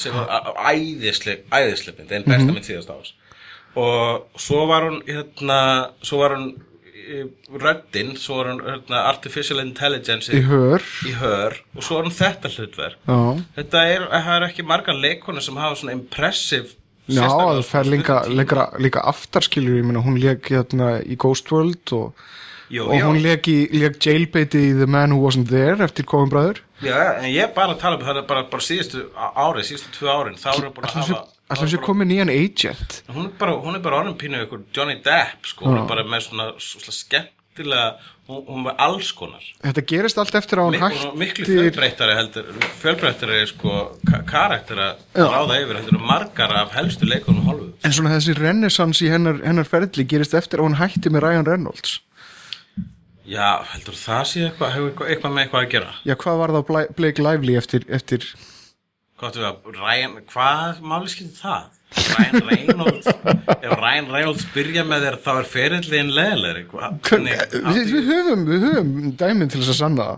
sem 0.00 0.14
var 0.14 0.54
æðisleg, 0.70 1.42
æðisleg 1.52 1.98
mynd, 1.98 2.14
einn 2.16 2.24
besta 2.24 2.48
mynd 2.48 2.64
síðast 2.64 2.94
ás 2.94 3.12
og 3.78 4.38
svo 4.40 4.64
var 4.66 4.88
hún 4.88 5.02
hérna, 5.06 5.58
svo 6.02 6.22
var 6.22 6.36
hún 6.36 6.48
í 7.08 7.22
röddin, 7.62 8.14
svo 8.20 8.40
var 8.40 8.50
hún 8.52 8.60
hérna, 8.66 9.04
Artificial 9.08 9.62
Intelligence 9.64 10.32
í 10.32 10.42
hör. 10.46 10.84
í 11.08 11.14
hör 11.18 11.56
og 11.74 11.86
svo 11.86 11.98
var 11.98 12.08
hún 12.08 12.16
þetta 12.18 12.52
hlutverk. 12.52 12.98
Já, 13.08 13.20
þetta 13.56 13.86
er, 13.94 14.04
það 14.12 14.34
er 14.36 14.46
ekki 14.50 14.66
margar 14.68 14.98
leikonu 14.98 15.44
sem 15.44 15.56
hafa 15.60 15.80
svona 15.80 15.96
impressive 15.96 16.76
já 17.08 17.24
það 17.24 17.60
á 17.60 17.64
fer 17.64 17.88
líka, 17.88 19.00
aftarskilur 19.00 19.78
ég 19.80 19.86
meina 19.88 20.02
hún 20.04 20.18
leik 20.20 20.50
hérna 20.52 20.98
í 21.00 21.16
Ghost 21.20 21.48
World 21.52 21.94
og, 21.96 22.26
Jú, 22.68 22.84
og 22.84 23.00
hún 23.00 23.22
leik 23.24 23.48
í 23.48 23.56
leik 23.72 23.96
jailbaiti 24.04 24.60
í 24.70 24.74
The 24.76 24.88
Man 24.90 25.14
Who 25.16 25.22
Wasn't 25.24 25.48
There 25.48 25.80
eftir 25.84 26.04
Coen 26.08 26.28
Bræður 26.32 26.60
Já, 26.84 27.16
en 27.16 27.30
ég 27.30 27.46
er 27.46 27.54
bara 27.56 27.72
að 27.74 27.80
tala 27.80 27.98
um 27.98 28.04
það 28.04 28.20
er 28.20 28.28
bara, 28.28 28.44
bara 28.52 28.66
síðustu 28.66 29.06
árið, 29.16 29.70
síðustu 29.70 29.94
tvö 29.96 30.12
árin 30.12 30.38
þá 30.38 30.50
erum 30.52 30.68
við 30.68 30.74
búin 30.76 30.90
að 30.90 30.98
hafa 31.00 31.22
Alltaf 31.48 31.70
sé 31.72 31.78
komið 31.80 32.10
nýjan 32.12 32.30
agent? 32.34 33.00
Hún 33.08 33.30
er 33.30 33.34
bara, 33.40 33.56
er 33.56 33.82
bara 33.84 34.02
orðin 34.02 34.18
pínu 34.20 34.42
ykkur 34.44 34.66
Johnny 34.76 34.98
Depp 35.04 35.46
sko, 35.48 35.64
hún 35.70 35.78
er 35.82 35.86
bara 35.88 36.04
með 36.04 36.26
svona, 36.26 36.46
svona 36.60 36.92
skemmtilega 36.92 37.86
hún, 38.28 38.42
hún 38.50 38.66
var 38.66 38.74
alls 38.84 39.08
konar. 39.16 39.46
Þetta 39.64 39.84
gerist 39.88 40.20
allt 40.20 40.36
eftir 40.36 40.60
að 40.60 40.68
hún 40.68 40.82
var 40.82 40.98
miklu 41.16 41.46
hættir 41.46 41.62
fjölbreyttari 41.62 42.16
heldur 42.18 42.50
fjölbreyttari 42.82 43.38
sko 43.48 43.78
ka 44.10 44.20
karakter 44.28 44.82
að 44.90 45.22
ráða 45.22 45.56
yfir 45.62 45.80
heldur 45.80 45.96
en 45.96 46.04
margar 46.10 46.52
af 46.60 46.76
helstu 46.76 47.08
leikunum 47.08 47.48
hálfu 47.48 47.70
En 47.86 47.94
svona 47.96 48.12
þessi 48.18 48.36
renaissance 48.36 49.00
í 49.06 49.08
hennar, 49.12 49.40
hennar 49.46 49.64
ferli 49.70 50.04
gerist 50.04 50.36
eftir 50.36 50.60
að 50.60 50.68
hún 50.68 50.78
hætti 50.82 51.08
með 51.14 51.24
Ryan 51.24 51.48
Reynolds. 51.48 51.96
Já, 53.28 53.60
heldur 53.72 53.96
það 53.96 54.22
sé 54.28 54.44
eitthvað, 54.48 54.70
hefur 54.76 55.08
eitthvað, 55.08 55.32
með 55.36 55.42
eitthvað 55.46 55.64
að 55.64 55.72
gera? 55.74 55.90
Já, 56.08 56.14
hvað 56.20 56.38
var 56.40 56.52
það 56.58 56.62
Bla- 56.70 56.86
Blake 56.96 57.24
Lively 57.24 57.56
eftir, 57.60 57.84
eftir 57.92 58.24
Hvað 59.18 59.42
að, 59.42 59.68
Ryan, 59.74 60.16
hvað 60.30 60.80
máli 60.86 61.10
skilti 61.10 61.40
það? 61.40 61.74
Ryan 61.88 62.42
Reynolds 62.44 63.06
Ef 63.64 63.72
Ryan 63.72 64.10
Reynolds 64.12 64.44
byrja 64.52 64.82
með 64.86 65.06
þér 65.06 65.16
þá 65.24 65.30
er 65.32 65.46
ferillin 65.48 66.10
leðilegri 66.12 66.64
við, 66.68 67.92
við 67.94 68.10
höfum, 68.10 68.42
höfum 68.52 68.90
dæminn 69.18 69.48
til 69.50 69.62
þess 69.62 69.72
að 69.72 69.78
sanna 69.78 70.08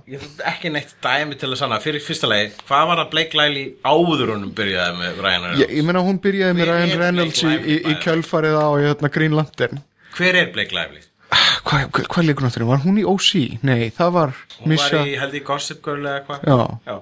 ekki 0.51 0.72
neitt 0.74 0.97
dæmi 1.05 1.39
til 1.39 1.52
að 1.52 1.60
sanna 1.62 1.78
Fyrir 1.85 2.02
fyrsta 2.05 2.31
lagi, 2.31 2.51
hvað 2.66 2.89
var 2.90 3.02
það 3.05 3.12
Blake 3.14 3.39
Lively 3.40 3.64
áður 3.86 4.35
honum 4.35 4.51
byrjaði 4.59 4.98
með 4.98 5.22
Ryan 5.22 5.47
Reynolds? 5.47 5.62
Ég, 5.62 5.77
ég 5.78 5.86
meina 5.86 6.05
hún 6.09 6.20
byrjaði 6.27 6.59
með 6.59 6.72
Ryan 6.72 6.97
Reynolds 7.05 7.44
í, 7.44 7.55
í, 7.55 7.78
í 7.86 7.97
kjölfarið 8.02 8.59
á 8.59 8.68
hérna, 8.74 9.12
Green 9.14 9.39
Lantern 9.39 9.85
Hver 10.18 10.43
er 10.43 10.52
Blake 10.56 10.74
Lively? 10.74 11.06
Hvað 11.31 11.86
hva, 11.94 12.05
hva 12.10 12.27
leikur 12.27 12.48
náttúrulega? 12.48 12.72
Var 12.74 12.82
hún 12.82 12.98
í 12.98 13.06
OC? 13.06 13.32
Nei, 13.62 13.90
það 13.94 14.14
var 14.16 14.39
Hún 14.59 14.72
Misha 14.74 14.97
var 14.98 15.06
í, 15.06 15.16
held 15.20 15.36
í 15.39 15.43
Gossip 15.47 15.85
Girl 15.85 16.02
eða 16.10 16.40
Já. 16.43 16.97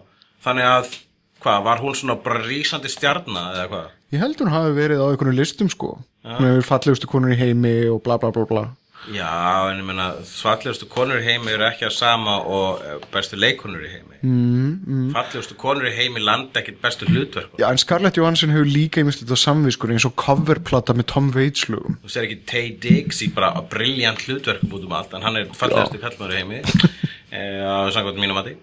Þannig 0.45 0.69
að, 0.69 0.91
hvað, 1.49 1.65
var 1.65 1.85
hún 1.85 1.97
svona 1.97 2.19
bara 2.25 2.43
rísandi 2.45 2.91
stjarna 2.93 3.53
eða 3.55 3.71
hvað? 3.73 3.95
Ég 4.15 4.25
held 4.25 4.43
hún 4.43 4.53
hafi 4.53 4.75
verið 4.77 5.05
á 5.05 5.07
einhvern 5.09 5.37
listum 5.37 5.71
sko. 5.73 5.97
Hún 6.25 6.51
hefur 6.51 6.69
fallegustu 6.75 7.09
konur 7.09 7.33
í 7.33 7.41
heimi 7.41 7.81
og 7.93 8.05
bla 8.05 8.21
bla 8.21 8.33
bla 8.35 8.45
bla. 8.49 8.69
Já, 9.15 9.71
en 9.71 9.79
ég 9.79 9.87
meina, 9.87 10.09
fallegustu 10.27 10.89
konur 10.91 11.21
í 11.21 11.25
heimi 11.25 11.53
eru 11.55 11.65
ekki 11.69 11.87
að 11.87 11.95
sama 11.95 12.35
og 12.51 12.83
eh, 12.83 12.97
bestu 13.13 13.39
leikonur 13.39 13.85
í 13.87 13.93
heimi. 13.93 14.19
Mm, 14.19 14.73
mm. 14.83 15.07
Fallegustu 15.15 15.57
konur 15.61 15.87
í 15.89 15.93
heimi 15.95 16.21
landa 16.25 16.61
ekkit 16.61 16.81
bestu 16.83 17.09
hlutverkum. 17.09 17.61
Já, 17.63 17.69
en 17.71 17.81
Scarlett 17.81 18.19
Johansson 18.19 18.53
hefur 18.53 18.69
líka 18.69 19.01
einmitt 19.01 19.23
á 19.23 19.39
samviskur 19.39 19.95
eins 19.95 20.09
og 20.09 20.17
coverplata 20.19 20.97
með 20.99 21.09
Tom 21.15 21.31
Waits 21.37 21.69
lögum. 21.73 21.97
Þú 22.05 22.13
ser 22.13 22.29
ekki 22.29 22.41
Tay 22.51 22.73
Diggs 22.83 23.23
í 23.25 23.31
bara 23.37 23.55
briljant 23.71 24.27
hlutverkum 24.27 24.77
út 24.77 24.89
um 24.89 24.97
allt 24.99 25.15
en 25.17 25.25
hann 25.25 25.41
er 25.41 25.53
fallegustu 25.57 26.03
kallmöður 26.03 26.35
í 26.35 26.43
heimi 26.43 26.63
eh, 27.37 27.63
á 27.65 27.89
samkvæmt 27.95 28.21
mínum 28.21 28.41
mati 28.43 28.59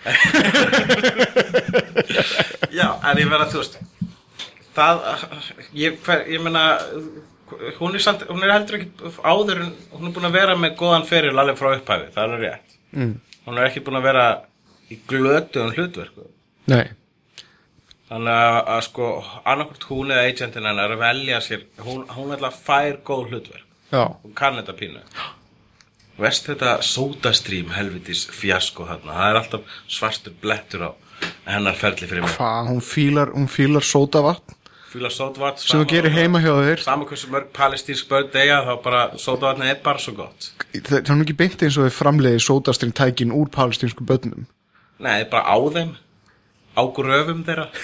Já, 2.78 2.86
en 3.04 3.18
ég 3.20 3.28
verða 3.28 3.50
þú 3.52 3.60
veist 3.60 3.76
það, 4.76 5.00
ég, 5.76 5.98
hver, 6.04 6.22
ég 6.30 6.42
meina 6.44 6.64
hún 7.80 7.96
er, 7.96 8.02
samt, 8.02 8.26
hún 8.30 8.44
er 8.46 8.54
heldur 8.54 8.78
ekki 8.78 9.10
áður 9.24 9.64
en 9.64 9.72
hún 9.96 10.08
er 10.08 10.14
búin 10.16 10.28
að 10.28 10.38
vera 10.38 10.56
með 10.58 10.76
góðan 10.80 11.08
feril 11.08 11.34
alveg 11.34 11.58
frá 11.58 11.72
upphæfi, 11.74 12.12
það 12.14 12.36
er 12.36 12.44
rétt. 12.44 12.76
Mm. 12.90 13.16
hún 13.46 13.58
er 13.58 13.68
ekki 13.68 13.84
búin 13.86 14.00
að 14.00 14.08
vera 14.08 14.26
í 14.90 14.98
glötuðum 15.10 15.74
hlutverku. 15.76 16.28
Nei, 16.70 16.86
þannig 18.10 18.36
að, 18.36 18.60
að 18.74 18.80
sko 18.86 19.10
annarkvort 19.42 19.88
hún 19.90 20.14
eða 20.14 20.30
agentin 20.30 20.70
hennar 20.70 20.96
velja 21.00 21.42
sér 21.44 21.66
hún, 21.86 22.06
hún 22.14 22.34
ætla 22.36 22.52
að 22.52 22.62
fær 22.68 23.02
góð 23.06 23.34
hlutverk. 23.34 23.66
Já. 23.90 24.04
Hún 24.22 24.34
kann 24.38 24.58
þetta 24.60 24.78
pínu 24.78 25.02
veist 26.20 26.48
þetta 26.50 26.78
sódastrím 26.86 27.74
helvitis 27.76 28.26
fjasko 28.34 28.86
þarna, 28.88 29.16
það 29.18 29.28
er 29.30 29.40
alltaf 29.42 29.76
svartur 29.88 30.36
blettur 30.42 30.86
á 30.86 30.90
hennar 31.50 31.76
ferli 31.76 32.08
fyrir 32.08 32.24
mig. 32.24 32.34
Hvað, 32.38 32.72
hún 32.72 32.82
fílar, 32.84 33.34
hún 33.36 33.50
fílar 33.50 33.84
sótavatn 33.84 34.56
fýla 34.90 35.10
sódavatn 35.12 35.62
sem 35.62 35.80
þú 35.82 35.86
gerir 35.90 36.14
heima 36.14 36.40
hjá 36.42 36.50
þér. 36.50 36.82
saman 36.82 37.06
hversu 37.06 37.30
mörg 37.30 37.50
palestínsk 37.54 38.08
börn 38.10 38.30
deyja 38.34 38.60
þá 38.66 38.72
bara 38.82 39.02
sódavatn 39.22 39.66
er 39.68 39.78
bara 39.84 40.02
svo 40.02 40.16
gott. 40.18 40.50
Það 40.74 40.96
er 41.00 41.18
nú 41.18 41.26
ekki 41.26 41.36
beint 41.38 41.62
eins 41.62 41.78
og 41.78 41.86
þau 41.86 41.96
framleiði 41.98 42.42
sódastring 42.42 42.94
tækin 42.96 43.34
úr 43.34 43.50
palestinsku 43.54 44.06
börnum. 44.06 44.48
Nei, 44.98 45.22
bara 45.30 45.46
á 45.46 45.56
þeim 45.76 45.94
á 46.74 46.82
gröfum 46.96 47.44
þeirra. 47.46 47.68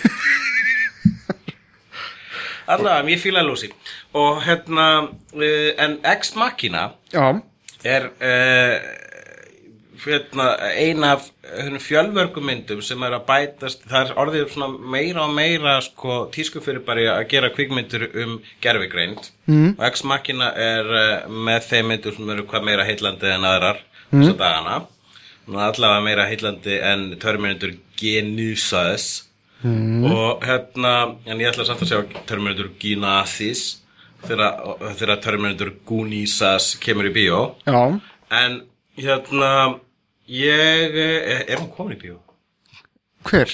Allavega, 2.74 3.06
ég 3.14 3.22
fýla 3.22 3.44
Lucy. 3.46 3.70
Og 4.18 4.42
hérna 4.42 4.86
uh, 5.06 5.70
en 5.78 6.00
Ex 6.02 6.34
Machina 6.34 6.88
Já, 7.12 7.38
er 7.86 8.08
uh, 8.12 8.76
hérna, 10.06 10.46
eina 10.76 11.12
af 11.16 11.28
hérna, 11.42 11.80
fjölvörgumyndum 11.82 12.82
sem 12.84 13.02
er 13.06 13.16
að 13.16 13.26
bætast 13.28 13.86
það 13.88 14.10
er 14.10 14.20
orðið 14.22 14.56
meira 14.92 15.24
og 15.24 15.34
meira 15.36 15.76
sko, 15.84 16.18
tísku 16.34 16.62
fyrir 16.64 16.84
bara 16.86 17.16
að 17.16 17.28
gera 17.32 17.50
kvikmyndur 17.54 18.08
um 18.22 18.36
gerfigreind 18.64 19.30
mm. 19.46 19.76
og 19.76 19.86
Ex 19.88 20.04
Machina 20.06 20.52
er 20.52 20.90
uh, 20.90 21.30
með 21.30 21.70
þeim 21.70 21.92
myndur 21.92 22.16
sem 22.16 22.34
eru 22.34 22.46
hvað 22.50 22.68
meira 22.68 22.86
heillandi 22.88 23.32
en 23.32 23.48
aðrar 23.48 23.80
mm. 23.82 24.18
þess 24.18 24.34
að 24.34 24.42
dagana 24.42 24.76
allavega 25.46 26.02
meira 26.02 26.26
heillandi 26.26 26.78
en 26.82 27.08
Terminator 27.22 27.74
Genesis 28.00 29.08
mm. 29.62 30.06
og 30.10 30.46
hérna 30.46 30.94
en 31.26 31.42
ég 31.42 31.50
ætla 31.52 31.66
samt 31.68 31.86
að 31.86 31.92
sjá 31.92 32.22
Terminator 32.28 32.72
Genesis 32.82 33.68
þegar 34.28 35.20
Terminator 35.24 35.72
Genesis 35.88 36.74
kemur 36.82 37.08
í 37.10 37.14
bíó. 37.14 37.42
Já. 37.66 38.00
En 38.30 38.60
hérna 38.98 39.52
ég 40.26 40.96
er, 40.96 41.44
er 41.46 41.60
hún 41.60 41.70
komin 41.74 41.96
í 41.96 42.00
bíó? 42.00 42.18
Hver? 43.26 43.52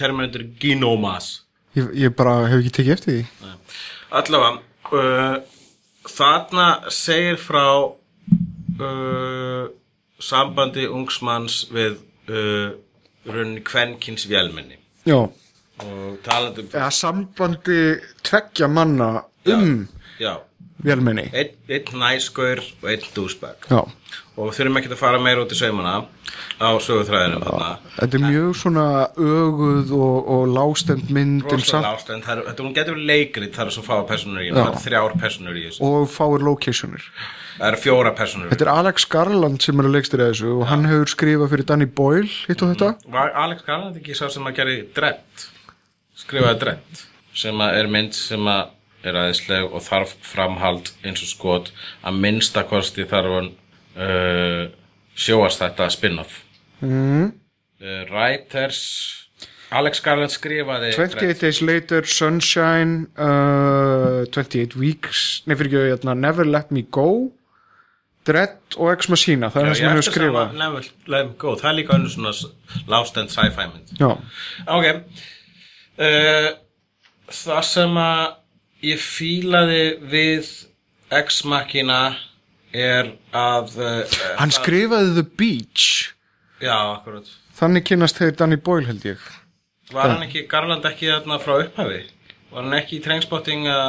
Terminator 0.00 0.44
Genomas. 0.60 1.42
Ég, 1.76 1.88
ég 1.96 2.14
bara 2.16 2.42
hef 2.50 2.60
ekki 2.60 2.74
tekið 2.78 2.94
eftir 2.96 3.14
því. 3.16 3.52
Allavega 4.12 4.60
uh, 4.92 5.36
þarna 6.12 6.66
segir 6.92 7.38
frá 7.40 7.66
uh, 7.88 9.64
sambandi 10.22 10.84
ungsmanns 10.90 11.62
við 11.72 11.96
uh, 12.28 12.74
rauninni 13.28 13.62
kvenkins 13.64 14.26
vélmenni. 14.28 14.76
Já. 15.08 15.24
Og 15.82 16.18
talandi 16.22 16.66
um 16.66 16.70
Eða 16.76 16.90
sambandi 16.94 17.80
tveggja 18.22 18.68
manna 18.70 19.10
um 19.48 19.82
já, 19.82 20.01
vélmenni. 20.82 21.28
Einn 21.32 21.52
ein 21.68 21.98
næskur 22.02 22.62
og 22.82 22.88
einn 22.90 23.10
dúsbæk 23.14 23.68
Já. 23.70 23.82
Og 24.32 24.48
við 24.48 24.56
þurfum 24.56 24.78
ekki 24.80 24.88
að 24.88 25.00
fara 25.00 25.18
meira 25.20 25.42
út 25.44 25.52
í 25.52 25.56
saumana 25.58 26.06
á 26.56 26.68
sögutræðinum 26.80 27.42
þarna. 27.44 27.68
Þetta 27.98 28.16
er 28.16 28.22
mjög 28.24 28.54
svona 28.56 28.86
öguð 29.20 29.92
og, 29.92 30.30
og 30.34 30.44
lástend 30.56 31.12
mynd 31.12 31.44
það 31.44 31.84
er, 32.08 32.42
þetta 32.48 32.64
hún 32.64 32.74
getur 32.78 32.96
leikrit 32.96 33.52
það 33.52 33.68
er 33.68 33.76
svo 33.76 33.84
fáa 33.84 34.06
personur 34.08 34.46
í 34.46 34.48
það 34.54 34.70
er 34.70 34.80
þrjár 34.86 35.16
personur 35.20 35.60
í 35.60 35.66
þessu. 35.66 35.84
Og 35.84 36.08
fáir 36.08 36.46
locationir. 36.48 37.06
Það 37.58 37.68
er 37.68 37.78
fjóra 37.82 38.14
personur 38.16 38.52
Þetta 38.54 38.64
er 38.64 38.72
Alex 38.72 39.08
Garland 39.12 39.64
sem 39.64 39.80
er 39.82 39.88
að 39.90 39.96
leikstir 39.98 40.24
þessu 40.24 40.52
og 40.56 40.68
hann 40.72 40.88
hefur 40.88 41.12
skrifað 41.12 41.52
fyrir 41.52 41.68
Danny 41.68 41.88
Boyle 42.00 42.28
hitt 42.48 42.64
og 42.64 42.72
þetta. 42.72 42.92
Var 43.12 43.34
Alex 43.44 43.66
Garland 43.68 44.00
ekki 44.00 44.16
sá 44.16 44.24
sem 44.32 44.48
að 44.48 44.62
gera 44.62 44.78
Dredd? 44.96 45.48
Skrifaði 46.24 46.62
Dredd 46.64 47.02
sem 47.36 47.60
er 47.68 47.88
mynd 47.92 48.16
sem 48.16 48.48
að 48.48 48.72
er 49.02 49.18
aðeinsleg 49.18 49.66
og 49.72 49.82
þarf 49.84 50.14
framhald 50.26 50.92
eins 51.02 51.24
og 51.24 51.30
skot. 51.30 51.72
Að 52.06 52.20
minnsta 52.24 52.64
kosti 52.68 53.06
þarf 53.10 53.36
hann 53.38 53.50
uh, 53.96 54.64
sjóast 55.14 55.62
þetta 55.62 55.90
spin-off. 55.92 56.40
Mm. 56.82 57.28
uh, 57.82 58.00
Writers 58.10 58.80
Alex 59.72 60.02
Garland 60.04 60.32
skrifaði 60.34 60.90
28 60.96 61.38
Days 61.40 61.60
Later, 61.64 62.04
Sunshine 62.08 63.06
uh, 63.16 64.24
28 64.34 64.76
Weeks 64.80 65.42
Nei 65.46 65.54
fyrir 65.56 65.70
ekki 65.70 65.84
hérna, 65.92 66.16
Never 66.18 66.48
Let 66.48 66.72
Me 66.74 66.82
Go 66.82 67.30
Dread 68.26 68.76
og 68.76 68.92
Ex 68.92 69.08
Machina 69.10 69.48
það 69.50 69.62
er 69.62 69.70
það 69.70 69.78
sem 69.78 69.88
hann 69.88 69.96
hefur 69.96 70.08
skrifað. 70.08 70.52
Never 70.58 70.90
Let 71.14 71.30
Me 71.30 71.38
Go, 71.40 71.54
það 71.58 71.70
er 71.70 71.78
líka 71.80 71.96
önnur 71.96 72.12
svona 72.12 72.34
Lost 72.92 73.18
and 73.18 73.32
Sci-Fi 73.32 73.66
mynd. 73.70 73.94
Já, 73.98 74.12
Ok 74.70 74.86
uh, 74.92 76.52
Það 77.32 77.64
sem 77.64 77.98
að 77.98 78.22
ég 78.82 79.00
fílaði 79.00 79.82
við 80.10 80.48
Ex 81.12 81.42
Machina 81.48 82.16
er 82.72 83.12
að 83.36 83.76
uh, 83.78 84.16
hann 84.40 84.52
skrifaði 84.54 85.12
The 85.18 85.26
Beach. 85.38 86.14
Já, 86.62 86.74
akkurat. 86.96 87.28
Þannig 87.58 87.86
kynnast 87.90 88.18
þeir 88.18 88.34
Danny 88.38 88.56
Boyle 88.56 88.88
held 88.88 89.04
ég. 89.06 89.22
Var 89.92 90.14
hann 90.14 90.24
ekki, 90.24 90.46
Garland 90.48 90.86
ekki 90.88 91.10
þarna 91.10 91.38
frá 91.42 91.58
upphafi? 91.66 92.00
Var 92.52 92.64
hann 92.64 92.76
ekki 92.78 92.98
í 92.98 93.02
Trainspotting 93.04 93.66
að 93.68 93.88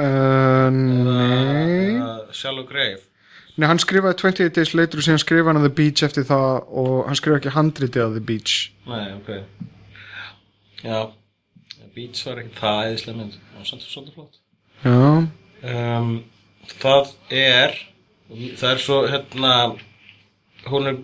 uh, 0.00 0.68
Nei. 0.72 1.98
uh, 2.00 2.30
Shallow 2.32 2.64
Grave? 2.68 3.02
Nei, 3.60 3.66
hann 3.68 3.82
skrifaði 3.82 4.16
28 4.22 4.54
Days 4.56 4.72
Later 4.72 5.02
og 5.02 5.04
síðan 5.04 5.20
skrifaði 5.20 5.52
hann 5.52 5.66
The 5.66 5.74
Beach 5.76 6.06
eftir 6.06 6.24
það 6.24 6.70
og 6.82 6.94
hann 7.10 7.18
skrifaði 7.20 7.42
ekki 7.42 7.56
handritið 7.58 8.06
af 8.06 8.14
The 8.16 8.24
Beach. 8.32 8.56
Nei, 8.88 9.04
ok. 9.18 9.34
Já 10.82 11.02
Beats 11.94 12.26
var 12.26 12.42
ekki 12.42 12.58
það 12.58 12.82
eðislega 12.88 13.18
mynd. 13.18 13.38
Var 13.56 13.68
samt 13.68 13.86
svolítið 13.86 14.18
flott. 14.18 14.38
Um, 15.62 16.12
það 16.80 17.14
er 17.30 17.78
það 18.58 18.68
er 18.70 18.82
svo 18.82 18.98
hérna 19.10 19.54
hún 20.70 20.90
er 20.90 20.98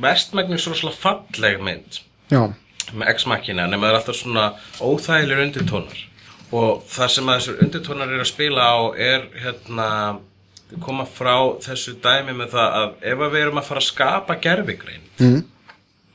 mestmægnis 0.00 0.66
svo 0.68 0.92
falleg 0.94 1.60
mynd. 1.64 2.02
Já, 2.32 2.52
með 2.92 3.14
X-Machina 3.16 3.66
nema 3.68 3.88
það 3.88 3.92
er 3.92 4.00
alltaf 4.00 4.18
svona 4.18 4.48
óþægilegur 4.80 5.46
undirtónar. 5.46 6.02
Og 6.52 6.82
það 6.92 7.14
sem 7.14 7.30
að 7.30 7.38
þessur 7.40 7.64
undirtónar 7.64 8.12
eru 8.12 8.24
að 8.24 8.32
spila 8.32 8.68
á 8.68 8.80
er 9.00 9.26
hérna 9.40 9.88
koma 10.80 11.04
frá 11.08 11.36
þessu 11.62 11.96
dæmi 12.02 12.34
með 12.36 12.54
það 12.54 12.76
að 12.78 12.92
ef 13.10 13.24
að 13.24 13.34
við 13.34 13.44
erum 13.44 13.60
að 13.60 13.68
fara 13.68 13.82
að 13.82 13.88
skapa 13.88 14.36
gerfigrein 14.40 15.04
mm. 15.20 15.40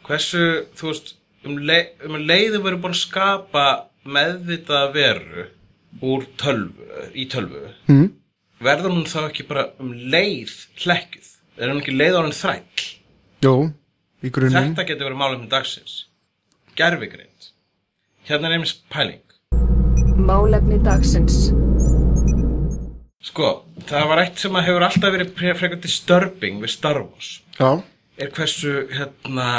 hversu 0.08 0.44
þú 0.78 0.90
veist 0.90 1.14
um, 1.46 1.58
leið, 1.70 1.92
um 2.08 2.18
leiðum 2.18 2.64
við 2.64 2.72
erum 2.72 2.84
búin 2.86 2.96
að 2.96 3.04
skapa 3.04 3.66
meðvitaða 4.08 4.92
veru 4.96 5.48
úr 6.04 6.28
tölvu, 6.40 6.88
í 7.18 7.26
tölvu 7.32 7.64
mm. 7.90 8.08
verður 8.64 8.94
hún 8.96 9.10
þá 9.10 9.20
ekki 9.28 9.48
bara 9.50 9.70
um 9.82 9.94
leið 9.94 10.54
hlekkuð 10.84 11.34
er 11.58 11.72
hún 11.72 11.82
ekki 11.82 11.96
leið 11.96 12.20
á 12.20 12.22
hann 12.22 12.38
þræll 12.38 12.88
Jó, 13.46 13.54
í 14.26 14.32
grunninn 14.34 14.72
Þetta 14.72 14.84
getur 14.90 15.12
verið 15.12 15.20
málum 15.20 15.44
dagsins. 15.52 16.08
Gerfigreind. 16.78 17.52
Hérna 18.26 18.50
er 18.50 18.56
einmis 18.56 18.74
pæling. 18.90 19.22
Málefni 20.18 20.80
dagsins. 20.82 21.52
Sko, 23.28 23.52
það 23.86 24.10
var 24.10 24.24
eitt 24.24 24.42
sem 24.42 24.58
að 24.58 24.66
hefur 24.72 24.88
alltaf 24.88 25.14
verið 25.14 25.36
frekar 25.60 25.82
disturbing 25.84 26.58
við 26.64 26.74
Star 26.74 27.04
Wars. 27.04 27.38
Já, 27.60 27.84
Er 28.18 28.32
hversu, 28.34 28.88
hérna, 28.90 29.50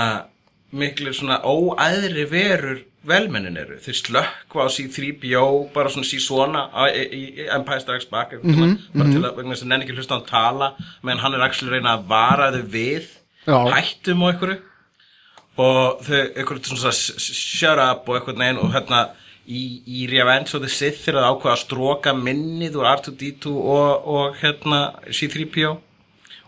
miklu 0.74 1.12
svona 1.14 1.36
óæðri 1.46 2.24
verur 2.26 2.80
velmennin 3.06 3.56
eru. 3.60 3.76
Þeir 3.82 3.98
slökkva 3.98 4.66
á 4.66 4.68
C-3PO, 4.74 5.44
bara 5.74 5.92
svona 5.92 6.08
sí 6.08 6.18
svona 6.22 6.64
í, 6.90 7.22
Empire 7.46 7.80
Strikes 7.82 8.08
Back, 8.10 8.34
mm 8.42 8.54
-hmm, 8.54 8.74
bara 8.94 9.10
til 9.12 9.22
að, 9.22 9.36
vegna 9.36 9.54
þess 9.54 9.62
að 9.62 9.68
nenni 9.68 9.86
ekki 9.86 9.96
hlusta 9.96 10.14
á 10.14 10.18
hann 10.18 10.26
tala, 10.28 10.72
meðan 11.02 11.22
hann 11.22 11.34
er 11.34 11.44
actually 11.46 11.70
að 11.70 11.76
reyna 11.78 11.96
að 11.96 12.08
vara 12.08 12.50
þau 12.52 12.64
við, 12.72 13.06
Já. 13.46 13.58
hættum 13.74 14.22
og 14.22 14.32
einhverju. 14.32 14.58
og 15.58 16.02
þau, 16.06 16.20
einhverju 16.36 16.64
svona 16.64 16.92
shut 16.92 17.78
up 17.78 18.08
og 18.08 18.14
einhvern 18.16 18.38
veginn 18.38 18.58
og 18.62 18.72
hérna 18.72 19.08
í, 19.48 19.82
í 19.86 20.06
Revenge 20.06 20.54
of 20.54 20.62
the 20.62 20.68
Sith 20.68 21.04
þegar 21.04 21.22
það 21.22 21.32
ákveða 21.32 21.52
að 21.52 21.64
stróka 21.64 22.12
minnið 22.14 22.76
úr 22.78 22.86
R2-D2 22.86 23.46
og, 23.46 24.06
og 24.06 24.36
hérna 24.42 24.80
C-3PO 25.10 25.78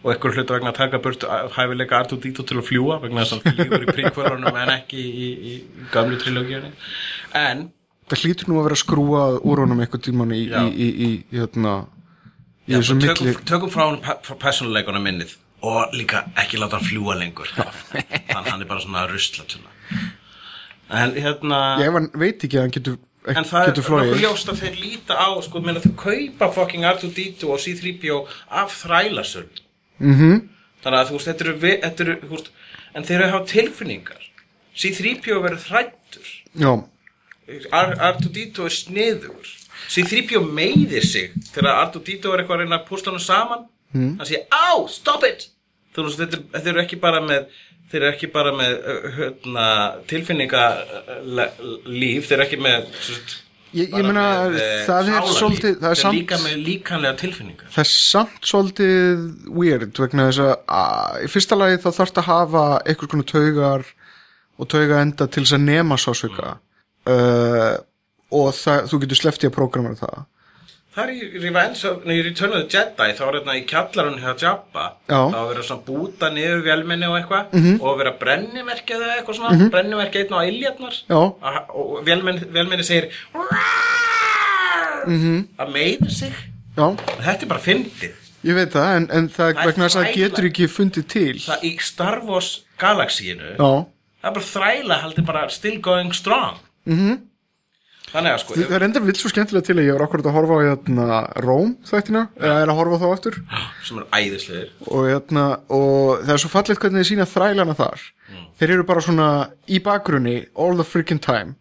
og 0.03 0.13
einhverju 0.13 0.41
hlutu 0.41 0.55
vegna 0.57 0.73
að 0.73 0.79
taka 0.79 1.01
burt 1.05 1.27
hæfileika 1.57 2.01
R2-D2 2.05 2.47
til 2.49 2.57
að 2.57 2.67
fljúa 2.69 2.97
vegna 3.03 3.25
þess 3.25 3.37
að 3.37 3.45
hann 3.45 3.59
flýgur 3.59 3.85
í 3.85 3.95
príkvörunum 3.95 4.59
en 4.63 4.73
ekki 4.77 5.01
í, 5.01 5.11
í, 5.11 5.29
í 5.53 5.89
gamlu 5.93 6.21
trilógíunni. 6.23 6.73
En 7.37 7.67
það 8.09 8.25
hlýtur 8.25 8.51
nú 8.51 8.61
að 8.61 8.71
vera 8.71 8.81
skrúað 8.81 9.39
úr 9.43 9.65
honum 9.65 9.85
eitthvað 9.85 10.07
tíman 10.09 10.33
í, 10.37 10.41
í, 10.49 11.11
hérna, 11.35 11.77
í 12.65 12.75
já, 12.75 12.79
þessu 12.79 12.97
bara 12.97 13.03
milli 13.03 13.35
tökum, 13.35 13.47
tökum 13.53 13.75
frá 13.75 13.85
hann 13.87 14.01
frá 14.27 14.39
persónuleikuna 14.47 15.05
minnið 15.05 15.37
og 15.69 15.93
líka 15.93 16.25
ekki 16.41 16.63
láta 16.63 16.81
hann 16.81 16.89
fljúa 16.89 17.19
lengur. 17.21 17.53
Þannig 17.53 18.35
að 18.39 18.51
hann 18.55 18.65
er 18.65 18.73
bara 18.73 18.87
svona 18.87 19.05
rusla 19.11 19.47
en 20.91 21.15
hérna 21.15 21.59
Ég 21.79 21.97
veit 22.19 22.43
ekki 22.43 22.59
að 22.59 22.65
hann 22.65 22.73
getur, 22.75 22.99
En 23.29 23.45
það 23.45 23.67
er 23.67 23.75
nokkuð 23.75 23.87
flóið 23.87 24.23
ljóst 24.23 24.49
að 24.49 24.61
þeir 24.63 24.77
líta 24.81 25.17
á, 25.21 25.29
sko, 25.45 25.61
meina 25.61 25.83
þau 25.85 25.93
kaupa 26.01 26.47
fucking 26.57 26.87
R2-D2 26.89 27.51
og 27.53 27.61
C-3PO 27.61 28.21
af 28.63 28.73
þrælasöld. 28.81 29.61
Mm 30.01 30.15
-hmm. 30.17 30.35
Þannig 30.85 30.99
að 31.01 31.09
þú 31.09 31.13
veist, 31.19 31.27
þetta 31.29 31.45
eru, 31.45 31.55
vi- 31.61 31.81
þetta 31.83 32.01
eru, 32.07 32.15
veist, 32.31 32.49
en 32.95 33.03
þeir 33.05 33.17
eru 33.19 33.25
að 33.27 33.31
hafa 33.35 33.47
tilfinningar. 33.47 34.21
C-3PO 34.75 35.41
verður 35.43 35.65
þrættur. 35.69 36.29
Já, 36.57 36.73
R- 37.73 37.97
R2-D2 38.13 38.65
er 38.65 38.71
sniður. 38.71 39.47
C-3PO 39.89 40.41
meiðir 40.55 41.05
sig 41.05 41.31
þegar 41.53 41.75
R2-D2 41.91 42.33
er 42.33 42.39
eitthvað 42.41 42.57
að 42.57 42.61
reyna 42.65 42.77
að 42.79 42.87
pústa 42.89 43.11
hann 43.11 43.21
saman. 43.21 43.59
Mm. 43.95 44.17
Hann 44.19 44.27
segir, 44.27 44.45
á, 44.53 44.87
stop 44.89 45.23
it! 45.25 45.49
Þú 45.95 46.03
veist, 46.07 46.19
þetta, 46.21 46.37
þetta 46.53 46.69
eru 46.71 46.81
ekki 46.81 46.97
bara 47.01 47.21
með, 47.21 47.45
þeir 47.91 48.03
eru 48.03 48.13
ekki 48.13 48.27
bara 48.33 48.53
með, 48.53 48.73
hérna, 49.19 49.67
tilfinningalíf, 50.07 52.27
þeir 52.29 52.39
eru 52.39 52.45
ekki 52.47 52.61
með, 52.63 52.85
svo 53.03 53.15
sagt, 53.19 53.31
Ég, 53.71 53.93
ég 53.95 54.03
meina, 54.03 54.25
eh, 54.51 54.83
það 54.87 55.09
er 55.09 55.13
sálarlíf. 55.15 55.37
svolítið, 55.39 55.75
það 55.79 55.91
er 55.91 56.01
samt, 56.01 56.17
líka 56.19 56.39
með 56.43 56.55
líkanlega 56.67 57.19
tilfinningar. 57.21 57.69
það 57.71 57.83
er 57.85 57.91
samt 57.91 58.49
svolítið 58.51 59.21
weird 59.61 60.01
vegna 60.03 60.27
þess 60.27 60.43
að, 60.43 60.55
að 60.81 61.21
í 61.23 61.29
fyrsta 61.31 61.59
lagi 61.59 61.79
þá 61.85 61.91
þarfst 62.01 62.19
að 62.19 62.29
hafa 62.31 62.65
einhvers 62.83 63.13
konar 63.13 63.29
taugar 63.31 63.87
og 64.59 64.71
tauga 64.75 64.99
enda 65.05 65.29
til 65.31 65.45
þess 65.45 65.57
að 65.57 65.65
nema 65.69 65.99
sásvika 66.01 66.57
uh, 67.07 67.77
og 68.35 68.51
það, 68.59 68.91
þú 68.91 69.01
getur 69.05 69.21
sleftið 69.21 69.51
að 69.51 69.57
prógramera 69.57 70.01
það. 70.03 70.19
Það 70.91 71.05
er 71.05 71.11
í 71.15 71.27
Revenge 71.39 71.87
of, 71.87 71.99
nei, 72.03 72.17
Return 72.27 72.55
of 72.57 72.65
the 72.65 72.71
Jedi, 72.75 73.13
þá 73.15 73.21
er 73.29 73.37
hérna 73.37 73.55
í 73.55 73.61
kjallarun 73.71 74.17
hjá 74.19 74.33
Jabba, 74.41 74.87
þá 75.07 75.19
er 75.29 75.51
verið 75.53 75.67
svona 75.69 75.85
búta 75.87 76.31
niður 76.35 76.65
vélmenni 76.65 77.07
og 77.07 77.15
eitthvað 77.21 77.53
-hmm. 77.55 77.77
og 77.79 78.01
verið 78.01 78.11
að 78.11 78.19
brennimerkja 78.25 78.99
þau 78.99 79.13
eitthvað 79.13 79.37
svona, 79.39 79.53
mm 79.53 79.61
-hmm. 79.61 79.71
brennimerkja 79.77 80.25
einn 80.25 80.35
á 80.35 80.41
iljarnar 80.49 80.97
Já. 81.07 81.21
og, 81.79 82.03
vélmenni, 82.09 82.51
vélmenni 82.51 82.83
segir 82.83 83.07
mm 85.07 85.19
-hmm. 85.21 85.47
að 85.63 85.73
meiða 85.79 86.11
sig, 86.11 86.35
Já, 86.77 86.97
þetta 87.23 87.43
er 87.43 87.49
bara 87.49 87.61
fyndið. 87.61 88.15
ég 88.43 88.55
veit 88.55 88.73
það, 88.73 88.97
en, 88.97 89.09
en 89.13 89.29
það 89.29 89.55
Það 89.55 89.67
vegna 89.67 89.85
þess 89.85 89.97
að 89.97 90.05
það 90.05 90.15
getur 90.15 90.45
ekki 90.45 90.69
fundið 90.69 91.07
til. 91.07 91.39
Það 91.39 91.65
í 91.65 91.79
Star 91.81 92.21
Wars 92.27 92.65
galaxíinu, 92.79 93.55
Já, 93.59 93.87
það 94.23 94.29
er 94.31 94.35
bara 94.35 94.51
þræla 94.55 95.03
haldið 95.03 95.25
bara 95.27 95.49
still 95.49 95.81
going 95.81 96.13
strong. 96.13 96.59
Mm 96.85 96.99
-hmm. 96.99 97.30
Þannig 98.11 98.33
að 98.35 98.41
sko, 98.43 98.55
það 98.59 98.73
er 98.77 98.85
enda 98.89 99.01
vill 99.05 99.15
svo 99.21 99.31
skemmtilega 99.31 99.67
til 99.69 99.77
að 99.79 99.85
ég 99.87 99.95
var 99.95 100.03
akkurat 100.09 100.27
að 100.27 100.35
horfa 100.35 100.57
á 100.59 100.61
hérna, 100.67 101.21
Róm 101.45 101.77
þættina, 101.87 102.23
eða 102.41 102.57
er 102.65 102.73
að 102.73 102.79
horfa 102.81 102.99
þá 102.99 103.07
aftur. 103.15 103.37
Sem 103.87 104.01
er 104.03 104.09
æðislegir. 104.19 104.73
og, 104.89 105.05
hérna, 105.07 105.45
og 105.71 106.25
það 106.25 106.35
er 106.35 106.43
svo 106.43 106.51
fallegt 106.51 106.83
hvernig 106.83 107.05
þið 107.05 107.11
sína 107.13 107.29
þrælana 107.31 107.77
þar. 107.79 108.03
Þeir 108.61 108.75
eru 108.75 108.85
bara 108.91 109.01
svona 109.07 109.29
í 109.71 109.79
bakgrunni 109.85 110.37
all 110.59 110.75
the 110.81 110.85
freaking 110.87 111.23
time. 111.23 111.55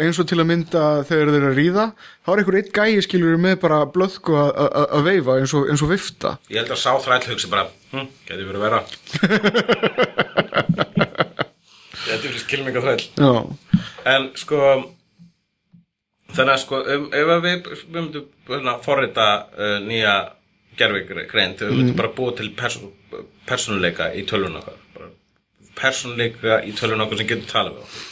Eins 0.00 0.16
og 0.22 0.24
til 0.30 0.38
að 0.40 0.46
mynda 0.48 0.82
þegar 1.04 1.28
þeir 1.28 1.36
eru 1.42 1.50
að 1.50 1.58
ríða 1.58 1.82
þá 2.24 2.30
er 2.32 2.38
einhver 2.40 2.56
eitt 2.62 2.70
gæi 2.72 3.02
skilur 3.04 3.36
með 3.38 3.58
bara 3.60 3.82
blöðku 3.92 4.32
að- 4.40 4.54
að 4.64 4.86
að 4.96 5.02
veifa 5.10 5.34
eins 5.42 5.52
og, 5.58 5.66
eins 5.68 5.82
og 5.84 5.90
vifta. 5.92 6.30
Ég 6.48 6.62
held 6.62 6.72
að 6.72 6.80
sá 6.80 6.90
þræll 7.04 7.26
hugsi 7.28 7.50
bara, 7.52 7.66
hm, 7.92 8.06
geti 8.30 8.46
verið 8.48 8.64
vera. 8.64 8.80
Geti 12.06 12.28
verið 12.30 12.40
skilminga 12.46 12.82
þræll. 12.82 13.04
já, 13.20 13.32
En 14.08 14.30
sko, 14.34 14.58
þannig 16.36 16.54
að 16.54 16.62
sko, 16.64 16.80
um, 16.94 17.08
ef 17.16 17.32
við, 17.32 17.66
við 17.82 17.98
myndum 17.98 18.30
hérna, 18.48 18.76
forrita 18.84 19.26
uh, 19.56 19.76
nýja 19.84 20.14
gerfigreind, 20.78 21.60
við 21.62 21.76
myndum 21.76 21.98
bara 21.98 22.12
búa 22.16 22.36
til 22.38 22.48
person, 22.58 22.92
persónuleika 23.48 24.12
í 24.16 24.24
tölvun 24.28 24.58
okkar. 24.60 24.78
Bara 24.96 25.10
persónuleika 25.78 26.62
í 26.66 26.72
tölvun 26.78 27.04
okkar 27.04 27.20
sem 27.20 27.30
getur 27.30 27.50
talað 27.50 27.76
við 27.76 27.84
okkur. 27.86 28.08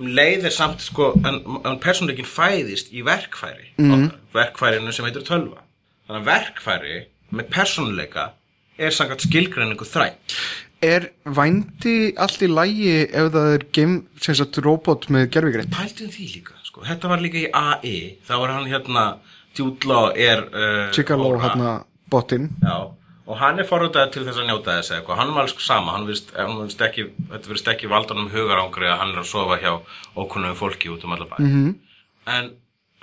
Um 0.00 0.08
leið 0.16 0.46
er 0.48 0.54
samt 0.54 0.80
sko, 0.82 1.10
en, 1.28 1.42
en 1.68 1.78
persónuleikin 1.82 2.26
fæðist 2.26 2.94
í 2.96 3.04
verkfæri 3.06 3.74
okkar, 3.76 4.06
verkfærinu 4.34 4.94
sem 4.94 5.06
heitir 5.06 5.26
tölva. 5.26 5.60
Þannig 6.08 6.22
að 6.22 6.30
verkfæri 6.30 7.00
með 7.32 7.50
persónuleika 7.52 8.30
er 8.80 8.94
samkvæmt 8.96 9.26
skilgreiningu 9.28 9.86
þræll. 9.88 10.16
er 10.82 11.12
vændi 11.24 12.12
allt 12.18 12.42
í 12.42 12.48
lægi 12.50 12.94
ef 13.06 13.28
það 13.36 13.52
er 13.54 13.64
game, 13.76 14.00
sem 14.18 14.34
sagt, 14.34 14.58
robot 14.64 15.06
með 15.14 15.28
gerfigreind 15.36 15.70
pæltum 15.70 16.10
því 16.10 16.26
líka 16.32 16.56
sko. 16.72 16.86
þetta 16.88 17.12
var 17.12 17.22
líka 17.22 17.42
í 17.44 17.46
AI 17.52 18.18
þá 18.24 18.34
er 18.40 18.56
hann 18.56 18.72
hérna 18.72 19.06
Law 19.84 20.10
er 20.16 20.46
uh, 20.48 20.90
Chicalo 20.96 21.28
Cora. 21.28 21.44
hérna 21.44 21.72
botinn. 22.08 22.48
Já, 22.64 22.88
og 23.26 23.36
hann 23.40 23.60
er 23.60 23.68
forröndað 23.68 24.14
til 24.14 24.24
þess 24.24 24.40
að 24.40 24.48
njóta 24.48 24.78
þess 24.78 24.94
eitthvað. 24.96 25.20
Hann 25.20 25.34
var 25.36 25.44
alveg 25.44 25.60
sama. 25.60 25.92
Hann 25.92 26.08
virðist, 26.08 26.32
hann 26.36 26.56
virðist 26.56 26.84
ekki, 26.88 27.06
þetta 27.34 27.52
virðist 27.52 27.70
ekki 27.74 27.92
valdanum 27.92 28.32
hugarangri 28.32 28.88
að 28.88 28.98
hann 29.02 29.12
er 29.14 29.22
að 29.22 29.28
sofa 29.28 29.60
hjá 29.60 29.72
ókunnum 30.16 30.56
fólki 30.56 30.92
út 30.92 31.04
um 31.04 31.12
alla 31.16 31.28
bæ. 31.28 31.36
-hmm. 31.44 31.74
en 32.32 32.50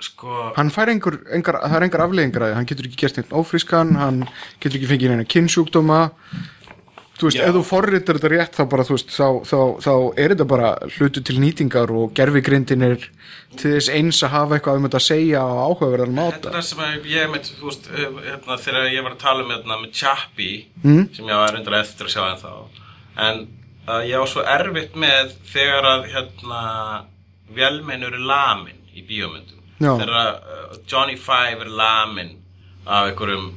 sko 0.00 0.52
hann 0.56 0.72
fær 0.72 0.90
einhver, 0.92 1.18
engar, 1.36 1.58
það 1.60 1.76
er 1.76 1.86
að 2.00 2.14
því, 2.50 2.54
hann 2.56 2.68
getur 2.70 2.88
ekki 2.88 3.00
gert 3.02 3.18
neitt 3.18 3.34
ófrískan 3.36 3.96
hann 4.00 4.22
getur 4.62 4.78
ekki 4.78 4.88
fengið 4.88 5.12
neina 5.12 5.26
kynnsjúkdóma 5.28 6.00
þú 7.20 7.28
veist, 7.28 7.38
Já. 7.38 7.44
ef 7.46 7.54
þú 7.56 7.62
forritar 7.68 8.18
þetta 8.18 8.30
rétt 8.32 8.56
þá 8.56 8.62
bara, 8.72 8.86
þú 8.88 8.96
veist, 8.96 9.12
þá, 9.14 9.28
þá, 9.50 9.58
þá 9.84 9.92
er 10.24 10.34
þetta 10.34 10.48
bara 10.54 10.72
hlutu 10.96 11.22
til 11.28 11.36
nýtingar 11.42 11.94
og 12.00 12.14
gerfigrindin 12.16 12.86
er 12.88 12.96
til 13.60 13.74
þess 13.76 13.92
eins 13.94 14.22
að 14.24 14.34
hafa 14.34 14.56
eitthvað 14.58 14.80
um 14.80 14.88
þetta 14.88 15.00
að 15.00 15.06
segja 15.06 15.44
á 15.44 15.50
áhugaverðan 15.66 16.20
Þetta 16.20 16.50
er 16.50 16.56
máta 16.56 16.66
sem 16.70 16.82
að 16.86 17.08
ég 17.12 17.32
mitt, 17.34 17.52
þú 17.60 17.70
veist, 17.70 17.88
eh, 17.92 18.18
hérna, 18.30 18.58
þegar 18.64 18.90
ég 18.94 19.06
var 19.06 19.14
að 19.16 19.22
tala 19.24 19.44
um 19.44 19.54
hérna, 19.54 19.80
með 19.84 19.94
Chappie, 20.00 20.60
sem 20.82 21.24
ég 21.24 21.40
var 21.44 21.54
reyndar 21.56 21.80
eftir 21.80 22.08
að 22.08 22.14
sjá 22.16 22.22
ennþá, 22.30 22.54
en 23.28 23.46
að 23.90 24.04
ég 24.08 24.22
var 24.22 24.30
svo 24.30 24.44
erfitt 24.46 24.98
með 25.00 25.32
þegar 25.50 25.88
að, 25.94 26.04
hérna, 26.14 26.60
velmenn 27.56 28.06
eru 28.06 28.20
lamin 28.22 28.78
í 28.94 29.02
bíómyndum. 29.06 29.58
Þegar 29.80 30.12
uh, 30.14 30.76
Johnny 30.86 31.16
Five 31.18 31.64
er 31.64 31.72
lamin 31.72 32.36
af 32.86 33.08
einhverjum, 33.10 33.50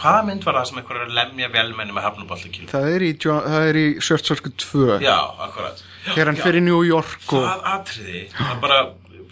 hvaða 0.00 0.24
mynd 0.26 0.44
var 0.46 0.54
það 0.58 0.68
sem 0.70 0.78
einhver 0.82 0.96
er 1.00 1.06
að 1.06 1.14
lemja 1.18 1.48
velmenni 1.54 1.92
með 1.96 2.06
hafnuballakíl? 2.08 2.66
það 2.72 2.88
er 2.96 3.02
í, 3.06 3.10
í 3.80 3.86
Circuit 4.26 4.56
2 4.66 5.00
Já, 5.04 5.16
akkurat. 5.46 5.82
þegar 6.12 6.30
hann 6.32 6.40
í 6.60 6.62
New 6.66 6.82
York 6.86 7.26
og 7.32 7.46
það 7.46 7.66
atriði 7.74 8.22
það 8.36 8.60
bara 8.66 8.78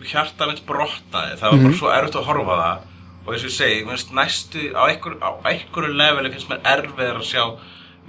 hjarta 0.04 0.48
mitt 0.50 0.64
brotnaði 0.68 1.38
það 1.40 1.54
var 1.54 1.62
bara 1.64 1.78
svo 1.78 1.92
erfitt 1.98 2.18
að 2.20 2.26
horfa 2.30 2.58
það 2.64 2.90
og 3.24 3.30
eins 3.32 3.44
og 3.44 3.48
ég 3.48 3.54
segi, 3.56 3.84
minnst 3.88 4.10
næstu 4.12 4.64
á 4.76 4.82
einhver, 4.90 5.14
á 5.24 5.30
einhverju 5.48 5.94
leveli 5.96 6.32
finnst 6.34 6.50
mér 6.50 6.60
erfiðar 6.74 7.20
að 7.22 7.28
sjá 7.30 7.44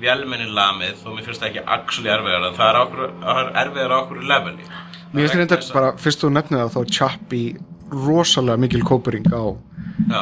vélmenni 0.02 0.50
lamið 0.52 1.06
og 1.08 1.14
mér 1.16 1.24
finnst 1.30 1.40
það 1.40 1.52
ekki 1.54 1.64
actually 1.78 2.12
erfiðar 2.12 2.50
er, 2.52 2.80
einhverju- 2.82 3.14
það 3.22 3.40
er 3.46 3.52
erfiðar 3.64 3.94
á 3.96 3.98
einhverju 4.02 4.28
leveli 4.34 4.68
Mér 5.16 5.32
finnst 5.32 5.54
að- 5.56 5.72
bara, 5.78 5.94
fyrst 6.04 6.20
þú 6.26 6.32
nefnir 6.36 6.60
það 6.66 6.74
þá 6.76 6.92
Chappie 6.98 7.56
rosalega 7.96 8.58
mikil 8.60 8.84
kópering 8.84 9.30
á 9.32 9.44
Já. 10.12 10.20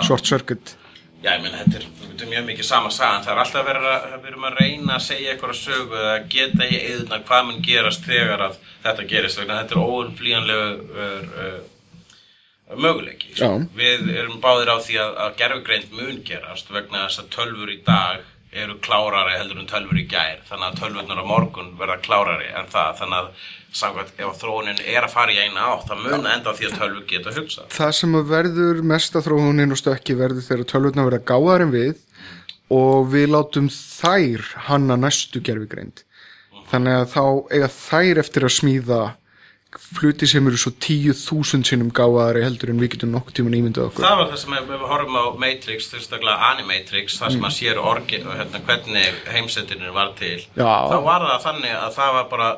Já, 1.23 1.37
ég 1.37 1.43
meina, 1.45 1.59
þetta 1.61 1.77
er, 1.79 1.83
þetta 2.01 2.25
er 2.25 2.31
mjög 2.33 2.47
mikið 2.49 2.65
sama 2.67 2.89
sagan. 2.91 3.21
Það 3.23 3.33
er 3.33 3.41
alltaf 3.43 3.67
verið 3.67 3.85
að, 3.93 4.07
við 4.17 4.25
erum 4.33 4.47
að 4.49 4.57
reyna 4.59 4.95
að 4.97 5.05
segja 5.05 5.29
eitthvað 5.31 5.53
sögu 5.55 6.01
að 6.01 6.25
geta 6.33 6.67
í 6.67 6.79
eðuna 6.81 7.19
hvað 7.29 7.45
mun 7.47 7.61
gerast 7.63 8.09
þegar 8.09 8.43
að 8.49 8.57
þetta 8.83 9.05
gerist. 9.13 9.39
Vegna 9.39 9.61
þetta 9.61 9.77
er 9.77 9.93
óumflýjanlegu 9.93 11.05
uh, 11.05 11.61
möguleiki. 12.83 13.31
sko. 13.37 13.47
Já. 13.47 13.69
Við 13.79 14.11
erum 14.17 14.43
báðir 14.43 14.73
á 14.75 14.77
því 14.83 14.99
að, 15.05 15.15
að 15.23 15.39
gerfugreind 15.39 15.95
mun 15.95 16.21
gerast 16.27 16.75
vegna 16.75 17.05
þess 17.07 17.23
að 17.23 17.33
tölfur 17.37 17.71
í 17.71 17.79
dag 17.87 18.29
eru 18.53 18.75
klárari 18.83 19.37
heldur 19.39 19.63
en 19.63 19.71
tölfur 19.71 20.03
í 20.03 20.05
gær. 20.11 20.43
Þannig 20.49 20.67
að 20.67 20.79
tölvurnar 20.81 21.23
á 21.23 21.31
morgun 21.31 21.71
verða 21.79 22.01
klárari 22.03 22.51
en 22.51 22.67
það. 22.73 22.97
Þannig 22.99 23.21
að 23.21 23.47
samkvæmt 23.73 24.21
ef 24.21 24.39
þróunin 24.41 24.81
er 24.85 25.07
að 25.07 25.13
fara 25.15 25.33
í 25.33 25.41
eina 25.41 25.67
átt, 25.73 25.87
það 25.89 26.03
mun 26.05 26.29
enda 26.29 26.53
því 26.53 26.69
að 26.69 26.77
tölvur 26.79 27.05
geta 27.09 27.35
hugsað. 27.35 27.67
Það 27.73 27.93
sem 27.99 28.17
að 28.19 28.31
verður 28.31 28.81
mesta 28.93 29.23
þróunin 29.25 29.73
og 29.73 29.81
stökki 29.81 30.17
verður 30.19 30.47
þegar 30.47 30.69
tölvutna 30.73 31.07
verða 31.09 31.23
gáðar 31.33 31.65
en 31.65 31.73
við 31.73 31.95
og 32.73 33.09
við 33.11 33.33
látum 33.33 33.69
þær 33.73 34.45
hanna 34.69 34.97
næstu 34.99 35.41
gerfigreind 35.43 36.05
þannig 36.71 37.01
að 37.01 37.11
þá 37.13 37.25
eiga 37.53 37.69
þær 37.69 38.23
eftir 38.23 38.47
að 38.47 38.55
smíða 38.57 39.01
fluti 39.73 40.27
sem 40.29 40.45
eru 40.47 40.57
svo 40.59 40.71
tíu 40.81 41.13
þúsund 41.17 41.65
sinnum 41.65 41.89
gáðari 41.95 42.43
heldur 42.45 42.69
en 42.73 42.81
við 42.81 42.91
getum 42.95 43.13
nokkuð 43.13 43.37
tíman 43.39 43.55
ímyndað 43.57 43.87
okkur 43.89 44.05
Það 44.05 44.19
var 44.19 44.29
það 44.29 44.41
sem 44.43 44.55
við, 44.69 44.83
horfum 44.91 45.17
á 45.17 45.25
Matrix, 45.43 45.87
þessaklega 45.93 46.49
Animatrix, 46.51 47.17
það 47.21 47.33
sem 47.35 47.47
að 47.49 47.55
sér 47.57 47.81
orgi, 47.81 48.19
hérna, 48.21 48.61
hvernig 48.67 49.17
heimsendinu 49.33 49.95
var 49.95 50.13
til. 50.19 50.35
Já. 50.53 50.73
Þá 50.93 50.97
var 51.07 51.25
það 51.25 51.41
þannig 51.47 51.75
að 51.79 51.97
það 51.97 52.13
var 52.19 52.29
bara, 52.35 52.51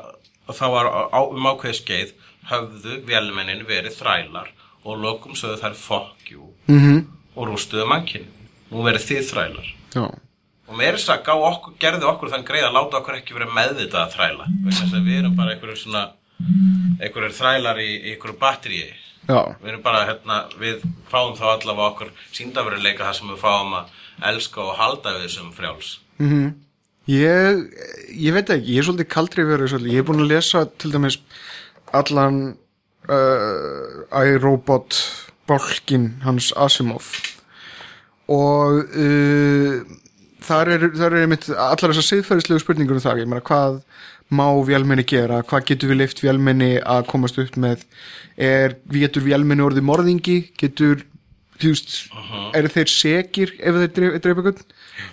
að 0.46 0.58
það 0.60 0.76
var 0.76 0.90
á, 1.12 1.20
um 1.22 1.48
ákveð 1.50 1.78
skeið 1.80 2.14
höfðu 2.50 3.00
vélmennin 3.08 3.66
verið 3.66 3.98
þrælar 3.98 4.52
og 4.86 5.00
lokum 5.02 5.34
sögðu 5.34 5.58
þær 5.62 5.74
fuck 5.74 6.30
you 6.30 6.52
-hmm. 6.66 7.02
og 7.34 7.48
rústuðu 7.48 7.86
mannkinn. 7.86 8.28
Nú 8.70 8.82
verið 8.82 9.08
þið 9.08 9.30
þrælar. 9.30 9.74
Já, 9.94 10.06
Og 10.66 10.74
meira 10.74 10.98
þess 10.98 11.12
að 11.14 11.42
okkur, 11.46 11.74
gerði 11.78 12.06
okkur 12.10 12.30
þann 12.32 12.44
greið 12.46 12.64
að 12.66 12.76
láta 12.76 12.98
okkur 12.98 13.18
ekki 13.20 13.36
vera 13.36 13.46
meðvitað 13.54 14.00
að 14.00 14.14
þræla. 14.16 14.46
Við 15.06 15.18
erum 15.20 15.36
bara 15.38 15.54
einhverjum 15.54 15.78
svona, 15.78 16.02
einhverjum 16.98 17.36
þrælar 17.38 17.82
í, 17.82 17.90
í 18.02 18.14
einhverju 18.14 18.38
batteríi. 18.40 18.88
Við 19.62 19.70
erum 19.70 19.82
bara, 19.82 20.02
hérna, 20.08 20.40
við 20.58 20.82
fáum 21.10 21.36
þá 21.38 21.46
allavega 21.52 21.86
okkur 21.92 22.10
síndafurileika 22.34 23.06
þar 23.06 23.18
sem 23.20 23.30
við 23.30 23.40
fáum 23.44 23.78
að 23.78 23.94
elska 24.32 24.64
og 24.64 24.76
halda 24.80 25.14
við 25.14 25.28
þessum 25.28 25.52
frjáls. 25.54 25.92
Ég, 27.06 27.60
ég 28.18 28.34
veit 28.34 28.48
ekki, 28.50 28.72
ég 28.74 28.82
er 28.82 28.86
svolítið 28.88 29.06
kaldri 29.12 29.44
verið 29.46 29.70
svolítið, 29.70 29.92
ég 29.94 30.02
er 30.02 30.06
búin 30.08 30.24
að 30.24 30.32
lesa 30.32 30.64
til 30.74 30.90
dæmis 30.90 31.20
allan 31.94 32.40
uh, 33.06 34.24
iRobot 34.26 34.98
bálkin 35.46 36.08
hans 36.24 36.50
Asimov. 36.58 37.12
Og 38.26 38.90
uh, 38.90 39.84
þar 40.42 40.72
eru 40.74 40.90
þar 40.98 41.14
er 41.14 41.28
einmitt 41.28 41.46
allar 41.54 41.94
þessar 41.94 42.08
siðferðislegu 42.08 42.64
spurningur 42.64 42.98
um 42.98 43.04
það, 43.04 43.22
ég 43.22 43.30
meina 43.30 43.46
hvað 43.46 43.78
má 44.34 44.48
vélmenni 44.66 45.06
gera, 45.06 45.44
hvað 45.46 45.68
getur 45.70 45.92
við 45.92 46.00
leift 46.00 46.22
vélmenni 46.24 46.72
að 46.82 47.06
komast 47.12 47.38
upp 47.38 47.54
með? 47.62 47.86
Er, 48.34 48.74
getur 48.90 49.22
vélmenni 49.22 49.62
orðið 49.62 49.86
morðingi? 49.86 50.40
Getur, 50.58 51.06
þú 51.62 51.70
veist 51.70 51.94
eru 52.58 52.74
þeir 52.74 52.90
segir 52.90 53.54
ef 53.62 53.78
þeir 53.78 53.94
dreif 53.94 54.18
eitthvað 54.26 54.66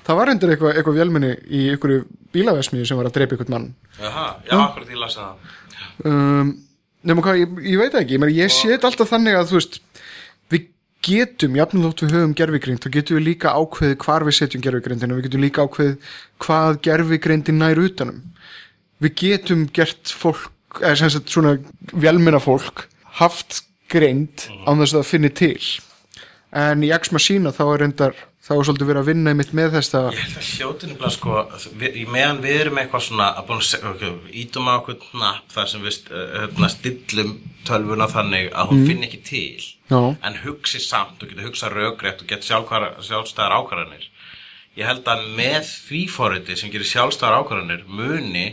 það 0.08 0.20
var 0.20 0.32
endur 0.34 0.54
eitthvað, 0.54 0.78
eitthvað 0.78 1.00
vélmenni 1.00 1.32
í 1.48 1.64
einhverju 1.74 2.04
bílavesmiðu 2.36 2.90
sem 2.90 3.00
var 3.00 3.10
að 3.10 3.18
dreipa 3.18 3.36
eitthvað 3.36 3.54
mann. 3.54 3.68
Jaha, 4.00 4.28
já, 4.50 4.56
akkur 4.60 4.88
því 4.90 5.00
lasa 5.02 5.26
það. 5.26 5.58
um, 6.10 6.54
nema 7.04 7.26
hvað, 7.26 7.42
ég, 7.44 7.58
ég 7.74 7.82
veit 7.84 7.98
ekki. 8.02 8.20
Ég, 8.20 8.38
ég 8.38 8.76
þetta 8.76 8.90
alltaf 8.92 9.12
þannig 9.14 9.40
að 9.40 9.50
þú 9.52 9.60
veist 9.60 9.80
við 10.54 10.68
getum, 11.04 11.58
jafnum 11.60 11.88
þótt 11.90 12.06
við 12.06 12.16
höfum 12.18 12.36
gerfigreind 12.40 12.84
þá 12.84 12.90
getum 12.98 13.20
við 13.20 13.28
líka 13.28 13.56
ákveðið 13.58 13.98
hvar 14.06 14.28
við 14.28 14.38
setjum 14.40 14.64
gerfigreindina, 14.64 15.18
við 15.18 15.28
getum 15.28 15.44
líka 15.44 15.68
ákveðið 15.68 16.16
hvað 16.46 16.82
gerfigreindin 16.88 17.60
nær 17.60 17.84
utanum. 17.84 18.22
Við 19.04 19.16
getum 19.20 19.68
gert 19.76 20.14
fólk 20.16 20.52
eða 20.82 20.96
sem 21.02 21.12
sagt 21.14 21.34
svona 21.34 21.58
velmenna 21.92 22.40
fólk 22.42 22.88
haft 23.20 23.62
greind 23.92 24.48
án 24.66 24.80
þess 24.80 24.96
að 24.96 25.02
það 25.02 25.10
finni 25.12 25.34
til. 25.38 25.58
En 26.54 26.86
í 26.86 26.92
Ex 26.94 27.12
Machina 27.14 27.52
þá 27.54 27.64
er 27.66 27.84
reyndar 27.84 28.16
þá 28.44 28.52
er 28.58 28.66
svolítið 28.68 28.90
verið 28.90 29.02
að 29.02 29.10
vinna 29.10 29.32
einmitt 29.32 29.52
með 29.56 29.76
þess 29.78 29.96
að 29.96 30.08
Ég 30.10 30.24
held 30.24 30.38
að 30.40 30.48
hljótinu 30.50 30.96
bara 31.00 31.12
sko, 31.16 31.36
við, 31.80 32.00
meðan 32.12 32.40
við 32.44 32.58
erum 32.60 32.80
eitthvað 32.82 33.04
svona, 33.06 33.28
að 33.40 33.46
búin 33.48 33.62
að 33.62 33.68
segja, 33.70 34.14
ítum 34.42 34.68
á 34.68 34.74
okkur 34.74 35.06
napp 35.22 35.54
þar 35.54 35.70
sem 35.72 35.86
við 35.86 36.00
uh, 36.12 36.66
stillum 36.74 37.36
tölvuna 37.68 38.08
þannig 38.12 38.50
að 38.52 38.74
hún 38.74 38.82
finn 38.90 39.06
ekki 39.08 39.20
til, 39.30 39.68
Já. 39.88 40.00
en 40.28 40.40
hugsi 40.44 40.82
samt 40.84 41.24
og 41.24 41.32
getur 41.32 41.48
hugsað 41.48 41.78
rökrétt 41.78 42.24
og 42.26 42.34
sjálfkvara, 42.50 42.90
sjálfstæðar 43.08 43.56
ákvarðanir. 43.62 44.10
Ég 44.76 44.90
held 44.90 45.08
að 45.08 45.24
með 45.38 45.70
því 45.70 46.02
forriti 46.12 46.58
sem 46.60 46.74
gerir 46.74 46.90
sjálfstæðar 46.90 47.44
ákvarðanir 47.44 47.86
muni 47.88 48.48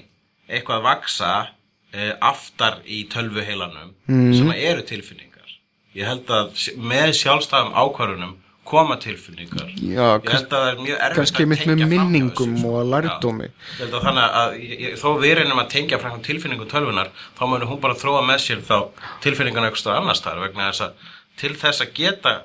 eitthvað 0.47 0.85
vaksa 0.87 1.33
uh, 1.49 2.13
aftar 2.31 2.79
í 2.87 3.03
tölvuheilanum 3.11 3.97
sem 4.07 4.55
að 4.55 4.63
eru 4.71 4.87
tilfinningar. 4.87 5.57
Ég 5.99 6.07
held 6.07 6.31
að 6.31 6.55
með 6.79 7.17
sjálfstæðum 7.25 7.75
ákvarðunum 7.75 8.37
koma 8.71 8.97
tilfinningar. 9.03 9.71
Já, 9.83 10.07
kannski 10.25 11.45
einmitt 11.45 11.65
með 11.69 11.87
minningum 11.91 12.55
þessu, 12.57 12.71
og 12.71 12.91
lærdómi. 12.93 13.49
Já. 13.79 13.87
Þannig 13.95 14.37
að 14.43 14.59
ég, 14.65 14.99
þó 15.01 15.09
við 15.23 15.35
reynum 15.41 15.63
að 15.63 15.73
tengja 15.75 15.99
fram 16.03 16.21
tilfinningum 16.27 16.71
tölvunar, 16.71 17.11
þá 17.39 17.43
munum 17.51 17.73
hún 17.73 17.83
bara 17.83 17.99
þróa 17.99 18.23
með 18.29 18.45
sér 18.47 18.63
þá 18.67 18.77
tilfinninguna 19.25 19.71
eitthvað 19.71 19.99
annars 19.99 20.23
þar 20.25 20.45
vegna 20.47 20.71
þess 20.71 20.87
að 20.87 21.11
til 21.41 21.53
þess 21.57 21.85
að 21.85 21.93
geta 21.97 22.37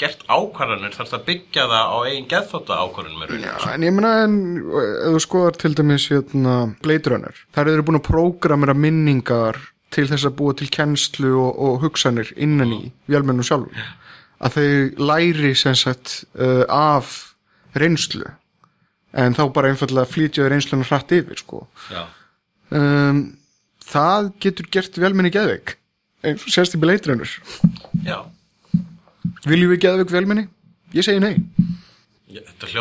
gert 0.00 0.22
ákvarðanir 0.32 0.94
þarf 0.94 1.10
það 1.10 1.18
að 1.18 1.26
byggja 1.26 1.66
það 1.70 1.90
á 1.92 1.96
eigin 2.08 2.28
geðþóta 2.30 2.78
ákvarðanum 2.84 3.20
með 3.20 3.32
rauninni. 3.32 3.50
Já, 3.50 3.74
en 3.74 3.84
ég 3.84 3.96
meina, 3.96 4.12
en 4.24 4.36
ef 4.60 5.16
þú 5.16 5.22
skoðar 5.26 5.58
til 5.60 5.72
dæmis 5.76 6.06
hérna, 6.12 6.54
Blade 6.84 7.12
Runner, 7.12 7.42
þar 7.56 7.72
eru 7.74 7.86
búin 7.88 8.00
að 8.00 8.06
prógramera 8.08 8.76
minningar 8.76 9.60
til 9.94 10.06
þess 10.08 10.28
að 10.28 10.36
búa 10.38 10.56
til 10.56 10.70
kennslu 10.72 11.34
og, 11.34 11.50
og 11.66 11.80
hugsanir 11.84 12.30
innan 12.38 12.72
í 12.76 12.80
vélmennu 13.10 13.44
sjálfum. 13.46 13.74
Að 14.40 14.54
þau 14.56 15.06
læri 15.10 15.50
sem 15.58 15.74
sagt 15.76 16.22
uh, 16.40 16.64
af 16.72 17.10
reynslu, 17.76 18.24
en 19.12 19.34
þá 19.36 19.42
bara 19.52 19.68
einfallega 19.72 20.08
flytjaðu 20.08 20.52
reynsluna 20.54 20.86
hratt 20.88 21.12
yfir, 21.12 21.42
sko. 21.42 21.64
Um, 22.72 23.20
það 23.84 24.30
getur 24.40 24.70
gert 24.72 24.96
vélmenni 25.02 25.32
geðveik, 25.34 25.74
eins 26.24 26.46
og 26.46 26.54
sérst 26.54 26.76
í 26.78 26.80
Runner. 27.10 27.34
Já. 28.06 28.18
Viljum 29.44 29.74
við 29.74 29.82
geðveik 29.84 30.14
vélmenni? 30.14 30.46
Ég 30.96 31.04
segi 31.06 31.20
nei. 31.22 31.34
Ég- 32.30 32.46
Þetta 32.46 32.66
var 32.66 32.72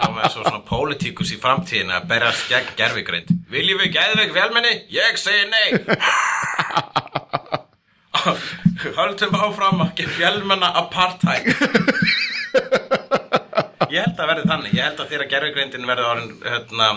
hljómaði 0.00 0.30
svo 0.32 0.42
svona 0.46 0.62
pólitíkus 0.64 1.30
í 1.34 1.38
framtíðin 1.40 1.92
að 1.92 2.06
berjast 2.08 2.48
gegn 2.50 2.70
gerfigreind. 2.78 3.32
Viljum 3.52 3.80
við 3.84 3.92
geðveik 3.98 4.32
velmenni? 4.34 4.74
Ég 4.96 5.18
segi 5.20 5.44
nei. 5.52 5.68
Höldum 8.96 9.36
áfram 9.38 9.84
að 9.84 9.94
gegn 10.00 10.16
velmenna 10.18 10.72
apartheid. 10.82 11.48
Ég 13.92 14.02
held 14.02 14.18
að 14.18 14.30
verði 14.32 14.48
þannig. 14.50 14.74
Ég 14.74 14.82
held 14.82 15.00
að 15.00 15.12
þegar 15.12 15.30
gerfigreindin 15.32 15.88
verði 15.88 16.10
orðin 16.10 16.36
hérna, 16.42 16.90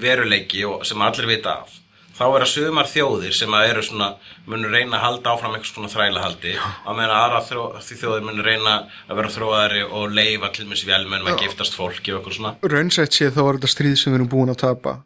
veruleiki 0.00 0.64
og, 0.68 0.82
sem 0.88 1.02
allir 1.04 1.28
vita 1.30 1.60
af 1.60 1.80
þá 2.20 2.26
er 2.36 2.44
að 2.44 2.50
sumar 2.52 2.88
þjóðir 2.90 3.32
sem 3.32 3.54
að 3.56 3.66
eru 3.70 3.82
svona 3.84 4.08
munur 4.50 4.74
reyna 4.74 4.98
að 4.98 5.04
halda 5.06 5.32
áfram 5.32 5.54
eitthvað 5.56 5.70
svona 5.70 5.92
þrælahaldi 5.92 6.52
á 6.60 6.90
meðan 6.92 7.14
aðra 7.16 7.40
þró, 7.46 7.62
þjóðir 7.80 8.26
munur 8.26 8.48
reyna 8.50 8.74
að 9.06 9.20
vera 9.20 9.30
þróaðari 9.36 9.84
og 9.86 10.16
leifa 10.18 10.50
til 10.56 10.66
mér 10.68 10.82
velmennum 10.90 11.30
að 11.32 11.46
giftast 11.46 11.78
fólki 11.78 12.12
og 12.12 12.20
eitthvað 12.20 12.36
svona 12.36 12.74
Raunsætt 12.74 13.16
sé 13.16 13.30
þá 13.32 13.40
er 13.46 13.58
þetta 13.58 13.72
stríð 13.72 13.96
sem 13.96 14.12
við 14.12 14.18
erum 14.20 14.32
búin 14.34 14.52
að 14.52 14.60
tapa 14.66 14.98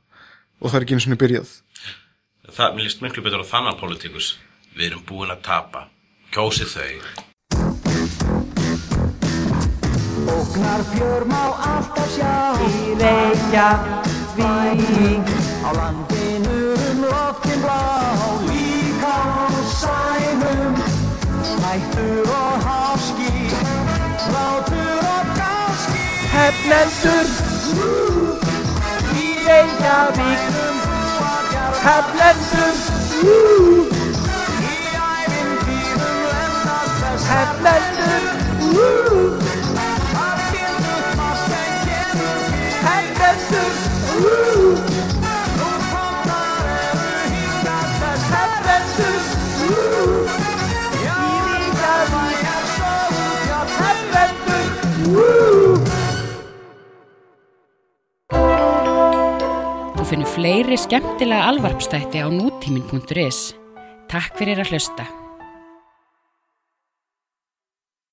og 0.59 0.67
það 0.67 0.79
er 0.81 0.87
ekki 0.89 0.99
eins 0.99 1.07
og 1.07 1.21
byrjað. 1.23 1.55
það, 2.51 2.75
mér 2.75 2.89
líst 2.89 3.05
miklu 3.05 3.27
betur 3.29 3.47
á 3.47 3.53
þannan 3.53 3.79
pólitíkus 3.79 4.35
við 4.75 4.91
erum 4.91 5.07
búin 5.07 5.31
að 5.31 5.39
tapa. 5.47 5.87
Kjósið 6.35 6.67
þau. 6.75 6.99
Ógnar 10.35 10.83
fjör 10.91 11.23
má 11.31 11.55
alltaf 11.63 12.11
sjá. 12.15 12.59
Í 12.67 12.99
Reykjavík. 12.99 14.43
Á 15.65 15.67
landinu 15.79 16.59
um 16.75 16.99
loftin 17.07 17.59
blá. 17.63 17.83
Líka 18.49 19.15
á 19.15 19.17
sænum. 19.79 20.75
Snættur 21.51 22.27
og 22.35 22.55
háski. 22.67 23.35
Látur 24.35 25.03
og 25.15 25.25
gáski. 25.39 26.03
Hefnendur 26.35 27.27
Í 29.23 29.25
Reykjavík. 29.47 30.43
Hefnendur 31.85 32.75
Þú 59.95 60.11
finnir 60.11 60.29
fleiri 60.29 60.77
skemmtilega 60.77 61.49
alvarpstætti 61.49 62.21
á 62.21 62.29
nútímin.is 62.29 63.55
Takk 64.13 64.37
fyrir 64.37 64.61
að 64.61 64.75
hlusta. 64.75 65.24